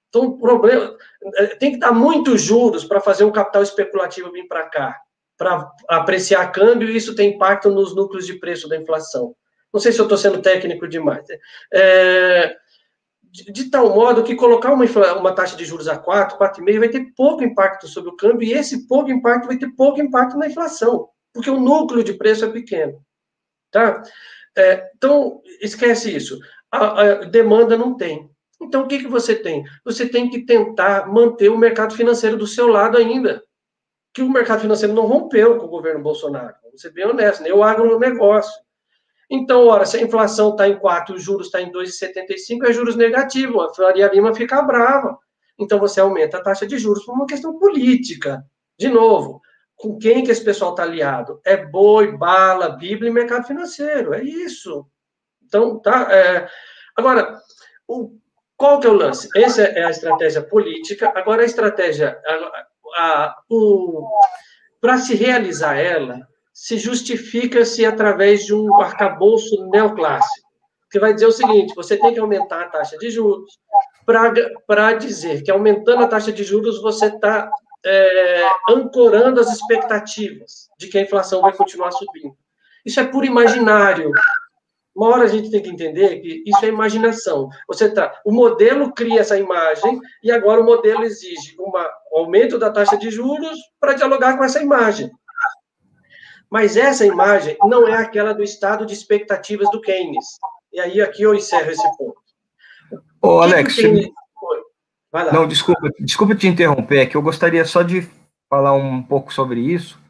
Então, 0.08 0.24
o 0.24 0.38
problema 0.38 0.96
é, 1.36 1.46
tem 1.56 1.72
que 1.72 1.78
dar 1.78 1.92
muitos 1.92 2.40
juros 2.40 2.84
para 2.84 3.00
fazer 3.00 3.24
um 3.24 3.30
capital 3.30 3.62
especulativo 3.62 4.32
vir 4.32 4.48
para 4.48 4.68
cá, 4.70 4.98
para 5.36 5.70
apreciar 5.88 6.50
câmbio, 6.50 6.88
e 6.88 6.96
isso 6.96 7.14
tem 7.14 7.34
impacto 7.34 7.68
nos 7.70 7.94
núcleos 7.94 8.26
de 8.26 8.38
preço 8.38 8.66
da 8.68 8.76
inflação. 8.76 9.34
Não 9.72 9.78
sei 9.78 9.92
se 9.92 10.00
eu 10.00 10.04
estou 10.04 10.16
sendo 10.16 10.40
técnico 10.40 10.88
demais. 10.88 11.26
É, 11.70 12.56
de, 13.22 13.52
de, 13.52 13.70
tal 13.70 13.94
modo 13.94 14.24
que 14.24 14.34
colocar 14.34 14.72
uma, 14.72 14.86
uma 15.18 15.34
taxa 15.34 15.54
de 15.54 15.66
juros 15.66 15.86
a 15.86 15.98
4, 15.98 16.38
4,5 16.38 16.78
vai 16.78 16.88
ter 16.88 17.12
pouco 17.14 17.44
impacto 17.44 17.86
sobre 17.86 18.08
o 18.08 18.16
câmbio, 18.16 18.48
e 18.48 18.54
esse 18.54 18.86
pouco 18.88 19.10
impacto 19.10 19.46
vai 19.46 19.58
ter 19.58 19.68
pouco 19.76 20.00
impacto 20.00 20.38
na 20.38 20.46
inflação, 20.46 21.10
porque 21.34 21.50
o 21.50 21.60
núcleo 21.60 22.02
de 22.02 22.14
preço 22.14 22.46
é 22.46 22.50
pequeno. 22.50 23.04
Tá? 23.70 24.02
É, 24.56 24.90
então, 24.96 25.40
esquece 25.60 26.14
isso. 26.14 26.38
A, 26.70 27.02
a 27.02 27.14
demanda 27.24 27.76
não 27.76 27.96
tem. 27.96 28.30
Então, 28.60 28.82
o 28.82 28.88
que, 28.88 28.98
que 28.98 29.08
você 29.08 29.34
tem? 29.34 29.64
Você 29.84 30.08
tem 30.08 30.28
que 30.28 30.44
tentar 30.44 31.06
manter 31.06 31.48
o 31.48 31.58
mercado 31.58 31.94
financeiro 31.94 32.36
do 32.36 32.46
seu 32.46 32.66
lado 32.66 32.96
ainda. 32.96 33.42
Que 34.12 34.22
o 34.22 34.30
mercado 34.30 34.60
financeiro 34.60 34.94
não 34.94 35.06
rompeu 35.06 35.58
com 35.58 35.66
o 35.66 35.70
governo 35.70 36.02
Bolsonaro. 36.02 36.54
Vamos 36.62 36.80
ser 36.80 36.90
bem 36.90 37.06
honestos, 37.06 37.40
nem 37.40 37.52
o 37.52 37.62
agronegócio. 37.62 38.52
Então, 39.30 39.66
ora, 39.66 39.84
se 39.84 39.96
a 39.96 40.02
inflação 40.02 40.50
está 40.50 40.68
em 40.68 40.78
4 40.78 41.14
e 41.14 41.18
os 41.18 41.22
juros 41.22 41.46
está 41.46 41.60
em 41.60 41.70
2,75, 41.70 42.66
é 42.66 42.72
juros 42.72 42.96
negativo. 42.96 43.60
A 43.60 43.72
Faria 43.72 44.08
Lima 44.08 44.34
fica 44.34 44.60
brava. 44.62 45.18
Então, 45.58 45.78
você 45.78 46.00
aumenta 46.00 46.38
a 46.38 46.42
taxa 46.42 46.66
de 46.66 46.78
juros 46.78 47.04
por 47.04 47.14
uma 47.14 47.26
questão 47.26 47.58
política. 47.58 48.44
De 48.78 48.88
novo, 48.88 49.40
com 49.78 49.96
quem 49.96 50.24
que 50.24 50.30
esse 50.32 50.44
pessoal 50.44 50.72
está 50.72 50.82
aliado? 50.82 51.40
É 51.44 51.56
boi, 51.56 52.16
bala, 52.16 52.70
Bíblia 52.70 53.10
e 53.10 53.14
mercado 53.14 53.46
financeiro. 53.46 54.12
É 54.12 54.22
isso. 54.22 54.84
Então, 55.46 55.78
tá. 55.78 56.12
É... 56.12 56.48
Agora, 56.96 57.40
o... 57.86 58.10
qual 58.56 58.80
que 58.80 58.88
é 58.88 58.90
o 58.90 58.94
lance? 58.94 59.28
Essa 59.36 59.62
é 59.62 59.84
a 59.84 59.90
estratégia 59.90 60.42
política. 60.42 61.12
Agora, 61.14 61.42
a 61.42 61.46
estratégia. 61.46 62.20
O... 63.48 64.08
Para 64.80 64.98
se 64.98 65.14
realizar 65.14 65.76
ela, 65.76 66.26
se 66.52 66.76
justifica-se 66.76 67.86
através 67.86 68.44
de 68.44 68.54
um 68.54 68.80
arcabouço 68.80 69.64
neoclássico, 69.70 70.48
que 70.90 70.98
vai 70.98 71.14
dizer 71.14 71.26
o 71.26 71.32
seguinte: 71.32 71.74
você 71.76 71.96
tem 71.96 72.12
que 72.12 72.18
aumentar 72.18 72.62
a 72.62 72.68
taxa 72.68 72.98
de 72.98 73.10
juros, 73.10 73.60
para 74.04 74.92
dizer 74.94 75.42
que 75.42 75.52
aumentando 75.52 76.02
a 76.02 76.08
taxa 76.08 76.32
de 76.32 76.42
juros 76.42 76.82
você 76.82 77.06
está 77.06 77.48
é, 77.84 78.48
ancorando 78.68 79.40
as 79.40 79.52
expectativas 79.52 80.68
de 80.78 80.88
que 80.88 80.98
a 80.98 81.02
inflação 81.02 81.40
vai 81.40 81.52
continuar 81.52 81.92
subindo. 81.92 82.36
Isso 82.84 83.00
é 83.00 83.04
puro 83.04 83.26
imaginário. 83.26 84.10
Uma 84.94 85.10
hora 85.10 85.24
a 85.24 85.28
gente 85.28 85.50
tem 85.50 85.62
que 85.62 85.70
entender 85.70 86.20
que 86.20 86.42
isso 86.44 86.64
é 86.64 86.68
imaginação. 86.68 87.48
Você 87.68 87.88
tá, 87.88 88.20
o 88.24 88.32
modelo 88.32 88.92
cria 88.92 89.20
essa 89.20 89.38
imagem 89.38 90.00
e 90.22 90.32
agora 90.32 90.60
o 90.60 90.64
modelo 90.64 91.04
exige 91.04 91.54
um 91.60 91.70
aumento 92.12 92.58
da 92.58 92.70
taxa 92.70 92.96
de 92.96 93.10
juros 93.10 93.58
para 93.78 93.94
dialogar 93.94 94.36
com 94.36 94.44
essa 94.44 94.60
imagem. 94.60 95.10
Mas 96.50 96.76
essa 96.76 97.06
imagem 97.06 97.56
não 97.64 97.86
é 97.86 97.94
aquela 97.94 98.32
do 98.32 98.42
estado 98.42 98.86
de 98.86 98.94
expectativas 98.94 99.70
do 99.70 99.80
Keynes. 99.80 100.24
E 100.72 100.80
aí 100.80 101.00
aqui 101.00 101.22
eu 101.22 101.34
encerro 101.34 101.70
esse 101.70 101.96
ponto. 101.96 102.16
Ô, 103.22 103.40
Alex. 103.40 103.76
Vai 105.10 105.24
lá. 105.24 105.32
Não, 105.32 105.48
desculpa, 105.48 105.88
desculpa 106.00 106.34
te 106.34 106.46
interromper, 106.46 107.00
é 107.00 107.06
que 107.06 107.16
eu 107.16 107.22
gostaria 107.22 107.64
só 107.64 107.82
de 107.82 108.02
falar 108.48 108.74
um 108.74 109.02
pouco 109.02 109.32
sobre 109.32 109.60
isso, 109.60 110.00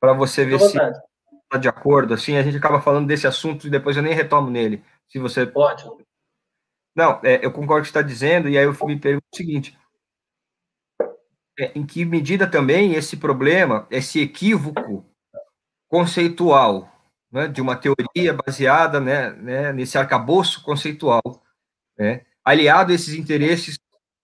para 0.00 0.12
você 0.12 0.44
ver 0.44 0.60
se 0.60 0.76
está 0.76 1.58
de 1.58 1.68
acordo. 1.68 2.14
Assim, 2.14 2.36
a 2.36 2.42
gente 2.42 2.56
acaba 2.56 2.80
falando 2.80 3.06
desse 3.06 3.26
assunto 3.26 3.66
e 3.66 3.70
depois 3.70 3.96
eu 3.96 4.02
nem 4.02 4.14
retomo 4.14 4.50
nele. 4.50 4.82
Se 5.08 5.18
você. 5.18 5.46
Pode. 5.46 5.84
Não, 6.94 7.20
é, 7.22 7.44
eu 7.44 7.52
concordo 7.52 7.66
com 7.66 7.80
o 7.80 7.82
que 7.82 7.88
está 7.88 8.02
dizendo, 8.02 8.48
e 8.48 8.56
aí 8.56 8.64
eu 8.64 8.74
me 8.86 8.98
pergunto 8.98 9.26
o 9.32 9.36
seguinte: 9.36 9.78
é, 11.58 11.72
em 11.74 11.84
que 11.84 12.04
medida 12.04 12.50
também 12.50 12.94
esse 12.94 13.16
problema, 13.16 13.86
esse 13.90 14.20
equívoco 14.20 15.04
conceitual, 15.88 16.90
né, 17.30 17.48
de 17.48 17.60
uma 17.60 17.76
teoria 17.76 18.32
baseada 18.32 19.00
né, 19.00 19.30
né, 19.30 19.72
nesse 19.72 19.98
arcabouço 19.98 20.62
conceitual, 20.62 21.22
né, 21.98 22.24
aliado 22.44 22.92
a 22.92 22.94
esses 22.94 23.14
interesses 23.14 23.78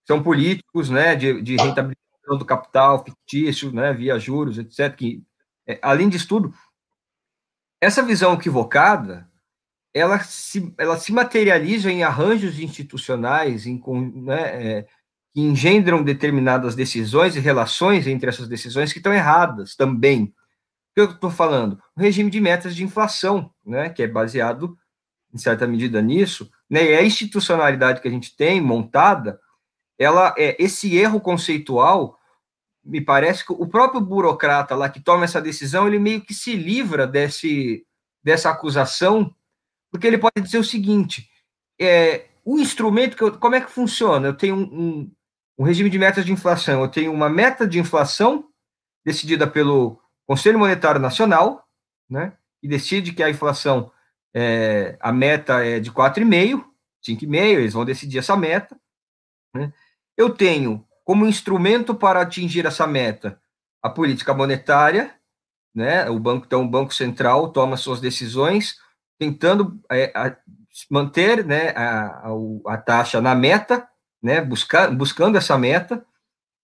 são 0.06 0.22
políticos, 0.22 0.90
né, 0.90 1.14
de, 1.14 1.40
de 1.42 1.56
rentabilização 1.56 2.38
do 2.38 2.44
capital 2.44 3.04
fictício, 3.04 3.72
né, 3.72 3.92
via 3.92 4.18
juros, 4.18 4.58
etc. 4.58 4.94
Que, 4.94 5.22
é, 5.66 5.78
além 5.82 6.08
disso 6.08 6.28
tudo, 6.28 6.54
essa 7.80 8.02
visão 8.02 8.34
equivocada, 8.34 9.28
ela 9.94 10.18
se, 10.20 10.72
ela 10.78 10.98
se 10.98 11.12
materializa 11.12 11.90
em 11.90 12.02
arranjos 12.02 12.58
institucionais, 12.58 13.66
em, 13.66 13.82
né, 14.14 14.78
é, 14.78 14.86
que 15.32 15.40
engendram 15.40 16.02
determinadas 16.02 16.74
decisões 16.74 17.36
e 17.36 17.40
relações 17.40 18.06
entre 18.06 18.28
essas 18.28 18.48
decisões 18.48 18.92
que 18.92 18.98
estão 18.98 19.12
erradas 19.12 19.74
também. 19.74 20.24
O 20.24 20.94
que 20.94 21.00
eu 21.00 21.10
estou 21.10 21.30
falando? 21.30 21.80
O 21.96 22.00
regime 22.00 22.30
de 22.30 22.40
metas 22.40 22.76
de 22.76 22.84
inflação, 22.84 23.50
né, 23.64 23.88
que 23.88 24.02
é 24.02 24.06
baseado, 24.06 24.76
em 25.32 25.38
certa 25.38 25.66
medida, 25.66 26.02
nisso, 26.02 26.50
né, 26.68 26.84
e 26.84 26.94
a 26.94 27.02
institucionalidade 27.02 28.00
que 28.00 28.08
a 28.08 28.10
gente 28.10 28.36
tem 28.36 28.60
montada, 28.60 29.40
ela 30.02 30.34
é 30.36 30.56
esse 30.58 30.96
erro 30.96 31.20
conceitual 31.20 32.18
me 32.84 33.00
parece 33.00 33.46
que 33.46 33.52
o 33.52 33.66
próprio 33.66 34.00
burocrata 34.00 34.74
lá 34.74 34.88
que 34.88 35.00
toma 35.00 35.24
essa 35.24 35.40
decisão, 35.40 35.86
ele 35.86 35.98
meio 35.98 36.20
que 36.20 36.34
se 36.34 36.56
livra 36.56 37.06
desse, 37.06 37.86
dessa 38.22 38.50
acusação, 38.50 39.34
porque 39.90 40.06
ele 40.06 40.18
pode 40.18 40.40
dizer 40.40 40.58
o 40.58 40.64
seguinte: 40.64 41.28
é, 41.80 42.26
o 42.44 42.58
instrumento 42.58 43.16
que 43.16 43.22
eu, 43.22 43.38
como 43.38 43.54
é 43.54 43.60
que 43.60 43.70
funciona? 43.70 44.26
Eu 44.26 44.34
tenho 44.34 44.56
um, 44.56 44.62
um, 44.62 45.12
um, 45.58 45.64
regime 45.64 45.88
de 45.88 45.98
metas 45.98 46.24
de 46.24 46.32
inflação, 46.32 46.82
eu 46.82 46.88
tenho 46.88 47.12
uma 47.12 47.28
meta 47.30 47.66
de 47.66 47.78
inflação 47.78 48.48
decidida 49.04 49.46
pelo 49.46 50.00
Conselho 50.26 50.58
Monetário 50.58 51.00
Nacional, 51.00 51.64
né, 52.10 52.32
que 52.60 52.68
decide 52.68 53.12
que 53.12 53.22
a 53.22 53.30
inflação, 53.30 53.90
é, 54.34 54.96
a 55.00 55.12
meta 55.12 55.64
é 55.64 55.78
de 55.78 55.90
4,5, 55.92 56.64
5,5, 57.04 57.34
eles 57.36 57.72
vão 57.74 57.84
decidir 57.84 58.18
essa 58.18 58.36
meta. 58.36 58.76
Eu 60.16 60.30
tenho 60.30 60.86
como 61.04 61.26
instrumento 61.26 61.94
para 61.94 62.20
atingir 62.20 62.66
essa 62.66 62.86
meta 62.86 63.40
a 63.82 63.90
política 63.90 64.32
monetária, 64.32 65.12
né? 65.74 66.08
O 66.08 66.18
banco, 66.18 66.46
então, 66.46 66.62
o 66.62 66.68
Banco 66.68 66.94
Central 66.94 67.50
toma 67.50 67.76
suas 67.76 68.00
decisões 68.00 68.76
tentando 69.18 69.80
é, 69.90 70.12
a, 70.14 70.36
manter, 70.90 71.44
né, 71.44 71.70
a, 71.70 72.28
a, 72.28 72.74
a, 72.74 72.76
taxa 72.76 73.20
na 73.20 73.34
meta, 73.34 73.86
né, 74.22 74.40
buscar, 74.40 74.90
buscando 74.90 75.36
essa 75.36 75.56
meta, 75.58 76.04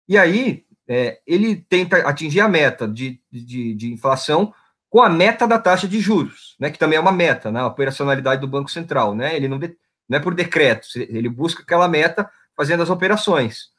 e 0.09 0.17
aí 0.17 0.65
é, 0.89 1.21
ele 1.27 1.57
tenta 1.57 1.99
atingir 1.99 2.41
a 2.41 2.49
meta 2.49 2.89
de, 2.89 3.21
de, 3.31 3.75
de, 3.75 3.93
inflação 3.93 4.53
com 4.89 5.03
a 5.03 5.09
meta 5.09 5.47
da 5.47 5.59
taxa 5.59 5.87
de 5.87 6.01
juros, 6.01 6.57
né, 6.59 6.71
que 6.71 6.79
também 6.79 6.97
é 6.97 7.01
uma 7.01 7.13
meta, 7.13 7.53
né, 7.53 7.61
a 7.61 7.67
operacionalidade 7.67 8.41
do 8.41 8.49
Banco 8.49 8.71
Central, 8.71 9.15
né, 9.15 9.37
ele 9.37 9.47
não, 9.47 9.59
de, 9.59 9.77
não 10.09 10.19
é 10.19 10.21
por 10.21 10.35
decreto, 10.35 10.89
ele 10.97 11.29
busca 11.29 11.63
aquela 11.63 11.87
meta 11.87 12.29
fazendo 12.59 12.83
as 12.83 12.91
operações. 12.91 13.71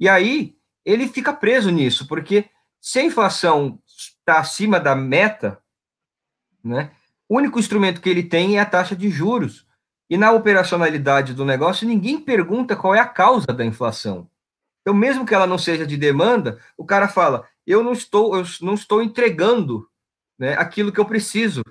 E 0.00 0.08
aí 0.08 0.56
ele 0.86 1.06
fica 1.06 1.34
preso 1.34 1.70
nisso, 1.70 2.08
porque 2.08 2.46
se 2.80 2.98
a 2.98 3.04
inflação 3.04 3.78
está 3.86 4.38
acima 4.38 4.80
da 4.80 4.96
meta, 4.96 5.60
né, 6.64 6.92
o 7.28 7.36
único 7.36 7.58
instrumento 7.58 8.00
que 8.00 8.08
ele 8.08 8.22
tem 8.22 8.56
é 8.56 8.60
a 8.60 8.66
taxa 8.66 8.96
de 8.96 9.10
juros. 9.10 9.66
E 10.08 10.16
na 10.16 10.32
operacionalidade 10.32 11.34
do 11.34 11.44
negócio, 11.44 11.86
ninguém 11.86 12.18
pergunta 12.18 12.74
qual 12.74 12.94
é 12.94 13.00
a 13.00 13.06
causa 13.06 13.46
da 13.48 13.64
inflação. 13.64 14.28
Então, 14.80 14.94
mesmo 14.94 15.26
que 15.26 15.34
ela 15.34 15.46
não 15.46 15.58
seja 15.58 15.86
de 15.86 15.96
demanda, 15.96 16.58
o 16.76 16.84
cara 16.84 17.08
fala: 17.08 17.46
eu 17.66 17.84
não 17.84 17.92
estou, 17.92 18.36
eu 18.36 18.44
não 18.62 18.74
estou 18.74 19.02
entregando 19.02 19.88
né, 20.38 20.54
aquilo 20.54 20.90
que 20.90 20.98
eu 20.98 21.04
preciso, 21.04 21.62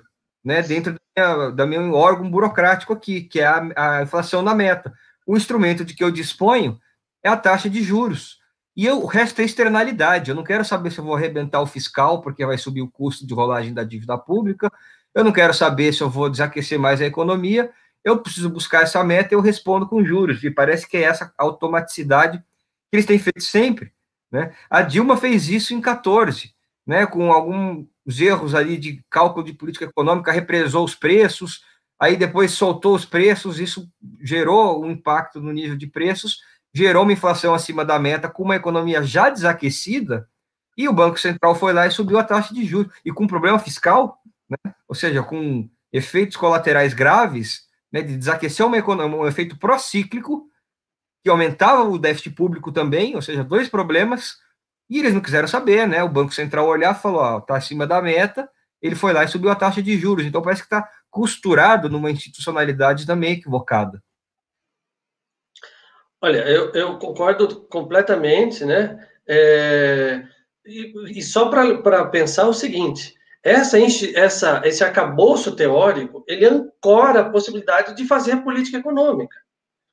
né, 0.44 0.62
dentro 0.62 0.94
da 0.94 1.00
minha, 1.16 1.50
da 1.50 1.66
meu 1.66 1.92
órgão 1.92 2.30
burocrático 2.30 2.92
aqui, 2.92 3.22
que 3.22 3.40
é 3.40 3.46
a, 3.46 3.98
a 3.98 4.02
inflação 4.02 4.42
na 4.42 4.54
meta 4.54 4.92
o 5.26 5.36
instrumento 5.36 5.84
de 5.84 5.94
que 5.94 6.02
eu 6.02 6.10
disponho 6.10 6.80
é 7.22 7.28
a 7.28 7.36
taxa 7.36 7.68
de 7.68 7.82
juros. 7.82 8.40
E 8.76 8.86
eu, 8.86 9.02
o 9.02 9.06
resto 9.06 9.40
é 9.40 9.44
externalidade. 9.44 10.30
Eu 10.30 10.34
não 10.34 10.44
quero 10.44 10.64
saber 10.64 10.90
se 10.90 10.98
eu 10.98 11.04
vou 11.04 11.14
arrebentar 11.14 11.60
o 11.60 11.66
fiscal, 11.66 12.22
porque 12.22 12.44
vai 12.44 12.56
subir 12.56 12.80
o 12.80 12.90
custo 12.90 13.26
de 13.26 13.34
rolagem 13.34 13.74
da 13.74 13.84
dívida 13.84 14.16
pública. 14.16 14.72
Eu 15.14 15.22
não 15.22 15.32
quero 15.32 15.52
saber 15.52 15.92
se 15.92 16.02
eu 16.02 16.08
vou 16.08 16.30
desaquecer 16.30 16.78
mais 16.78 17.00
a 17.00 17.06
economia. 17.06 17.70
Eu 18.02 18.18
preciso 18.18 18.48
buscar 18.48 18.82
essa 18.82 19.04
meta 19.04 19.34
e 19.34 19.36
eu 19.36 19.40
respondo 19.40 19.86
com 19.86 20.04
juros. 20.04 20.42
E 20.42 20.50
parece 20.50 20.88
que 20.88 20.96
é 20.96 21.02
essa 21.02 21.32
automaticidade 21.36 22.38
que 22.38 22.96
eles 22.96 23.06
têm 23.06 23.18
feito 23.18 23.42
sempre. 23.42 23.92
Né? 24.30 24.54
A 24.70 24.80
Dilma 24.80 25.16
fez 25.18 25.48
isso 25.48 25.74
em 25.74 25.80
14, 25.80 26.54
né? 26.86 27.04
com 27.04 27.30
alguns 27.30 27.86
erros 28.18 28.54
ali 28.54 28.78
de 28.78 29.04
cálculo 29.10 29.44
de 29.44 29.52
política 29.52 29.84
econômica, 29.84 30.32
represou 30.32 30.84
os 30.84 30.94
preços, 30.94 31.62
aí 32.02 32.16
depois 32.16 32.50
soltou 32.50 32.96
os 32.96 33.04
preços, 33.04 33.60
isso 33.60 33.88
gerou 34.20 34.84
um 34.84 34.90
impacto 34.90 35.40
no 35.40 35.52
nível 35.52 35.76
de 35.76 35.86
preços, 35.86 36.40
gerou 36.74 37.04
uma 37.04 37.12
inflação 37.12 37.54
acima 37.54 37.84
da 37.84 37.96
meta, 37.96 38.28
com 38.28 38.42
uma 38.42 38.56
economia 38.56 39.04
já 39.04 39.30
desaquecida, 39.30 40.28
e 40.76 40.88
o 40.88 40.92
Banco 40.92 41.20
Central 41.20 41.54
foi 41.54 41.72
lá 41.72 41.86
e 41.86 41.92
subiu 41.92 42.18
a 42.18 42.24
taxa 42.24 42.52
de 42.52 42.64
juros, 42.64 42.92
e 43.04 43.12
com 43.12 43.24
problema 43.24 43.56
fiscal, 43.56 44.18
né, 44.50 44.74
ou 44.88 44.96
seja, 44.96 45.22
com 45.22 45.70
efeitos 45.92 46.36
colaterais 46.36 46.92
graves, 46.92 47.68
né, 47.92 48.02
de 48.02 48.16
desaquecer 48.16 48.66
uma 48.66 48.78
economia, 48.78 49.16
um 49.16 49.28
efeito 49.28 49.56
procíclico, 49.56 50.48
que 51.22 51.30
aumentava 51.30 51.84
o 51.84 51.96
déficit 51.96 52.34
público 52.34 52.72
também, 52.72 53.14
ou 53.14 53.22
seja, 53.22 53.44
dois 53.44 53.68
problemas, 53.68 54.38
e 54.90 54.98
eles 54.98 55.14
não 55.14 55.20
quiseram 55.20 55.46
saber, 55.46 55.86
né? 55.86 56.02
O 56.02 56.08
Banco 56.08 56.34
Central 56.34 56.66
olhar 56.66 56.96
e 56.96 57.00
falou, 57.00 57.20
ó, 57.20 57.40
tá 57.40 57.56
acima 57.56 57.86
da 57.86 58.02
meta, 58.02 58.50
ele 58.82 58.96
foi 58.96 59.12
lá 59.12 59.22
e 59.22 59.28
subiu 59.28 59.50
a 59.50 59.54
taxa 59.54 59.80
de 59.80 59.96
juros. 59.96 60.26
Então 60.26 60.42
parece 60.42 60.62
que 60.62 60.66
está 60.66 60.86
costurado 61.12 61.90
numa 61.90 62.10
institucionalidade 62.10 63.06
também 63.06 63.34
equivocada. 63.34 64.02
Olha, 66.20 66.38
eu, 66.48 66.72
eu 66.72 66.98
concordo 66.98 67.62
completamente, 67.68 68.64
né? 68.64 69.06
É, 69.28 70.24
e, 70.64 71.18
e, 71.18 71.22
só 71.22 71.48
para 71.48 72.06
pensar 72.06 72.48
o 72.48 72.54
seguinte: 72.54 73.14
essa, 73.42 73.76
essa, 74.14 74.62
esse 74.64 74.82
arcabouço 74.82 75.54
teórico 75.54 76.24
ele 76.26 76.46
ancora 76.46 77.20
a 77.20 77.30
possibilidade 77.30 77.94
de 77.94 78.06
fazer 78.06 78.36
política 78.42 78.78
econômica. 78.78 79.36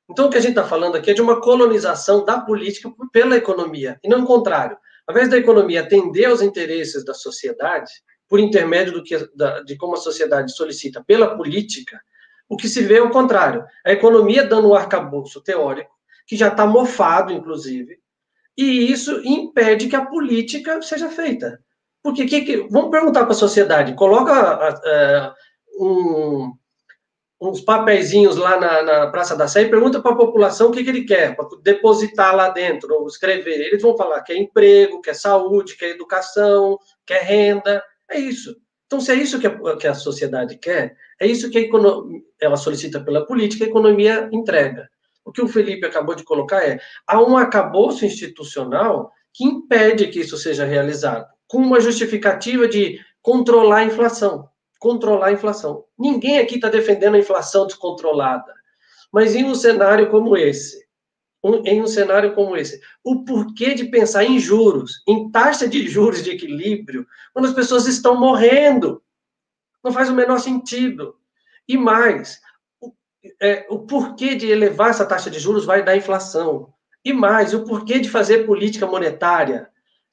Então, 0.08 0.26
o 0.26 0.30
que 0.30 0.38
a 0.38 0.40
gente 0.40 0.50
está 0.50 0.64
falando 0.64 0.96
aqui 0.96 1.10
é 1.10 1.14
de 1.14 1.22
uma 1.22 1.40
colonização 1.40 2.24
da 2.24 2.40
política 2.40 2.90
pela 3.12 3.36
economia, 3.36 3.98
e 4.02 4.08
não 4.08 4.22
o 4.22 4.26
contrário. 4.26 4.76
Ao 5.06 5.14
invés 5.14 5.28
da 5.28 5.36
economia 5.36 5.82
atender 5.82 6.26
aos 6.26 6.40
interesses 6.42 7.04
da 7.04 7.14
sociedade, 7.14 7.90
por 8.30 8.38
intermédio 8.38 8.92
do 8.92 9.02
que, 9.02 9.18
da, 9.34 9.60
de 9.60 9.76
como 9.76 9.94
a 9.94 9.98
sociedade 9.98 10.52
solicita 10.54 11.02
pela 11.04 11.36
política, 11.36 12.00
o 12.48 12.56
que 12.56 12.68
se 12.68 12.80
vê 12.80 12.98
é 12.98 13.02
o 13.02 13.10
contrário. 13.10 13.64
A 13.84 13.90
economia 13.90 14.44
dando 14.44 14.68
um 14.68 14.74
arcabouço 14.74 15.42
teórico, 15.42 15.90
que 16.28 16.36
já 16.36 16.46
está 16.46 16.64
mofado, 16.64 17.32
inclusive, 17.32 17.98
e 18.56 18.92
isso 18.92 19.20
impede 19.24 19.88
que 19.88 19.96
a 19.96 20.06
política 20.06 20.80
seja 20.80 21.08
feita. 21.08 21.58
Porque 22.02 22.24
que, 22.24 22.42
que 22.42 22.68
vamos 22.70 22.90
perguntar 22.90 23.24
para 23.24 23.32
a 23.32 23.34
sociedade, 23.34 23.94
coloca 23.94 24.80
é, 24.84 25.32
um, 25.80 26.52
uns 27.40 27.60
papeizinhos 27.60 28.36
lá 28.36 28.60
na, 28.60 28.82
na, 28.82 29.06
Praça 29.08 29.34
da 29.34 29.48
Sé 29.48 29.62
e 29.62 29.68
pergunta 29.68 30.00
para 30.00 30.12
a 30.12 30.16
população 30.16 30.68
o 30.68 30.72
que, 30.72 30.84
que 30.84 30.90
ele 30.90 31.04
quer, 31.04 31.34
para 31.34 31.48
depositar 31.62 32.36
lá 32.36 32.48
dentro, 32.50 32.94
ou 32.94 33.08
escrever. 33.08 33.58
Eles 33.58 33.82
vão 33.82 33.96
falar 33.96 34.22
que 34.22 34.32
é 34.32 34.38
emprego, 34.38 35.00
que 35.00 35.10
é 35.10 35.14
saúde, 35.14 35.76
que 35.76 35.84
é 35.84 35.90
educação, 35.90 36.78
que 37.04 37.12
é 37.12 37.20
renda. 37.20 37.82
É 38.10 38.18
isso. 38.18 38.56
Então, 38.86 39.00
se 39.00 39.12
é 39.12 39.14
isso 39.14 39.38
que 39.38 39.46
a, 39.46 39.76
que 39.76 39.86
a 39.86 39.94
sociedade 39.94 40.58
quer, 40.58 40.96
é 41.20 41.26
isso 41.26 41.48
que 41.48 41.70
ela 42.40 42.56
solicita 42.56 43.00
pela 43.00 43.24
política, 43.24 43.64
a 43.64 43.68
economia 43.68 44.28
entrega. 44.32 44.88
O 45.24 45.30
que 45.30 45.40
o 45.40 45.46
Felipe 45.46 45.86
acabou 45.86 46.14
de 46.14 46.24
colocar 46.24 46.64
é, 46.64 46.80
há 47.06 47.22
um 47.22 47.36
acabouço 47.36 48.04
institucional 48.04 49.12
que 49.32 49.44
impede 49.44 50.08
que 50.08 50.20
isso 50.20 50.36
seja 50.36 50.64
realizado 50.64 51.26
com 51.46 51.58
uma 51.58 51.80
justificativa 51.80 52.66
de 52.66 52.98
controlar 53.20 53.78
a 53.78 53.84
inflação. 53.84 54.48
Controlar 54.78 55.26
a 55.26 55.32
inflação. 55.32 55.84
Ninguém 55.98 56.38
aqui 56.38 56.54
está 56.54 56.68
defendendo 56.68 57.16
a 57.16 57.18
inflação 57.18 57.66
descontrolada. 57.66 58.52
Mas 59.12 59.34
em 59.34 59.44
um 59.44 59.54
cenário 59.54 60.10
como 60.10 60.36
esse, 60.36 60.84
um, 61.42 61.66
em 61.66 61.82
um 61.82 61.86
cenário 61.86 62.34
como 62.34 62.56
esse, 62.56 62.80
o 63.02 63.24
porquê 63.24 63.74
de 63.74 63.86
pensar 63.86 64.24
em 64.24 64.38
juros, 64.38 65.02
em 65.06 65.30
taxa 65.30 65.66
de 65.66 65.88
juros 65.88 66.22
de 66.22 66.30
equilíbrio, 66.30 67.06
quando 67.32 67.46
as 67.46 67.54
pessoas 67.54 67.86
estão 67.86 68.18
morrendo? 68.18 69.02
Não 69.82 69.92
faz 69.92 70.10
o 70.10 70.14
menor 70.14 70.38
sentido. 70.38 71.16
E 71.66 71.76
mais, 71.76 72.40
o, 72.80 72.92
é, 73.40 73.66
o 73.70 73.80
porquê 73.80 74.34
de 74.34 74.50
elevar 74.50 74.90
essa 74.90 75.06
taxa 75.06 75.30
de 75.30 75.38
juros 75.38 75.64
vai 75.64 75.82
dar 75.84 75.96
inflação. 75.96 76.72
E 77.04 77.12
mais, 77.12 77.54
o 77.54 77.64
porquê 77.64 77.98
de 77.98 78.10
fazer 78.10 78.44
política 78.44 78.86
monetária 78.86 79.68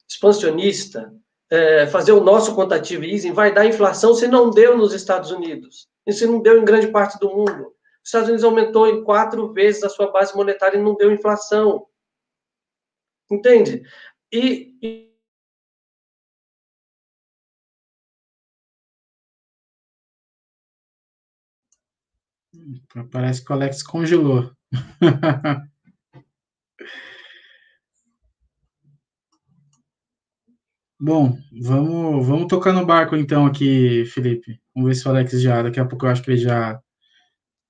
expansionista, 0.08 1.12
é, 1.50 1.86
fazer 1.86 2.12
o 2.12 2.22
nosso 2.22 2.54
quantitative 2.54 3.10
easing 3.10 3.32
vai 3.32 3.52
dar 3.52 3.66
inflação 3.66 4.14
se 4.14 4.26
não 4.26 4.50
deu 4.50 4.76
nos 4.76 4.94
Estados 4.94 5.30
Unidos, 5.30 5.88
e 6.06 6.12
se 6.12 6.26
não 6.26 6.40
deu 6.40 6.60
em 6.60 6.64
grande 6.64 6.88
parte 6.88 7.18
do 7.18 7.28
mundo. 7.28 7.74
Os 8.08 8.10
Estados 8.10 8.28
Unidos 8.30 8.44
aumentou 8.44 8.88
em 8.88 9.04
quatro 9.04 9.52
vezes 9.52 9.84
a 9.84 9.90
sua 9.90 10.10
base 10.10 10.34
monetária 10.34 10.78
e 10.78 10.82
não 10.82 10.96
deu 10.96 11.12
inflação. 11.12 11.86
Entende? 13.30 13.82
E, 14.32 14.78
e 14.82 15.14
Parece 23.12 23.44
que 23.44 23.52
o 23.52 23.54
Alex 23.54 23.82
congelou. 23.82 24.50
Bom, 30.98 31.36
vamos, 31.60 32.26
vamos 32.26 32.46
tocar 32.48 32.72
no 32.72 32.86
barco 32.86 33.14
então 33.14 33.44
aqui, 33.44 34.06
Felipe. 34.06 34.58
Vamos 34.74 34.88
ver 34.88 34.94
se 34.94 35.06
o 35.06 35.10
Alex 35.10 35.42
já, 35.42 35.62
daqui 35.62 35.78
a 35.78 35.84
pouco 35.84 36.06
eu 36.06 36.10
acho 36.10 36.22
que 36.22 36.30
ele 36.30 36.38
já, 36.38 36.82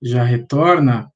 já 0.03 0.23
retorna. 0.23 1.13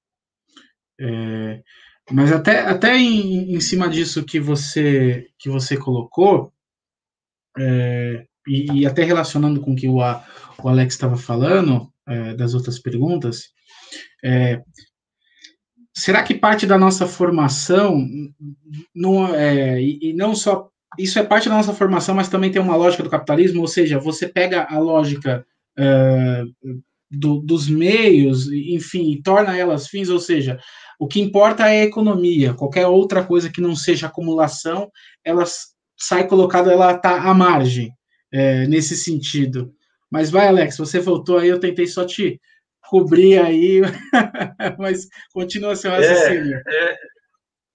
É, 1.01 1.63
mas 2.11 2.33
até, 2.33 2.61
até 2.61 2.97
em, 2.97 3.55
em, 3.55 3.61
cima 3.61 3.89
disso 3.89 4.25
que 4.25 4.39
você, 4.39 5.27
que 5.39 5.49
você 5.49 5.77
colocou, 5.77 6.53
é, 7.59 8.27
e, 8.47 8.81
e, 8.81 8.87
até 8.87 9.05
relacionando 9.05 9.61
com 9.61 9.73
o 9.73 9.77
que 9.77 9.89
o, 9.89 9.97
o 9.97 10.69
Alex 10.69 10.95
estava 10.95 11.17
falando, 11.17 11.93
é, 12.07 12.35
das 12.35 12.55
outras 12.55 12.79
perguntas, 12.79 13.51
é, 14.25 14.61
será 15.95 16.23
que 16.23 16.35
parte 16.35 16.67
da 16.67 16.77
nossa 16.77 17.07
formação, 17.07 18.05
não, 18.95 19.35
é, 19.35 19.81
e, 19.81 19.99
e 20.03 20.13
não 20.13 20.35
só 20.35 20.73
isso 20.99 21.19
é 21.19 21.23
parte 21.23 21.49
da 21.49 21.57
nossa 21.57 21.73
formação, 21.73 22.15
mas 22.15 22.29
também 22.29 22.51
tem 22.51 22.61
uma 22.61 22.77
lógica 22.77 23.03
do 23.03 23.11
capitalismo, 23.11 23.61
ou 23.61 23.67
seja, 23.67 23.99
você 23.99 24.29
pega 24.29 24.67
a 24.69 24.79
lógica 24.79 25.47
uh, 25.79 26.83
do, 27.13 27.41
dos 27.41 27.69
meios, 27.69 28.51
enfim, 28.51 29.21
torna 29.23 29.57
elas 29.57 29.87
fins, 29.89 30.09
ou 30.09 30.19
seja, 30.19 30.59
o 30.99 31.07
que 31.07 31.21
importa 31.21 31.69
é 31.69 31.83
a 31.83 31.85
economia, 31.85 32.55
qualquer 32.55 32.87
outra 32.87 33.25
coisa 33.25 33.51
que 33.51 33.61
não 33.61 33.77
seja 33.77 34.07
acumulação, 34.07 34.91
ela 35.25 35.45
sai 35.99 36.27
colocada, 36.27 36.73
ela 36.73 36.93
está 36.93 37.23
à 37.23 37.35
margem, 37.35 37.93
é, 38.33 38.67
nesse 38.67 38.97
sentido. 38.97 39.73
Mas 40.11 40.31
vai, 40.31 40.49
Alex, 40.49 40.79
você 40.79 40.99
voltou 40.99 41.39
aí, 41.39 41.49
eu 41.49 41.61
tentei 41.61 41.87
só 41.87 42.05
te 42.05 42.41
cobrir 42.89 43.39
aí, 43.39 43.81
mas 44.79 45.07
continua 45.33 45.77
seu 45.77 45.91
raciocínio. 45.91 46.61
É, 46.67 46.93
é, 46.93 46.97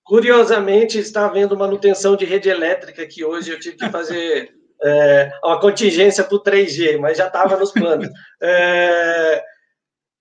Curiosamente, 0.07 0.97
está 0.97 1.25
havendo 1.25 1.57
manutenção 1.57 2.15
de 2.15 2.23
rede 2.23 2.47
elétrica 2.47 3.05
que 3.05 3.25
hoje 3.25 3.51
eu 3.51 3.59
tive 3.59 3.75
que 3.75 3.89
fazer 3.89 4.53
é, 4.83 5.31
uma 5.43 5.59
contingência 5.59 6.23
para 6.23 6.35
o 6.35 6.43
3G, 6.43 6.99
mas 6.99 7.17
já 7.17 7.27
estava 7.27 7.57
nos 7.57 7.71
planos. 7.71 8.09
É, 8.41 9.43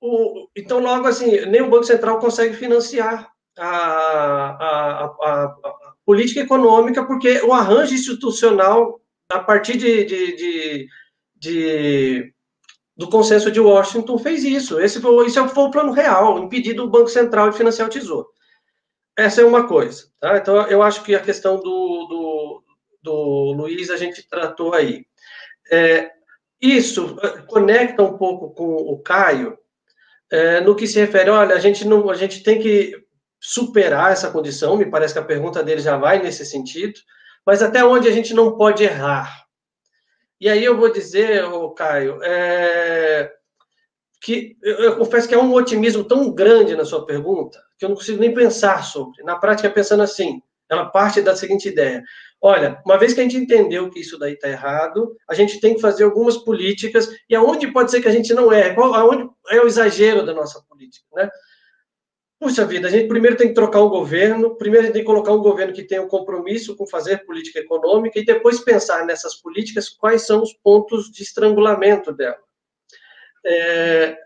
o, 0.00 0.48
então, 0.56 0.78
logo 0.78 1.06
assim, 1.06 1.44
nem 1.46 1.60
o 1.60 1.68
Banco 1.68 1.84
Central 1.84 2.18
consegue 2.18 2.54
financiar 2.54 3.28
a, 3.58 3.66
a, 3.66 5.04
a, 5.04 5.44
a 5.44 5.56
política 6.04 6.40
econômica, 6.40 7.04
porque 7.04 7.42
o 7.42 7.52
arranjo 7.52 7.94
institucional, 7.94 9.00
a 9.30 9.40
partir 9.40 9.76
de, 9.76 10.04
de, 10.04 10.36
de, 10.36 10.88
de 11.36 12.34
do 12.96 13.10
consenso 13.10 13.50
de 13.50 13.60
Washington, 13.60 14.18
fez 14.18 14.44
isso. 14.44 14.80
Esse 14.80 15.00
foi, 15.00 15.26
esse 15.26 15.48
foi 15.48 15.64
o 15.64 15.70
plano 15.70 15.92
real, 15.92 16.38
impedir 16.38 16.80
o 16.80 16.88
Banco 16.88 17.08
Central 17.08 17.50
de 17.50 17.58
financiar 17.58 17.88
o 17.88 17.90
Tesouro. 17.90 18.28
Essa 19.16 19.42
é 19.42 19.44
uma 19.44 19.66
coisa. 19.66 20.04
Tá? 20.20 20.38
Então, 20.38 20.62
eu 20.68 20.82
acho 20.82 21.02
que 21.02 21.14
a 21.14 21.20
questão 21.20 21.56
do, 21.56 21.62
do, 21.62 22.62
do 23.06 23.52
Luiz 23.52 23.88
a 23.88 23.96
gente 23.96 24.28
tratou 24.28 24.74
aí. 24.74 25.06
É, 25.70 26.10
isso 26.60 27.16
é, 27.22 27.42
conecta 27.42 28.02
um 28.02 28.18
pouco 28.18 28.50
com 28.50 28.74
o 28.74 28.98
Caio, 28.98 29.56
é, 30.30 30.60
no 30.60 30.74
que 30.74 30.88
se 30.88 30.98
refere, 30.98 31.30
olha, 31.30 31.54
a 31.54 31.58
gente, 31.60 31.86
não, 31.86 32.10
a 32.10 32.16
gente 32.16 32.42
tem 32.42 32.60
que 32.60 33.04
superar 33.40 34.12
essa 34.12 34.30
condição, 34.30 34.76
me 34.76 34.90
parece 34.90 35.14
que 35.14 35.20
a 35.20 35.24
pergunta 35.24 35.62
dele 35.62 35.80
já 35.80 35.96
vai 35.96 36.20
nesse 36.20 36.44
sentido, 36.44 36.98
mas 37.46 37.62
até 37.62 37.84
onde 37.84 38.08
a 38.08 38.12
gente 38.12 38.34
não 38.34 38.56
pode 38.56 38.82
errar? 38.82 39.46
E 40.40 40.48
aí 40.48 40.64
eu 40.64 40.76
vou 40.76 40.92
dizer, 40.92 41.44
o 41.44 41.70
Caio, 41.70 42.18
é, 42.24 43.32
que 44.20 44.56
eu, 44.60 44.78
eu 44.78 44.96
confesso 44.96 45.28
que 45.28 45.34
é 45.34 45.38
um 45.38 45.52
otimismo 45.54 46.02
tão 46.02 46.32
grande 46.32 46.74
na 46.74 46.84
sua 46.84 47.06
pergunta, 47.06 47.62
que 47.78 47.84
eu 47.84 47.88
não 47.88 47.96
consigo 47.96 48.20
nem 48.20 48.34
pensar 48.34 48.82
sobre. 48.82 49.22
Na 49.22 49.36
prática, 49.36 49.70
pensando 49.70 50.02
assim, 50.02 50.42
ela 50.70 50.86
parte 50.86 51.20
da 51.20 51.36
seguinte 51.36 51.68
ideia: 51.68 52.02
olha, 52.40 52.80
uma 52.84 52.98
vez 52.98 53.12
que 53.12 53.20
a 53.20 53.22
gente 53.22 53.36
entendeu 53.36 53.90
que 53.90 54.00
isso 54.00 54.18
daí 54.18 54.34
está 54.34 54.48
errado, 54.48 55.16
a 55.28 55.34
gente 55.34 55.60
tem 55.60 55.74
que 55.74 55.80
fazer 55.80 56.04
algumas 56.04 56.36
políticas, 56.36 57.08
e 57.28 57.34
aonde 57.34 57.72
pode 57.72 57.90
ser 57.90 58.00
que 58.00 58.08
a 58.08 58.12
gente 58.12 58.32
não 58.34 58.52
erre? 58.52 58.74
Qual, 58.74 58.94
aonde 58.94 59.28
é 59.50 59.60
o 59.60 59.66
exagero 59.66 60.24
da 60.24 60.34
nossa 60.34 60.62
política, 60.68 61.06
né? 61.14 61.30
Puxa 62.38 62.66
vida, 62.66 62.86
a 62.86 62.90
gente 62.90 63.08
primeiro 63.08 63.34
tem 63.34 63.48
que 63.48 63.54
trocar 63.54 63.80
o 63.80 63.88
governo, 63.88 64.56
primeiro 64.56 64.82
a 64.82 64.86
gente 64.86 64.92
tem 64.92 65.02
que 65.02 65.06
colocar 65.06 65.32
um 65.32 65.40
governo 65.40 65.72
que 65.72 65.82
tenha 65.82 66.02
um 66.02 66.08
compromisso 66.08 66.76
com 66.76 66.86
fazer 66.86 67.24
política 67.24 67.60
econômica 67.60 68.18
e 68.18 68.26
depois 68.26 68.60
pensar 68.60 69.06
nessas 69.06 69.36
políticas 69.36 69.88
quais 69.88 70.26
são 70.26 70.42
os 70.42 70.52
pontos 70.52 71.10
de 71.10 71.22
estrangulamento 71.22 72.12
dela. 72.12 72.36
É, 73.46 74.18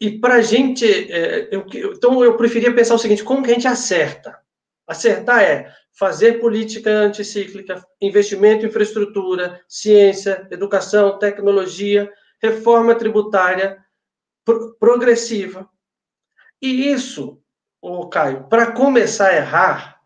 e 0.00 0.20
para 0.20 0.34
a 0.34 0.40
gente, 0.40 0.86
é, 1.12 1.48
eu, 1.50 1.66
então 1.92 2.22
eu 2.22 2.36
preferia 2.36 2.72
pensar 2.72 2.94
o 2.94 2.98
seguinte: 2.98 3.24
como 3.24 3.42
que 3.42 3.50
a 3.50 3.54
gente 3.54 3.66
acerta? 3.66 4.38
Acertar 4.86 5.42
é 5.42 5.74
fazer 5.98 6.34
política 6.34 6.90
anticíclica, 6.90 7.84
investimento 8.00 8.64
em 8.64 8.68
infraestrutura, 8.68 9.60
ciência, 9.68 10.46
educação, 10.50 11.18
tecnologia, 11.18 12.10
reforma 12.40 12.94
tributária 12.94 13.78
pro, 14.44 14.76
progressiva. 14.78 15.68
E 16.62 16.90
isso, 16.92 17.40
o 17.82 18.08
Caio, 18.08 18.44
para 18.44 18.70
começar 18.70 19.30
a 19.30 19.36
errar, 19.36 19.98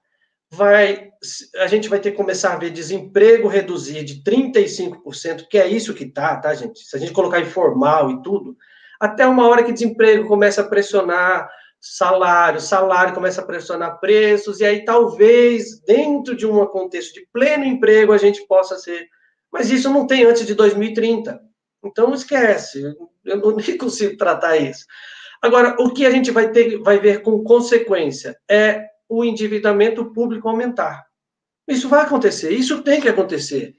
vai 0.50 1.10
a 1.58 1.68
gente 1.68 1.88
vai 1.88 2.00
ter 2.00 2.10
que 2.10 2.16
começar 2.16 2.52
a 2.52 2.56
ver 2.56 2.70
desemprego 2.70 3.46
reduzir 3.46 4.02
de 4.02 4.24
35%, 4.24 5.46
que 5.48 5.56
é 5.56 5.68
isso 5.68 5.94
que 5.94 6.06
tá, 6.06 6.36
tá, 6.36 6.52
gente? 6.52 6.80
Se 6.80 6.96
a 6.96 6.98
gente 6.98 7.12
colocar 7.12 7.38
informal 7.38 8.10
e 8.10 8.22
tudo, 8.22 8.56
até 8.98 9.24
uma 9.24 9.46
hora 9.46 9.62
que 9.62 9.72
desemprego 9.72 10.26
começa 10.26 10.62
a 10.62 10.66
pressionar 10.66 11.48
salário, 11.82 12.60
salário 12.60 13.12
começa 13.12 13.40
a 13.40 13.44
pressionar 13.44 13.98
preços, 13.98 14.60
e 14.60 14.64
aí 14.64 14.84
talvez, 14.84 15.80
dentro 15.80 16.36
de 16.36 16.46
um 16.46 16.64
contexto 16.66 17.12
de 17.14 17.26
pleno 17.32 17.64
emprego, 17.64 18.12
a 18.12 18.18
gente 18.18 18.46
possa 18.46 18.78
ser. 18.78 19.08
Mas 19.52 19.68
isso 19.68 19.90
não 19.90 20.06
tem 20.06 20.24
antes 20.24 20.46
de 20.46 20.54
2030. 20.54 21.40
Então 21.84 22.14
esquece, 22.14 22.94
eu 23.24 23.36
não 23.38 23.56
nem 23.56 23.76
consigo 23.76 24.16
tratar 24.16 24.56
isso. 24.56 24.86
Agora, 25.42 25.74
o 25.80 25.92
que 25.92 26.06
a 26.06 26.10
gente 26.10 26.30
vai 26.30 26.52
ter, 26.52 26.78
vai 26.78 27.00
ver 27.00 27.22
com 27.22 27.42
consequência 27.42 28.38
é 28.48 28.86
o 29.08 29.24
endividamento 29.24 30.12
público 30.12 30.48
aumentar. 30.48 31.04
Isso 31.66 31.88
vai 31.88 32.02
acontecer, 32.02 32.52
isso 32.52 32.82
tem 32.82 33.00
que 33.00 33.08
acontecer. 33.08 33.74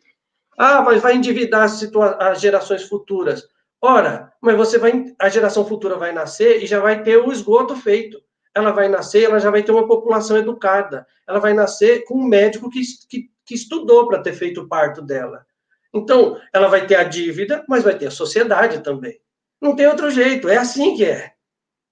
Ah, 0.58 0.82
mas 0.82 1.02
vai 1.02 1.16
endividar 1.16 1.64
as, 1.64 1.90
as 2.20 2.42
gerações 2.42 2.84
futuras. 2.84 3.48
Ora, 3.86 4.32
mas 4.40 4.56
você 4.56 4.78
vai, 4.78 5.14
a 5.20 5.28
geração 5.28 5.66
futura 5.66 5.98
vai 5.98 6.14
nascer 6.14 6.64
e 6.64 6.66
já 6.66 6.80
vai 6.80 7.04
ter 7.04 7.18
o 7.18 7.34
esgoto 7.34 7.76
feito. 7.76 8.18
Ela 8.56 8.72
vai 8.72 8.88
nascer, 8.88 9.26
ela 9.26 9.40
já 9.40 9.52
vai 9.52 9.62
ter 9.62 9.74
uma 9.74 9.86
população 9.86 10.38
educada. 10.38 11.06
Ela 11.28 11.40
vai 11.40 11.54
nascer 11.54 12.06
com 12.06 12.18
um 12.18 12.24
médico 12.24 12.70
que, 12.70 12.80
que, 13.10 13.30
que 13.46 13.54
estudou 13.54 14.08
para 14.08 14.22
ter 14.22 14.32
feito 14.32 14.62
o 14.62 14.70
parto 14.70 15.02
dela. 15.02 15.46
Então, 15.94 16.40
ela 16.54 16.70
vai 16.70 16.88
ter 16.88 16.96
a 16.96 17.04
dívida, 17.04 17.66
mas 17.68 17.84
vai 17.84 17.98
ter 17.98 18.08
a 18.08 18.12
sociedade 18.12 18.82
também. 18.82 19.20
Não 19.62 19.76
tem 19.76 19.86
outro 19.86 20.10
jeito, 20.10 20.48
é 20.48 20.56
assim 20.56 20.96
que 20.96 21.04
é. 21.04 21.34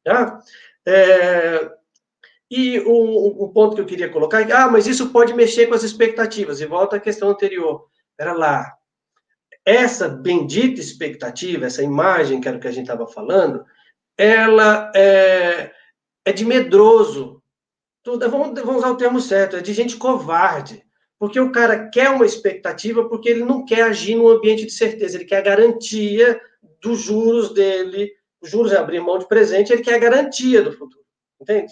Tá? 0.05 0.39
é 0.87 1.71
e 2.49 2.79
o, 2.79 3.43
o, 3.45 3.49
ponto 3.49 3.75
que 3.75 3.81
eu 3.81 3.85
queria 3.85 4.09
colocar 4.09 4.41
é 4.41 4.51
ah, 4.51 4.69
mas 4.69 4.85
isso 4.85 5.09
pode 5.09 5.33
mexer 5.33 5.67
com 5.67 5.73
as 5.73 5.83
expectativas. 5.83 6.61
E 6.61 6.65
volta 6.65 6.97
à 6.97 6.99
questão 6.99 7.29
anterior. 7.29 7.87
Era 8.17 8.33
lá. 8.33 8.77
Essa 9.65 10.09
bendita 10.09 10.79
expectativa, 10.79 11.65
essa 11.65 11.83
imagem 11.83 12.41
que 12.41 12.47
era 12.47 12.57
o 12.57 12.59
que 12.59 12.67
a 12.67 12.71
gente 12.71 12.89
estava 12.89 13.07
falando, 13.07 13.63
ela 14.17 14.91
é, 14.95 15.71
é 16.25 16.31
de 16.31 16.45
medroso. 16.45 17.41
Tudo, 18.03 18.29
vamos, 18.29 18.59
vamos 18.59 18.77
usar 18.77 18.91
o 18.91 18.97
termo 18.97 19.21
certo, 19.21 19.55
é 19.55 19.61
de 19.61 19.73
gente 19.73 19.97
covarde. 19.97 20.83
Porque 21.19 21.39
o 21.39 21.51
cara 21.51 21.87
quer 21.89 22.09
uma 22.09 22.25
expectativa 22.25 23.07
porque 23.07 23.29
ele 23.29 23.45
não 23.45 23.63
quer 23.63 23.83
agir 23.83 24.15
num 24.15 24.27
ambiente 24.27 24.65
de 24.65 24.71
certeza, 24.71 25.17
ele 25.17 25.25
quer 25.25 25.37
a 25.37 25.41
garantia 25.41 26.41
dos 26.81 26.99
juros 26.99 27.53
dele, 27.53 28.11
os 28.41 28.49
juros 28.49 28.71
é 28.71 28.77
abrir 28.77 28.99
mão 28.99 29.19
de 29.19 29.27
presente, 29.27 29.71
ele 29.71 29.83
quer 29.83 29.93
a 29.93 29.99
garantia 29.99 30.63
do 30.63 30.71
futuro, 30.71 31.05
entende? 31.39 31.71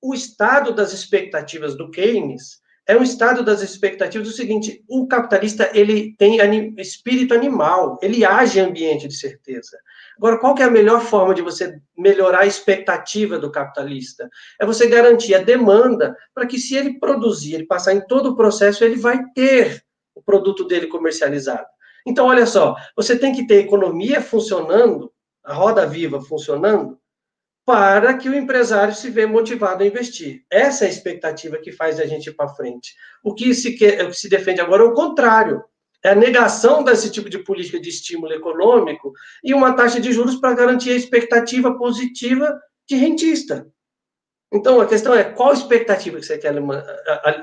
O 0.00 0.14
estado 0.14 0.72
das 0.72 0.92
expectativas 0.92 1.76
do 1.76 1.90
Keynes 1.90 2.60
é 2.86 2.96
um 2.96 3.02
estado 3.02 3.42
das 3.42 3.62
expectativas 3.62 4.28
do 4.28 4.34
seguinte: 4.34 4.84
o 4.88 5.06
capitalista 5.06 5.70
ele 5.74 6.14
tem 6.16 6.40
anim, 6.40 6.74
espírito 6.78 7.34
animal, 7.34 7.98
ele 8.00 8.24
age 8.24 8.58
em 8.58 8.62
ambiente 8.62 9.08
de 9.08 9.14
certeza. 9.14 9.76
Agora, 10.16 10.38
qual 10.38 10.56
é 10.58 10.62
a 10.62 10.70
melhor 10.70 11.00
forma 11.00 11.34
de 11.34 11.42
você 11.42 11.78
melhorar 11.96 12.40
a 12.40 12.46
expectativa 12.46 13.38
do 13.38 13.50
capitalista? 13.50 14.30
É 14.60 14.64
você 14.64 14.86
garantir 14.86 15.34
a 15.34 15.42
demanda 15.42 16.16
para 16.34 16.46
que, 16.46 16.58
se 16.58 16.74
ele 16.74 16.98
produzir, 16.98 17.54
ele 17.54 17.66
passar 17.66 17.92
em 17.92 18.00
todo 18.06 18.30
o 18.30 18.36
processo, 18.36 18.84
ele 18.84 18.96
vai 18.96 19.22
ter 19.34 19.82
o 20.14 20.22
produto 20.22 20.64
dele 20.64 20.86
comercializado. 20.86 21.66
Então, 22.06 22.26
olha 22.26 22.46
só, 22.46 22.76
você 22.96 23.18
tem 23.18 23.34
que 23.34 23.46
ter 23.46 23.64
economia 23.64 24.22
funcionando, 24.22 25.12
a 25.44 25.52
roda 25.52 25.86
viva 25.86 26.20
funcionando, 26.20 26.98
para 27.66 28.16
que 28.16 28.28
o 28.28 28.34
empresário 28.34 28.94
se 28.94 29.10
vê 29.10 29.26
motivado 29.26 29.82
a 29.82 29.86
investir. 29.86 30.44
Essa 30.48 30.84
é 30.84 30.86
a 30.86 30.90
expectativa 30.90 31.58
que 31.58 31.72
faz 31.72 31.98
a 31.98 32.06
gente 32.06 32.28
ir 32.28 32.32
para 32.32 32.54
frente. 32.54 32.94
O 33.24 33.34
que 33.34 33.52
se, 33.52 33.72
quer, 33.72 34.04
o 34.04 34.10
que 34.10 34.16
se 34.16 34.28
defende 34.28 34.60
agora 34.60 34.84
é 34.84 34.86
o 34.86 34.94
contrário. 34.94 35.64
É 36.04 36.10
a 36.10 36.14
negação 36.14 36.84
desse 36.84 37.10
tipo 37.10 37.28
de 37.28 37.40
política 37.40 37.80
de 37.80 37.88
estímulo 37.88 38.32
econômico 38.32 39.12
e 39.42 39.52
uma 39.52 39.74
taxa 39.74 40.00
de 40.00 40.12
juros 40.12 40.36
para 40.36 40.54
garantir 40.54 40.92
a 40.92 40.94
expectativa 40.94 41.76
positiva 41.76 42.56
de 42.88 42.94
rentista. 42.94 43.66
Então, 44.52 44.80
a 44.80 44.86
questão 44.86 45.12
é 45.12 45.24
qual 45.24 45.52
expectativa 45.52 46.20
que 46.20 46.24
você 46.24 46.38
quer 46.38 46.54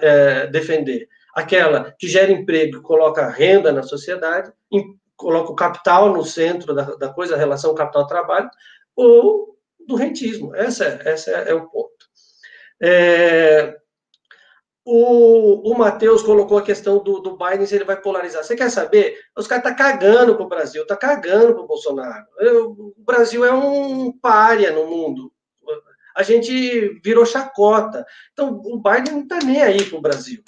é, 0.02 0.48
defender? 0.48 1.10
Aquela 1.36 1.94
que 2.00 2.08
gera 2.08 2.32
emprego, 2.32 2.82
coloca 2.82 3.28
renda 3.28 3.74
na 3.74 3.84
sociedade, 3.84 4.54
coloca 5.18 5.52
o 5.52 5.56
capital 5.56 6.14
no 6.14 6.24
centro 6.24 6.74
da, 6.74 7.10
coisa, 7.10 7.36
a 7.36 7.38
relação 7.38 7.76
capital-trabalho, 7.76 8.50
ou 8.96 9.53
do 9.88 9.96
rentismo. 9.96 10.56
Essa, 10.56 11.00
essa 11.04 11.32
é 11.32 11.54
o 11.54 11.70
ponto. 11.70 12.06
É, 12.82 13.78
o, 14.86 15.72
o 15.72 15.78
Matheus 15.78 16.22
colocou 16.22 16.58
a 16.58 16.64
questão 16.64 17.02
do, 17.02 17.20
do 17.20 17.38
Biden, 17.38 17.66
se 17.66 17.76
ele 17.76 17.86
vai 17.86 18.00
polarizar. 18.00 18.44
Você 18.44 18.56
quer 18.56 18.70
saber? 18.70 19.18
Os 19.38 19.48
caras 19.48 19.64
estão 19.64 19.78
tá 19.78 19.92
cagando 19.92 20.36
para 20.36 20.46
o 20.46 20.50
Brasil, 20.50 20.86
tá 20.86 20.98
cagando 20.98 21.54
para 21.54 21.64
o 21.64 21.68
Bolsonaro. 21.68 22.26
O 22.40 22.94
Brasil 22.98 23.46
é 23.46 23.54
um 23.54 24.12
párea 24.12 24.72
no 24.72 24.86
mundo. 24.86 25.32
A 26.16 26.22
gente 26.22 27.00
virou 27.02 27.26
chacota. 27.26 28.06
Então, 28.34 28.62
o 28.64 28.82
Biden 28.82 29.14
não 29.14 29.24
está 29.24 29.40
nem 29.40 29.64
aí 29.64 29.84
para 29.86 29.98
o 29.98 30.02
Brasil. 30.02 30.44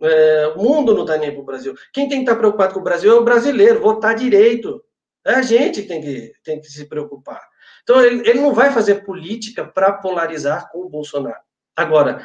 É, 0.00 0.52
o 0.56 0.62
mundo 0.62 0.94
não 0.94 1.02
está 1.02 1.16
nem 1.16 1.32
para 1.32 1.40
o 1.40 1.44
Brasil. 1.44 1.74
Quem 1.92 2.08
tem 2.08 2.18
que 2.18 2.22
estar 2.22 2.34
tá 2.34 2.38
preocupado 2.38 2.74
com 2.74 2.80
o 2.80 2.84
Brasil 2.84 3.10
é 3.10 3.14
o 3.14 3.24
brasileiro, 3.24 3.80
votar 3.80 4.14
direito. 4.14 4.82
É 5.26 5.34
a 5.34 5.42
gente 5.42 5.82
que 5.82 5.88
tem 5.88 6.00
que, 6.00 6.32
tem 6.44 6.60
que 6.60 6.68
se 6.68 6.86
preocupar. 6.86 7.42
Então, 7.88 8.04
ele, 8.04 8.28
ele 8.28 8.40
não 8.40 8.52
vai 8.52 8.70
fazer 8.70 9.02
política 9.02 9.64
para 9.64 9.90
polarizar 9.90 10.70
com 10.70 10.80
o 10.80 10.90
Bolsonaro. 10.90 11.40
Agora, 11.74 12.22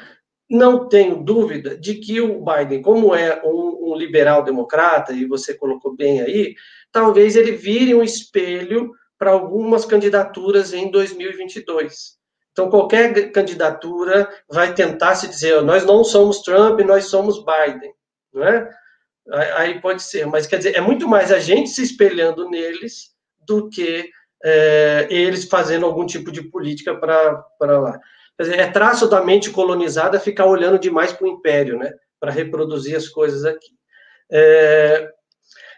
não 0.49 0.89
tenho 0.89 1.23
dúvida 1.23 1.77
de 1.77 1.95
que 1.95 2.19
o 2.19 2.43
Biden, 2.43 2.81
como 2.81 3.15
é 3.15 3.41
um, 3.45 3.91
um 3.91 3.95
liberal 3.95 4.43
democrata, 4.43 5.13
e 5.13 5.25
você 5.25 5.53
colocou 5.53 5.95
bem 5.95 6.19
aí, 6.19 6.53
talvez 6.91 7.37
ele 7.37 7.53
vire 7.53 7.95
um 7.95 8.03
espelho 8.03 8.91
para 9.17 9.31
algumas 9.31 9.85
candidaturas 9.85 10.73
em 10.73 10.91
2022. 10.91 12.17
Então, 12.51 12.69
qualquer 12.69 13.31
candidatura 13.31 14.29
vai 14.51 14.73
tentar 14.73 15.15
se 15.15 15.29
dizer, 15.29 15.61
nós 15.61 15.85
não 15.85 16.03
somos 16.03 16.41
Trump, 16.41 16.81
nós 16.81 17.05
somos 17.05 17.41
Biden, 17.45 17.93
não 18.33 18.43
é? 18.43 18.69
Aí 19.55 19.79
pode 19.79 20.03
ser, 20.03 20.27
mas 20.27 20.45
quer 20.45 20.57
dizer, 20.57 20.75
é 20.75 20.81
muito 20.81 21.07
mais 21.07 21.31
a 21.31 21.39
gente 21.39 21.69
se 21.69 21.81
espelhando 21.81 22.49
neles 22.49 23.13
do 23.47 23.69
que 23.69 24.11
é, 24.43 25.07
eles 25.09 25.45
fazendo 25.45 25.85
algum 25.85 26.05
tipo 26.05 26.31
de 26.31 26.43
política 26.43 26.93
para 26.95 27.79
lá. 27.79 27.99
Quer 28.35 28.43
dizer, 28.43 28.59
é 28.59 28.71
traço 28.71 29.07
da 29.07 29.23
mente 29.23 29.49
colonizada 29.51 30.19
ficar 30.19 30.45
olhando 30.45 30.77
demais 30.77 31.13
para 31.13 31.25
o 31.25 31.29
império, 31.29 31.77
né? 31.77 31.93
Para 32.19 32.31
reproduzir 32.31 32.95
as 32.95 33.07
coisas 33.07 33.45
aqui. 33.45 33.71
É, 34.29 35.11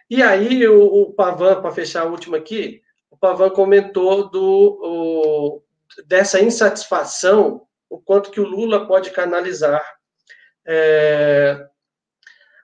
e 0.09 0.23
aí, 0.23 0.67
o, 0.67 0.83
o 0.83 1.13
Pavan, 1.13 1.61
para 1.61 1.71
fechar 1.71 2.03
a 2.03 2.09
última 2.09 2.37
aqui, 2.37 2.81
o 3.11 3.17
Pavan 3.17 3.49
comentou 3.49 4.29
do, 4.29 4.79
o, 4.81 5.61
dessa 6.07 6.41
insatisfação, 6.41 7.61
o 7.89 7.99
quanto 7.99 8.31
que 8.31 8.39
o 8.39 8.47
Lula 8.47 8.87
pode 8.87 9.11
canalizar, 9.11 9.83
é, 10.65 11.67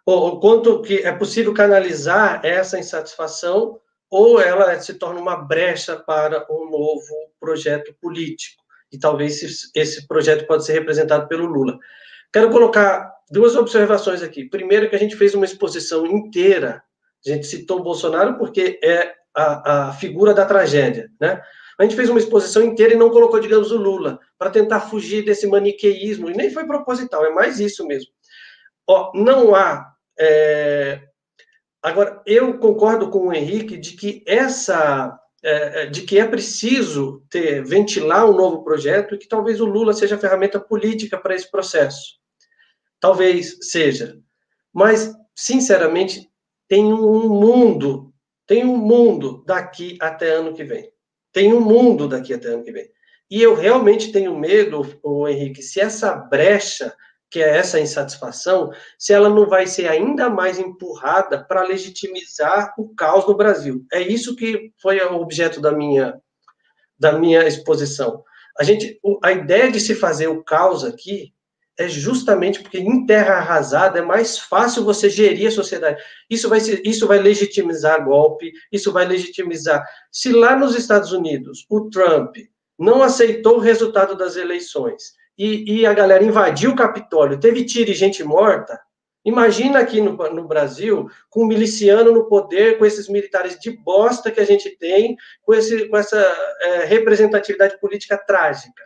o, 0.06 0.14
o 0.14 0.40
quanto 0.40 0.82
que 0.82 1.00
é 1.00 1.12
possível 1.12 1.54
canalizar 1.54 2.42
essa 2.46 2.80
insatisfação 2.80 3.81
ou 4.12 4.42
ela 4.42 4.78
se 4.82 4.96
torna 4.96 5.22
uma 5.22 5.38
brecha 5.38 5.96
para 5.96 6.46
um 6.50 6.70
novo 6.70 7.32
projeto 7.40 7.96
político. 8.02 8.62
E 8.92 9.00
talvez 9.00 9.72
esse 9.74 10.06
projeto 10.06 10.46
pode 10.46 10.66
ser 10.66 10.74
representado 10.74 11.30
pelo 11.30 11.46
Lula. 11.46 11.80
Quero 12.34 12.50
colocar 12.50 13.10
duas 13.32 13.56
observações 13.56 14.22
aqui. 14.22 14.44
Primeiro, 14.50 14.90
que 14.90 14.96
a 14.98 15.00
gente 15.00 15.16
fez 15.16 15.34
uma 15.34 15.46
exposição 15.46 16.06
inteira. 16.06 16.84
A 17.26 17.30
gente 17.30 17.48
citou 17.48 17.82
Bolsonaro 17.82 18.38
porque 18.38 18.78
é 18.84 19.14
a, 19.34 19.88
a 19.88 19.94
figura 19.94 20.34
da 20.34 20.46
tragédia, 20.46 21.10
né? 21.20 21.42
A 21.80 21.84
gente 21.84 21.96
fez 21.96 22.10
uma 22.10 22.20
exposição 22.20 22.62
inteira 22.62 22.94
e 22.94 22.98
não 22.98 23.10
colocou, 23.10 23.40
digamos, 23.40 23.72
o 23.72 23.78
Lula, 23.78 24.20
para 24.38 24.52
tentar 24.52 24.82
fugir 24.82 25.24
desse 25.24 25.48
maniqueísmo, 25.48 26.30
e 26.30 26.36
nem 26.36 26.52
foi 26.52 26.66
proposital, 26.68 27.26
é 27.26 27.32
mais 27.32 27.60
isso 27.60 27.88
mesmo. 27.88 28.12
Ó, 28.86 29.12
não 29.16 29.56
há 29.56 29.92
é, 30.20 31.02
Agora, 31.82 32.22
eu 32.26 32.58
concordo 32.60 33.10
com 33.10 33.28
o 33.28 33.34
Henrique 33.34 33.76
de 33.78 33.94
que 33.94 34.24
essa 34.28 35.20
é, 35.44 35.84
é, 35.84 35.86
de 35.88 36.04
que 36.04 36.20
é 36.20 36.28
preciso 36.28 37.24
ter 37.28 37.64
ventilar 37.64 38.30
um 38.30 38.36
novo 38.36 38.64
projeto 38.64 39.16
e 39.16 39.18
que 39.18 39.28
talvez 39.28 39.60
o 39.60 39.66
Lula 39.66 39.92
seja 39.92 40.16
a 40.16 40.20
ferramenta 40.20 40.60
política 40.60 41.18
para 41.18 41.34
esse 41.34 41.50
processo. 41.50 42.20
Talvez 43.00 43.58
seja. 43.62 44.20
Mas, 44.72 45.12
sinceramente, 45.36 46.30
tem 46.68 46.86
um 46.94 47.28
mundo, 47.28 48.14
tem 48.46 48.64
um 48.64 48.78
mundo 48.78 49.44
daqui 49.48 49.98
até 50.00 50.30
ano 50.30 50.54
que 50.54 50.64
vem. 50.64 50.92
Tem 51.34 51.52
um 51.52 51.60
mundo 51.60 52.08
daqui 52.08 52.36
até 52.36 52.50
ano 52.50 52.64
que 52.64 52.72
vem. 52.72 52.88
E 53.30 53.42
eu 53.42 53.56
realmente 53.56 54.12
tenho 54.12 54.38
medo, 54.38 55.00
o 55.02 55.28
Henrique, 55.28 55.64
se 55.64 55.80
essa 55.80 56.14
brecha 56.14 56.94
que 57.32 57.42
é 57.42 57.58
essa 57.58 57.80
insatisfação, 57.80 58.74
se 59.00 59.14
ela 59.14 59.30
não 59.30 59.48
vai 59.48 59.66
ser 59.66 59.88
ainda 59.88 60.30
mais 60.30 60.60
empurrada 60.60 61.42
para 61.42 61.64
legitimizar 61.64 62.74
o 62.78 62.94
caos 62.94 63.26
no 63.26 63.38
Brasil. 63.38 63.86
É 63.92 64.02
isso 64.02 64.36
que 64.36 64.74
foi 64.82 65.00
o 65.00 65.16
objeto 65.16 65.62
da 65.62 65.72
minha, 65.72 66.22
da 67.00 67.14
minha 67.14 67.48
exposição. 67.48 68.22
A, 68.60 68.66
gente, 68.66 69.00
a 69.24 69.32
ideia 69.32 69.72
de 69.72 69.80
se 69.80 69.96
fazer 69.96 70.28
o 70.28 70.44
caos 70.44 70.84
aqui 70.84 71.34
é 71.80 71.88
justamente 71.88 72.62
porque 72.62 72.80
em 72.80 73.06
terra 73.06 73.36
arrasada 73.36 74.00
é 74.00 74.02
mais 74.02 74.38
fácil 74.38 74.84
você 74.84 75.10
gerir 75.10 75.48
a 75.48 75.52
sociedade. 75.52 76.04
Isso 76.30 76.50
vai, 76.50 76.60
ser, 76.60 76.82
isso 76.86 77.08
vai 77.08 77.18
legitimizar 77.18 78.04
golpe, 78.04 78.52
isso 78.70 78.92
vai 78.92 79.06
legitimizar. 79.06 79.88
Se 80.12 80.34
lá 80.34 80.54
nos 80.54 80.76
Estados 80.76 81.14
Unidos 81.14 81.66
o 81.70 81.90
Trump 81.90 82.36
não 82.78 83.02
aceitou 83.02 83.56
o 83.56 83.62
resultado 83.62 84.18
das 84.18 84.36
eleições 84.36 85.14
e, 85.46 85.80
e 85.80 85.86
a 85.86 85.94
galera 85.94 86.24
invadiu 86.24 86.72
o 86.72 86.76
Capitólio, 86.76 87.40
teve 87.40 87.66
tiro 87.66 87.92
e 87.92 87.96
gente 87.96 88.24
morta, 88.24 88.80
Imagina 89.24 89.80
aqui 89.80 90.02
no, 90.02 90.14
no, 90.32 90.48
Brasil, 90.48 91.08
com 91.30 91.44
um 91.44 91.48
miliciano 91.48 92.12
no 92.12 92.26
poder, 92.28 92.80
com 92.80 92.86
esses 92.86 93.08
militares 93.08 93.60
de 93.60 93.70
bosta 93.70 94.32
que 94.32 94.40
a 94.40 94.46
gente 94.46 94.76
tem, 94.78 95.16
com, 95.44 95.54
esse, 95.54 95.88
com 95.88 95.98
essa 95.98 96.18
é, 96.62 96.86
representatividade 96.86 97.80
política 97.80 98.18
trágica. 98.18 98.84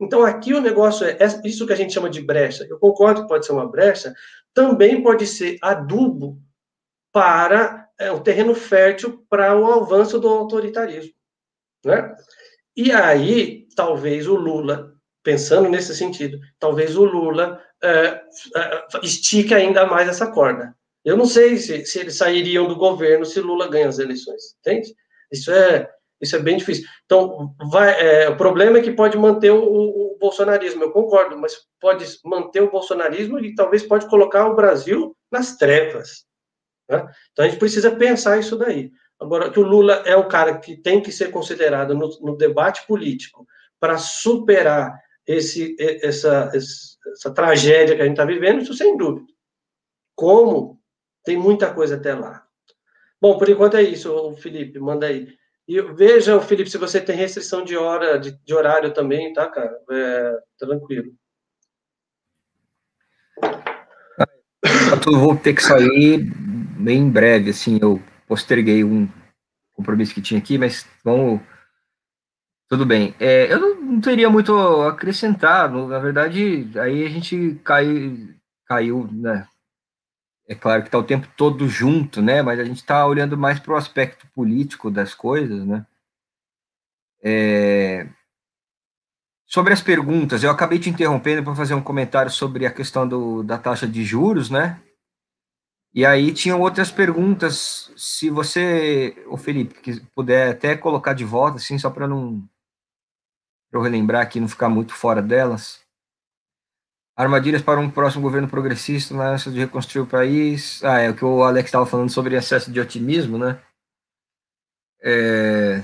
Então, 0.00 0.24
aqui 0.24 0.54
o 0.54 0.60
negócio 0.60 1.06
é, 1.06 1.16
é, 1.18 1.26
isso 1.44 1.66
que 1.66 1.72
a 1.72 1.76
gente 1.76 1.92
chama 1.92 2.08
de 2.08 2.20
brecha. 2.20 2.64
Eu 2.68 2.78
concordo 2.78 3.22
que 3.22 3.28
pode 3.28 3.44
ser 3.44 3.52
uma 3.52 3.68
brecha, 3.68 4.14
também 4.54 5.02
pode 5.02 5.26
ser 5.26 5.58
adubo 5.60 6.40
para 7.12 7.88
é, 7.98 8.12
um 8.12 8.20
terreno 8.20 8.54
fértil 8.54 9.24
para 9.28 9.58
o 9.58 9.66
avanço 9.72 10.20
do 10.20 10.28
autoritarismo. 10.28 11.12
Né? 11.84 12.14
E 12.76 12.92
aí, 12.92 13.66
talvez 13.74 14.28
o 14.28 14.36
Lula, 14.36 14.91
pensando 15.22 15.68
nesse 15.68 15.94
sentido, 15.94 16.38
talvez 16.58 16.96
o 16.96 17.04
Lula 17.04 17.60
é, 17.82 18.20
é, 18.56 18.84
estique 19.02 19.54
ainda 19.54 19.86
mais 19.86 20.08
essa 20.08 20.30
corda. 20.30 20.74
Eu 21.04 21.16
não 21.16 21.26
sei 21.26 21.56
se, 21.56 21.84
se 21.84 21.98
eles 21.98 22.16
sairiam 22.16 22.68
do 22.68 22.76
governo 22.76 23.24
se 23.24 23.40
Lula 23.40 23.68
ganha 23.68 23.88
as 23.88 23.98
eleições, 23.98 24.56
entende? 24.60 24.94
Isso 25.32 25.50
é, 25.50 25.90
isso 26.20 26.36
é 26.36 26.38
bem 26.38 26.56
difícil. 26.56 26.84
Então, 27.04 27.54
vai, 27.70 28.00
é, 28.00 28.28
o 28.28 28.36
problema 28.36 28.78
é 28.78 28.82
que 28.82 28.92
pode 28.92 29.18
manter 29.18 29.50
o, 29.50 29.62
o, 29.62 30.14
o, 30.14 30.18
bolsonarismo, 30.18 30.84
eu 30.84 30.92
concordo, 30.92 31.36
mas 31.36 31.56
pode 31.80 32.06
manter 32.24 32.62
o 32.62 32.70
bolsonarismo 32.70 33.40
e 33.40 33.54
talvez 33.56 33.82
pode 33.82 34.06
colocar 34.06 34.46
o 34.46 34.54
Brasil 34.54 35.16
nas 35.30 35.56
trevas. 35.56 36.24
Né? 36.88 37.04
Então, 37.32 37.44
a 37.44 37.48
gente 37.48 37.58
precisa 37.58 37.90
pensar 37.90 38.38
isso 38.38 38.56
daí. 38.56 38.92
Agora, 39.20 39.50
que 39.50 39.58
o 39.58 39.64
Lula 39.64 40.02
é 40.06 40.14
o 40.14 40.28
cara 40.28 40.58
que 40.58 40.76
tem 40.76 41.00
que 41.00 41.10
ser 41.10 41.30
considerado 41.32 41.94
no, 41.94 42.08
no 42.20 42.36
debate 42.36 42.86
político 42.86 43.46
para 43.80 43.98
superar 43.98 44.96
esse, 45.26 45.76
essa, 45.78 46.50
essa 46.54 47.32
tragédia 47.32 47.94
que 47.94 48.02
a 48.02 48.04
gente 48.04 48.14
está 48.14 48.24
vivendo, 48.24 48.62
isso 48.62 48.74
sem 48.74 48.96
dúvida. 48.96 49.26
Como? 50.14 50.80
Tem 51.24 51.36
muita 51.36 51.72
coisa 51.72 51.96
até 51.96 52.14
lá. 52.14 52.46
Bom, 53.20 53.38
por 53.38 53.48
enquanto 53.48 53.76
é 53.76 53.82
isso, 53.82 54.34
Felipe, 54.36 54.78
manda 54.78 55.06
aí. 55.06 55.28
E 55.66 55.80
veja, 55.80 56.40
Felipe, 56.40 56.68
se 56.68 56.76
você 56.76 57.00
tem 57.00 57.14
restrição 57.14 57.64
de 57.64 57.76
hora, 57.76 58.18
de, 58.18 58.32
de 58.44 58.54
horário 58.54 58.92
também, 58.92 59.32
tá, 59.32 59.48
cara? 59.48 59.78
É, 59.90 60.38
tranquilo. 60.58 61.12
Eu 65.06 65.18
vou 65.18 65.36
ter 65.36 65.54
que 65.54 65.62
sair 65.62 66.18
bem 66.78 66.98
em 66.98 67.10
breve, 67.10 67.50
assim, 67.50 67.78
eu 67.80 68.02
posterguei 68.26 68.84
um 68.84 69.08
compromisso 69.72 70.14
que 70.14 70.20
tinha 70.20 70.38
aqui, 70.38 70.58
mas 70.58 70.86
vamos. 71.04 71.40
Tudo 72.72 72.86
bem. 72.86 73.14
É, 73.20 73.52
eu 73.52 73.60
não, 73.60 73.82
não, 73.82 74.00
teria 74.00 74.30
muito 74.30 74.56
a 74.56 74.88
acrescentar. 74.88 75.70
Na 75.70 75.98
verdade, 75.98 76.70
aí 76.80 77.04
a 77.04 77.08
gente 77.10 77.60
cai, 77.62 77.86
caiu, 78.66 79.06
né? 79.12 79.46
É 80.48 80.54
claro 80.54 80.80
que 80.80 80.88
está 80.88 80.96
o 80.96 81.04
tempo 81.04 81.28
todo 81.36 81.68
junto, 81.68 82.22
né? 82.22 82.40
Mas 82.40 82.58
a 82.58 82.64
gente 82.64 82.78
está 82.78 83.06
olhando 83.06 83.36
mais 83.36 83.60
para 83.60 83.74
o 83.74 83.76
aspecto 83.76 84.26
político 84.34 84.90
das 84.90 85.12
coisas, 85.14 85.66
né? 85.66 85.84
É... 87.22 88.08
Sobre 89.46 89.74
as 89.74 89.82
perguntas, 89.82 90.42
eu 90.42 90.50
acabei 90.50 90.78
te 90.78 90.88
interrompendo 90.88 91.44
para 91.44 91.54
fazer 91.54 91.74
um 91.74 91.82
comentário 91.82 92.30
sobre 92.30 92.64
a 92.64 92.72
questão 92.72 93.06
do, 93.06 93.42
da 93.42 93.58
taxa 93.58 93.86
de 93.86 94.02
juros, 94.02 94.48
né? 94.48 94.80
E 95.92 96.06
aí 96.06 96.32
tinham 96.32 96.58
outras 96.58 96.90
perguntas, 96.90 97.92
se 97.98 98.30
você, 98.30 99.14
o 99.26 99.36
Felipe, 99.36 100.00
puder 100.14 100.52
até 100.52 100.74
colocar 100.74 101.12
de 101.12 101.22
volta, 101.22 101.58
assim, 101.58 101.78
só 101.78 101.90
para 101.90 102.08
não 102.08 102.42
pra 103.72 103.80
eu 103.80 103.82
relembrar 103.82 104.20
aqui, 104.20 104.38
não 104.38 104.46
ficar 104.46 104.68
muito 104.68 104.94
fora 104.94 105.22
delas. 105.22 105.80
Armadilhas 107.16 107.62
para 107.62 107.80
um 107.80 107.90
próximo 107.90 108.22
governo 108.22 108.46
progressista 108.46 109.14
na 109.14 109.30
ânsia 109.30 109.50
de 109.50 109.58
reconstruir 109.58 110.02
o 110.02 110.06
país. 110.06 110.84
Ah, 110.84 111.00
é 111.00 111.08
o 111.10 111.16
que 111.16 111.24
o 111.24 111.42
Alex 111.42 111.68
estava 111.68 111.86
falando 111.86 112.10
sobre 112.10 112.36
excesso 112.36 112.70
de 112.70 112.78
otimismo, 112.78 113.38
né? 113.38 113.60
É... 115.02 115.82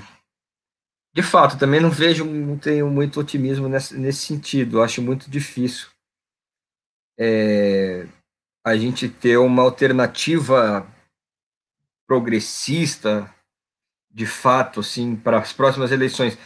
De 1.13 1.23
fato, 1.23 1.57
também 1.57 1.81
não 1.81 1.89
vejo, 1.89 2.23
não 2.23 2.57
tenho 2.57 2.89
muito 2.89 3.19
otimismo 3.19 3.67
nesse, 3.67 3.97
nesse 3.97 4.19
sentido. 4.25 4.81
acho 4.81 5.01
muito 5.01 5.29
difícil. 5.29 5.89
É 7.17 8.07
a 8.63 8.75
gente 8.75 9.09
ter 9.09 9.37
uma 9.37 9.63
alternativa 9.63 10.87
progressista, 12.07 13.33
de 14.11 14.25
fato, 14.25 14.79
assim, 14.79 15.15
para 15.15 15.39
as 15.39 15.53
próximas 15.53 15.91
eleições. 15.91 16.37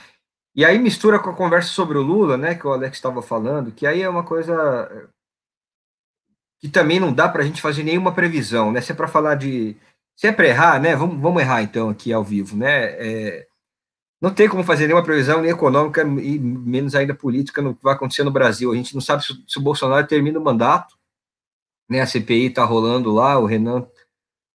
E 0.55 0.63
aí 0.63 0.77
mistura 0.77 1.19
com 1.19 1.31
a 1.31 1.35
conversa 1.35 1.69
sobre 1.69 1.97
o 1.97 2.01
Lula, 2.01 2.37
né, 2.37 2.53
que 2.53 2.67
o 2.67 2.71
Alex 2.71 2.97
estava 2.97 3.21
falando, 3.21 3.71
que 3.71 3.87
aí 3.87 4.01
é 4.01 4.09
uma 4.09 4.23
coisa 4.23 5.09
que 6.59 6.69
também 6.69 6.99
não 6.99 7.11
dá 7.11 7.27
para 7.27 7.41
a 7.43 7.45
gente 7.45 7.61
fazer 7.61 7.83
nenhuma 7.83 8.13
previsão, 8.13 8.71
né? 8.71 8.79
Se 8.79 8.93
é 8.93 8.95
para 8.95 9.07
falar 9.07 9.35
de, 9.35 9.75
se 10.15 10.27
é 10.27 10.31
para 10.31 10.47
errar, 10.47 10.79
né? 10.79 10.95
Vamos, 10.95 11.19
vamos 11.19 11.41
errar 11.41 11.61
então 11.61 11.89
aqui 11.89 12.13
ao 12.13 12.23
vivo, 12.23 12.55
né? 12.55 12.85
É, 12.93 13.47
não 14.21 14.33
tem 14.33 14.47
como 14.47 14.63
fazer 14.63 14.87
nenhuma 14.87 15.03
previsão 15.03 15.41
nem 15.41 15.51
econômica 15.51 16.03
e 16.03 16.39
menos 16.39 16.95
ainda 16.95 17.13
política 17.13 17.61
no 17.61 17.75
que 17.75 17.83
vai 17.83 17.93
acontecer 17.93 18.23
no 18.23 18.31
Brasil. 18.31 18.71
A 18.71 18.75
gente 18.75 18.93
não 18.93 19.01
sabe 19.01 19.25
se, 19.25 19.33
se 19.45 19.59
o 19.59 19.61
Bolsonaro 19.61 20.07
termina 20.07 20.39
o 20.39 20.43
mandato, 20.43 20.97
né? 21.89 21.99
A 21.99 22.07
CPI 22.07 22.45
está 22.45 22.63
rolando 22.63 23.11
lá, 23.11 23.37
o 23.37 23.45
Renan 23.45 23.85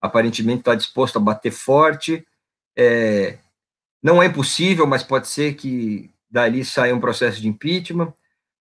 aparentemente 0.01 0.61
está 0.61 0.75
disposto 0.75 1.17
a 1.19 1.21
bater 1.21 1.51
forte. 1.51 2.27
É, 2.75 3.39
não 4.03 4.23
é 4.23 4.27
impossível, 4.27 4.87
mas 4.87 5.03
pode 5.03 5.29
ser 5.29 5.55
que 5.55 6.11
dali 6.31 6.65
saia 6.65 6.95
um 6.95 7.01
processo 7.01 7.41
de 7.41 7.49
impeachment. 7.49 8.13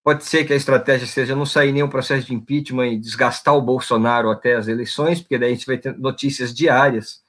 Pode 0.04 0.24
ser 0.24 0.46
que 0.46 0.54
a 0.54 0.56
estratégia 0.56 1.06
seja 1.06 1.36
não 1.36 1.46
sair 1.46 1.72
nenhum 1.72 1.90
processo 1.90 2.26
de 2.26 2.34
impeachment 2.34 2.88
e 2.88 2.98
desgastar 2.98 3.56
o 3.56 3.62
Bolsonaro 3.62 4.30
até 4.30 4.56
as 4.56 4.68
eleições, 4.68 5.20
porque 5.20 5.38
daí 5.38 5.52
a 5.52 5.54
gente 5.54 5.68
vai 5.68 5.78
ter 5.78 5.98
notícias 5.98 6.54
diárias 6.54 7.22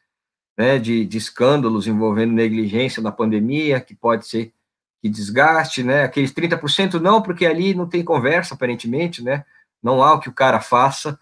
né, 0.56 0.78
de, 0.78 1.04
de 1.04 1.18
escândalos 1.18 1.86
envolvendo 1.86 2.32
negligência 2.32 3.02
na 3.02 3.12
pandemia, 3.12 3.80
que 3.80 3.94
pode 3.94 4.26
ser 4.26 4.52
que 5.00 5.08
desgaste, 5.08 5.82
né? 5.82 6.02
Aqueles 6.02 6.32
30% 6.32 6.94
não, 6.94 7.22
porque 7.22 7.46
ali 7.46 7.74
não 7.74 7.88
tem 7.88 8.02
conversa, 8.02 8.54
aparentemente, 8.54 9.22
né? 9.22 9.44
Não 9.82 10.02
há 10.02 10.14
o 10.14 10.20
que 10.20 10.28
o 10.28 10.34
cara 10.34 10.60
faça 10.60 11.18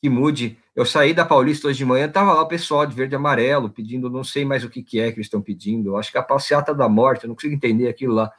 que 0.00 0.08
mude. 0.08 0.58
Eu 0.78 0.86
saí 0.86 1.12
da 1.12 1.24
Paulista 1.26 1.66
hoje 1.66 1.78
de 1.78 1.84
manhã, 1.84 2.06
estava 2.06 2.32
lá 2.32 2.40
o 2.40 2.46
pessoal 2.46 2.86
de 2.86 2.94
verde 2.94 3.12
e 3.12 3.16
amarelo 3.16 3.68
pedindo, 3.68 4.08
não 4.08 4.22
sei 4.22 4.44
mais 4.44 4.62
o 4.62 4.70
que, 4.70 4.80
que 4.80 5.00
é 5.00 5.10
que 5.10 5.16
eles 5.16 5.26
estão 5.26 5.42
pedindo. 5.42 5.96
Acho 5.96 6.12
que 6.12 6.16
é 6.16 6.20
a 6.20 6.22
passeata 6.22 6.72
da 6.72 6.88
morte, 6.88 7.24
eu 7.24 7.28
não 7.28 7.34
consigo 7.34 7.52
entender 7.52 7.88
aquilo 7.88 8.14
lá. 8.14 8.32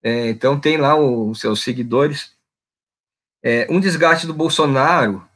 É, 0.00 0.28
então 0.28 0.60
tem 0.60 0.76
lá 0.76 0.94
os 0.94 1.40
seus 1.40 1.64
seguidores. 1.64 2.36
É, 3.42 3.66
um 3.68 3.80
desgaste 3.80 4.24
do 4.24 4.32
Bolsonaro 4.32 5.28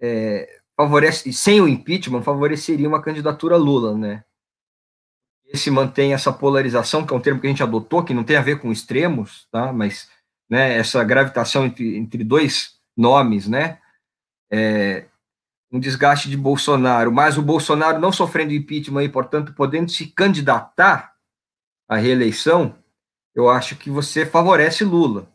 é, 0.00 0.60
favorece, 0.76 1.32
sem 1.32 1.60
o 1.60 1.68
impeachment, 1.68 2.22
favoreceria 2.22 2.88
uma 2.88 3.00
candidatura 3.00 3.56
Lula, 3.56 3.96
né? 3.96 4.24
Esse 5.46 5.70
mantém 5.70 6.14
essa 6.14 6.32
polarização, 6.32 7.06
que 7.06 7.14
é 7.14 7.16
um 7.16 7.20
termo 7.20 7.40
que 7.40 7.46
a 7.46 7.50
gente 7.50 7.62
adotou, 7.62 8.02
que 8.02 8.12
não 8.12 8.24
tem 8.24 8.34
a 8.34 8.42
ver 8.42 8.58
com 8.58 8.72
extremos, 8.72 9.46
tá? 9.52 9.72
Mas 9.72 10.10
né, 10.50 10.76
essa 10.76 11.04
gravitação 11.04 11.64
entre, 11.64 11.96
entre 11.96 12.24
dois 12.24 12.76
nomes, 12.96 13.46
né? 13.46 13.78
é, 14.54 15.06
um 15.74 15.80
desgaste 15.80 16.30
de 16.30 16.36
Bolsonaro, 16.36 17.10
mas 17.10 17.36
o 17.36 17.42
Bolsonaro 17.42 17.98
não 17.98 18.12
sofrendo 18.12 18.52
impeachment 18.52 19.02
e, 19.02 19.08
portanto, 19.08 19.52
podendo 19.54 19.90
se 19.90 20.06
candidatar 20.06 21.16
à 21.88 21.96
reeleição, 21.96 22.76
eu 23.34 23.50
acho 23.50 23.74
que 23.74 23.90
você 23.90 24.24
favorece 24.24 24.84
Lula. 24.84 25.28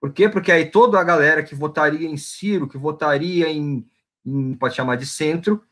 Por 0.00 0.10
quê? 0.10 0.26
Porque 0.26 0.50
aí 0.50 0.70
toda 0.70 0.98
a 0.98 1.04
galera 1.04 1.42
que 1.42 1.54
votaria 1.54 2.08
em 2.08 2.16
Ciro, 2.16 2.66
que 2.66 2.78
votaria 2.78 3.50
em, 3.50 3.86
em 4.24 4.54
pode 4.54 4.74
chamar 4.74 4.96
de 4.96 5.04
centro, 5.04 5.62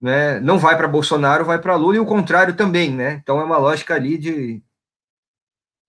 né, 0.00 0.38
não 0.38 0.56
vai 0.56 0.76
para 0.76 0.86
Bolsonaro, 0.86 1.44
vai 1.44 1.60
para 1.60 1.74
Lula, 1.74 1.96
e 1.96 1.98
o 1.98 2.06
contrário 2.06 2.54
também, 2.54 2.94
né? 2.94 3.14
Então 3.14 3.40
é 3.40 3.44
uma 3.44 3.58
lógica 3.58 3.92
ali 3.96 4.16
de, 4.16 4.62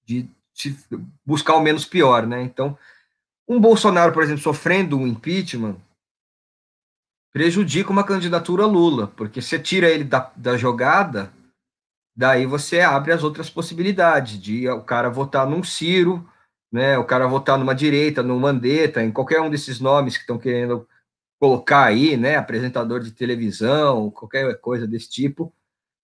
de, 0.04 0.28
de 0.56 0.76
buscar 1.24 1.54
o 1.54 1.62
menos 1.62 1.86
pior, 1.86 2.26
né? 2.26 2.42
Então, 2.42 2.76
um 3.48 3.62
Bolsonaro, 3.62 4.12
por 4.12 4.24
exemplo, 4.24 4.42
sofrendo 4.42 4.98
um 4.98 5.06
impeachment, 5.06 5.78
prejudica 7.32 7.92
uma 7.92 8.04
candidatura 8.04 8.66
Lula, 8.66 9.08
porque 9.16 9.42
você 9.42 9.60
tira 9.60 9.88
ele 9.90 10.04
da, 10.04 10.32
da 10.36 10.58
jogada, 10.58 11.32
daí 12.16 12.46
você 12.46 12.82
abre 12.82 13.12
as 13.12 13.24
outras 13.24 13.50
possibilidades 13.50 14.42
de 14.42 14.68
o 14.70 14.82
cara 14.82 15.10
votar 15.10 15.48
num 15.48 15.64
Ciro, 15.64 16.28
né, 16.72 16.98
o 16.98 17.04
cara 17.04 17.28
votar 17.28 17.58
numa 17.58 17.74
direita, 17.74 18.22
num 18.22 18.40
Mandetta, 18.40 19.04
em 19.04 19.12
qualquer 19.12 19.42
um 19.42 19.50
desses 19.50 19.80
nomes 19.80 20.16
que 20.16 20.22
estão 20.22 20.38
querendo 20.38 20.88
colocar 21.40 21.86
aí, 21.86 22.18
né, 22.18 22.36
apresentador 22.36 23.00
de 23.00 23.12
televisão, 23.12 24.12
qualquer 24.12 24.60
coisa 24.60 24.86
desse 24.86 25.10
tipo, 25.10 25.54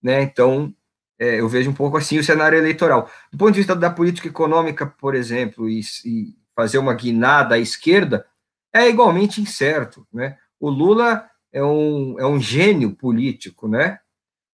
né, 0.01 0.21
então 0.21 0.73
é, 1.19 1.39
eu 1.39 1.49
vejo 1.49 1.69
um 1.69 1.73
pouco 1.73 1.97
assim 1.97 2.17
o 2.17 2.23
cenário 2.23 2.57
eleitoral. 2.57 3.09
Do 3.31 3.37
ponto 3.37 3.51
de 3.51 3.59
vista 3.59 3.75
da 3.75 3.89
política 3.89 4.27
econômica, 4.27 4.85
por 4.85 5.15
exemplo, 5.15 5.69
e, 5.69 5.81
e 6.05 6.35
fazer 6.55 6.77
uma 6.77 6.93
guinada 6.93 7.55
à 7.55 7.59
esquerda, 7.59 8.25
é 8.73 8.87
igualmente 8.87 9.41
incerto, 9.41 10.07
né, 10.13 10.37
o 10.65 10.69
Lula 10.69 11.29
é 11.53 11.63
um, 11.63 12.19
é 12.19 12.25
um 12.25 12.39
gênio 12.39 12.95
político, 12.95 13.67
né? 13.67 13.99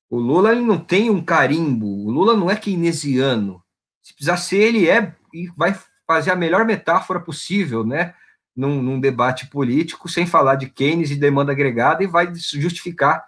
O 0.09 0.19
Lula 0.19 0.51
ele 0.51 0.59
não 0.59 0.77
tem 0.77 1.09
um 1.09 1.23
carimbo, 1.23 1.87
o 1.87 2.11
Lula 2.11 2.35
não 2.35 2.51
é 2.51 2.55
keynesiano. 2.57 3.63
Se 4.01 4.13
precisar 4.13 4.35
ser, 4.35 4.57
ele 4.57 4.89
é 4.89 5.15
e 5.33 5.47
vai 5.55 5.73
fazer 6.05 6.31
a 6.31 6.35
melhor 6.35 6.65
metáfora 6.65 7.17
possível, 7.21 7.85
né? 7.85 8.13
Num, 8.53 8.81
num, 8.81 8.99
debate 8.99 9.47
político, 9.47 10.09
sem 10.09 10.27
falar 10.27 10.55
de 10.55 10.69
Keynes 10.69 11.11
e 11.11 11.15
demanda 11.15 11.53
agregada, 11.53 12.03
e 12.03 12.07
vai 12.07 12.29
justificar 12.35 13.25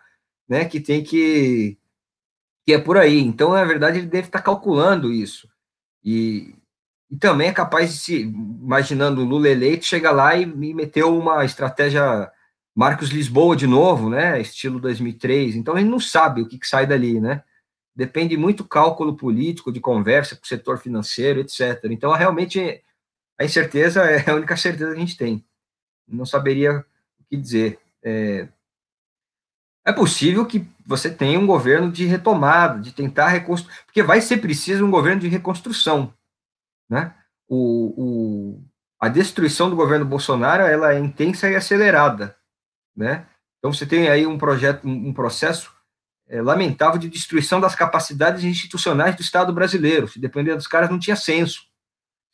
né, 0.49 0.65
que 0.65 0.81
tem 0.81 1.01
que. 1.01 1.77
que 2.65 2.73
é 2.73 2.77
por 2.77 2.97
aí. 2.97 3.17
Então, 3.17 3.53
na 3.53 3.63
verdade, 3.63 3.99
ele 3.99 4.07
deve 4.07 4.27
estar 4.27 4.41
calculando 4.41 5.09
isso. 5.09 5.47
E, 6.03 6.53
e 7.09 7.15
também 7.15 7.47
é 7.47 7.53
capaz 7.53 7.93
de 7.93 7.97
se, 7.97 8.21
imaginando 8.23 9.21
o 9.21 9.25
Lula 9.25 9.47
eleito, 9.47 9.85
chega 9.85 10.11
lá 10.11 10.35
e, 10.35 10.43
e 10.43 10.73
meteu 10.73 11.17
uma 11.17 11.45
estratégia 11.45 12.29
Marcos 12.75 13.09
Lisboa 13.09 13.55
de 13.55 13.67
novo, 13.67 14.09
né? 14.09 14.41
Estilo 14.41 14.79
2003. 14.79 15.55
Então, 15.55 15.75
a 15.75 15.79
gente 15.79 15.89
não 15.89 15.99
sabe 15.99 16.41
o 16.41 16.47
que, 16.47 16.57
que 16.57 16.67
sai 16.67 16.87
dali, 16.87 17.19
né? 17.19 17.43
Depende 17.95 18.35
muito 18.35 18.65
cálculo 18.65 19.15
político, 19.15 19.71
de 19.71 19.79
conversa 19.79 20.35
com 20.35 20.43
o 20.43 20.47
setor 20.47 20.79
financeiro, 20.79 21.39
etc. 21.39 21.83
Então, 21.85 22.11
realmente, 22.11 22.83
a 23.39 23.45
incerteza 23.45 24.01
é 24.03 24.29
a 24.29 24.35
única 24.35 24.57
certeza 24.57 24.91
que 24.91 24.97
a 24.97 24.99
gente 24.99 25.17
tem. 25.17 25.45
Não 26.07 26.25
saberia 26.25 26.79
o 27.19 27.23
que 27.29 27.37
dizer. 27.37 27.79
É, 28.03 28.47
é 29.85 29.91
possível 29.91 30.45
que 30.45 30.65
você 30.85 31.09
tenha 31.09 31.39
um 31.39 31.45
governo 31.45 31.91
de 31.91 32.05
retomada, 32.05 32.79
de 32.79 32.91
tentar 32.91 33.27
reconstruir, 33.27 33.75
porque 33.85 34.01
vai 34.01 34.21
ser 34.21 34.37
preciso 34.37 34.85
um 34.85 34.91
governo 34.91 35.21
de 35.21 35.27
reconstrução, 35.27 36.13
né? 36.89 37.13
O, 37.47 37.93
o, 37.97 38.63
a 38.99 39.09
destruição 39.09 39.69
do 39.69 39.75
governo 39.75 40.05
Bolsonaro 40.05 40.63
ela 40.63 40.93
é 40.93 40.99
intensa 40.99 41.49
e 41.49 41.55
acelerada, 41.55 42.35
né? 42.95 43.25
Então 43.59 43.71
você 43.71 43.85
tem 43.85 44.09
aí 44.09 44.27
um 44.27 44.37
projeto, 44.37 44.87
um 44.87 45.13
processo 45.13 45.71
é, 46.27 46.41
lamentável 46.41 46.99
de 46.99 47.09
destruição 47.09 47.59
das 47.61 47.75
capacidades 47.75 48.43
institucionais 48.43 49.15
do 49.15 49.21
Estado 49.21 49.53
brasileiro. 49.53 50.07
Se 50.07 50.19
depender 50.19 50.55
dos 50.55 50.67
caras, 50.67 50.89
não 50.89 50.99
tinha 50.99 51.15
senso, 51.15 51.63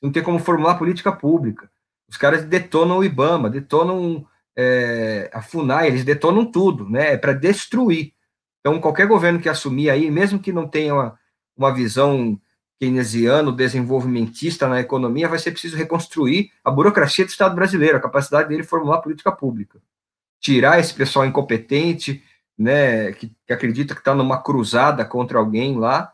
não 0.01 0.11
tem 0.11 0.23
como 0.23 0.39
formular 0.39 0.75
política 0.75 1.11
pública. 1.11 1.69
Os 2.07 2.17
caras 2.17 2.43
detonam 2.43 2.97
o 2.97 3.03
IBAMA, 3.03 3.49
detonam 3.49 4.25
é, 4.55 5.29
a 5.33 5.41
FUNAI, 5.41 5.87
eles 5.87 6.03
detonam 6.03 6.45
tudo, 6.45 6.89
né? 6.89 7.13
É 7.13 7.17
para 7.17 7.33
destruir. 7.33 8.13
Então, 8.59 8.79
qualquer 8.79 9.07
governo 9.07 9.39
que 9.39 9.47
assumir 9.47 9.89
aí, 9.89 10.09
mesmo 10.09 10.39
que 10.39 10.51
não 10.51 10.67
tenha 10.67 10.93
uma, 10.93 11.19
uma 11.55 11.73
visão 11.73 12.39
keynesiano, 12.79 13.51
desenvolvimentista 13.51 14.67
na 14.67 14.79
economia, 14.79 15.27
vai 15.27 15.37
ser 15.37 15.51
preciso 15.51 15.77
reconstruir 15.77 16.51
a 16.63 16.71
burocracia 16.71 17.25
do 17.25 17.29
Estado 17.29 17.53
brasileiro, 17.53 17.97
a 17.97 18.01
capacidade 18.01 18.49
dele 18.49 18.63
formular 18.63 19.01
política 19.01 19.31
pública. 19.31 19.81
Tirar 20.39 20.79
esse 20.79 20.93
pessoal 20.93 21.25
incompetente, 21.25 22.23
né, 22.57 23.11
que, 23.13 23.31
que 23.45 23.53
acredita 23.53 23.93
que 23.93 24.01
está 24.01 24.13
numa 24.13 24.41
cruzada 24.41 25.05
contra 25.05 25.37
alguém 25.37 25.77
lá, 25.77 26.13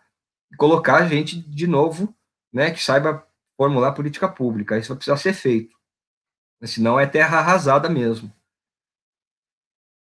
e 0.52 0.56
colocar 0.56 0.98
a 0.98 1.08
gente 1.08 1.40
de 1.40 1.68
novo, 1.68 2.14
né, 2.54 2.72
que 2.72 2.84
saiba 2.84 3.26
formular 3.58 3.94
política 3.94 4.28
pública. 4.28 4.78
Isso 4.78 4.90
vai 4.90 4.98
precisar 4.98 5.18
ser 5.18 5.34
feito. 5.34 5.76
Senão 6.64 7.00
é 7.00 7.06
terra 7.06 7.40
arrasada 7.40 7.90
mesmo. 7.90 8.32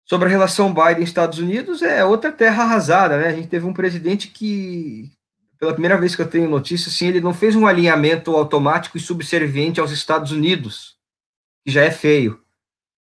Sobre 0.07 0.29
a 0.29 0.31
relação 0.31 0.73
Biden-Estados 0.73 1.39
Unidos, 1.39 1.83
é 1.83 2.05
outra 2.05 2.31
terra 2.31 2.65
arrasada, 2.65 3.19
né? 3.19 3.29
A 3.29 3.33
gente 3.35 3.49
teve 3.49 3.65
um 3.65 3.73
presidente 3.73 4.29
que, 4.29 5.11
pela 5.59 5.73
primeira 5.73 5.99
vez 5.99 6.15
que 6.15 6.21
eu 6.21 6.29
tenho 6.29 6.49
notícia, 6.49 6.89
assim, 6.91 7.07
ele 7.07 7.23
não 7.23 7.33
fez 7.33 7.57
um 7.57 7.67
alinhamento 7.67 8.37
automático 8.37 8.99
e 8.99 9.01
subserviente 9.01 9.81
aos 9.81 9.91
Estados 9.91 10.31
Unidos, 10.31 10.99
que 11.65 11.73
já 11.73 11.83
é 11.83 11.91
feio. 11.91 12.44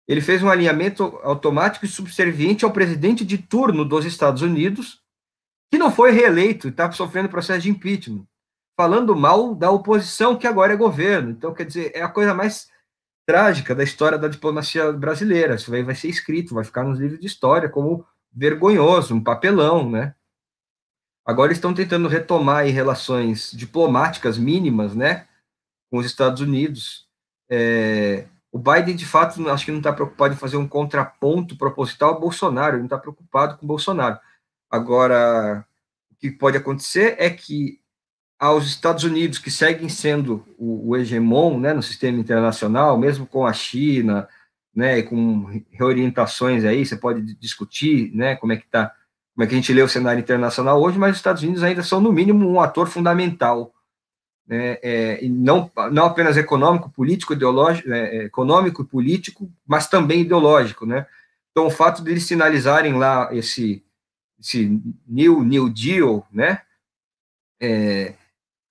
Ele 0.06 0.20
fez 0.20 0.43
um 0.43 0.48
alinhamento 0.48 1.18
automático 1.22 1.85
e 1.85 1.89
subserviente 1.89 2.64
ao 2.64 2.72
presidente 2.72 3.24
de 3.24 3.39
turno 3.39 3.85
dos 3.85 4.05
Estados 4.05 4.43
Unidos, 4.43 5.02
que 5.70 5.78
não 5.78 5.90
foi 5.90 6.10
reeleito 6.10 6.68
e 6.68 6.70
está 6.70 6.90
sofrendo 6.93 7.28
processo 7.28 7.62
de 7.62 7.70
impeachment, 7.70 8.26
falando 8.76 9.16
mal 9.16 9.55
da 9.55 9.70
oposição, 9.70 10.36
que 10.36 10.47
agora 10.47 10.74
é 10.74 10.76
governo. 10.76 11.31
Então, 11.31 11.55
quer 11.55 11.64
dizer, 11.64 11.93
é 11.94 12.02
a 12.02 12.09
coisa 12.09 12.35
mais 12.35 12.68
trágica 13.26 13.74
da 13.74 13.82
história 13.82 14.18
da 14.18 14.28
diplomacia 14.28 14.93
brasileira. 14.93 15.55
Isso 15.55 15.74
aí 15.74 15.82
vai 15.82 15.94
ser 15.94 16.09
escrito, 16.09 16.55
vai 16.55 16.64
ficar 16.64 16.85
nos 16.85 16.98
livros 16.98 17.18
de 17.18 17.26
história 17.26 17.68
como 17.68 18.06
vergonhoso, 18.32 19.14
um 19.14 19.22
papelão, 19.22 19.90
né? 19.90 20.14
Agora 21.26 21.52
estão 21.52 21.72
tentando 21.72 22.06
retomar 22.06 22.66
relações 22.66 23.51
diplomáticas 23.52 24.36
mínimas, 24.36 24.94
né, 24.94 25.26
com 25.90 25.98
os 25.98 26.05
Estados 26.05 26.43
Unidos. 26.43 27.09
É, 27.48 28.26
o 28.55 28.59
Biden, 28.60 28.94
de 28.94 29.05
fato, 29.05 29.51
acho 29.51 29.64
que 29.64 29.72
não 29.72 29.78
está 29.78 29.93
preocupado 29.93 30.32
em 30.32 30.36
fazer 30.36 30.56
um 30.56 30.68
contraponto 30.68 31.56
proposital 31.59 32.14
ao 32.14 32.20
Bolsonaro, 32.20 32.74
ele 32.74 32.82
não 32.82 32.86
está 32.86 32.97
preocupado 32.97 33.59
com 33.59 33.64
o 33.64 33.66
Bolsonaro. 33.66 34.16
Agora, 34.70 35.66
o 36.09 36.14
que 36.14 36.31
pode 36.31 36.56
acontecer 36.56 37.16
é 37.18 37.28
que 37.31 37.81
aos 38.39 38.64
Estados 38.66 39.02
Unidos, 39.02 39.40
que 39.40 39.51
seguem 39.51 39.89
sendo 39.89 40.47
o, 40.56 40.90
o 40.90 40.97
hegemon 40.97 41.59
né, 41.59 41.72
no 41.72 41.82
sistema 41.82 42.16
internacional, 42.16 42.97
mesmo 42.97 43.26
com 43.26 43.44
a 43.44 43.52
China, 43.52 44.28
né, 44.72 45.02
com 45.02 45.60
reorientações 45.72 46.64
aí, 46.64 46.86
você 46.86 46.97
pode 46.97 47.35
discutir 47.35 48.14
né, 48.14 48.36
como 48.36 48.52
é 48.52 48.56
que 48.56 48.66
está, 48.66 48.94
como 49.35 49.43
é 49.43 49.48
que 49.48 49.55
a 49.55 49.56
gente 49.56 49.72
lê 49.72 49.82
o 49.82 49.89
cenário 49.89 50.20
internacional 50.20 50.81
hoje, 50.81 50.97
mas 50.97 51.10
os 51.10 51.16
Estados 51.16 51.43
Unidos 51.43 51.64
ainda 51.64 51.82
são, 51.82 52.01
no 52.01 52.12
mínimo, 52.12 52.48
um 52.48 52.60
ator 52.60 52.86
fundamental, 52.86 53.74
né, 54.46 54.78
é, 54.82 55.24
e 55.24 55.28
não, 55.28 55.70
não 55.90 56.06
apenas 56.06 56.36
econômico, 56.36 56.90
político, 56.90 57.32
ideológico, 57.32 57.90
é, 57.90 58.16
é 58.16 58.24
econômico 58.24 58.82
e 58.82 58.86
político, 58.86 59.50
mas 59.66 59.88
também 59.88 60.20
ideológico, 60.20 60.84
né? 60.84 61.06
Então, 61.50 61.66
o 61.66 61.70
fato 61.70 62.02
de 62.02 62.10
eles 62.10 62.24
sinalizarem 62.24 62.94
lá 62.94 63.28
esse, 63.32 63.82
esse 64.38 64.80
New, 65.06 65.42
New 65.42 65.70
Deal, 65.70 66.26
né, 66.30 66.60
é, 67.60 68.14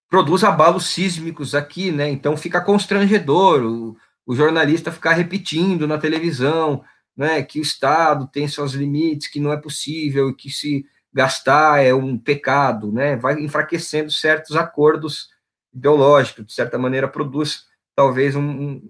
produz 0.10 0.44
abalos 0.44 0.88
sísmicos 0.88 1.56
aqui, 1.56 1.92
né? 1.92 2.08
Então 2.08 2.38
fica 2.38 2.62
constrangedor 2.62 3.64
o, 3.64 3.98
o 4.28 4.36
jornalista 4.36 4.92
ficar 4.92 5.14
repetindo 5.14 5.88
na 5.88 5.98
televisão, 5.98 6.84
né, 7.18 7.42
que 7.42 7.60
o 7.60 7.64
Estado 7.64 8.28
tem 8.28 8.48
seus 8.48 8.74
limites, 8.74 9.28
que 9.28 9.40
não 9.40 9.52
é 9.52 9.58
possível, 9.58 10.34
que 10.34 10.52
se 10.52 10.86
gastar 11.12 11.84
é 11.84 11.94
um 11.94 12.18
pecado, 12.18 12.92
né? 12.92 13.16
Vai 13.16 13.40
enfraquecendo 13.40 14.12
certos 14.12 14.56
acordos 14.56 15.33
ideológicos, 15.74 16.46
de 16.46 16.54
certa 16.54 16.78
maneira 16.78 17.08
produz 17.08 17.66
talvez 17.96 18.36
um, 18.36 18.82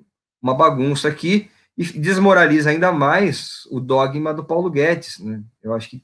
uma 0.42 0.54
bagunça 0.54 1.08
aqui 1.08 1.50
e 1.78 1.84
desmoraliza 1.84 2.70
ainda 2.70 2.92
mais 2.92 3.68
o 3.72 3.80
dogma 3.80 4.34
do 4.34 4.44
Paulo 4.44 4.70
Guedes, 4.70 5.20
né? 5.20 5.44
Eu 5.62 5.74
acho 5.74 5.90
que 5.90 6.04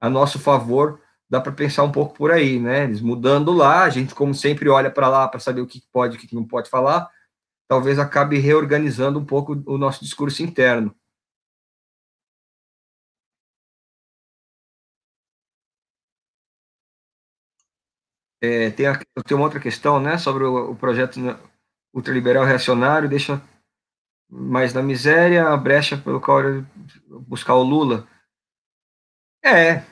a 0.00 0.08
nosso 0.08 0.38
favor 0.38 1.00
dá 1.28 1.40
para 1.40 1.52
pensar 1.52 1.82
um 1.82 1.90
pouco 1.90 2.14
por 2.14 2.30
aí, 2.30 2.60
né? 2.60 2.84
Eles 2.84 3.00
mudando 3.00 3.52
lá, 3.52 3.84
a 3.84 3.90
gente, 3.90 4.14
como 4.14 4.34
sempre, 4.34 4.68
olha 4.68 4.90
para 4.90 5.08
lá 5.08 5.26
para 5.26 5.40
saber 5.40 5.60
o 5.60 5.66
que 5.66 5.82
pode 5.92 6.14
e 6.14 6.18
o 6.18 6.20
que 6.20 6.34
não 6.34 6.46
pode 6.46 6.68
falar, 6.68 7.08
talvez 7.66 7.98
acabe 7.98 8.38
reorganizando 8.38 9.18
um 9.18 9.24
pouco 9.24 9.62
o 9.66 9.78
nosso 9.78 10.04
discurso 10.04 10.42
interno. 10.42 10.94
É, 18.42 18.70
tem, 18.70 18.86
a, 18.86 18.98
tem 19.24 19.36
uma 19.36 19.44
outra 19.44 19.60
questão, 19.60 20.00
né, 20.00 20.18
sobre 20.18 20.42
o, 20.42 20.72
o 20.72 20.76
projeto 20.76 21.20
ultraliberal 21.94 22.44
reacionário, 22.44 23.08
deixa 23.08 23.40
mais 24.28 24.74
na 24.74 24.82
miséria, 24.82 25.48
a 25.48 25.56
brecha 25.56 25.96
pelo 25.96 26.20
qual 26.20 26.42
buscar 27.28 27.54
o 27.54 27.62
Lula. 27.62 28.08
É, 29.44 29.84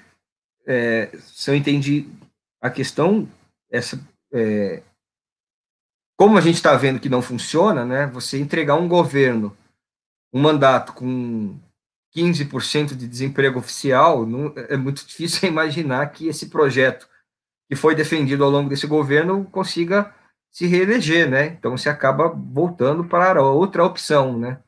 é, 0.66 1.16
se 1.18 1.50
eu 1.50 1.54
entendi 1.54 2.08
a 2.60 2.70
questão, 2.70 3.28
essa, 3.70 4.00
é, 4.32 4.82
como 6.16 6.38
a 6.38 6.40
gente 6.40 6.56
está 6.56 6.74
vendo 6.74 7.00
que 7.00 7.08
não 7.08 7.22
funciona, 7.22 7.84
né, 7.84 8.06
você 8.06 8.40
entregar 8.40 8.76
um 8.76 8.88
governo, 8.88 9.56
um 10.32 10.40
mandato 10.40 10.92
com 10.92 11.58
15% 12.16 12.96
de 12.96 13.06
desemprego 13.06 13.58
oficial, 13.58 14.26
não, 14.26 14.52
é 14.56 14.76
muito 14.76 15.06
difícil 15.06 15.46
imaginar 15.50 16.10
que 16.12 16.26
esse 16.26 16.48
projeto 16.48 17.09
que 17.70 17.76
foi 17.76 17.94
defendido 17.94 18.42
ao 18.42 18.50
longo 18.50 18.68
desse 18.68 18.84
governo 18.84 19.44
consiga 19.44 20.12
se 20.50 20.66
reeleger, 20.66 21.30
né? 21.30 21.46
Então 21.46 21.78
você 21.78 21.88
acaba 21.88 22.28
voltando 22.28 23.04
para 23.04 23.40
outra 23.44 23.84
opção, 23.84 24.36
né? 24.36 24.60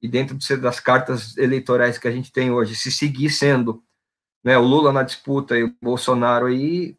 E 0.00 0.08
dentro 0.08 0.34
das 0.58 0.80
cartas 0.80 1.36
eleitorais 1.36 1.98
que 1.98 2.08
a 2.08 2.10
gente 2.10 2.32
tem 2.32 2.50
hoje, 2.50 2.74
se 2.74 2.90
seguir 2.90 3.28
sendo 3.28 3.84
né, 4.42 4.56
o 4.56 4.62
Lula 4.62 4.90
na 4.90 5.02
disputa 5.02 5.58
e 5.58 5.64
o 5.64 5.76
Bolsonaro 5.82 6.46
aí, 6.46 6.96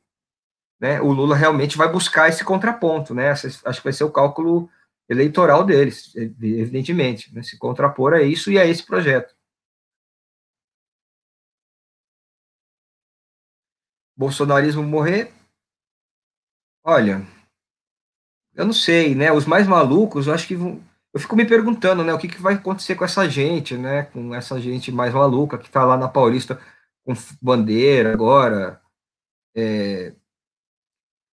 né, 0.80 1.02
o 1.02 1.12
Lula 1.12 1.36
realmente 1.36 1.76
vai 1.76 1.92
buscar 1.92 2.30
esse 2.30 2.44
contraponto, 2.44 3.16
né, 3.16 3.32
acho 3.32 3.50
que 3.50 3.84
vai 3.84 3.94
ser 3.94 4.04
o 4.04 4.12
cálculo 4.12 4.70
eleitoral 5.10 5.64
deles, 5.64 6.16
evidentemente, 6.16 7.34
né, 7.34 7.42
se 7.42 7.58
contrapor 7.58 8.14
a 8.14 8.22
isso 8.22 8.52
e 8.52 8.60
a 8.60 8.66
esse 8.66 8.86
projeto. 8.86 9.34
Bolsonarismo 14.16 14.84
morrer? 14.84 15.37
Olha, 16.90 17.22
eu 18.56 18.66
não 18.66 18.72
sei, 18.72 19.14
né, 19.14 19.30
os 19.30 19.46
mais 19.46 19.68
malucos, 19.68 20.26
eu 20.26 20.34
acho 20.34 20.48
que 20.48 20.56
vão, 20.56 20.82
eu 21.14 21.20
fico 21.20 21.36
me 21.36 21.46
perguntando, 21.46 22.02
né, 22.02 22.14
o 22.14 22.18
que, 22.18 22.30
que 22.30 22.42
vai 22.42 22.54
acontecer 22.54 22.96
com 22.96 23.04
essa 23.04 23.30
gente, 23.30 23.76
né, 23.78 24.04
com 24.04 24.34
essa 24.34 24.58
gente 24.58 24.90
mais 24.90 25.14
maluca 25.14 25.58
que 25.58 25.68
está 25.68 25.84
lá 25.84 25.98
na 25.98 26.08
Paulista 26.08 26.58
com 27.06 27.14
bandeira 27.42 28.14
agora. 28.14 28.82
É, 29.54 30.14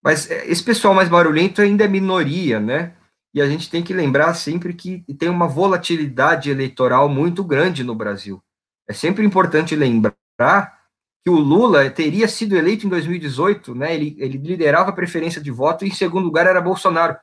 mas 0.02 0.30
é, 0.30 0.46
esse 0.46 0.64
pessoal 0.64 0.94
mais 0.94 1.10
barulhento 1.10 1.60
ainda 1.60 1.84
é 1.84 1.88
minoria, 1.88 2.58
né? 2.58 2.96
E 3.34 3.40
a 3.40 3.48
gente 3.48 3.70
tem 3.70 3.82
que 3.82 3.92
lembrar 3.94 4.34
sempre 4.34 4.74
que 4.74 5.04
tem 5.18 5.28
uma 5.28 5.48
volatilidade 5.48 6.50
eleitoral 6.50 7.08
muito 7.08 7.44
grande 7.44 7.84
no 7.84 7.94
Brasil. 7.94 8.42
É 8.88 8.92
sempre 8.92 9.24
importante 9.24 9.76
lembrar 9.76 10.81
que 11.24 11.30
o 11.30 11.38
Lula 11.38 11.88
teria 11.88 12.26
sido 12.26 12.56
eleito 12.56 12.86
em 12.86 12.90
2018, 12.90 13.74
né? 13.74 13.94
Ele, 13.94 14.16
ele 14.18 14.38
liderava 14.38 14.90
a 14.90 14.94
preferência 14.94 15.40
de 15.40 15.50
voto 15.50 15.84
e 15.84 15.88
em 15.88 15.94
segundo 15.94 16.24
lugar 16.24 16.46
era 16.46 16.60
Bolsonaro. 16.60 17.16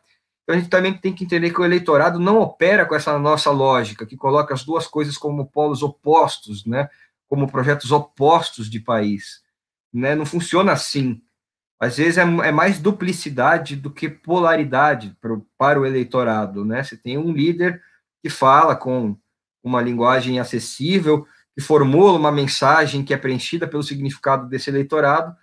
Então 0.43 0.55
a 0.55 0.59
gente 0.59 0.69
também 0.69 0.93
tem 0.93 1.13
que 1.13 1.25
entender 1.25 1.51
que 1.51 1.61
o 1.61 1.65
eleitorado 1.65 2.17
não 2.17 2.39
opera 2.39 2.85
com 2.85 2.95
essa 2.95 3.19
nossa 3.19 3.51
lógica, 3.51 4.05
que 4.05 4.17
coloca 4.17 4.53
as 4.53 4.63
duas 4.63 4.87
coisas 4.87 5.17
como 5.17 5.45
polos 5.45 5.83
opostos, 5.83 6.65
né? 6.65 6.89
como 7.27 7.51
projetos 7.51 7.91
opostos 7.91 8.69
de 8.69 8.79
país. 8.79 9.43
Né? 9.93 10.15
Não 10.15 10.25
funciona 10.25 10.71
assim. 10.71 11.21
Às 11.79 11.97
vezes 11.97 12.17
é, 12.17 12.21
é 12.21 12.51
mais 12.51 12.79
duplicidade 12.79 13.75
do 13.75 13.91
que 13.91 14.09
polaridade 14.09 15.15
pro, 15.21 15.45
para 15.57 15.79
o 15.79 15.85
eleitorado. 15.85 16.65
Né? 16.65 16.83
Você 16.83 16.97
tem 16.97 17.17
um 17.17 17.31
líder 17.31 17.81
que 18.21 18.29
fala 18.29 18.75
com 18.75 19.15
uma 19.63 19.81
linguagem 19.81 20.39
acessível, 20.39 21.27
que 21.59 21.65
formula 21.65 22.17
uma 22.17 22.31
mensagem 22.31 23.03
que 23.03 23.13
é 23.13 23.17
preenchida 23.17 23.67
pelo 23.67 23.83
significado 23.83 24.47
desse 24.47 24.69
eleitorado, 24.69 25.35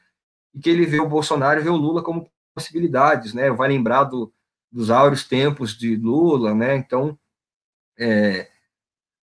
e 0.55 0.59
que 0.59 0.70
ele 0.70 0.86
vê 0.86 0.98
o 0.98 1.09
Bolsonaro 1.09 1.60
e 1.60 1.62
vê 1.62 1.68
o 1.68 1.76
Lula 1.76 2.02
como 2.02 2.30
possibilidades, 2.55 3.34
né? 3.34 3.51
Vai 3.51 3.68
lembrar 3.68 4.05
do, 4.05 4.32
dos 4.72 4.90
áureos 4.90 5.24
tempos 5.24 5.76
de 5.76 5.94
Lula, 5.94 6.55
né? 6.55 6.74
Então, 6.74 7.18
é, 7.98 8.48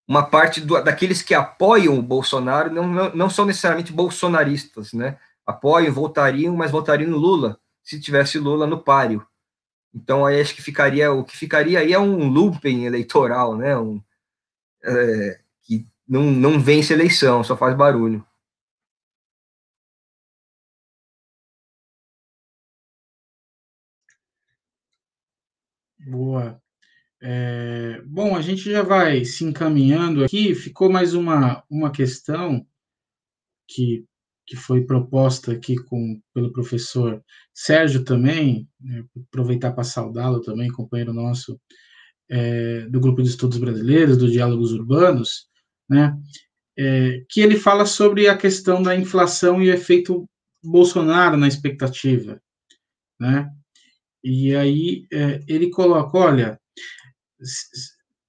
uma 0.08 0.24
parte 0.24 0.62
do, 0.62 0.80
daqueles 0.84 1.24
que 1.24 1.34
apoiam 1.34 1.98
o 1.98 2.04
Bolsonaro 2.04 2.72
não, 2.72 2.88
não, 2.88 3.16
não, 3.16 3.30
são 3.30 3.44
necessariamente 3.44 3.92
bolsonaristas, 3.92 4.94
né? 4.94 5.18
Apoiam, 5.48 5.92
votariam, 5.92 6.56
mas 6.56 6.70
votariam 6.70 7.10
no 7.10 7.18
Lula, 7.18 7.60
se 7.82 8.00
tivesse 8.00 8.38
Lula 8.38 8.68
no 8.68 8.78
páreo. 8.78 9.26
Então, 9.96 10.28
aí 10.28 10.40
acho 10.40 10.54
que 10.54 10.62
ficaria, 10.62 11.12
o 11.12 11.24
que 11.24 11.36
ficaria 11.36 11.80
aí 11.80 11.92
é 11.92 12.00
um 12.00 12.30
looping 12.30 12.84
eleitoral, 12.84 13.58
né? 13.58 13.76
Um, 13.76 14.00
é, 14.84 15.43
não, 16.14 16.32
não 16.32 16.60
vence 16.60 16.94
eleição, 16.94 17.44
só 17.44 17.58
faz 17.58 17.76
barulho. 17.76 18.24
Boa. 26.06 26.62
É, 27.20 28.02
bom, 28.06 28.36
a 28.36 28.42
gente 28.42 28.70
já 28.70 28.84
vai 28.84 29.26
se 29.26 29.44
encaminhando 29.44 30.24
aqui. 30.24 30.54
Ficou 30.54 30.92
mais 30.92 31.16
uma, 31.16 31.64
uma 31.68 31.92
questão 31.92 32.64
que, 33.68 34.06
que 34.46 34.56
foi 34.56 34.86
proposta 34.86 35.52
aqui 35.54 35.76
com, 35.76 36.22
pelo 36.34 36.54
professor 36.54 37.24
Sérgio 37.54 38.04
também, 38.04 38.70
né, 38.80 39.04
aproveitar 39.30 39.72
para 39.72 39.84
saudá-lo 39.84 40.42
também, 40.42 40.70
companheiro 40.70 41.12
nosso 41.14 41.60
é, 42.30 42.82
do 42.82 43.00
Grupo 43.00 43.24
de 43.24 43.30
Estudos 43.30 43.58
Brasileiros, 43.58 44.18
do 44.18 44.30
Diálogos 44.30 44.74
Urbanos, 44.74 45.52
né, 45.90 46.16
é, 46.78 47.24
que 47.30 47.42
ele 47.42 47.58
fala 47.58 47.86
sobre 47.86 48.28
a 48.28 48.38
questão 48.38 48.82
da 48.82 48.96
inflação 48.96 49.62
e 49.62 49.70
o 49.70 49.74
efeito 49.74 50.26
Bolsonaro 50.64 51.38
na 51.38 51.48
expectativa, 51.48 52.42
né? 53.20 53.50
E 54.24 54.56
aí 54.56 55.06
é, 55.12 55.42
ele 55.48 55.70
coloca, 55.70 56.18
olha, 56.18 56.60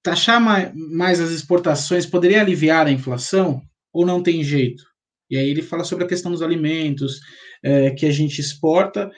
taxar 0.03 0.41
mais 0.75 1.21
as 1.21 1.31
exportações 1.31 2.05
poderia 2.05 2.41
aliviar 2.41 2.85
a 2.85 2.91
inflação 2.91 3.61
ou 3.93 4.05
não 4.05 4.21
tem 4.21 4.43
jeito? 4.43 4.83
E 5.29 5.37
aí 5.37 5.49
ele 5.49 5.61
fala 5.61 5.83
sobre 5.83 6.03
a 6.03 6.07
questão 6.07 6.31
dos 6.31 6.41
alimentos 6.41 7.19
é, 7.63 7.91
que 7.91 8.05
a 8.05 8.11
gente 8.11 8.39
exporta 8.39 9.09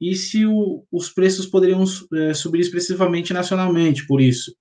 e 0.00 0.14
se 0.14 0.44
o, 0.44 0.84
os 0.92 1.08
preços 1.08 1.46
poderiam 1.46 1.84
é, 2.14 2.34
subir 2.34 2.60
expressivamente 2.60 3.32
nacionalmente 3.32 4.06
por 4.06 4.20
isso. 4.20 4.54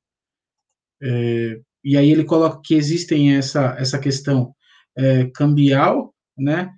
É, 1.02 1.60
e 1.84 1.98
aí 1.98 2.10
ele 2.10 2.24
coloca 2.24 2.62
que 2.64 2.76
existem 2.76 3.36
essa, 3.36 3.76
essa 3.78 4.00
questão 4.00 4.56
é, 4.98 5.26
cambial, 5.26 6.14
né? 6.38 6.74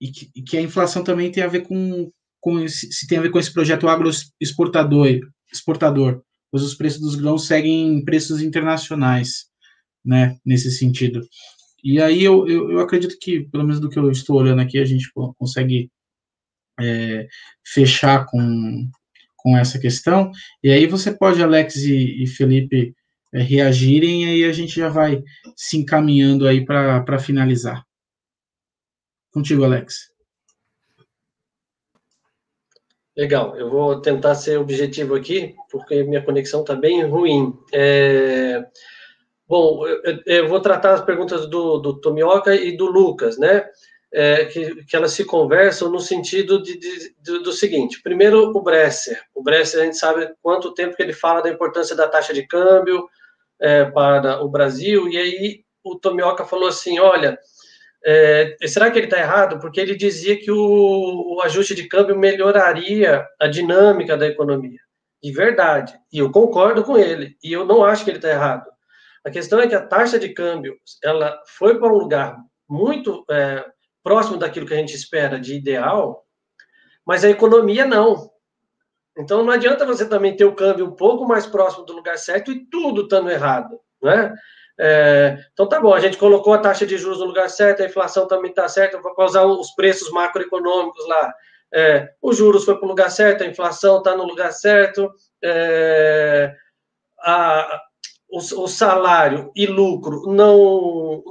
E 0.00 0.10
que, 0.10 0.42
que, 0.42 0.56
a 0.56 0.62
inflação 0.62 1.04
também 1.04 1.30
tem 1.30 1.42
a 1.42 1.48
ver 1.48 1.62
com, 1.62 2.10
com 2.40 2.60
esse, 2.60 2.92
se 2.92 3.06
tem 3.06 3.18
a 3.18 3.22
ver 3.22 3.30
com 3.30 3.38
esse 3.38 3.52
projeto 3.52 3.88
agroexportador, 3.88 5.20
exportador, 5.50 6.22
pois 6.50 6.62
os 6.62 6.74
preços 6.74 7.00
dos 7.00 7.14
grãos 7.14 7.46
seguem 7.46 8.04
preços 8.04 8.42
internacionais, 8.42 9.46
né, 10.04 10.36
nesse 10.44 10.70
sentido. 10.70 11.26
E 11.82 12.00
aí 12.00 12.22
eu, 12.24 12.46
eu, 12.48 12.72
eu, 12.72 12.80
acredito 12.80 13.16
que, 13.20 13.40
pelo 13.48 13.64
menos 13.64 13.80
do 13.80 13.88
que 13.88 13.98
eu 13.98 14.10
estou 14.10 14.36
olhando 14.36 14.60
aqui, 14.60 14.78
a 14.78 14.84
gente 14.84 15.08
consegue 15.38 15.90
é, 16.80 17.28
fechar 17.64 18.26
com, 18.26 18.90
com 19.36 19.56
essa 19.56 19.78
questão. 19.78 20.30
E 20.62 20.70
aí 20.70 20.86
você 20.86 21.12
pode, 21.12 21.42
Alex 21.42 21.76
e, 21.76 22.22
e 22.22 22.26
Felipe, 22.26 22.94
é, 23.32 23.40
reagirem, 23.40 24.24
e 24.24 24.28
aí 24.28 24.44
a 24.44 24.52
gente 24.52 24.74
já 24.74 24.88
vai 24.88 25.22
se 25.56 25.76
encaminhando 25.76 26.46
aí 26.46 26.64
para 26.64 27.18
finalizar. 27.18 27.84
Contigo, 29.32 29.64
Alex. 29.64 30.16
Legal, 33.16 33.56
eu 33.56 33.70
vou 33.70 34.00
tentar 34.00 34.34
ser 34.34 34.58
objetivo 34.58 35.14
aqui, 35.14 35.54
porque 35.70 36.02
minha 36.02 36.22
conexão 36.22 36.60
está 36.60 36.74
bem 36.74 37.02
ruim. 37.06 37.58
É... 37.72 38.62
Bom, 39.48 39.86
eu, 39.86 40.22
eu, 40.26 40.48
vou 40.48 40.60
tratar 40.60 40.92
as 40.92 41.02
perguntas 41.02 41.48
do, 41.48 41.78
do 41.78 41.98
Tomioka 42.00 42.54
e 42.54 42.76
do 42.76 42.86
Lucas, 42.86 43.38
né? 43.38 43.64
É, 44.12 44.44
que, 44.46 44.84
que 44.84 44.96
elas 44.96 45.12
se 45.12 45.24
conversam 45.24 45.90
no 45.90 45.98
sentido 45.98 46.62
de, 46.62 46.78
de, 46.78 47.14
de, 47.20 47.38
do 47.40 47.52
seguinte: 47.52 48.00
primeiro, 48.02 48.50
o 48.56 48.62
Bresser. 48.62 49.20
O 49.34 49.42
Bresser, 49.42 49.82
a 49.82 49.84
gente 49.84 49.98
sabe 49.98 50.32
quanto 50.40 50.72
tempo 50.74 50.96
que 50.96 51.02
ele 51.02 51.12
fala 51.12 51.42
da 51.42 51.50
importância 51.50 51.94
da 51.94 52.08
taxa 52.08 52.32
de 52.32 52.46
câmbio 52.46 53.08
é, 53.60 53.84
para 53.84 54.42
o 54.42 54.48
Brasil, 54.48 55.08
e 55.08 55.18
aí 55.18 55.64
o 55.84 55.96
Tomioka 55.96 56.44
falou 56.44 56.68
assim: 56.68 56.98
olha 56.98 57.38
é, 58.08 58.56
será 58.68 58.88
que 58.88 58.98
ele 58.98 59.08
está 59.08 59.18
errado? 59.18 59.58
Porque 59.58 59.80
ele 59.80 59.96
dizia 59.96 60.38
que 60.38 60.48
o, 60.48 61.34
o, 61.34 61.42
ajuste 61.42 61.74
de 61.74 61.88
câmbio 61.88 62.16
melhoraria 62.16 63.26
a 63.40 63.48
dinâmica 63.48 64.16
da 64.16 64.28
economia. 64.28 64.78
De 65.20 65.32
verdade. 65.32 65.98
E 66.12 66.18
eu 66.18 66.30
concordo 66.30 66.84
com 66.84 66.96
ele. 66.96 67.36
E 67.42 67.52
eu 67.52 67.64
não 67.64 67.84
acho 67.84 68.04
que 68.04 68.10
ele 68.10 68.18
está 68.18 68.30
errado. 68.30 68.70
A 69.24 69.30
questão 69.30 69.58
é 69.58 69.66
que 69.66 69.74
a 69.74 69.84
taxa 69.84 70.20
de 70.20 70.28
câmbio 70.28 70.76
ela 71.02 71.36
foi 71.48 71.80
para 71.80 71.92
um 71.92 71.98
lugar 71.98 72.36
muito 72.68 73.24
é, 73.28 73.64
próximo 74.06 74.36
daquilo 74.36 74.66
que 74.66 74.72
a 74.72 74.76
gente 74.76 74.94
espera 74.94 75.36
de 75.36 75.56
ideal, 75.56 76.24
mas 77.04 77.24
a 77.24 77.28
economia 77.28 77.84
não. 77.84 78.30
Então 79.18 79.42
não 79.42 79.52
adianta 79.52 79.84
você 79.84 80.08
também 80.08 80.36
ter 80.36 80.44
o 80.44 80.54
câmbio 80.54 80.86
um 80.86 80.94
pouco 80.94 81.26
mais 81.26 81.44
próximo 81.44 81.84
do 81.84 81.92
lugar 81.92 82.16
certo 82.16 82.52
e 82.52 82.64
tudo 82.66 83.02
estando 83.02 83.28
errado, 83.28 83.80
né? 84.00 84.32
É, 84.78 85.36
então 85.52 85.68
tá 85.68 85.80
bom, 85.80 85.92
a 85.92 85.98
gente 85.98 86.18
colocou 86.18 86.52
a 86.52 86.58
taxa 86.58 86.86
de 86.86 86.96
juros 86.96 87.18
no 87.18 87.24
lugar 87.24 87.50
certo, 87.50 87.82
a 87.82 87.86
inflação 87.86 88.28
também 88.28 88.50
está 88.50 88.68
certa, 88.68 89.00
vou 89.00 89.12
usar 89.24 89.44
os 89.44 89.72
preços 89.72 90.08
macroeconômicos 90.12 91.04
lá. 91.08 91.34
É, 91.74 92.08
os 92.22 92.36
juros 92.36 92.64
foi 92.64 92.76
para 92.76 92.86
o 92.86 92.88
lugar 92.88 93.10
certo, 93.10 93.42
a 93.42 93.46
inflação 93.48 93.98
está 93.98 94.16
no 94.16 94.22
lugar 94.22 94.52
certo, 94.52 95.12
é, 95.42 96.54
a, 97.18 97.82
o, 98.36 98.68
salário 98.68 99.50
e 99.54 99.66
lucro 99.66 100.22
não 100.26 101.22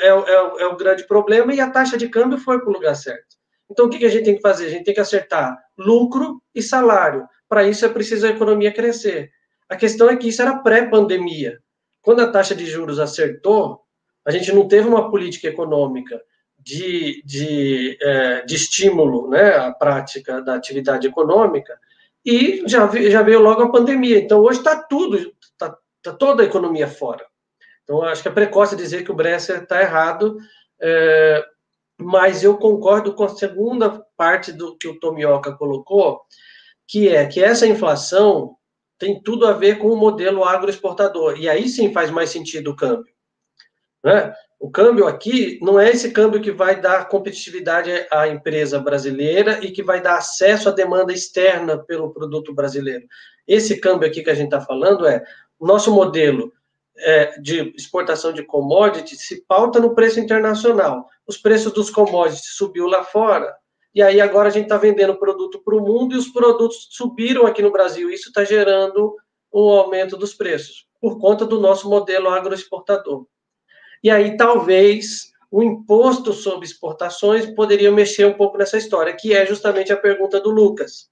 é, 0.00 0.08
é, 0.08 0.62
é, 0.62 0.66
o 0.66 0.76
grande 0.76 1.06
problema 1.06 1.54
e 1.54 1.60
a 1.60 1.70
taxa 1.70 1.96
de 1.96 2.08
câmbio 2.08 2.38
foi 2.38 2.60
para 2.60 2.68
o 2.68 2.72
lugar 2.72 2.94
certo. 2.94 3.36
Então 3.70 3.86
o 3.86 3.90
que, 3.90 3.98
que 3.98 4.06
a 4.06 4.10
gente 4.10 4.24
tem 4.24 4.36
que 4.36 4.40
fazer? 4.40 4.66
A 4.66 4.70
gente 4.70 4.84
tem 4.84 4.94
que 4.94 5.00
acertar 5.00 5.56
lucro 5.78 6.42
e 6.54 6.62
salário. 6.62 7.26
Para 7.48 7.64
isso 7.64 7.84
é 7.84 7.88
preciso 7.88 8.26
a 8.26 8.30
economia 8.30 8.72
crescer. 8.72 9.30
A 9.68 9.76
questão 9.76 10.08
é 10.10 10.16
que 10.16 10.28
isso 10.28 10.42
era 10.42 10.58
pré-pandemia. 10.58 11.58
Quando 12.02 12.20
a 12.20 12.30
taxa 12.30 12.54
de 12.54 12.66
juros 12.66 12.98
acertou, 12.98 13.80
a 14.24 14.30
gente 14.30 14.52
não 14.52 14.68
teve 14.68 14.88
uma 14.88 15.10
política 15.10 15.48
econômica 15.48 16.20
de, 16.58 17.22
de, 17.24 17.98
é, 18.00 18.44
de 18.44 18.54
estímulo 18.54 19.28
né, 19.28 19.56
à 19.56 19.72
prática 19.72 20.40
da 20.42 20.54
atividade 20.54 21.06
econômica, 21.06 21.78
e 22.24 22.62
já, 22.66 22.86
já 23.10 23.22
veio 23.22 23.40
logo 23.40 23.62
a 23.62 23.72
pandemia. 23.72 24.18
Então, 24.18 24.40
hoje 24.40 24.58
está 24.58 24.76
tudo, 24.76 25.16
está 25.40 25.76
tá 26.02 26.12
toda 26.12 26.42
a 26.42 26.46
economia 26.46 26.88
fora. 26.88 27.24
Então, 27.84 28.02
acho 28.02 28.22
que 28.22 28.28
é 28.28 28.32
precoce 28.32 28.76
dizer 28.76 29.04
que 29.04 29.10
o 29.10 29.14
Bresser 29.14 29.62
está 29.62 29.80
errado, 29.80 30.36
é, 30.80 31.44
mas 31.98 32.42
eu 32.42 32.56
concordo 32.56 33.14
com 33.14 33.24
a 33.24 33.28
segunda 33.28 34.04
parte 34.16 34.52
do 34.52 34.76
que 34.76 34.88
o 34.88 34.98
Tomioka 34.98 35.52
colocou, 35.52 36.20
que 36.86 37.08
é 37.08 37.26
que 37.26 37.42
essa 37.42 37.66
inflação 37.66 38.56
tem 38.98 39.20
tudo 39.20 39.46
a 39.46 39.52
ver 39.52 39.78
com 39.78 39.88
o 39.88 39.96
modelo 39.96 40.44
agroexportador. 40.44 41.36
E 41.38 41.48
aí 41.48 41.68
sim 41.68 41.92
faz 41.92 42.10
mais 42.10 42.30
sentido 42.30 42.70
o 42.70 42.76
câmbio. 42.76 43.12
Né? 44.04 44.32
O 44.60 44.70
câmbio 44.70 45.08
aqui 45.08 45.58
não 45.60 45.78
é 45.78 45.90
esse 45.90 46.12
câmbio 46.12 46.40
que 46.40 46.52
vai 46.52 46.80
dar 46.80 47.08
competitividade 47.08 47.90
à 48.12 48.28
empresa 48.28 48.78
brasileira 48.78 49.58
e 49.64 49.72
que 49.72 49.82
vai 49.82 50.00
dar 50.00 50.18
acesso 50.18 50.68
à 50.68 50.72
demanda 50.72 51.12
externa 51.12 51.76
pelo 51.76 52.12
produto 52.12 52.54
brasileiro. 52.54 53.04
Esse 53.46 53.80
câmbio 53.80 54.08
aqui 54.08 54.22
que 54.22 54.30
a 54.30 54.34
gente 54.34 54.54
está 54.54 54.60
falando 54.60 55.04
é 55.04 55.20
nosso 55.66 55.92
modelo 55.92 56.52
é, 56.98 57.40
de 57.40 57.72
exportação 57.76 58.32
de 58.32 58.42
commodities 58.42 59.26
se 59.26 59.44
pauta 59.46 59.80
no 59.80 59.94
preço 59.94 60.20
internacional. 60.20 61.08
Os 61.26 61.36
preços 61.36 61.72
dos 61.72 61.90
commodities 61.90 62.54
subiu 62.54 62.86
lá 62.86 63.02
fora, 63.04 63.54
e 63.94 64.02
aí 64.02 64.20
agora 64.20 64.48
a 64.48 64.52
gente 64.52 64.64
está 64.64 64.76
vendendo 64.76 65.18
produto 65.18 65.60
para 65.62 65.76
o 65.76 65.80
mundo 65.80 66.14
e 66.14 66.18
os 66.18 66.28
produtos 66.28 66.88
subiram 66.90 67.46
aqui 67.46 67.60
no 67.62 67.72
Brasil. 67.72 68.10
Isso 68.10 68.28
está 68.28 68.44
gerando 68.44 69.16
um 69.52 69.68
aumento 69.68 70.16
dos 70.16 70.32
preços, 70.32 70.86
por 71.00 71.20
conta 71.20 71.44
do 71.44 71.60
nosso 71.60 71.88
modelo 71.88 72.28
agroexportador. 72.28 73.26
E 74.02 74.10
aí 74.10 74.36
talvez 74.36 75.32
o 75.50 75.62
imposto 75.62 76.32
sobre 76.32 76.64
exportações 76.64 77.44
poderia 77.54 77.92
mexer 77.92 78.24
um 78.24 78.32
pouco 78.32 78.56
nessa 78.56 78.78
história, 78.78 79.14
que 79.14 79.34
é 79.34 79.44
justamente 79.44 79.92
a 79.92 79.96
pergunta 79.96 80.40
do 80.40 80.50
Lucas. 80.50 81.10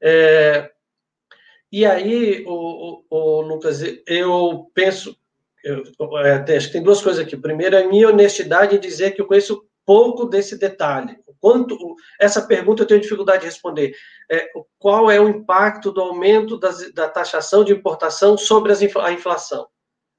É, 0.00 0.72
E 1.72 1.86
aí, 1.86 2.44
o, 2.46 2.52
o, 2.52 3.04
o 3.08 3.40
Lucas, 3.40 3.80
eu 4.06 4.70
penso, 4.74 5.16
eu, 5.64 5.82
é, 6.18 6.56
acho 6.56 6.66
que 6.66 6.72
tem 6.74 6.82
duas 6.82 7.00
coisas 7.00 7.24
aqui. 7.24 7.34
Primeiro, 7.34 7.78
a 7.78 7.88
minha 7.88 8.10
honestidade 8.10 8.76
em 8.76 8.80
dizer 8.80 9.12
que 9.12 9.22
eu 9.22 9.26
conheço 9.26 9.64
pouco 9.86 10.26
desse 10.26 10.58
detalhe. 10.58 11.16
Quanto 11.40 11.96
essa 12.20 12.42
pergunta 12.42 12.82
eu 12.82 12.86
tenho 12.86 13.00
dificuldade 13.00 13.40
de 13.40 13.46
responder. 13.46 13.96
É, 14.30 14.48
qual 14.78 15.10
é 15.10 15.18
o 15.18 15.28
impacto 15.28 15.90
do 15.90 16.02
aumento 16.02 16.58
das, 16.58 16.92
da 16.92 17.08
taxação 17.08 17.64
de 17.64 17.72
importação 17.72 18.36
sobre 18.36 18.70
as, 18.70 18.80
a 18.82 19.12
inflação? 19.12 19.66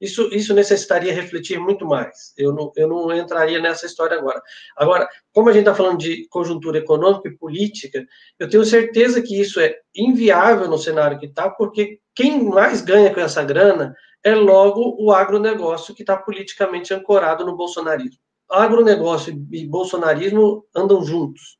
Isso, 0.04 0.28
isso 0.34 0.54
necessitaria 0.54 1.14
refletir 1.14 1.58
muito 1.58 1.86
mais. 1.86 2.34
Eu 2.38 2.52
não, 2.52 2.74
eu 2.76 2.90
não 2.90 3.16
entraria 3.16 3.58
nessa 3.62 3.86
história 3.86 4.18
agora. 4.18 4.42
Agora, 4.76 5.08
como 5.32 5.48
a 5.48 5.54
gente 5.54 5.62
está 5.62 5.74
falando 5.74 5.98
de 5.98 6.28
conjuntura 6.28 6.80
econômica 6.80 7.30
e 7.30 7.38
política, 7.38 8.06
eu 8.38 8.50
tenho 8.50 8.66
certeza 8.66 9.22
que 9.22 9.40
isso 9.40 9.62
é 9.62 9.74
inviável 9.96 10.68
no 10.68 10.78
cenário 10.78 11.18
que 11.18 11.28
está, 11.28 11.50
porque 11.50 12.00
quem 12.14 12.44
mais 12.44 12.82
ganha 12.82 13.14
com 13.14 13.22
essa 13.22 13.42
grana 13.46 13.96
é 14.22 14.36
logo 14.36 14.98
o 15.00 15.10
agronegócio 15.14 15.96
que 15.96 16.04
está 16.04 16.18
politicamente 16.18 16.94
ancorado 16.94 17.46
no 17.46 17.56
bolsonarismo. 17.56 18.20
Agronegócio 18.52 19.34
e 19.54 19.66
bolsonarismo 19.66 20.66
andam 20.76 21.02
juntos. 21.02 21.58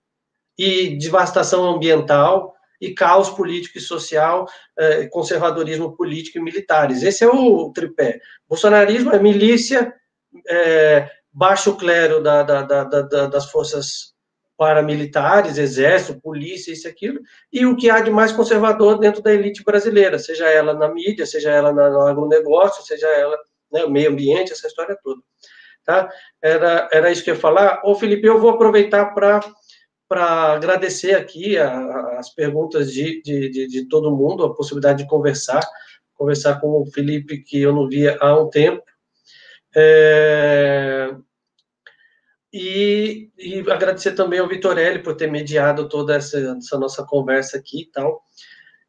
E 0.58 0.98
devastação 0.98 1.66
ambiental, 1.66 2.53
e 2.84 2.94
caos 2.94 3.30
político 3.30 3.78
e 3.78 3.82
social, 3.82 4.46
eh, 4.78 5.08
conservadorismo 5.08 5.96
político 5.96 6.38
e 6.38 6.42
militares. 6.42 7.02
Esse 7.02 7.24
é 7.24 7.28
o 7.28 7.72
tripé. 7.72 8.20
Bolsonarismo 8.48 9.12
é 9.12 9.20
milícia, 9.20 9.94
é, 10.50 11.10
baixo 11.32 11.78
clero 11.78 12.22
da, 12.22 12.44
da, 12.44 12.62
da, 12.62 13.28
das 13.28 13.50
forças 13.50 14.14
paramilitares, 14.58 15.58
exército, 15.58 16.20
polícia, 16.20 16.74
isso 16.74 16.88
e 16.88 16.92
aquilo, 16.92 17.20
e 17.52 17.66
o 17.66 17.76
que 17.76 17.90
há 17.90 18.02
de 18.02 18.12
mais 18.12 18.34
conservador 18.34 19.00
dentro 19.00 19.22
da 19.22 19.34
elite 19.34 19.64
brasileira, 19.64 20.20
seja 20.20 20.48
ela 20.48 20.74
na 20.74 20.90
mídia, 20.90 21.26
seja 21.26 21.52
ela 21.52 21.72
no 21.72 22.02
agronegócio, 22.02 22.84
seja 22.84 23.08
ela 23.08 23.38
no 23.72 23.80
né, 23.80 23.88
meio 23.88 24.12
ambiente, 24.12 24.52
essa 24.52 24.68
história 24.68 24.98
toda. 25.02 25.22
Tá? 25.86 26.10
Era, 26.42 26.90
era 26.92 27.12
isso 27.12 27.24
que 27.24 27.30
eu 27.30 27.36
ia 27.36 27.40
falar. 27.40 27.82
Ô, 27.84 27.96
Felipe, 27.96 28.28
eu 28.28 28.40
vou 28.40 28.52
aproveitar 28.52 29.14
para 29.14 29.42
para 30.14 30.54
agradecer 30.54 31.16
aqui 31.16 31.58
a, 31.58 32.20
as 32.20 32.30
perguntas 32.30 32.94
de, 32.94 33.20
de, 33.24 33.50
de, 33.50 33.68
de, 33.68 33.86
todo 33.86 34.16
mundo, 34.16 34.44
a 34.44 34.54
possibilidade 34.54 35.02
de 35.02 35.10
conversar, 35.10 35.68
conversar 36.14 36.62
com 36.62 36.84
o 36.84 36.86
Felipe, 36.86 37.40
que 37.40 37.60
eu 37.60 37.74
não 37.74 37.90
via 37.90 38.16
há 38.22 38.40
um 38.40 38.48
tempo. 38.48 38.84
É, 39.76 41.16
e, 42.54 43.32
e, 43.40 43.60
agradecer 43.72 44.12
também 44.12 44.38
ao 44.38 44.48
Vitorelli 44.48 45.02
por 45.02 45.16
ter 45.16 45.32
mediado 45.32 45.90
toda 45.90 46.16
essa, 46.16 46.38
essa 46.60 46.78
nossa 46.78 47.04
conversa 47.04 47.58
aqui 47.58 47.82
e 47.82 47.92
tal. 47.92 48.22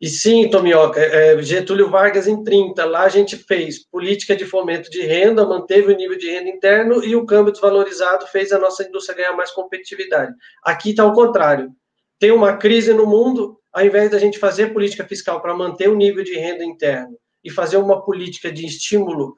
E 0.01 0.09
sim, 0.09 0.51
Tomioca, 0.51 1.01
é, 1.01 1.41
Getúlio 1.43 1.89
Vargas 1.89 2.27
em 2.27 2.43
30, 2.43 2.85
lá 2.85 3.05
a 3.05 3.09
gente 3.09 3.37
fez 3.37 3.79
política 3.89 4.35
de 4.35 4.45
fomento 4.45 4.91
de 4.91 5.03
renda, 5.03 5.47
manteve 5.47 5.93
o 5.93 5.97
nível 5.97 6.19
de 6.19 6.29
renda 6.29 6.51
interno 6.51 7.03
e 7.05 7.15
o 7.15 7.25
câmbio 7.25 7.53
desvalorizado 7.53 8.27
fez 8.27 8.53
a 8.53 8.59
nossa 8.59 8.83
indústria 8.83 9.16
ganhar 9.16 9.33
mais 9.33 9.51
competitividade. 9.53 10.33
Aqui 10.62 10.91
está 10.91 11.07
o 11.07 11.12
contrário. 11.12 11.71
Tem 12.19 12.31
uma 12.31 12.57
crise 12.57 12.93
no 12.93 13.07
mundo, 13.07 13.59
ao 13.73 13.85
invés 13.85 14.11
da 14.11 14.19
gente 14.19 14.39
fazer 14.39 14.73
política 14.73 15.05
fiscal 15.05 15.41
para 15.41 15.55
manter 15.55 15.89
o 15.89 15.97
nível 15.97 16.25
de 16.25 16.35
renda 16.35 16.65
interno 16.65 17.16
e 17.43 17.51
fazer 17.51 17.77
uma 17.77 18.03
política 18.05 18.51
de 18.51 18.66
estímulo 18.66 19.35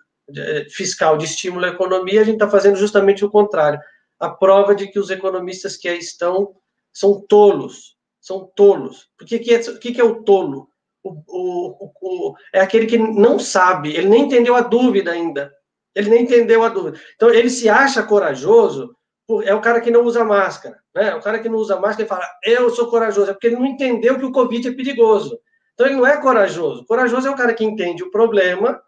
fiscal, 0.70 1.16
de 1.16 1.24
estímulo 1.24 1.64
à 1.64 1.68
economia, 1.68 2.20
a 2.20 2.24
gente 2.24 2.34
está 2.34 2.48
fazendo 2.48 2.76
justamente 2.76 3.24
o 3.24 3.30
contrário. 3.30 3.78
A 4.18 4.30
prova 4.30 4.74
de 4.74 4.88
que 4.88 4.98
os 4.98 5.10
economistas 5.10 5.76
que 5.76 5.88
aí 5.88 5.98
estão 5.98 6.54
são 6.92 7.20
tolos, 7.28 7.95
são 8.26 8.50
tolos. 8.56 9.08
Porque 9.16 9.38
que 9.38 9.54
é, 9.54 9.60
o 9.60 9.78
que, 9.78 9.92
que 9.92 10.00
é 10.00 10.04
o 10.04 10.24
tolo? 10.24 10.68
O, 11.04 11.22
o, 11.28 11.92
o, 12.02 12.34
é 12.52 12.60
aquele 12.60 12.86
que 12.86 12.98
não 12.98 13.38
sabe, 13.38 13.94
ele 13.94 14.08
nem 14.08 14.22
entendeu 14.24 14.56
a 14.56 14.60
dúvida 14.60 15.12
ainda. 15.12 15.52
Ele 15.94 16.10
nem 16.10 16.22
entendeu 16.24 16.64
a 16.64 16.68
dúvida. 16.68 17.00
Então, 17.14 17.30
ele 17.30 17.48
se 17.48 17.68
acha 17.68 18.02
corajoso, 18.02 18.94
é 19.44 19.54
o 19.54 19.60
cara 19.60 19.80
que 19.80 19.92
não 19.92 20.02
usa 20.02 20.24
máscara. 20.24 20.76
Né? 20.92 21.14
O 21.14 21.22
cara 21.22 21.38
que 21.38 21.48
não 21.48 21.58
usa 21.58 21.78
máscara 21.78 22.02
e 22.02 22.08
fala, 22.08 22.28
eu 22.44 22.68
sou 22.70 22.90
corajoso, 22.90 23.30
é 23.30 23.32
porque 23.32 23.46
ele 23.46 23.56
não 23.56 23.66
entendeu 23.66 24.18
que 24.18 24.24
o 24.24 24.32
Covid 24.32 24.68
é 24.68 24.74
perigoso. 24.74 25.38
Então, 25.74 25.86
ele 25.86 25.96
não 25.96 26.06
é 26.06 26.20
corajoso. 26.20 26.84
Corajoso 26.84 27.28
é 27.28 27.30
o 27.30 27.36
cara 27.36 27.54
que 27.54 27.64
entende 27.64 28.02
o 28.02 28.10
problema 28.10 28.82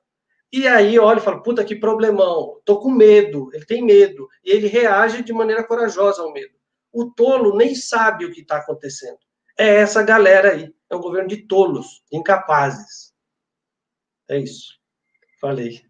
e 0.53 0.67
aí 0.67 0.99
olha 0.99 1.19
e 1.19 1.23
fala, 1.23 1.43
puta, 1.43 1.65
que 1.65 1.77
problemão, 1.77 2.61
tô 2.65 2.81
com 2.81 2.91
medo, 2.91 3.51
ele 3.53 3.65
tem 3.65 3.85
medo. 3.85 4.27
E 4.45 4.51
ele 4.51 4.67
reage 4.67 5.23
de 5.23 5.33
maneira 5.33 5.63
corajosa 5.63 6.23
ao 6.23 6.33
medo. 6.33 6.55
O 6.93 7.13
tolo 7.13 7.57
nem 7.57 7.75
sabe 7.77 8.25
o 8.25 8.33
que 8.33 8.41
está 8.41 8.57
acontecendo 8.57 9.19
é 9.59 9.81
essa 9.81 10.03
galera 10.03 10.53
aí. 10.53 10.75
É 10.89 10.97
um 10.97 11.01
governo 11.01 11.29
de 11.29 11.47
tolos, 11.47 12.03
incapazes. 12.13 13.13
É 14.31 14.39
isso. 14.39 14.79
Falei. 15.41 15.85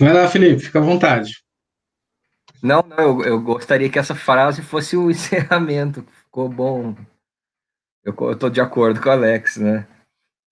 Vai 0.00 0.12
lá, 0.12 0.28
Felipe, 0.28 0.62
fica 0.62 0.78
à 0.78 0.82
vontade. 0.82 1.44
Não, 2.62 2.82
não, 2.82 2.98
eu, 2.98 3.22
eu 3.24 3.42
gostaria 3.42 3.90
que 3.90 3.98
essa 3.98 4.14
frase 4.14 4.62
fosse 4.62 4.96
o 4.96 5.10
encerramento. 5.10 6.04
Ficou 6.24 6.48
bom. 6.48 6.94
Eu 8.04 8.32
estou 8.32 8.50
de 8.50 8.60
acordo 8.60 9.00
com 9.00 9.08
o 9.08 9.12
Alex, 9.12 9.56
né? 9.56 9.86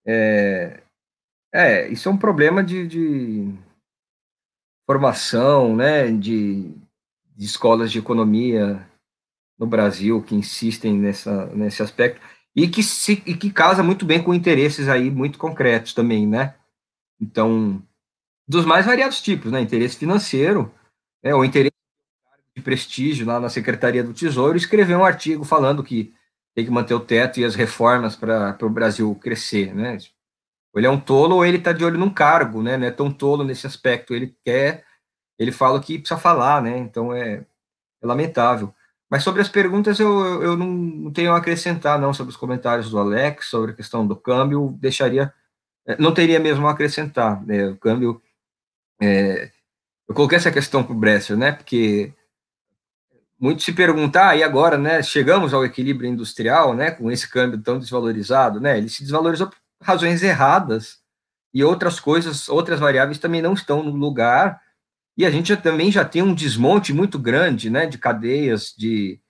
É, 0.07 0.82
é 1.52 1.89
isso 1.89 2.09
é 2.09 2.12
um 2.12 2.19
problema 2.19 2.62
de, 2.62 2.86
de 2.86 3.55
formação, 4.86 5.74
né? 5.74 6.11
De, 6.11 6.70
de 7.36 7.44
escolas 7.44 7.90
de 7.90 7.98
economia 7.98 8.90
no 9.61 9.66
Brasil 9.66 10.23
que 10.23 10.35
insistem 10.35 10.99
nessa, 10.99 11.47
nesse 11.55 11.82
aspecto 11.82 12.19
e 12.57 12.66
que, 12.66 12.82
se, 12.82 13.23
e 13.27 13.37
que 13.37 13.53
casa 13.53 13.82
muito 13.82 14.07
bem 14.07 14.23
com 14.23 14.32
interesses 14.32 14.89
aí 14.89 15.11
muito 15.11 15.39
concretos 15.39 15.93
também, 15.93 16.27
né? 16.27 16.55
Então, 17.20 17.82
dos 18.49 18.65
mais 18.65 18.87
variados 18.87 19.20
tipos, 19.20 19.53
né? 19.53 19.61
Interesse 19.61 19.99
financeiro, 19.99 20.73
né? 21.23 21.35
ou 21.35 21.45
interesse 21.45 21.77
de 22.57 22.62
prestígio 22.62 23.27
lá 23.27 23.39
na 23.39 23.51
Secretaria 23.51 24.03
do 24.03 24.15
Tesouro, 24.15 24.57
escrever 24.57 24.97
um 24.97 25.05
artigo 25.05 25.45
falando 25.45 25.85
que 25.85 26.12
tem 26.55 26.65
que 26.65 26.70
manter 26.70 26.95
o 26.95 27.01
teto 27.01 27.39
e 27.39 27.45
as 27.45 27.55
reformas 27.55 28.16
para 28.16 28.57
o 28.62 28.70
Brasil 28.70 29.15
crescer, 29.16 29.74
né? 29.74 29.99
Ou 30.73 30.81
ele 30.81 30.87
é 30.87 30.91
um 30.91 30.99
tolo 30.99 31.37
ou 31.37 31.45
ele 31.45 31.59
está 31.59 31.73
de 31.73 31.85
olho 31.85 31.99
num 31.99 32.11
cargo, 32.11 32.62
né? 32.62 32.78
Não 32.78 32.87
é 32.87 32.91
tão 32.91 33.12
tolo 33.12 33.45
nesse 33.45 33.66
aspecto. 33.66 34.15
Ele 34.15 34.35
quer, 34.45 34.85
ele 35.39 35.53
fala 35.53 35.78
o 35.78 35.82
que 35.82 35.99
precisa 35.99 36.19
falar, 36.19 36.62
né? 36.62 36.78
Então 36.78 37.12
é, 37.12 37.45
é 38.03 38.07
lamentável. 38.07 38.74
Mas 39.11 39.24
sobre 39.24 39.43
as 39.43 39.49
perguntas, 39.49 39.99
eu, 39.99 40.43
eu 40.43 40.57
não 40.57 41.12
tenho 41.12 41.32
a 41.32 41.39
acrescentar, 41.39 41.99
não, 41.99 42.15
sobre 42.15 42.31
os 42.31 42.37
comentários 42.37 42.91
do 42.91 42.99
Alex, 42.99 43.47
sobre 43.47 43.73
a 43.73 43.74
questão 43.74 44.07
do 44.07 44.15
câmbio, 44.15 44.78
deixaria, 44.81 45.35
eh, 45.87 45.97
não 45.99 46.15
teria 46.15 46.39
mesmo 46.39 46.66
a 46.69 46.70
acrescentar, 46.70 47.45
né, 47.45 47.69
o 47.69 47.77
câmbio, 47.77 48.23
é, 49.03 49.51
eu 50.09 50.15
coloquei 50.15 50.39
essa 50.39 50.53
questão 50.53 50.85
para 50.85 50.93
o 50.93 50.99
Bresser, 50.99 51.37
né, 51.37 51.51
porque 51.51 52.15
muito 53.39 53.62
se 53.62 53.73
perguntar, 53.73 54.31
ah, 54.31 54.37
e 54.37 54.45
agora, 54.45 54.78
né, 54.78 55.03
chegamos 55.03 55.53
ao 55.53 55.65
equilíbrio 55.65 56.09
industrial, 56.09 56.74
né, 56.74 56.93
com 56.93 57.11
esse 57.11 57.28
câmbio 57.28 57.61
tão 57.61 57.81
desvalorizado, 57.81 58.61
né, 58.61 58.78
ele 58.78 58.89
se 58.89 59.03
desvalorizou 59.03 59.49
por 59.49 59.57
razões 59.82 60.23
erradas, 60.23 61.01
e 61.53 61.65
outras 61.65 61.99
coisas, 61.99 62.49
outras 62.49 62.78
variáveis 62.78 63.19
também 63.19 63.43
não 63.43 63.55
estão 63.55 63.82
no 63.82 63.91
lugar, 63.91 64.61
e 65.20 65.26
a 65.26 65.30
gente 65.30 65.51
já, 65.51 65.56
também 65.56 65.92
já 65.92 66.02
tem 66.02 66.22
um 66.22 66.34
desmonte 66.34 66.94
muito 66.94 67.18
grande, 67.18 67.68
né, 67.68 67.84
de 67.86 67.98
cadeias, 67.98 68.74
de 68.74 69.20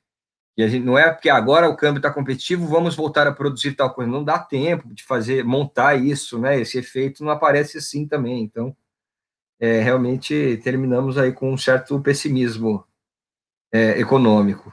e 0.57 0.63
a 0.63 0.69
gente 0.69 0.85
não 0.85 0.97
é 0.99 1.11
porque 1.11 1.29
agora 1.29 1.69
o 1.69 1.77
câmbio 1.77 1.99
está 1.99 2.13
competitivo, 2.13 2.67
vamos 2.67 2.95
voltar 2.95 3.27
a 3.27 3.33
produzir 3.33 3.75
tal 3.75 3.93
coisa. 3.95 4.11
Não 4.11 4.23
dá 4.23 4.39
tempo 4.39 4.95
de 4.95 5.03
fazer, 5.05 5.45
montar 5.45 5.97
isso, 5.97 6.39
né? 6.39 6.61
Esse 6.61 6.79
efeito 6.79 7.25
não 7.25 7.33
aparece 7.33 7.79
assim 7.79 8.07
também. 8.07 8.43
Então, 8.45 8.77
é, 9.61 9.81
realmente 9.81 10.59
terminamos 10.63 11.19
aí 11.19 11.33
com 11.33 11.53
um 11.53 11.59
certo 11.59 12.01
pessimismo 12.01 12.85
é, 13.73 13.99
econômico. 14.01 14.73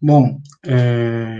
Bom, 0.00 0.40
é, 0.64 1.38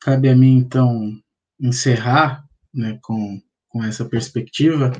cabe 0.00 0.28
a 0.28 0.36
mim 0.36 0.58
então 0.58 1.18
encerrar 1.60 2.44
né, 2.72 2.98
com, 3.02 3.40
com 3.68 3.84
essa 3.84 4.04
perspectiva, 4.04 4.92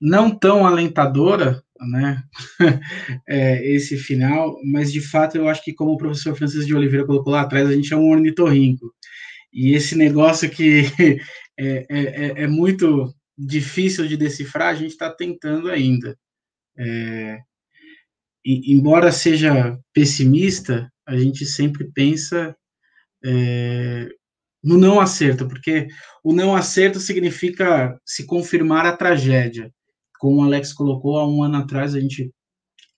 não 0.00 0.30
tão 0.30 0.66
alentadora, 0.66 1.62
né, 1.80 2.22
é, 3.28 3.66
esse 3.68 3.96
final, 3.96 4.56
mas 4.64 4.92
de 4.92 5.00
fato 5.00 5.36
eu 5.36 5.48
acho 5.48 5.62
que, 5.64 5.72
como 5.72 5.92
o 5.92 5.98
professor 5.98 6.34
Francisco 6.36 6.66
de 6.66 6.74
Oliveira 6.74 7.06
colocou 7.06 7.32
lá 7.32 7.42
atrás, 7.42 7.68
a 7.68 7.72
gente 7.72 7.92
é 7.92 7.96
um 7.96 8.10
ornitorrinco. 8.10 8.94
E 9.52 9.74
esse 9.74 9.96
negócio 9.96 10.50
que 10.50 10.82
é, 11.58 11.86
é, 11.88 11.88
é, 11.88 12.42
é 12.42 12.46
muito 12.46 13.14
difícil 13.36 14.06
de 14.06 14.16
decifrar, 14.16 14.68
a 14.68 14.74
gente 14.74 14.90
está 14.90 15.10
tentando 15.10 15.70
ainda. 15.70 16.16
É, 16.76 17.38
embora 18.44 19.10
seja 19.12 19.78
pessimista, 19.92 20.90
a 21.06 21.16
gente 21.16 21.46
sempre 21.46 21.90
pensa 21.92 22.54
é, 23.24 24.08
no 24.64 24.78
não 24.78 24.98
acerto, 24.98 25.46
porque 25.46 25.88
o 26.22 26.32
não 26.32 26.56
acerto 26.56 26.98
significa 26.98 28.00
se 28.04 28.24
confirmar 28.24 28.86
a 28.86 28.96
tragédia. 28.96 29.70
Como 30.18 30.40
o 30.40 30.42
Alex 30.42 30.72
colocou 30.72 31.18
há 31.18 31.28
um 31.28 31.42
ano 31.42 31.58
atrás, 31.58 31.94
a 31.94 32.00
gente 32.00 32.32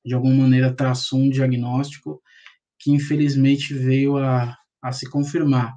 de 0.04 0.14
alguma 0.14 0.34
maneira 0.34 0.72
traçou 0.72 1.18
um 1.18 1.28
diagnóstico 1.28 2.22
que 2.78 2.92
infelizmente 2.92 3.74
veio 3.74 4.16
a, 4.16 4.56
a 4.80 4.92
se 4.92 5.10
confirmar. 5.10 5.74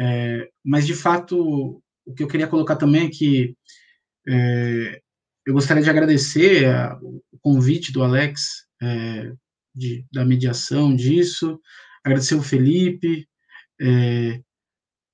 É, 0.00 0.48
mas 0.64 0.84
de 0.84 0.94
fato, 0.94 1.80
o 2.04 2.12
que 2.12 2.24
eu 2.24 2.28
queria 2.28 2.48
colocar 2.48 2.74
também 2.74 3.06
é 3.06 3.10
que 3.10 3.54
é, 4.28 5.00
eu 5.46 5.54
gostaria 5.54 5.82
de 5.82 5.90
agradecer 5.90 6.66
a, 6.66 6.98
o 7.00 7.38
convite 7.40 7.92
do 7.92 8.02
Alex 8.02 8.66
é, 8.82 9.32
de, 9.72 10.04
da 10.12 10.24
mediação 10.24 10.94
disso, 10.96 11.60
agradecer 12.02 12.34
o 12.34 12.42
Felipe 12.42 13.28
é, 13.80 14.40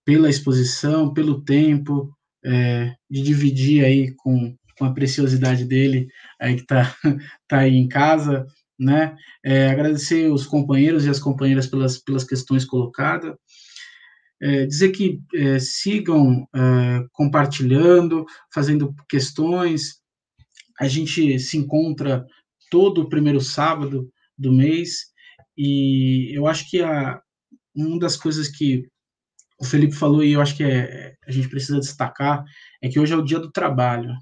pela 0.09 0.31
exposição, 0.31 1.13
pelo 1.13 1.45
tempo, 1.45 2.11
é, 2.43 2.95
de 3.11 3.21
dividir 3.21 3.85
aí 3.85 4.15
com, 4.15 4.57
com 4.79 4.87
a 4.87 4.95
preciosidade 4.95 5.67
dele, 5.67 6.09
aí 6.41 6.55
que 6.55 6.63
está 6.63 6.97
tá 7.47 7.59
aí 7.59 7.77
em 7.77 7.87
casa, 7.87 8.47
né? 8.79 9.15
É, 9.45 9.69
agradecer 9.69 10.33
os 10.33 10.47
companheiros 10.47 11.05
e 11.05 11.11
as 11.11 11.19
companheiras 11.19 11.67
pelas, 11.67 11.99
pelas 11.99 12.25
questões 12.25 12.65
colocadas, 12.65 13.37
é, 14.41 14.65
dizer 14.65 14.93
que 14.93 15.21
é, 15.35 15.59
sigam 15.59 16.49
é, 16.57 17.05
compartilhando, 17.13 18.25
fazendo 18.51 18.95
questões. 19.11 20.01
A 20.81 20.89
gente 20.89 21.39
se 21.39 21.59
encontra 21.59 22.25
todo 22.71 23.03
o 23.03 23.11
primeiro 23.11 23.43
sábado 23.43 24.11
do 24.39 24.55
mês 24.55 25.09
e 25.55 26.35
eu 26.35 26.47
acho 26.47 26.67
que 26.71 26.81
a, 26.81 27.21
uma 27.77 27.99
das 27.99 28.17
coisas 28.17 28.49
que 28.49 28.89
o 29.61 29.65
Felipe 29.65 29.95
falou 29.95 30.23
e 30.23 30.33
eu 30.33 30.41
acho 30.41 30.57
que 30.57 30.63
é, 30.63 31.15
a 31.27 31.31
gente 31.33 31.49
precisa 31.49 31.81
destacar 31.81 32.45
é 32.83 32.89
que 32.89 32.99
hoje 32.99 33.13
é 33.13 33.17
o 33.17 33.25
dia 33.25 33.41
do 33.41 33.51
trabalho. 33.51 34.15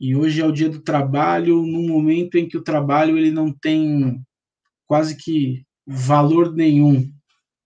E 0.00 0.14
hoje 0.14 0.40
é 0.40 0.46
o 0.46 0.52
dia 0.52 0.68
do 0.68 0.80
trabalho 0.80 1.60
num 1.62 1.88
momento 1.88 2.36
em 2.36 2.46
que 2.46 2.56
o 2.56 2.62
trabalho 2.62 3.18
ele 3.18 3.32
não 3.32 3.52
tem 3.52 4.22
quase 4.86 5.16
que 5.16 5.64
valor 5.84 6.54
nenhum 6.54 7.10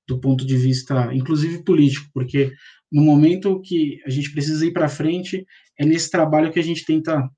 do 0.09 0.19
ponto 0.19 0.47
de 0.47 0.57
vista, 0.57 1.15
inclusive 1.15 1.63
político, 1.63 2.09
porque 2.13 2.53
no 2.91 3.03
momento 3.03 3.61
que 3.61 4.01
a 4.07 4.11
gente 4.11 4.33
precisa 4.33 4.65
ir 4.67 4.73
para 4.73 4.89
frente 4.89 5.47
é 5.79 5.85
nesse 5.85 6.11
trabalho 6.11 6.53
que 6.53 6.59
a 6.59 6.63
gente 6.63 6.85
tenta 6.85 7.31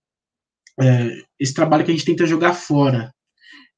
é, 0.81 1.23
esse 1.39 1.55
trabalho 1.55 1.85
que 1.85 1.90
a 1.90 1.94
gente 1.94 2.06
tenta 2.06 2.27
jogar 2.27 2.55
fora. 2.55 3.12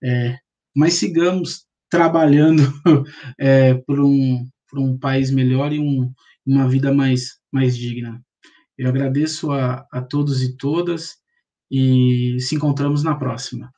É, 0.03 0.37
mas 0.75 0.95
sigamos 0.95 1.65
trabalhando 1.91 2.63
é, 3.41 3.75
por 3.75 4.01
um 4.01 4.47
por 4.69 4.79
um 4.79 4.99
país 4.99 5.31
melhor 5.31 5.73
e 5.73 5.79
um, 5.79 6.13
uma 6.47 6.69
vida 6.69 6.93
mais, 6.93 7.39
mais 7.53 7.77
digna. 7.77 8.23
Eu 8.77 8.89
agradeço 8.89 9.53
a, 9.53 9.87
a 9.91 10.03
todos 10.03 10.43
e 10.43 10.57
todas 10.57 11.17
e 11.71 12.37
se 12.41 12.55
encontramos 12.55 13.03
na 13.03 13.15
próxima. 13.17 13.73